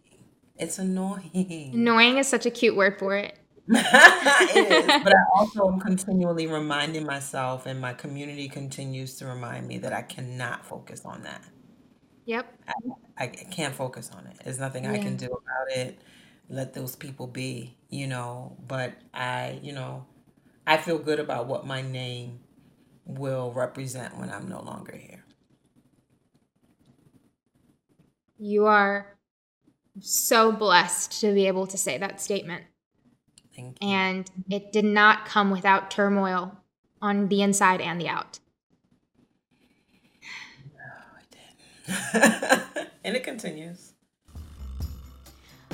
It's 0.58 0.80
annoying. 0.80 1.30
Annoying 1.74 2.18
is 2.18 2.28
such 2.28 2.46
a 2.46 2.50
cute 2.50 2.78
word 2.78 2.98
for 2.98 3.16
it. 3.16 3.38
it 3.68 4.72
is, 4.72 4.86
but 5.04 5.14
I 5.14 5.24
also 5.36 5.68
am 5.68 5.80
continually 5.82 6.48
reminding 6.48 7.06
myself, 7.06 7.66
and 7.66 7.82
my 7.82 7.94
community 7.94 8.48
continues 8.48 9.18
to 9.18 9.26
remind 9.26 9.68
me 9.68 9.80
that 9.80 9.92
I 9.92 10.02
cannot 10.02 10.66
focus 10.66 11.04
on 11.04 11.24
that. 11.24 11.44
Yep. 12.26 12.54
I, 13.18 13.24
I 13.24 13.28
can't 13.28 13.76
focus 13.76 14.12
on 14.16 14.26
it. 14.28 14.38
There's 14.44 14.60
nothing 14.60 14.86
yeah. 14.86 14.94
I 14.94 14.98
can 15.00 15.18
do 15.18 15.26
about 15.26 15.78
it. 15.78 16.00
Let 16.50 16.74
those 16.74 16.96
people 16.96 17.28
be, 17.28 17.76
you 17.90 18.08
know. 18.08 18.56
But 18.66 18.94
I, 19.14 19.60
you 19.62 19.74
know, 19.74 20.06
I 20.66 20.78
feel 20.78 20.98
good 20.98 21.20
about 21.20 21.48
what 21.48 21.66
my 21.66 21.82
name 21.82 22.40
will 23.06 23.52
represent 23.52 24.18
when 24.18 24.30
I'm 24.30 24.48
no 24.48 24.62
longer 24.62 24.96
here. 24.96 25.25
You 28.38 28.66
are 28.66 29.18
so 30.02 30.52
blessed 30.52 31.20
to 31.22 31.34
be 31.34 31.48
able 31.48 31.68
to 31.68 31.78
say 31.78 31.98
that 31.98 32.22
statement. 32.22 32.64
Thank 33.56 33.78
you. 33.82 33.88
And 33.88 34.30
it 34.50 34.72
did 34.72 34.86
not 34.86 35.26
come 35.26 35.50
without 35.50 35.90
turmoil 35.90 36.58
on 37.02 37.30
the 37.30 37.42
inside 37.42 37.82
and 37.82 38.00
the 38.00 38.10
out. 38.10 38.40
No, 40.76 40.82
it 41.22 41.38
did, 41.86 42.88
and 43.04 43.16
it 43.16 43.24
continues. 43.24 43.94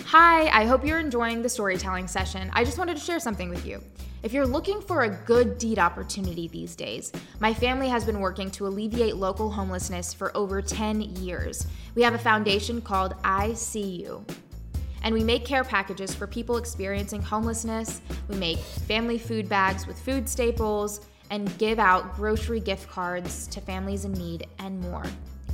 Hi, 0.06 0.48
I 0.48 0.66
hope 0.66 0.86
you're 0.86 1.00
enjoying 1.00 1.42
the 1.42 1.50
storytelling 1.50 2.08
session. 2.08 2.52
I 2.54 2.66
just 2.66 2.78
wanted 2.78 2.98
to 2.98 3.04
share 3.04 3.20
something 3.20 3.50
with 3.50 3.66
you. 3.66 3.82
If 4.24 4.34
you're 4.34 4.46
looking 4.46 4.82
for 4.82 5.02
a 5.02 5.10
good 5.10 5.58
deed 5.58 5.80
opportunity 5.80 6.48
these 6.48 6.76
days, 6.76 7.12
my 7.40 7.56
family 7.56 7.90
has 7.90 8.06
been 8.06 8.20
working 8.20 8.52
to 8.52 8.68
alleviate 8.68 9.16
local 9.16 9.50
homelessness 9.50 10.14
for 10.14 10.36
over 10.38 10.62
10 10.62 11.02
years. 11.02 11.66
We 11.96 12.04
have 12.04 12.14
a 12.14 12.20
foundation 12.20 12.82
called 12.82 13.16
I 13.24 13.54
See 13.54 14.04
You. 14.04 14.24
And 15.02 15.16
we 15.16 15.24
make 15.24 15.44
care 15.44 15.64
packages 15.64 16.14
for 16.14 16.28
people 16.28 16.58
experiencing 16.58 17.24
homelessness. 17.24 18.02
We 18.28 18.36
make 18.36 18.60
family 18.60 19.18
food 19.18 19.50
bags 19.50 19.88
with 19.88 20.00
food 20.00 20.30
staples 20.30 21.02
and 21.32 21.58
give 21.58 21.80
out 21.80 22.16
grocery 22.16 22.60
gift 22.60 22.88
cards 22.92 23.48
to 23.48 23.60
families 23.60 24.06
in 24.06 24.14
need 24.14 24.46
and 24.60 24.80
more. 24.82 25.06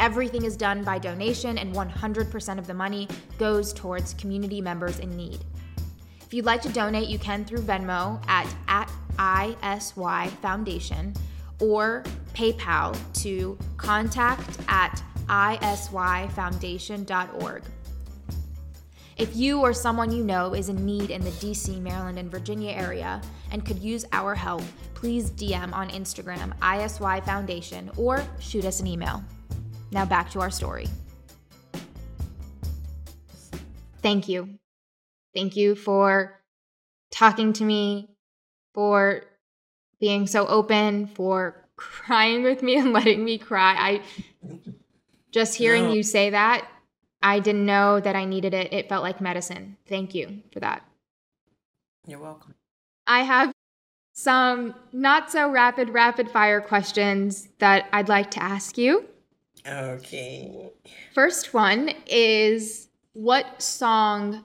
Everything 0.01 0.43
is 0.43 0.57
done 0.57 0.83
by 0.83 0.99
donation, 0.99 1.57
and 1.57 1.73
100% 1.73 2.59
of 2.59 2.67
the 2.67 2.73
money 2.73 3.07
goes 3.39 3.71
towards 3.71 4.13
community 4.15 4.59
members 4.59 4.99
in 4.99 5.15
need. 5.15 5.39
If 6.27 6.33
you'd 6.33 6.45
like 6.45 6.61
to 6.63 6.69
donate, 6.69 7.07
you 7.07 7.17
can 7.17 7.45
through 7.45 7.61
Venmo 7.61 8.21
at, 8.27 8.53
at 8.67 8.91
ISY 9.17 10.27
Foundation 10.41 11.13
or 11.61 12.03
PayPal 12.33 12.97
to 13.21 13.57
contact 13.77 14.57
at 14.67 15.01
isyfoundation.org. 15.27 17.63
If 19.15 19.37
you 19.37 19.61
or 19.61 19.71
someone 19.71 20.11
you 20.11 20.25
know 20.25 20.53
is 20.53 20.67
in 20.67 20.85
need 20.85 21.11
in 21.11 21.21
the 21.21 21.31
DC, 21.31 21.79
Maryland, 21.79 22.19
and 22.19 22.29
Virginia 22.29 22.71
area 22.71 23.21
and 23.51 23.65
could 23.65 23.79
use 23.79 24.03
our 24.11 24.35
help, 24.35 24.63
please 24.95 25.31
DM 25.31 25.71
on 25.71 25.87
Instagram 25.91 26.51
ISY 26.61 27.21
Foundation 27.21 27.89
or 27.95 28.21
shoot 28.39 28.65
us 28.65 28.81
an 28.81 28.87
email. 28.87 29.23
Now 29.91 30.03
back 30.03 30.29
to 30.31 30.41
our 30.41 30.51
story. 30.51 30.89
Thank 34.01 34.27
you. 34.27 34.59
Thank 35.37 35.55
you 35.55 35.75
for 35.75 36.41
talking 37.11 37.53
to 37.53 37.63
me, 37.63 38.09
for 38.73 39.21
being 39.99 40.25
so 40.25 40.47
open, 40.47 41.05
for 41.05 41.63
crying 41.75 42.41
with 42.41 42.63
me 42.63 42.75
and 42.79 42.91
letting 42.91 43.23
me 43.23 43.37
cry. 43.37 43.75
I 43.77 44.01
just 45.31 45.53
hearing 45.53 45.83
no. 45.83 45.93
you 45.93 46.01
say 46.01 46.31
that, 46.31 46.67
I 47.21 47.39
didn't 47.39 47.67
know 47.67 47.99
that 47.99 48.15
I 48.15 48.25
needed 48.25 48.55
it. 48.55 48.73
It 48.73 48.89
felt 48.89 49.03
like 49.03 49.21
medicine. 49.21 49.77
Thank 49.87 50.15
you 50.15 50.41
for 50.51 50.59
that. 50.59 50.83
You're 52.07 52.17
welcome. 52.17 52.55
I 53.05 53.19
have 53.19 53.53
some 54.13 54.73
not 54.91 55.31
so 55.31 55.51
rapid, 55.51 55.89
rapid 55.89 56.31
fire 56.31 56.61
questions 56.61 57.47
that 57.59 57.85
I'd 57.93 58.09
like 58.09 58.31
to 58.31 58.41
ask 58.41 58.75
you. 58.75 59.05
Okay. 59.67 60.71
First 61.13 61.53
one 61.53 61.91
is 62.07 62.87
what 63.13 63.61
song 63.61 64.43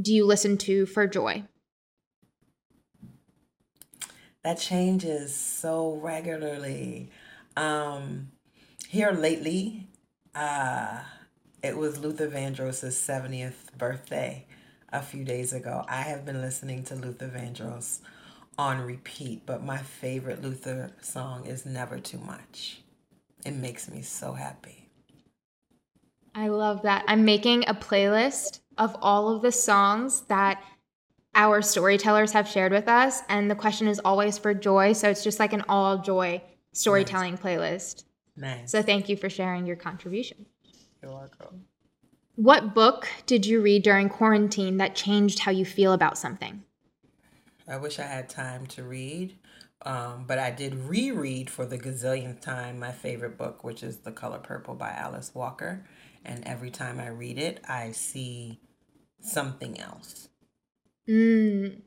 do 0.00 0.12
you 0.12 0.24
listen 0.24 0.58
to 0.58 0.86
for 0.86 1.06
joy? 1.06 1.44
That 4.42 4.58
changes 4.58 5.34
so 5.34 5.94
regularly. 5.94 7.10
Um, 7.56 8.30
here 8.88 9.10
lately, 9.10 9.88
uh, 10.34 11.00
it 11.62 11.76
was 11.76 11.98
Luther 11.98 12.28
Vandross's 12.28 12.94
70th 12.94 13.76
birthday 13.76 14.46
a 14.92 15.02
few 15.02 15.24
days 15.24 15.52
ago. 15.52 15.84
I 15.88 16.02
have 16.02 16.24
been 16.24 16.40
listening 16.40 16.84
to 16.84 16.94
Luther 16.94 17.28
Vandross 17.28 18.00
on 18.56 18.80
repeat, 18.80 19.44
but 19.46 19.64
my 19.64 19.78
favorite 19.78 20.42
Luther 20.42 20.92
song 21.00 21.46
is 21.46 21.66
Never 21.66 21.98
Too 21.98 22.18
Much. 22.18 22.82
It 23.44 23.54
makes 23.54 23.90
me 23.90 24.02
so 24.02 24.34
happy. 24.34 24.85
I 26.36 26.48
love 26.48 26.82
that. 26.82 27.02
I'm 27.08 27.24
making 27.24 27.64
a 27.66 27.74
playlist 27.74 28.60
of 28.76 28.94
all 29.00 29.34
of 29.34 29.40
the 29.40 29.50
songs 29.50 30.20
that 30.28 30.62
our 31.34 31.62
storytellers 31.62 32.32
have 32.32 32.46
shared 32.46 32.72
with 32.72 32.88
us. 32.88 33.22
And 33.30 33.50
the 33.50 33.54
question 33.54 33.88
is 33.88 33.98
always 34.04 34.36
for 34.36 34.52
joy. 34.52 34.92
So 34.92 35.08
it's 35.08 35.24
just 35.24 35.40
like 35.40 35.54
an 35.54 35.64
all 35.66 35.96
joy 35.98 36.42
storytelling 36.72 37.32
nice. 37.32 37.40
playlist. 37.40 38.04
Nice. 38.36 38.70
So 38.70 38.82
thank 38.82 39.08
you 39.08 39.16
for 39.16 39.30
sharing 39.30 39.64
your 39.64 39.76
contribution. 39.76 40.44
You're 41.02 41.12
welcome. 41.12 41.64
What 42.34 42.74
book 42.74 43.08
did 43.24 43.46
you 43.46 43.62
read 43.62 43.82
during 43.82 44.10
quarantine 44.10 44.76
that 44.76 44.94
changed 44.94 45.38
how 45.38 45.52
you 45.52 45.64
feel 45.64 45.94
about 45.94 46.18
something? 46.18 46.62
I 47.66 47.78
wish 47.78 47.98
I 47.98 48.04
had 48.04 48.28
time 48.28 48.66
to 48.68 48.82
read. 48.82 49.38
Um, 49.82 50.24
but 50.26 50.38
I 50.38 50.50
did 50.50 50.74
reread 50.74 51.48
for 51.48 51.64
the 51.64 51.78
gazillionth 51.78 52.40
time 52.40 52.78
my 52.78 52.92
favorite 52.92 53.38
book, 53.38 53.62
which 53.64 53.82
is 53.82 53.98
The 53.98 54.12
Color 54.12 54.38
Purple 54.38 54.74
by 54.74 54.90
Alice 54.90 55.32
Walker. 55.34 55.86
And 56.26 56.44
every 56.44 56.70
time 56.70 56.98
I 56.98 57.06
read 57.06 57.38
it, 57.38 57.60
I 57.68 57.92
see 57.92 58.60
something 59.20 59.80
else. 59.80 60.28
Mm. 61.08 61.82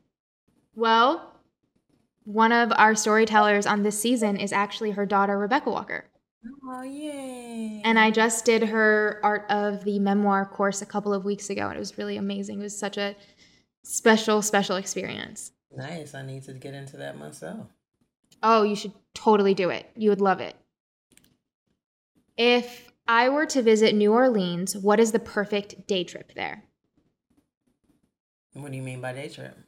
Well, 0.74 1.34
one 2.24 2.50
of 2.50 2.72
our 2.74 2.94
storytellers 2.94 3.66
on 3.66 3.82
this 3.82 4.00
season 4.00 4.38
is 4.38 4.52
actually 4.52 4.92
her 4.92 5.04
daughter, 5.04 5.38
Rebecca 5.38 5.70
Walker. 5.70 6.06
Oh, 6.64 6.82
yay. 6.82 7.82
And 7.84 7.98
I 7.98 8.10
just 8.10 8.46
did 8.46 8.62
her 8.62 9.20
Art 9.22 9.44
of 9.50 9.84
the 9.84 9.98
Memoir 9.98 10.46
course 10.46 10.80
a 10.80 10.86
couple 10.86 11.12
of 11.12 11.26
weeks 11.26 11.50
ago, 11.50 11.66
and 11.66 11.76
it 11.76 11.78
was 11.78 11.98
really 11.98 12.16
amazing. 12.16 12.60
It 12.60 12.62
was 12.62 12.78
such 12.78 12.96
a 12.96 13.14
special, 13.84 14.40
special 14.40 14.76
experience. 14.76 15.52
Nice. 15.76 16.14
I 16.14 16.22
need 16.22 16.44
to 16.44 16.54
get 16.54 16.72
into 16.72 16.96
that 16.96 17.18
myself. 17.18 17.66
Oh, 18.42 18.62
you 18.62 18.74
should 18.74 18.92
totally 19.14 19.52
do 19.52 19.68
it. 19.68 19.90
You 19.96 20.08
would 20.08 20.22
love 20.22 20.40
it. 20.40 20.56
If 22.38 22.89
I 23.12 23.28
were 23.28 23.46
to 23.46 23.60
visit 23.60 23.92
New 23.92 24.12
Orleans, 24.12 24.76
what 24.76 25.00
is 25.00 25.10
the 25.10 25.18
perfect 25.18 25.88
day 25.88 26.04
trip 26.04 26.32
there? 26.36 26.62
What 28.52 28.70
do 28.70 28.76
you 28.76 28.84
mean 28.84 29.00
by 29.00 29.12
day 29.14 29.28
trip? 29.28 29.58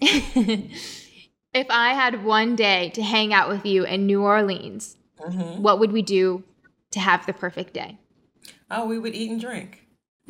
if 0.00 1.66
I 1.70 1.94
had 1.94 2.24
one 2.24 2.54
day 2.54 2.90
to 2.90 3.02
hang 3.02 3.34
out 3.34 3.48
with 3.48 3.66
you 3.66 3.84
in 3.84 4.06
New 4.06 4.22
Orleans, 4.22 4.96
mm-hmm. 5.18 5.62
what 5.62 5.80
would 5.80 5.90
we 5.90 6.00
do 6.00 6.44
to 6.92 7.00
have 7.00 7.26
the 7.26 7.32
perfect 7.32 7.74
day? 7.74 7.98
Oh, 8.70 8.86
we 8.86 8.96
would 8.96 9.16
eat 9.16 9.32
and 9.32 9.40
drink. 9.40 9.84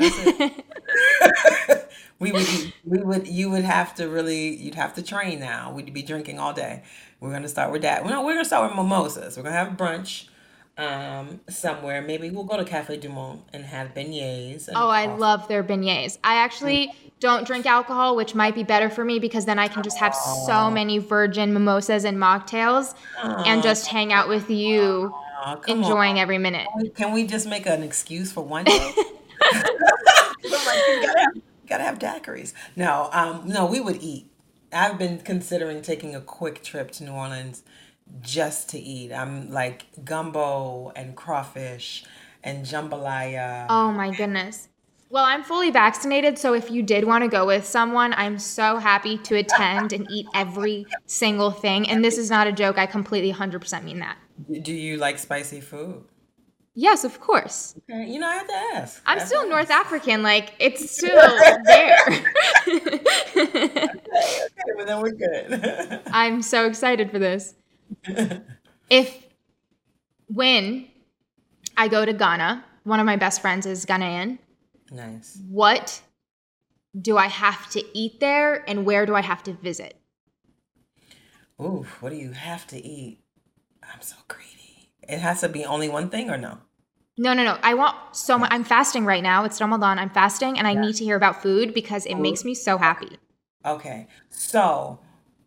we 2.19 2.33
would 2.33 2.73
we 2.85 3.03
would 3.03 3.29
you 3.29 3.51
would 3.51 3.65
have 3.65 3.95
to 3.97 4.09
really 4.09 4.57
you'd 4.57 4.77
have 4.77 4.95
to 4.95 5.03
train 5.03 5.41
now. 5.41 5.71
We'd 5.71 5.93
be 5.93 6.03
drinking 6.03 6.39
all 6.39 6.55
day. 6.55 6.85
We're 7.21 7.33
gonna 7.33 7.49
start 7.49 7.71
with 7.71 7.83
that. 7.83 8.07
No, 8.07 8.25
we're 8.25 8.33
gonna 8.33 8.47
start 8.47 8.71
with 8.71 8.77
mimosas. 8.77 9.37
We're 9.37 9.43
gonna 9.43 9.57
have 9.57 9.77
brunch 9.77 10.29
um 10.77 11.41
somewhere. 11.49 12.03
Maybe 12.03 12.31
we'll 12.31 12.45
go 12.45 12.57
to 12.57 12.65
Cafe 12.65 12.97
Du 12.97 13.09
Monde 13.09 13.43
and 13.53 13.65
have 13.65 13.95
beignets. 13.95 14.69
And 14.69 14.77
oh, 14.77 14.89
I 14.89 15.07
love 15.07 15.47
their 15.49 15.63
beignets. 15.63 16.19
I 16.25 16.37
actually 16.37 16.93
don't 17.21 17.47
drink 17.47 17.67
alcohol, 17.67 18.17
which 18.17 18.35
might 18.35 18.55
be 18.55 18.63
better 18.63 18.91
for 18.91 19.05
me 19.05 19.19
because 19.19 19.47
then 19.47 19.59
I 19.59 19.69
can 19.69 19.83
just 19.83 19.99
have 19.99 20.15
so 20.15 20.71
many 20.71 20.99
virgin 20.99 21.53
mimosas 21.53 22.05
and 22.05 22.19
mocktails 22.19 22.95
and 23.23 23.63
just 23.63 23.87
hang 23.87 24.13
out 24.13 24.29
with 24.29 24.51
you, 24.51 25.15
enjoying 25.69 26.13
on. 26.13 26.19
every 26.19 26.39
minute. 26.39 26.67
Can 26.97 27.13
we 27.13 27.27
just 27.27 27.47
make 27.47 27.67
an 27.67 27.83
excuse 27.83 28.33
for 28.33 28.43
one 28.43 28.65
day? 28.65 28.93
like, 29.45 29.63
you 30.43 31.03
gotta 31.03 31.21
have 31.21 31.43
Gotta 31.67 31.85
have 31.85 31.99
daiquiris. 31.99 32.53
No, 32.77 33.09
um, 33.13 33.43
no, 33.47 33.67
we 33.67 33.81
would 33.81 34.03
eat. 34.03 34.27
I've 34.73 34.99
been 34.99 35.19
considering 35.19 35.83
taking 35.83 36.15
a 36.15 36.21
quick 36.21 36.63
trip 36.63 36.91
to 36.93 37.05
New 37.05 37.13
Orleans 37.13 37.63
just 38.21 38.71
to 38.71 38.79
eat. 38.79 39.13
I'm 39.13 39.51
like 39.51 39.87
gumbo 40.05 40.93
and 40.97 41.17
crawfish 41.17 42.05
and 42.43 42.65
jambalaya. 42.65 43.67
Oh 43.69 43.93
my 43.93 44.11
goodness. 44.15 44.69
Well, 45.11 45.25
I'm 45.25 45.45
fully 45.45 45.71
vaccinated, 45.71 46.39
so 46.39 46.55
if 46.55 46.73
you 46.73 46.83
did 46.83 47.05
want 47.05 47.23
to 47.23 47.29
go 47.29 47.47
with 47.47 47.65
someone, 47.65 48.13
I'm 48.15 48.37
so 48.39 48.79
happy 48.79 49.17
to 49.19 49.37
attend 49.37 49.93
and 49.93 50.11
eat 50.11 50.27
every 50.35 50.87
single 51.07 51.53
thing. 51.53 51.89
And 51.89 52.05
this 52.05 52.19
is 52.19 52.31
not 52.31 52.49
a 52.49 52.53
joke. 52.53 52.79
I 52.79 52.87
completely 52.87 53.33
100% 53.33 53.85
mean 53.85 54.01
that. 54.01 54.17
Do 54.63 54.73
you 54.73 54.97
like 54.97 55.19
spicy 55.19 55.61
food? 55.61 56.03
Yes, 56.75 57.05
of 57.05 57.21
course. 57.21 57.77
Okay. 57.89 58.11
You 58.11 58.19
know, 58.19 58.27
I 58.29 58.35
have 58.35 58.49
to 58.49 58.55
ask. 58.75 59.03
I'm 59.07 59.21
still 59.21 59.49
North 59.49 59.71
ask. 59.71 59.87
African. 59.87 60.25
Like, 60.25 60.55
it's 60.59 60.91
still 60.97 61.15
there. 61.65 61.99
okay, 62.67 62.99
okay, 63.37 63.89
but 64.77 64.87
then 64.87 65.01
we're 65.01 65.13
good. 65.13 66.01
I'm 66.09 66.43
so 66.43 66.67
excited 66.67 67.13
for 67.13 67.21
this. 67.21 67.55
If, 68.91 69.25
when 70.27 70.89
I 71.77 71.89
go 71.89 72.05
to 72.05 72.13
Ghana, 72.13 72.65
one 72.85 73.01
of 73.01 73.07
my 73.07 73.17
best 73.17 73.41
friends 73.41 73.67
is 73.67 73.87
Ghanaian. 73.87 74.39
Nice. 74.91 75.39
What 75.49 76.03
do 77.01 77.17
I 77.17 77.27
have 77.27 77.69
to 77.71 77.83
eat 77.97 78.21
there 78.21 78.69
and 78.69 78.85
where 78.85 79.07
do 79.07 79.15
I 79.15 79.23
have 79.23 79.43
to 79.45 79.53
visit? 79.53 79.97
Ooh, 81.61 81.87
what 82.01 82.11
do 82.11 82.17
you 82.17 82.33
have 82.33 82.67
to 82.69 82.85
eat? 82.85 83.21
I'm 83.83 84.01
so 84.01 84.17
greedy. 84.29 84.91
It 85.09 85.19
has 85.19 85.41
to 85.41 85.49
be 85.49 85.65
only 85.65 85.89
one 85.89 86.11
thing 86.11 86.31
or 86.31 86.37
no? 86.37 86.59
No, 87.17 87.33
no, 87.33 87.45
no. 87.45 87.59
I 87.63 87.75
want 87.75 87.97
so 88.13 88.39
much. 88.39 88.51
I'm 88.53 88.65
fasting 88.65 89.05
right 89.05 89.23
now. 89.23 89.45
It's 89.45 89.61
Ramadan. 89.61 89.99
I'm 89.99 90.11
fasting 90.11 90.59
and 90.59 90.67
I 90.67 90.75
need 90.75 90.97
to 90.97 91.05
hear 91.05 91.17
about 91.17 91.43
food 91.43 91.73
because 91.73 92.07
it 92.07 92.17
makes 92.17 92.45
me 92.45 92.55
so 92.55 92.77
happy. 92.77 93.19
Okay. 93.65 94.09
So 94.31 94.99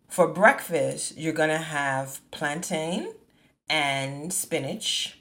for 0.08 0.26
breakfast, 0.26 1.16
you're 1.16 1.32
going 1.32 1.50
to 1.50 1.58
have 1.58 2.20
plantain 2.30 3.12
and 3.68 4.32
spinach, 4.32 5.20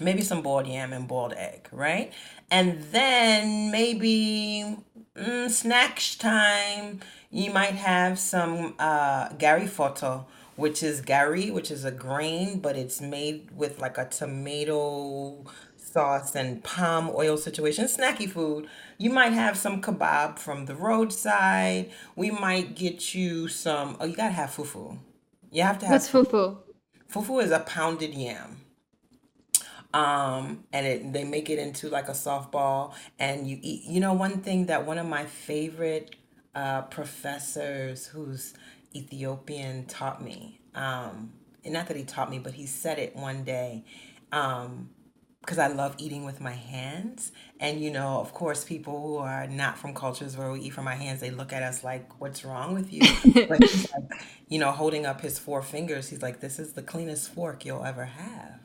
maybe 0.00 0.22
some 0.22 0.42
boiled 0.42 0.66
yam 0.66 0.92
and 0.92 1.06
boiled 1.06 1.32
egg, 1.34 1.68
right? 1.70 2.12
And 2.50 2.82
then 2.90 3.70
maybe 3.70 4.76
mm, 5.16 5.50
snacks 5.50 6.16
time, 6.16 7.00
you 7.30 7.52
might 7.52 7.74
have 7.76 8.18
some 8.18 8.74
uh, 8.78 9.28
gari 9.30 9.68
foto, 9.68 10.24
which 10.56 10.82
is 10.82 11.00
gari, 11.00 11.52
which 11.52 11.70
is 11.70 11.84
a 11.84 11.92
grain, 11.92 12.58
but 12.58 12.76
it's 12.76 13.00
made 13.00 13.50
with 13.56 13.78
like 13.80 13.98
a 13.98 14.06
tomato 14.06 15.44
sauce 15.76 16.34
and 16.34 16.62
palm 16.64 17.10
oil 17.14 17.36
situation, 17.36 17.84
snacky 17.86 18.28
food. 18.28 18.68
You 19.00 19.08
might 19.08 19.32
have 19.32 19.56
some 19.56 19.80
kebab 19.80 20.38
from 20.38 20.66
the 20.66 20.74
roadside. 20.74 21.90
We 22.16 22.30
might 22.30 22.76
get 22.76 23.14
you 23.14 23.48
some, 23.48 23.96
oh, 23.98 24.04
you 24.04 24.14
gotta 24.14 24.34
have 24.34 24.50
fufu. 24.50 24.98
You 25.50 25.62
have 25.62 25.78
to 25.78 25.86
have 25.86 25.94
What's 25.94 26.10
fufu? 26.10 26.58
Fufu 27.10 27.42
is 27.42 27.50
a 27.50 27.60
pounded 27.60 28.12
yam. 28.14 28.60
Um, 29.94 30.64
and 30.70 30.86
it 30.86 31.12
they 31.14 31.24
make 31.24 31.48
it 31.48 31.58
into 31.58 31.88
like 31.88 32.08
a 32.08 32.12
softball 32.12 32.92
and 33.18 33.48
you 33.48 33.58
eat 33.62 33.84
you 33.86 34.00
know 34.00 34.12
one 34.12 34.42
thing 34.42 34.66
that 34.66 34.86
one 34.86 34.98
of 34.98 35.06
my 35.06 35.24
favorite 35.24 36.14
uh 36.54 36.82
professors 36.82 38.06
who's 38.06 38.54
Ethiopian 38.94 39.86
taught 39.86 40.22
me. 40.22 40.60
Um, 40.74 41.32
and 41.64 41.72
not 41.72 41.86
that 41.88 41.96
he 41.96 42.04
taught 42.04 42.30
me, 42.30 42.38
but 42.38 42.52
he 42.52 42.66
said 42.66 42.98
it 42.98 43.16
one 43.16 43.44
day. 43.44 43.84
Um, 44.30 44.90
because 45.50 45.58
I 45.58 45.66
love 45.66 45.96
eating 45.98 46.24
with 46.24 46.40
my 46.40 46.52
hands. 46.52 47.32
And, 47.58 47.80
you 47.80 47.90
know, 47.90 48.20
of 48.20 48.32
course, 48.32 48.62
people 48.62 49.02
who 49.02 49.16
are 49.16 49.48
not 49.48 49.76
from 49.76 49.94
cultures 49.94 50.36
where 50.36 50.52
we 50.52 50.60
eat 50.60 50.70
from 50.70 50.86
our 50.86 50.94
hands, 50.94 51.18
they 51.18 51.32
look 51.32 51.52
at 51.52 51.60
us 51.60 51.82
like, 51.82 52.20
what's 52.20 52.44
wrong 52.44 52.72
with 52.72 52.92
you? 52.92 53.00
But 53.48 53.64
he's 53.64 53.90
like, 53.92 54.22
you 54.48 54.60
know, 54.60 54.70
holding 54.70 55.06
up 55.06 55.22
his 55.22 55.40
four 55.40 55.60
fingers, 55.60 56.08
he's 56.08 56.22
like, 56.22 56.38
this 56.38 56.60
is 56.60 56.74
the 56.74 56.82
cleanest 56.82 57.34
fork 57.34 57.64
you'll 57.64 57.84
ever 57.84 58.04
have. 58.04 58.60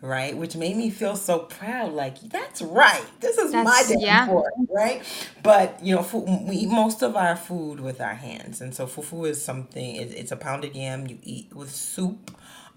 Right? 0.00 0.34
Which 0.34 0.56
made 0.56 0.74
me 0.74 0.88
feel 0.88 1.16
so 1.16 1.40
proud. 1.40 1.92
Like, 1.92 2.18
that's 2.20 2.62
right. 2.62 3.04
This 3.20 3.36
is 3.36 3.52
my 3.52 3.64
That's 3.64 3.88
damn 3.90 4.00
yeah. 4.00 4.26
fork. 4.26 4.54
Right? 4.74 5.02
But, 5.42 5.84
you 5.84 5.96
know, 5.96 6.44
we 6.48 6.56
eat 6.56 6.70
most 6.70 7.02
of 7.02 7.14
our 7.14 7.36
food 7.36 7.78
with 7.78 8.00
our 8.00 8.14
hands. 8.14 8.62
And 8.62 8.74
so 8.74 8.86
fufu 8.86 9.28
is 9.28 9.44
something. 9.44 9.96
It's 9.96 10.32
a 10.32 10.36
pounded 10.36 10.74
yam 10.74 11.06
you 11.08 11.18
eat 11.22 11.54
with 11.54 11.70
soup 11.70 12.30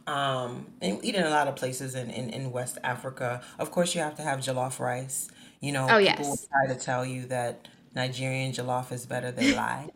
um, 0.08 0.68
and 0.82 1.04
eat 1.04 1.16
in 1.16 1.24
a 1.24 1.30
lot 1.30 1.48
of 1.48 1.56
places 1.56 1.96
in, 1.96 2.10
in, 2.10 2.30
in 2.30 2.52
West 2.52 2.78
Africa. 2.84 3.42
Of 3.60 3.72
course, 3.72 3.96
you 3.96 4.02
have 4.02 4.16
to 4.16 4.22
have 4.24 4.40
jollof 4.40 4.80
rice. 4.80 5.28
You 5.62 5.72
know, 5.72 5.86
Oh 5.90 6.00
people 6.00 6.04
yes. 6.04 6.48
try 6.48 6.68
to 6.74 6.80
tell 6.80 7.06
you 7.06 7.26
that 7.28 7.68
Nigerian 7.96 8.52
jollof 8.52 8.92
is 8.92 9.06
better. 9.06 9.32
They 9.32 9.56
lie. 9.56 9.90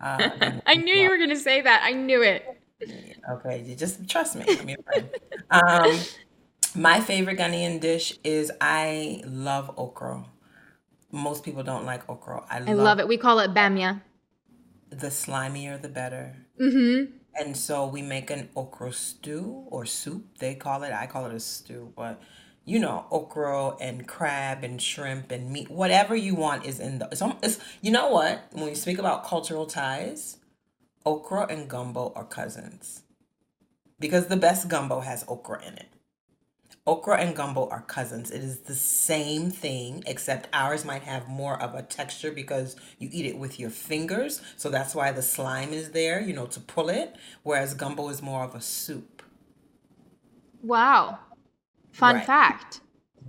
Uh, 0.00 0.28
I 0.66 0.76
knew 0.76 0.94
you 0.94 1.08
were 1.10 1.18
gonna 1.18 1.36
say 1.36 1.60
that. 1.60 1.82
I 1.84 1.92
knew 1.92 2.22
it. 2.22 2.44
okay, 3.30 3.62
you 3.66 3.74
just 3.76 4.08
trust 4.08 4.36
me. 4.36 4.44
I'm 4.58 4.68
your 4.68 4.78
friend. 4.82 5.08
Um, 5.50 6.00
my 6.74 7.00
favorite 7.00 7.38
Ghanaian 7.38 7.80
dish 7.80 8.18
is 8.24 8.50
I 8.60 9.22
love 9.26 9.70
okra. 9.78 10.24
Most 11.10 11.44
people 11.44 11.62
don't 11.62 11.84
like 11.84 12.08
okra. 12.08 12.44
I 12.50 12.60
I 12.66 12.72
love 12.72 12.76
love 12.76 12.98
it. 13.00 13.08
We 13.08 13.16
call 13.16 13.38
it 13.40 13.52
bamia. 13.54 14.02
the 14.90 15.08
slimier 15.08 15.80
the 15.80 15.88
better. 15.88 16.36
Mm-hmm. 16.60 17.16
And 17.38 17.56
so 17.56 17.86
we 17.86 18.02
make 18.02 18.30
an 18.30 18.50
okra 18.56 18.92
stew 18.92 19.64
or 19.68 19.86
soup, 19.86 20.38
they 20.38 20.54
call 20.54 20.82
it. 20.82 20.92
I 20.92 21.06
call 21.06 21.26
it 21.26 21.34
a 21.34 21.40
stew, 21.40 21.92
but 21.96 22.20
you 22.64 22.78
know, 22.78 23.06
okra 23.10 23.76
and 23.80 24.06
crab 24.06 24.62
and 24.62 24.80
shrimp 24.80 25.32
and 25.32 25.50
meat, 25.50 25.70
whatever 25.70 26.14
you 26.14 26.34
want 26.34 26.64
is 26.66 26.78
in 26.78 26.98
the. 26.98 27.08
It's, 27.10 27.22
it's 27.42 27.58
you 27.80 27.90
know 27.90 28.10
what? 28.10 28.48
When 28.52 28.66
we 28.66 28.74
speak 28.74 28.98
about 28.98 29.24
cultural 29.24 29.66
ties, 29.66 30.38
okra 31.06 31.46
and 31.48 31.68
gumbo 31.68 32.12
are 32.14 32.24
cousins 32.24 33.02
because 33.98 34.26
the 34.26 34.36
best 34.36 34.68
gumbo 34.68 35.00
has 35.00 35.24
okra 35.28 35.64
in 35.66 35.74
it. 35.74 35.91
Okra 36.84 37.18
and 37.18 37.36
gumbo 37.36 37.68
are 37.68 37.82
cousins. 37.82 38.32
It 38.32 38.42
is 38.42 38.60
the 38.60 38.74
same 38.74 39.50
thing, 39.50 40.02
except 40.06 40.48
ours 40.52 40.84
might 40.84 41.02
have 41.04 41.28
more 41.28 41.60
of 41.62 41.74
a 41.76 41.82
texture 41.82 42.32
because 42.32 42.74
you 42.98 43.08
eat 43.12 43.24
it 43.24 43.38
with 43.38 43.60
your 43.60 43.70
fingers. 43.70 44.42
So 44.56 44.68
that's 44.68 44.92
why 44.94 45.12
the 45.12 45.22
slime 45.22 45.72
is 45.72 45.92
there, 45.92 46.20
you 46.20 46.32
know, 46.32 46.46
to 46.46 46.58
pull 46.60 46.88
it. 46.88 47.14
Whereas 47.44 47.74
gumbo 47.74 48.08
is 48.08 48.20
more 48.20 48.42
of 48.42 48.56
a 48.56 48.60
soup. 48.60 49.22
Wow. 50.62 51.20
Fun 51.92 52.16
Right. 52.16 52.26
fact. 52.26 52.80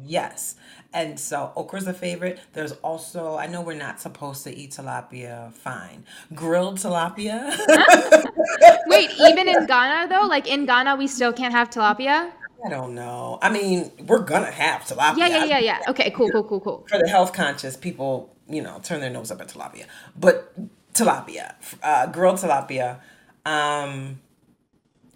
Yes. 0.04 0.56
And 0.94 1.20
so 1.20 1.54
okra's 1.56 1.88
a 1.88 1.94
favorite. 1.94 2.40
There's 2.54 2.72
also, 2.84 3.38
I 3.38 3.46
know 3.48 3.62
we're 3.62 3.76
not 3.78 4.00
supposed 4.02 4.44
to 4.46 4.56
eat 4.56 4.72
tilapia, 4.72 5.54
fine. 5.54 6.06
Grilled 6.34 6.80
tilapia. 6.80 7.56
Wait, 8.88 9.12
even 9.20 9.48
in 9.48 9.66
Ghana 9.68 10.10
though, 10.10 10.28
like 10.28 10.48
in 10.48 10.66
Ghana, 10.66 10.96
we 10.96 11.08
still 11.08 11.34
can't 11.34 11.54
have 11.54 11.70
tilapia. 11.70 12.32
I 12.66 12.70
don't 12.70 12.96
know. 12.96 13.40
I 13.42 13.50
mean, 13.50 13.92
we're 14.08 14.20
gonna 14.20 14.52
have 14.52 14.82
tilapia. 14.84 15.18
Yeah, 15.18 15.28
yeah, 15.28 15.46
yeah, 15.46 15.60
yeah. 15.60 15.80
Okay, 15.90 16.12
cool, 16.12 16.30
cool, 16.32 16.44
cool, 16.44 16.60
cool. 16.62 16.86
for 16.88 16.98
the 16.98 17.10
health 17.10 17.34
conscious 17.34 17.76
people, 17.76 18.34
you 18.48 18.62
know, 18.62 18.80
turn 18.84 19.02
their 19.02 19.10
nose 19.10 19.32
up 19.32 19.42
at 19.42 19.50
tilapia. 19.50 19.86
But 20.16 20.54
tilapia, 20.94 21.56
uh, 21.82 22.08
grilled 22.08 22.38
tilapia. 22.38 23.00
Um, 23.46 24.20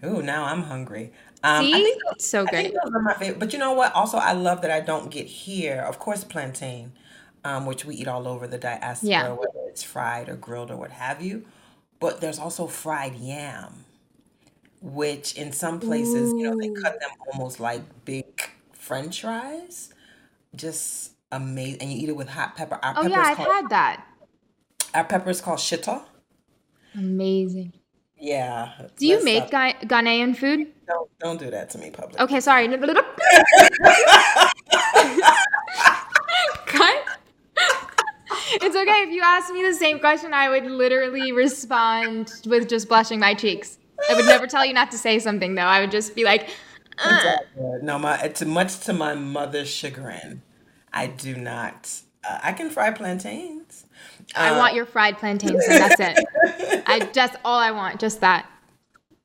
ooh, 0.03 0.21
now 0.21 0.45
I'm 0.45 0.63
hungry. 0.63 1.13
Um, 1.43 1.65
I 1.73 1.79
See, 1.79 1.83
think 1.83 2.01
it's 2.11 2.29
so 2.29 2.45
I 2.47 2.51
think 2.51 2.73
good. 2.73 2.81
those 2.83 2.93
are 2.93 3.01
my 3.01 3.13
favorite. 3.13 3.39
But 3.39 3.53
you 3.53 3.59
know 3.59 3.73
what? 3.73 3.93
Also, 3.93 4.17
I 4.17 4.33
love 4.33 4.61
that 4.63 4.71
I 4.71 4.81
don't 4.81 5.09
get 5.11 5.27
here. 5.27 5.81
Of 5.81 5.99
course, 5.99 6.23
plantain, 6.23 6.93
um, 7.45 7.65
which 7.65 7.85
we 7.85 7.95
eat 7.95 8.07
all 8.07 8.27
over 8.27 8.47
the 8.47 8.57
Yeah. 8.57 8.79
diaspora, 8.79 9.35
whether 9.35 9.69
it's 9.69 9.83
fried 9.83 10.27
or 10.29 10.35
grilled 10.35 10.71
or 10.71 10.75
what 10.75 10.91
have 10.91 11.21
you. 11.21 11.45
But 11.99 12.21
there's 12.21 12.39
also 12.39 12.67
fried 12.67 13.15
yam, 13.15 13.85
which 14.81 15.35
in 15.35 15.51
some 15.51 15.79
places, 15.79 16.31
you 16.33 16.43
know, 16.43 16.57
they 16.59 16.69
Ooh. 16.69 16.81
cut 16.81 16.95
mm. 16.95 16.99
them 16.99 17.09
almost 17.33 17.59
like 17.59 17.81
big 18.05 18.25
French 18.73 19.21
fries. 19.21 19.93
Just 20.55 21.11
amazing, 21.31 21.81
and 21.81 21.91
you 21.91 21.99
eat 21.99 22.09
it 22.09 22.15
with 22.15 22.29
hot 22.29 22.55
pepper. 22.55 22.79
Our 22.81 22.93
Oh 22.97 23.07
yeah, 23.07 23.21
I've 23.21 23.37
called 23.37 23.53
had 23.53 23.69
that. 23.69 24.05
our 24.93 25.03
pepper 25.03 25.29
is 25.29 25.41
called 25.41 25.59
shito. 25.59 26.03
Amazing. 26.95 27.73
Yeah, 28.19 28.87
Do 28.97 29.05
you 29.05 29.13
let's 29.15 29.25
make 29.25 29.47
stop. 29.47 29.79
Gha- 29.81 29.87
Ghanaian 29.87 30.35
food? 30.35 30.67
Don't 30.87 31.09
don't 31.19 31.39
do 31.39 31.51
that 31.51 31.69
to 31.71 31.77
me 31.77 31.91
publicly. 31.91 32.19
Okay, 32.21 32.39
sorry. 32.39 32.67
Cut. 36.65 37.03
It's 38.59 38.75
okay 38.75 39.03
if 39.03 39.09
you 39.11 39.21
ask 39.23 39.53
me 39.53 39.61
the 39.61 39.73
same 39.73 39.99
question, 39.99 40.33
I 40.33 40.49
would 40.49 40.65
literally 40.65 41.31
respond 41.31 42.33
with 42.45 42.67
just 42.67 42.87
blushing 42.87 43.19
my 43.19 43.35
cheeks. 43.35 43.77
I 44.09 44.15
would 44.15 44.25
never 44.25 44.47
tell 44.47 44.65
you 44.65 44.73
not 44.73 44.91
to 44.91 44.97
say 44.97 45.19
something 45.19 45.55
though. 45.55 45.61
I 45.63 45.81
would 45.81 45.91
just 45.91 46.15
be 46.15 46.23
like, 46.23 46.49
"Uh." 46.97 47.37
No, 47.81 47.99
my 47.99 48.17
it's 48.21 48.43
much 48.43 48.79
to 48.81 48.93
my 48.93 49.13
mother's 49.15 49.69
chagrin. 49.69 50.41
I 50.93 51.07
do 51.07 51.35
not. 51.35 51.89
Uh, 52.27 52.39
I 52.43 52.53
can 52.53 52.69
fry 52.69 52.91
plantains. 52.91 53.85
I 54.35 54.49
Uh, 54.51 54.57
want 54.57 54.75
your 54.75 54.85
fried 54.85 55.17
plantains, 55.17 55.67
and 55.67 55.81
that's 55.81 55.99
it. 55.99 56.83
I 56.87 56.99
just 57.13 57.35
all 57.45 57.59
I 57.59 57.71
want, 57.71 57.99
just 57.99 58.21
that. 58.21 58.45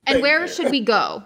And 0.06 0.20
where 0.22 0.46
should 0.48 0.70
we 0.70 0.80
go? 0.80 1.24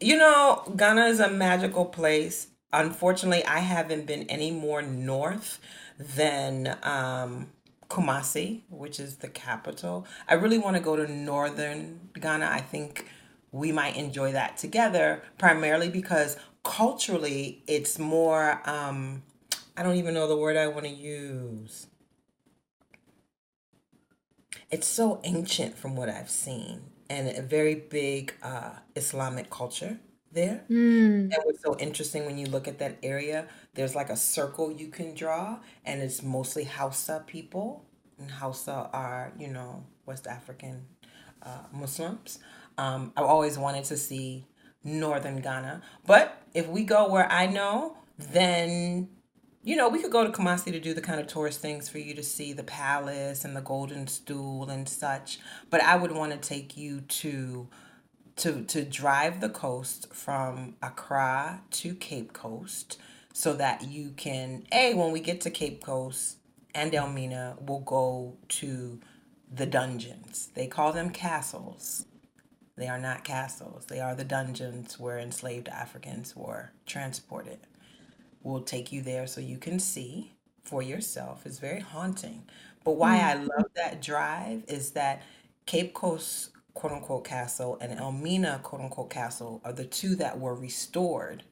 You 0.00 0.16
know, 0.16 0.62
Ghana 0.76 1.06
is 1.06 1.20
a 1.20 1.28
magical 1.30 1.84
place. 1.84 2.48
Unfortunately, 2.72 3.44
I 3.44 3.60
haven't 3.60 4.06
been 4.06 4.24
any 4.24 4.50
more 4.50 4.82
north 4.82 5.58
than 5.98 6.76
um, 6.82 7.48
Kumasi, 7.88 8.62
which 8.68 9.00
is 9.00 9.16
the 9.16 9.28
capital. 9.28 10.06
I 10.28 10.34
really 10.34 10.58
want 10.58 10.76
to 10.76 10.82
go 10.82 10.96
to 10.96 11.10
northern 11.10 12.10
Ghana. 12.20 12.46
I 12.46 12.60
think 12.60 13.08
we 13.50 13.72
might 13.72 13.96
enjoy 13.96 14.32
that 14.32 14.58
together, 14.58 15.22
primarily 15.38 15.88
because 15.88 16.36
culturally 16.64 17.62
it's 17.66 17.98
more, 17.98 18.60
um, 18.68 19.22
I 19.76 19.82
don't 19.82 19.96
even 19.96 20.12
know 20.12 20.28
the 20.28 20.36
word 20.36 20.56
I 20.56 20.68
want 20.68 20.84
to 20.84 20.90
use. 20.90 21.86
It's 24.70 24.86
so 24.86 25.20
ancient 25.24 25.78
from 25.78 25.96
what 25.96 26.10
I've 26.10 26.28
seen, 26.28 26.82
and 27.08 27.28
a 27.28 27.40
very 27.40 27.74
big 27.74 28.34
uh, 28.42 28.72
Islamic 28.94 29.48
culture 29.48 29.98
there. 30.32 30.64
Hmm. 30.68 31.30
And 31.32 31.36
what's 31.44 31.62
so 31.62 31.76
interesting 31.78 32.26
when 32.26 32.38
you 32.38 32.46
look 32.46 32.68
at 32.68 32.78
that 32.78 32.98
area, 33.02 33.46
there's 33.74 33.94
like 33.94 34.10
a 34.10 34.16
circle 34.16 34.72
you 34.72 34.88
can 34.88 35.14
draw, 35.14 35.58
and 35.84 36.02
it's 36.02 36.22
mostly 36.22 36.64
Hausa 36.64 37.24
people. 37.26 37.84
And 38.18 38.30
Hausa 38.30 38.90
are, 38.92 39.32
you 39.38 39.48
know, 39.48 39.84
West 40.06 40.26
African 40.26 40.86
uh, 41.42 41.62
Muslims. 41.72 42.40
Um, 42.76 43.12
I've 43.16 43.24
always 43.24 43.58
wanted 43.58 43.84
to 43.84 43.96
see 43.96 44.46
northern 44.84 45.40
Ghana. 45.40 45.82
But 46.06 46.42
if 46.54 46.66
we 46.68 46.84
go 46.84 47.08
where 47.08 47.30
I 47.30 47.46
know, 47.46 47.96
then, 48.18 49.08
you 49.62 49.76
know, 49.76 49.88
we 49.88 50.00
could 50.00 50.10
go 50.10 50.24
to 50.24 50.30
Kumasi 50.30 50.72
to 50.72 50.80
do 50.80 50.94
the 50.94 51.00
kind 51.00 51.20
of 51.20 51.26
tourist 51.26 51.60
things 51.60 51.88
for 51.88 51.98
you 51.98 52.14
to 52.14 52.22
see 52.22 52.52
the 52.52 52.64
palace 52.64 53.44
and 53.44 53.54
the 53.54 53.60
golden 53.60 54.06
stool 54.06 54.68
and 54.68 54.88
such. 54.88 55.38
But 55.70 55.82
I 55.82 55.96
would 55.96 56.12
want 56.12 56.32
to 56.32 56.38
take 56.38 56.76
you 56.76 57.02
to 57.02 57.68
to 58.38 58.62
to 58.64 58.84
drive 58.84 59.40
the 59.40 59.48
coast 59.48 60.12
from 60.12 60.76
Accra 60.82 61.62
to 61.72 61.94
Cape 61.94 62.32
Coast 62.32 62.98
so 63.32 63.54
that 63.54 63.84
you 63.88 64.12
can 64.16 64.64
a 64.72 64.94
when 64.94 65.12
we 65.12 65.20
get 65.20 65.40
to 65.42 65.50
Cape 65.50 65.82
Coast 65.82 66.38
and 66.74 66.94
Elmina 66.94 67.56
we'll 67.60 67.80
go 67.80 68.36
to 68.48 69.00
the 69.52 69.66
dungeons. 69.66 70.50
They 70.54 70.66
call 70.66 70.92
them 70.92 71.10
castles. 71.10 72.04
They 72.76 72.88
are 72.88 72.98
not 72.98 73.24
castles. 73.24 73.86
They 73.86 74.00
are 74.00 74.14
the 74.14 74.24
dungeons 74.24 74.98
where 75.00 75.18
enslaved 75.18 75.68
Africans 75.68 76.36
were 76.36 76.70
transported. 76.86 77.58
We'll 78.42 78.62
take 78.62 78.92
you 78.92 79.02
there 79.02 79.26
so 79.26 79.40
you 79.40 79.58
can 79.58 79.80
see 79.80 80.32
for 80.64 80.82
yourself. 80.82 81.44
It's 81.44 81.58
very 81.58 81.80
haunting. 81.80 82.44
But 82.84 82.92
why 82.92 83.18
mm. 83.18 83.24
I 83.24 83.34
love 83.34 83.66
that 83.74 84.00
drive 84.00 84.62
is 84.68 84.92
that 84.92 85.22
Cape 85.66 85.92
Coast 85.92 86.50
quote 86.78 86.92
unquote 86.92 87.24
castle 87.24 87.76
and 87.80 87.98
Elmina 87.98 88.60
quote 88.62 88.80
unquote 88.80 89.10
castle 89.10 89.60
are 89.64 89.72
the 89.72 89.84
two 89.84 90.14
that 90.14 90.38
were 90.38 90.54
restored 90.54 91.42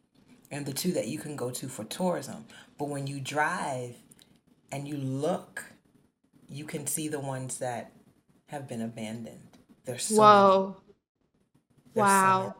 and 0.53 0.65
the 0.65 0.73
two 0.73 0.93
that 0.93 1.09
you 1.09 1.19
can 1.19 1.35
go 1.35 1.51
to 1.51 1.67
for 1.67 1.83
tourism. 1.83 2.45
But 2.79 2.91
when 2.91 3.09
you 3.09 3.19
drive 3.19 3.97
and 4.71 4.87
you 4.87 4.97
look, 4.97 5.65
you 6.49 6.65
can 6.65 6.87
see 6.87 7.09
the 7.09 7.19
ones 7.19 7.59
that 7.59 7.91
have 8.47 8.69
been 8.69 8.81
abandoned. 8.83 9.41
There's 9.85 10.05
so. 10.05 10.15
Whoa. 10.15 10.77
There's 11.93 12.07
so. 12.07 12.13
Wow. 12.13 12.55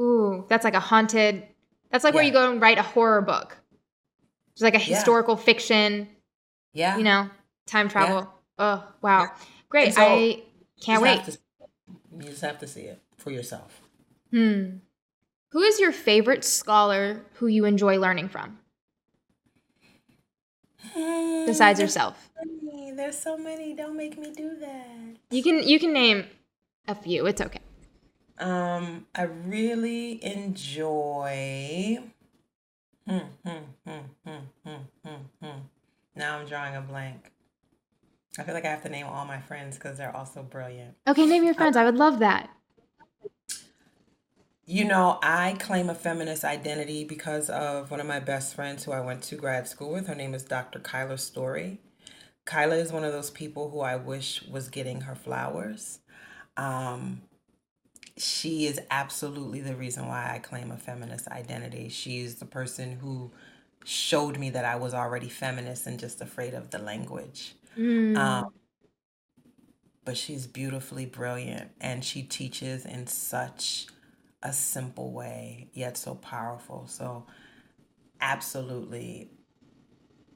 Ooh, 0.00 0.46
that's 0.48 0.64
like 0.64 0.72
a 0.72 0.80
haunted. 0.80 1.46
That's 1.90 2.04
like 2.04 2.14
where 2.14 2.24
you 2.24 2.32
go 2.32 2.50
and 2.50 2.58
write 2.58 2.78
a 2.78 2.82
horror 2.82 3.20
book. 3.20 3.58
It's 4.54 4.62
like 4.62 4.74
a 4.74 4.78
Yeah. 4.78 4.96
historical 4.96 5.36
fiction, 5.36 6.08
Yeah. 6.72 6.96
you 6.96 7.04
know, 7.04 7.28
time 7.66 7.90
travel. 7.90 8.32
Oh, 8.58 8.82
wow. 9.02 9.24
Yeah. 9.24 9.28
Great. 9.68 9.92
So, 9.94 10.00
I 10.02 10.42
can't 10.80 11.02
wait. 11.02 11.22
to- 11.26 11.38
you 12.16 12.22
just 12.28 12.42
have 12.42 12.58
to 12.58 12.66
see 12.66 12.82
it 12.82 13.00
for 13.16 13.30
yourself. 13.30 13.80
Hmm. 14.30 14.78
Who 15.50 15.62
is 15.62 15.80
your 15.80 15.92
favorite 15.92 16.44
scholar 16.44 17.24
who 17.34 17.46
you 17.46 17.64
enjoy 17.64 17.98
learning 17.98 18.28
from 18.28 18.58
besides 21.46 21.78
Hmm, 21.78 21.82
yourself? 21.82 22.30
There's 22.36 22.50
so 22.60 22.66
many. 22.66 22.92
There's 22.92 23.18
so 23.18 23.36
many. 23.36 23.74
Don't 23.74 23.96
make 23.96 24.18
me 24.18 24.32
do 24.32 24.56
that. 24.56 25.16
You 25.30 25.42
can 25.42 25.62
you 25.62 25.78
can 25.78 25.92
name 25.92 26.26
a 26.88 26.94
few. 26.94 27.26
It's 27.26 27.40
okay. 27.40 27.60
Um, 28.38 29.06
I 29.14 29.22
really 29.24 30.22
enjoy. 30.24 31.98
Hmm, 33.06 33.18
hmm, 33.44 33.58
hmm, 33.86 33.98
hmm, 34.24 34.38
hmm, 34.64 34.76
hmm, 35.04 35.14
hmm. 35.40 35.58
Now 36.14 36.38
I'm 36.38 36.46
drawing 36.46 36.76
a 36.76 36.80
blank. 36.80 37.30
I 38.38 38.44
feel 38.44 38.54
like 38.54 38.64
I 38.64 38.70
have 38.70 38.82
to 38.82 38.88
name 38.88 39.06
all 39.06 39.26
my 39.26 39.40
friends 39.40 39.76
because 39.76 39.98
they're 39.98 40.14
all 40.14 40.24
so 40.26 40.42
brilliant. 40.42 40.96
Okay, 41.06 41.26
name 41.26 41.44
your 41.44 41.54
friends. 41.54 41.76
I 41.76 41.84
would 41.84 41.96
love 41.96 42.18
that. 42.20 42.50
You 44.64 44.84
know, 44.84 45.18
I 45.22 45.56
claim 45.58 45.90
a 45.90 45.94
feminist 45.94 46.44
identity 46.44 47.04
because 47.04 47.50
of 47.50 47.90
one 47.90 48.00
of 48.00 48.06
my 48.06 48.20
best 48.20 48.54
friends 48.54 48.84
who 48.84 48.92
I 48.92 49.00
went 49.00 49.22
to 49.24 49.36
grad 49.36 49.68
school 49.68 49.92
with. 49.92 50.06
Her 50.06 50.14
name 50.14 50.34
is 50.34 50.44
Dr. 50.44 50.78
Kaila 50.78 51.18
Story. 51.18 51.80
Kaila 52.46 52.78
is 52.78 52.92
one 52.92 53.04
of 53.04 53.12
those 53.12 53.30
people 53.30 53.70
who 53.70 53.80
I 53.80 53.96
wish 53.96 54.42
was 54.44 54.68
getting 54.68 55.02
her 55.02 55.14
flowers. 55.14 55.98
Um, 56.56 57.22
she 58.16 58.66
is 58.66 58.80
absolutely 58.90 59.60
the 59.60 59.74
reason 59.74 60.06
why 60.06 60.32
I 60.34 60.38
claim 60.38 60.70
a 60.70 60.76
feminist 60.76 61.28
identity. 61.28 61.88
She's 61.88 62.36
the 62.36 62.46
person 62.46 62.98
who 63.00 63.30
showed 63.84 64.38
me 64.38 64.50
that 64.50 64.64
I 64.64 64.76
was 64.76 64.94
already 64.94 65.28
feminist 65.28 65.86
and 65.86 65.98
just 65.98 66.20
afraid 66.20 66.54
of 66.54 66.70
the 66.70 66.78
language. 66.78 67.54
Mm. 67.76 68.16
Um, 68.16 68.52
but 70.04 70.16
she's 70.16 70.46
beautifully 70.46 71.06
brilliant 71.06 71.70
and 71.80 72.04
she 72.04 72.22
teaches 72.22 72.84
in 72.84 73.06
such 73.06 73.86
a 74.42 74.52
simple 74.52 75.12
way 75.12 75.68
yet 75.72 75.96
so 75.96 76.16
powerful 76.16 76.86
so 76.88 77.24
absolutely 78.20 79.30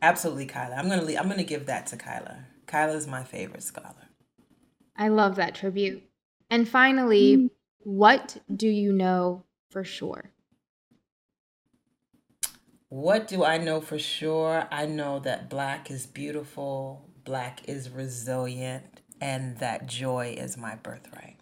absolutely 0.00 0.46
kaila 0.46 0.78
i'm 0.78 0.88
gonna 0.88 1.02
leave, 1.02 1.18
i'm 1.18 1.28
gonna 1.28 1.42
give 1.42 1.66
that 1.66 1.86
to 1.86 1.96
kaila 1.96 2.44
kaila 2.66 2.94
is 2.94 3.06
my 3.06 3.24
favorite 3.24 3.62
scholar 3.62 4.06
I 4.96 5.08
love 5.08 5.36
that 5.36 5.54
tribute. 5.54 6.02
And 6.48 6.66
finally, 6.66 7.50
what 7.80 8.38
do 8.54 8.68
you 8.68 8.92
know 8.92 9.44
for 9.68 9.84
sure? 9.84 10.30
what 12.88 13.26
do 13.26 13.42
i 13.42 13.58
know 13.58 13.80
for 13.80 13.98
sure 13.98 14.68
i 14.70 14.86
know 14.86 15.18
that 15.18 15.50
black 15.50 15.90
is 15.90 16.06
beautiful 16.06 17.10
black 17.26 17.68
is 17.68 17.90
resilient 17.90 19.02
and 19.20 19.58
that 19.58 19.86
joy 19.86 20.34
is 20.38 20.56
my 20.56 20.74
birthright 20.76 21.36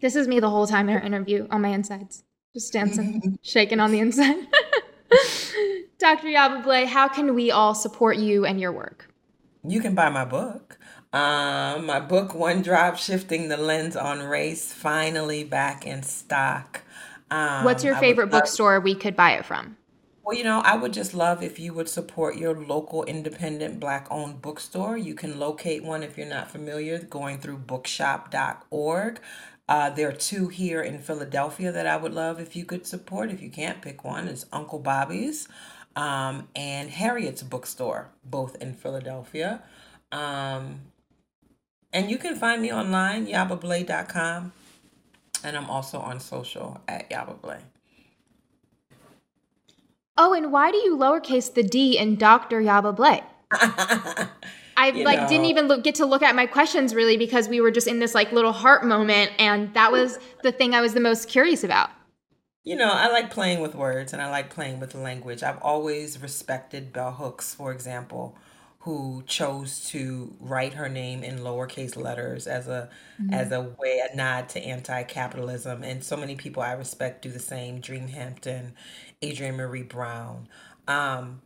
This 0.00 0.14
is 0.14 0.28
me 0.28 0.38
the 0.38 0.50
whole 0.50 0.66
time 0.66 0.88
in 0.88 0.94
our 0.96 1.02
interview 1.02 1.48
on 1.50 1.62
my 1.62 1.70
insides, 1.70 2.22
just 2.54 2.72
dancing, 2.72 3.38
shaking 3.42 3.80
on 3.80 3.90
the 3.90 3.98
inside. 3.98 4.36
Dr. 5.98 6.28
Yaba 6.28 6.62
Blay, 6.62 6.84
how 6.84 7.08
can 7.08 7.34
we 7.34 7.50
all 7.50 7.74
support 7.74 8.16
you 8.16 8.46
and 8.46 8.60
your 8.60 8.70
work? 8.70 9.12
You 9.64 9.80
can 9.80 9.96
buy 9.96 10.08
my 10.08 10.24
book. 10.24 10.78
Um, 11.12 11.86
my 11.86 11.98
book, 11.98 12.32
One 12.34 12.62
Drop 12.62 12.96
Shifting 12.96 13.48
the 13.48 13.56
Lens 13.56 13.96
on 13.96 14.22
Race, 14.22 14.72
finally 14.72 15.42
back 15.42 15.84
in 15.84 16.04
stock. 16.04 16.82
Um, 17.30 17.64
What's 17.64 17.82
your 17.82 17.96
favorite 17.96 18.30
love- 18.30 18.42
bookstore 18.42 18.78
we 18.78 18.94
could 18.94 19.16
buy 19.16 19.32
it 19.32 19.44
from? 19.44 19.77
Well, 20.28 20.36
you 20.36 20.44
know, 20.44 20.60
I 20.60 20.76
would 20.76 20.92
just 20.92 21.14
love 21.14 21.42
if 21.42 21.58
you 21.58 21.72
would 21.72 21.88
support 21.88 22.36
your 22.36 22.54
local 22.54 23.02
independent 23.04 23.80
black 23.80 24.06
owned 24.10 24.42
bookstore. 24.42 24.98
You 24.98 25.14
can 25.14 25.38
locate 25.38 25.82
one 25.82 26.02
if 26.02 26.18
you're 26.18 26.26
not 26.26 26.50
familiar, 26.50 26.98
going 26.98 27.38
through 27.38 27.56
bookshop.org. 27.56 29.20
Uh, 29.70 29.88
there 29.88 30.06
are 30.10 30.12
two 30.12 30.48
here 30.48 30.82
in 30.82 30.98
Philadelphia 30.98 31.72
that 31.72 31.86
I 31.86 31.96
would 31.96 32.12
love 32.12 32.40
if 32.40 32.54
you 32.54 32.66
could 32.66 32.86
support. 32.86 33.30
If 33.30 33.40
you 33.40 33.48
can't 33.48 33.80
pick 33.80 34.04
one, 34.04 34.28
it's 34.28 34.44
Uncle 34.52 34.80
Bobbie's 34.80 35.48
um, 35.96 36.46
and 36.54 36.90
Harriet's 36.90 37.42
bookstore, 37.42 38.10
both 38.22 38.54
in 38.56 38.74
Philadelphia. 38.74 39.62
Um, 40.12 40.82
and 41.90 42.10
you 42.10 42.18
can 42.18 42.36
find 42.36 42.60
me 42.60 42.70
online, 42.70 43.28
yabablay.com. 43.28 44.52
And 45.42 45.56
I'm 45.56 45.70
also 45.70 45.98
on 46.00 46.20
social 46.20 46.82
at 46.86 47.08
yabablay. 47.08 47.62
Oh, 50.20 50.34
and 50.34 50.52
why 50.52 50.72
do 50.72 50.76
you 50.78 50.96
lowercase 50.96 51.54
the 51.54 51.62
D 51.62 51.96
in 51.96 52.16
Dr. 52.16 52.60
Yaba 52.60 52.94
Blay? 52.94 53.22
I 54.76 54.90
You 54.90 55.04
like 55.04 55.28
didn't 55.28 55.46
even 55.46 55.68
look, 55.68 55.84
get 55.84 55.94
to 55.96 56.06
look 56.06 56.22
at 56.22 56.34
my 56.34 56.46
questions 56.46 56.94
really 56.94 57.16
because 57.16 57.48
we 57.48 57.60
were 57.60 57.70
just 57.70 57.86
in 57.86 58.00
this 58.00 58.14
like 58.14 58.32
little 58.32 58.52
heart 58.52 58.84
moment, 58.84 59.30
and 59.38 59.72
that 59.74 59.92
was 59.92 60.18
the 60.42 60.52
thing 60.52 60.74
I 60.74 60.80
was 60.80 60.92
the 60.92 61.00
most 61.00 61.28
curious 61.28 61.64
about. 61.64 61.90
You 62.64 62.76
know, 62.76 62.90
I 62.90 63.08
like 63.08 63.30
playing 63.30 63.60
with 63.60 63.74
words 63.74 64.12
and 64.12 64.20
I 64.20 64.28
like 64.28 64.50
playing 64.50 64.78
with 64.78 64.94
language. 64.94 65.42
I've 65.42 65.62
always 65.62 66.20
respected 66.20 66.92
Bell 66.92 67.12
Hooks, 67.12 67.54
for 67.54 67.72
example, 67.72 68.36
who 68.80 69.22
chose 69.26 69.88
to 69.90 70.34
write 70.38 70.74
her 70.74 70.88
name 70.88 71.22
in 71.22 71.38
lowercase 71.38 71.96
letters 71.96 72.46
as 72.46 72.68
a 72.68 72.90
mm-hmm. 73.20 73.32
as 73.32 73.52
a 73.52 73.62
way 73.78 74.02
a 74.10 74.14
nod 74.14 74.48
to 74.50 74.60
anti-capitalism. 74.60 75.82
And 75.82 76.04
so 76.04 76.16
many 76.16 76.36
people 76.36 76.62
I 76.62 76.72
respect 76.72 77.22
do 77.22 77.30
the 77.30 77.38
same. 77.38 77.80
Dream 77.80 78.08
Hampton, 78.08 78.74
Adrienne 79.24 79.56
Maree 79.56 79.88
Brown. 79.88 80.48
Um, 80.86 81.42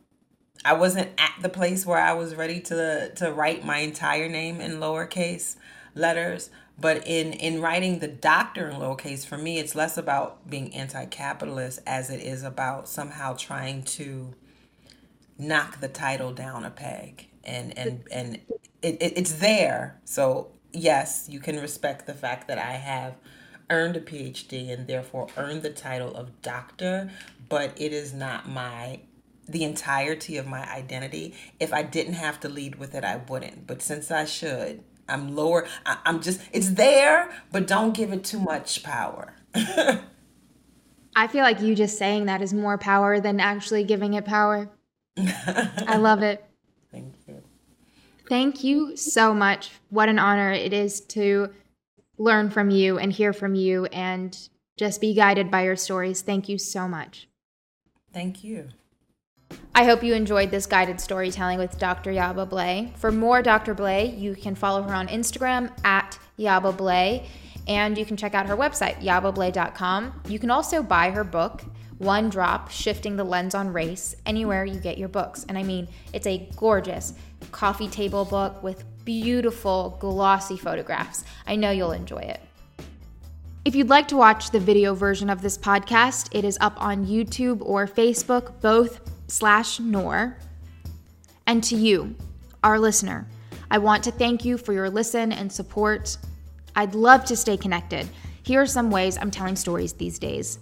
I 0.65 0.73
wasn't 0.73 1.09
at 1.17 1.33
the 1.41 1.49
place 1.49 1.85
where 1.85 1.99
I 1.99 2.13
was 2.13 2.35
ready 2.35 2.59
to 2.61 3.11
to 3.15 3.31
write 3.31 3.65
my 3.65 3.79
entire 3.79 4.29
name 4.29 4.61
in 4.61 4.73
lowercase 4.79 5.55
letters, 5.95 6.49
but 6.79 7.05
in 7.07 7.33
in 7.33 7.61
writing 7.61 7.99
the 7.99 8.07
doctor 8.07 8.69
in 8.69 8.77
lowercase 8.77 9.25
for 9.25 9.37
me 9.37 9.59
it's 9.59 9.75
less 9.75 9.97
about 9.97 10.49
being 10.49 10.73
anti-capitalist 10.75 11.79
as 11.85 12.09
it 12.09 12.21
is 12.21 12.43
about 12.43 12.87
somehow 12.87 13.33
trying 13.35 13.83
to 13.83 14.33
knock 15.37 15.79
the 15.79 15.87
title 15.87 16.33
down 16.33 16.63
a 16.65 16.69
peg 16.71 17.27
and 17.43 17.77
and 17.77 18.03
and 18.11 18.35
it, 18.81 19.01
it, 19.01 19.13
it's 19.17 19.33
there 19.33 19.99
so 20.05 20.51
yes 20.73 21.27
you 21.29 21.39
can 21.39 21.59
respect 21.59 22.07
the 22.07 22.13
fact 22.13 22.47
that 22.47 22.57
i 22.57 22.73
have 22.73 23.15
earned 23.69 23.97
a 23.97 24.01
phd 24.01 24.71
and 24.73 24.87
therefore 24.87 25.27
earned 25.37 25.63
the 25.63 25.69
title 25.69 26.15
of 26.15 26.41
doctor 26.41 27.11
but 27.53 27.79
it 27.79 27.93
is 27.93 28.15
not 28.15 28.49
my 28.49 28.99
the 29.47 29.63
entirety 29.63 30.37
of 30.37 30.47
my 30.47 30.67
identity 30.73 31.35
if 31.59 31.71
i 31.71 31.83
didn't 31.83 32.15
have 32.15 32.39
to 32.39 32.49
lead 32.49 32.75
with 32.77 32.95
it 32.95 33.03
i 33.03 33.17
wouldn't 33.29 33.67
but 33.67 33.79
since 33.79 34.09
i 34.09 34.25
should 34.25 34.83
i'm 35.07 35.35
lower 35.35 35.67
I, 35.85 35.99
i'm 36.03 36.19
just 36.19 36.41
it's 36.51 36.71
there 36.71 37.29
but 37.51 37.67
don't 37.67 37.93
give 37.93 38.11
it 38.11 38.23
too 38.23 38.39
much 38.39 38.81
power 38.81 39.35
I 41.15 41.27
feel 41.27 41.43
like 41.43 41.61
you 41.61 41.75
just 41.75 41.99
saying 41.99 42.25
that 42.25 42.41
is 42.41 42.55
more 42.55 42.79
power 42.79 43.19
than 43.19 43.39
actually 43.39 43.83
giving 43.83 44.15
it 44.15 44.25
power. 44.25 44.67
I 45.17 45.97
love 45.97 46.23
it. 46.23 46.43
thank 46.91 47.13
you 47.27 47.43
Thank 48.27 48.63
you 48.63 48.97
so 48.97 49.31
much. 49.31 49.69
What 49.89 50.09
an 50.09 50.17
honor 50.17 50.51
it 50.51 50.73
is 50.73 51.01
to 51.01 51.49
learn 52.17 52.49
from 52.49 52.71
you 52.71 52.97
and 52.97 53.13
hear 53.13 53.31
from 53.31 53.53
you 53.53 53.85
and 53.85 54.35
just 54.77 55.01
be 55.01 55.13
guided 55.13 55.51
by 55.51 55.65
your 55.65 55.75
stories. 55.75 56.21
Thank 56.23 56.49
you 56.49 56.57
so 56.57 56.87
much. 56.87 57.27
Thank 58.13 58.43
you 58.43 58.69
I 59.75 59.85
hope 59.85 60.03
you 60.03 60.13
enjoyed 60.13 60.51
this 60.51 60.65
guided 60.65 61.01
storytelling 61.01 61.57
with 61.57 61.77
Dr. 61.77 62.11
Yaba 62.11 62.47
Blay. 62.47 62.93
For 62.97 63.11
more 63.11 63.41
Dr. 63.41 63.73
Blay, 63.73 64.07
you 64.07 64.35
can 64.35 64.55
follow 64.55 64.83
her 64.83 64.93
on 64.93 65.07
Instagram 65.07 65.71
at 65.83 66.17
Yaba 66.37 66.75
Blay. 66.75 67.27
And 67.67 67.97
you 67.97 68.05
can 68.05 68.17
check 68.17 68.33
out 68.33 68.47
her 68.47 68.57
website, 68.57 69.01
yabablay.com. 69.01 70.21
You 70.27 70.37
can 70.37 70.51
also 70.51 70.83
buy 70.83 71.11
her 71.11 71.23
book, 71.23 71.63
One 71.97 72.29
Drop 72.29 72.69
Shifting 72.69 73.15
the 73.15 73.23
Lens 73.23 73.55
on 73.55 73.71
Race, 73.71 74.15
anywhere 74.25 74.65
you 74.65 74.79
get 74.79 74.97
your 74.97 75.09
books. 75.09 75.45
And 75.47 75.57
I 75.57 75.63
mean, 75.63 75.87
it's 76.11 76.27
a 76.27 76.49
gorgeous 76.57 77.13
coffee 77.51 77.87
table 77.87 78.25
book 78.25 78.61
with 78.61 78.83
beautiful, 79.05 79.97
glossy 79.99 80.57
photographs. 80.57 81.23
I 81.47 81.55
know 81.55 81.71
you'll 81.71 81.93
enjoy 81.93 82.19
it. 82.19 82.41
If 83.65 83.75
you'd 83.75 83.87
like 83.87 84.09
to 84.09 84.17
watch 84.17 84.51
the 84.51 84.59
video 84.59 84.93
version 84.93 85.29
of 85.29 85.41
this 85.41 85.57
podcast, 85.57 86.27
it 86.33 86.43
is 86.43 86.57
up 86.59 86.75
on 86.81 87.05
YouTube 87.05 87.61
or 87.61 87.87
Facebook, 87.87 88.59
both 88.59 88.99
slash 89.29 89.79
noor. 89.79 90.37
And 91.47 91.63
to 91.63 91.77
you, 91.77 92.13
our 92.61 92.77
listener, 92.77 93.25
I 93.71 93.77
want 93.77 94.03
to 94.03 94.11
thank 94.11 94.43
you 94.43 94.57
for 94.57 94.73
your 94.73 94.89
listen 94.89 95.31
and 95.31 95.49
support. 95.49 96.17
I'd 96.75 96.93
love 96.93 97.23
to 97.23 97.37
stay 97.37 97.55
connected. 97.55 98.09
Here 98.43 98.61
are 98.61 98.65
some 98.65 98.91
ways 98.91 99.17
I'm 99.17 99.31
telling 99.31 99.55
stories 99.55 99.93
these 99.93 100.19
days. 100.19 100.59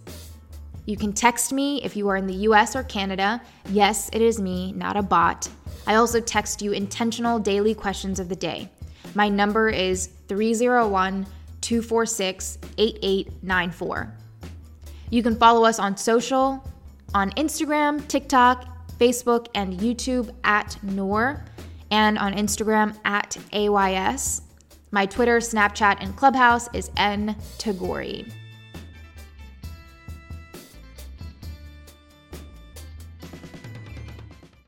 You 0.85 0.95
can 0.95 1.11
text 1.11 1.51
me 1.51 1.81
if 1.83 1.95
you 1.95 2.07
are 2.07 2.17
in 2.17 2.27
the 2.27 2.45
US 2.49 2.75
or 2.75 2.83
Canada. 2.83 3.41
Yes, 3.69 4.11
it 4.13 4.21
is 4.21 4.39
me, 4.39 4.73
not 4.73 4.95
a 4.95 5.01
bot. 5.01 5.49
I 5.87 5.95
also 5.95 6.19
text 6.19 6.61
you 6.61 6.71
intentional 6.71 7.39
daily 7.39 7.73
questions 7.73 8.19
of 8.19 8.29
the 8.29 8.35
day. 8.35 8.69
My 9.15 9.27
number 9.27 9.69
is 9.69 10.11
301 10.27 11.25
246 11.71 12.57
8894. 12.77 14.13
You 15.09 15.23
can 15.23 15.37
follow 15.37 15.63
us 15.63 15.79
on 15.79 15.95
social, 15.95 16.61
on 17.13 17.31
Instagram, 17.31 18.05
TikTok, 18.09 18.89
Facebook, 18.97 19.47
and 19.55 19.79
YouTube 19.79 20.31
at 20.43 20.77
Noor, 20.83 21.45
and 21.89 22.17
on 22.17 22.33
Instagram 22.33 22.97
at 23.05 23.37
AYS. 23.53 24.41
My 24.91 25.05
Twitter, 25.05 25.37
Snapchat, 25.37 25.99
and 26.01 26.13
Clubhouse 26.17 26.67
is 26.73 26.91
N 26.97 27.37
Tagouri. 27.57 28.29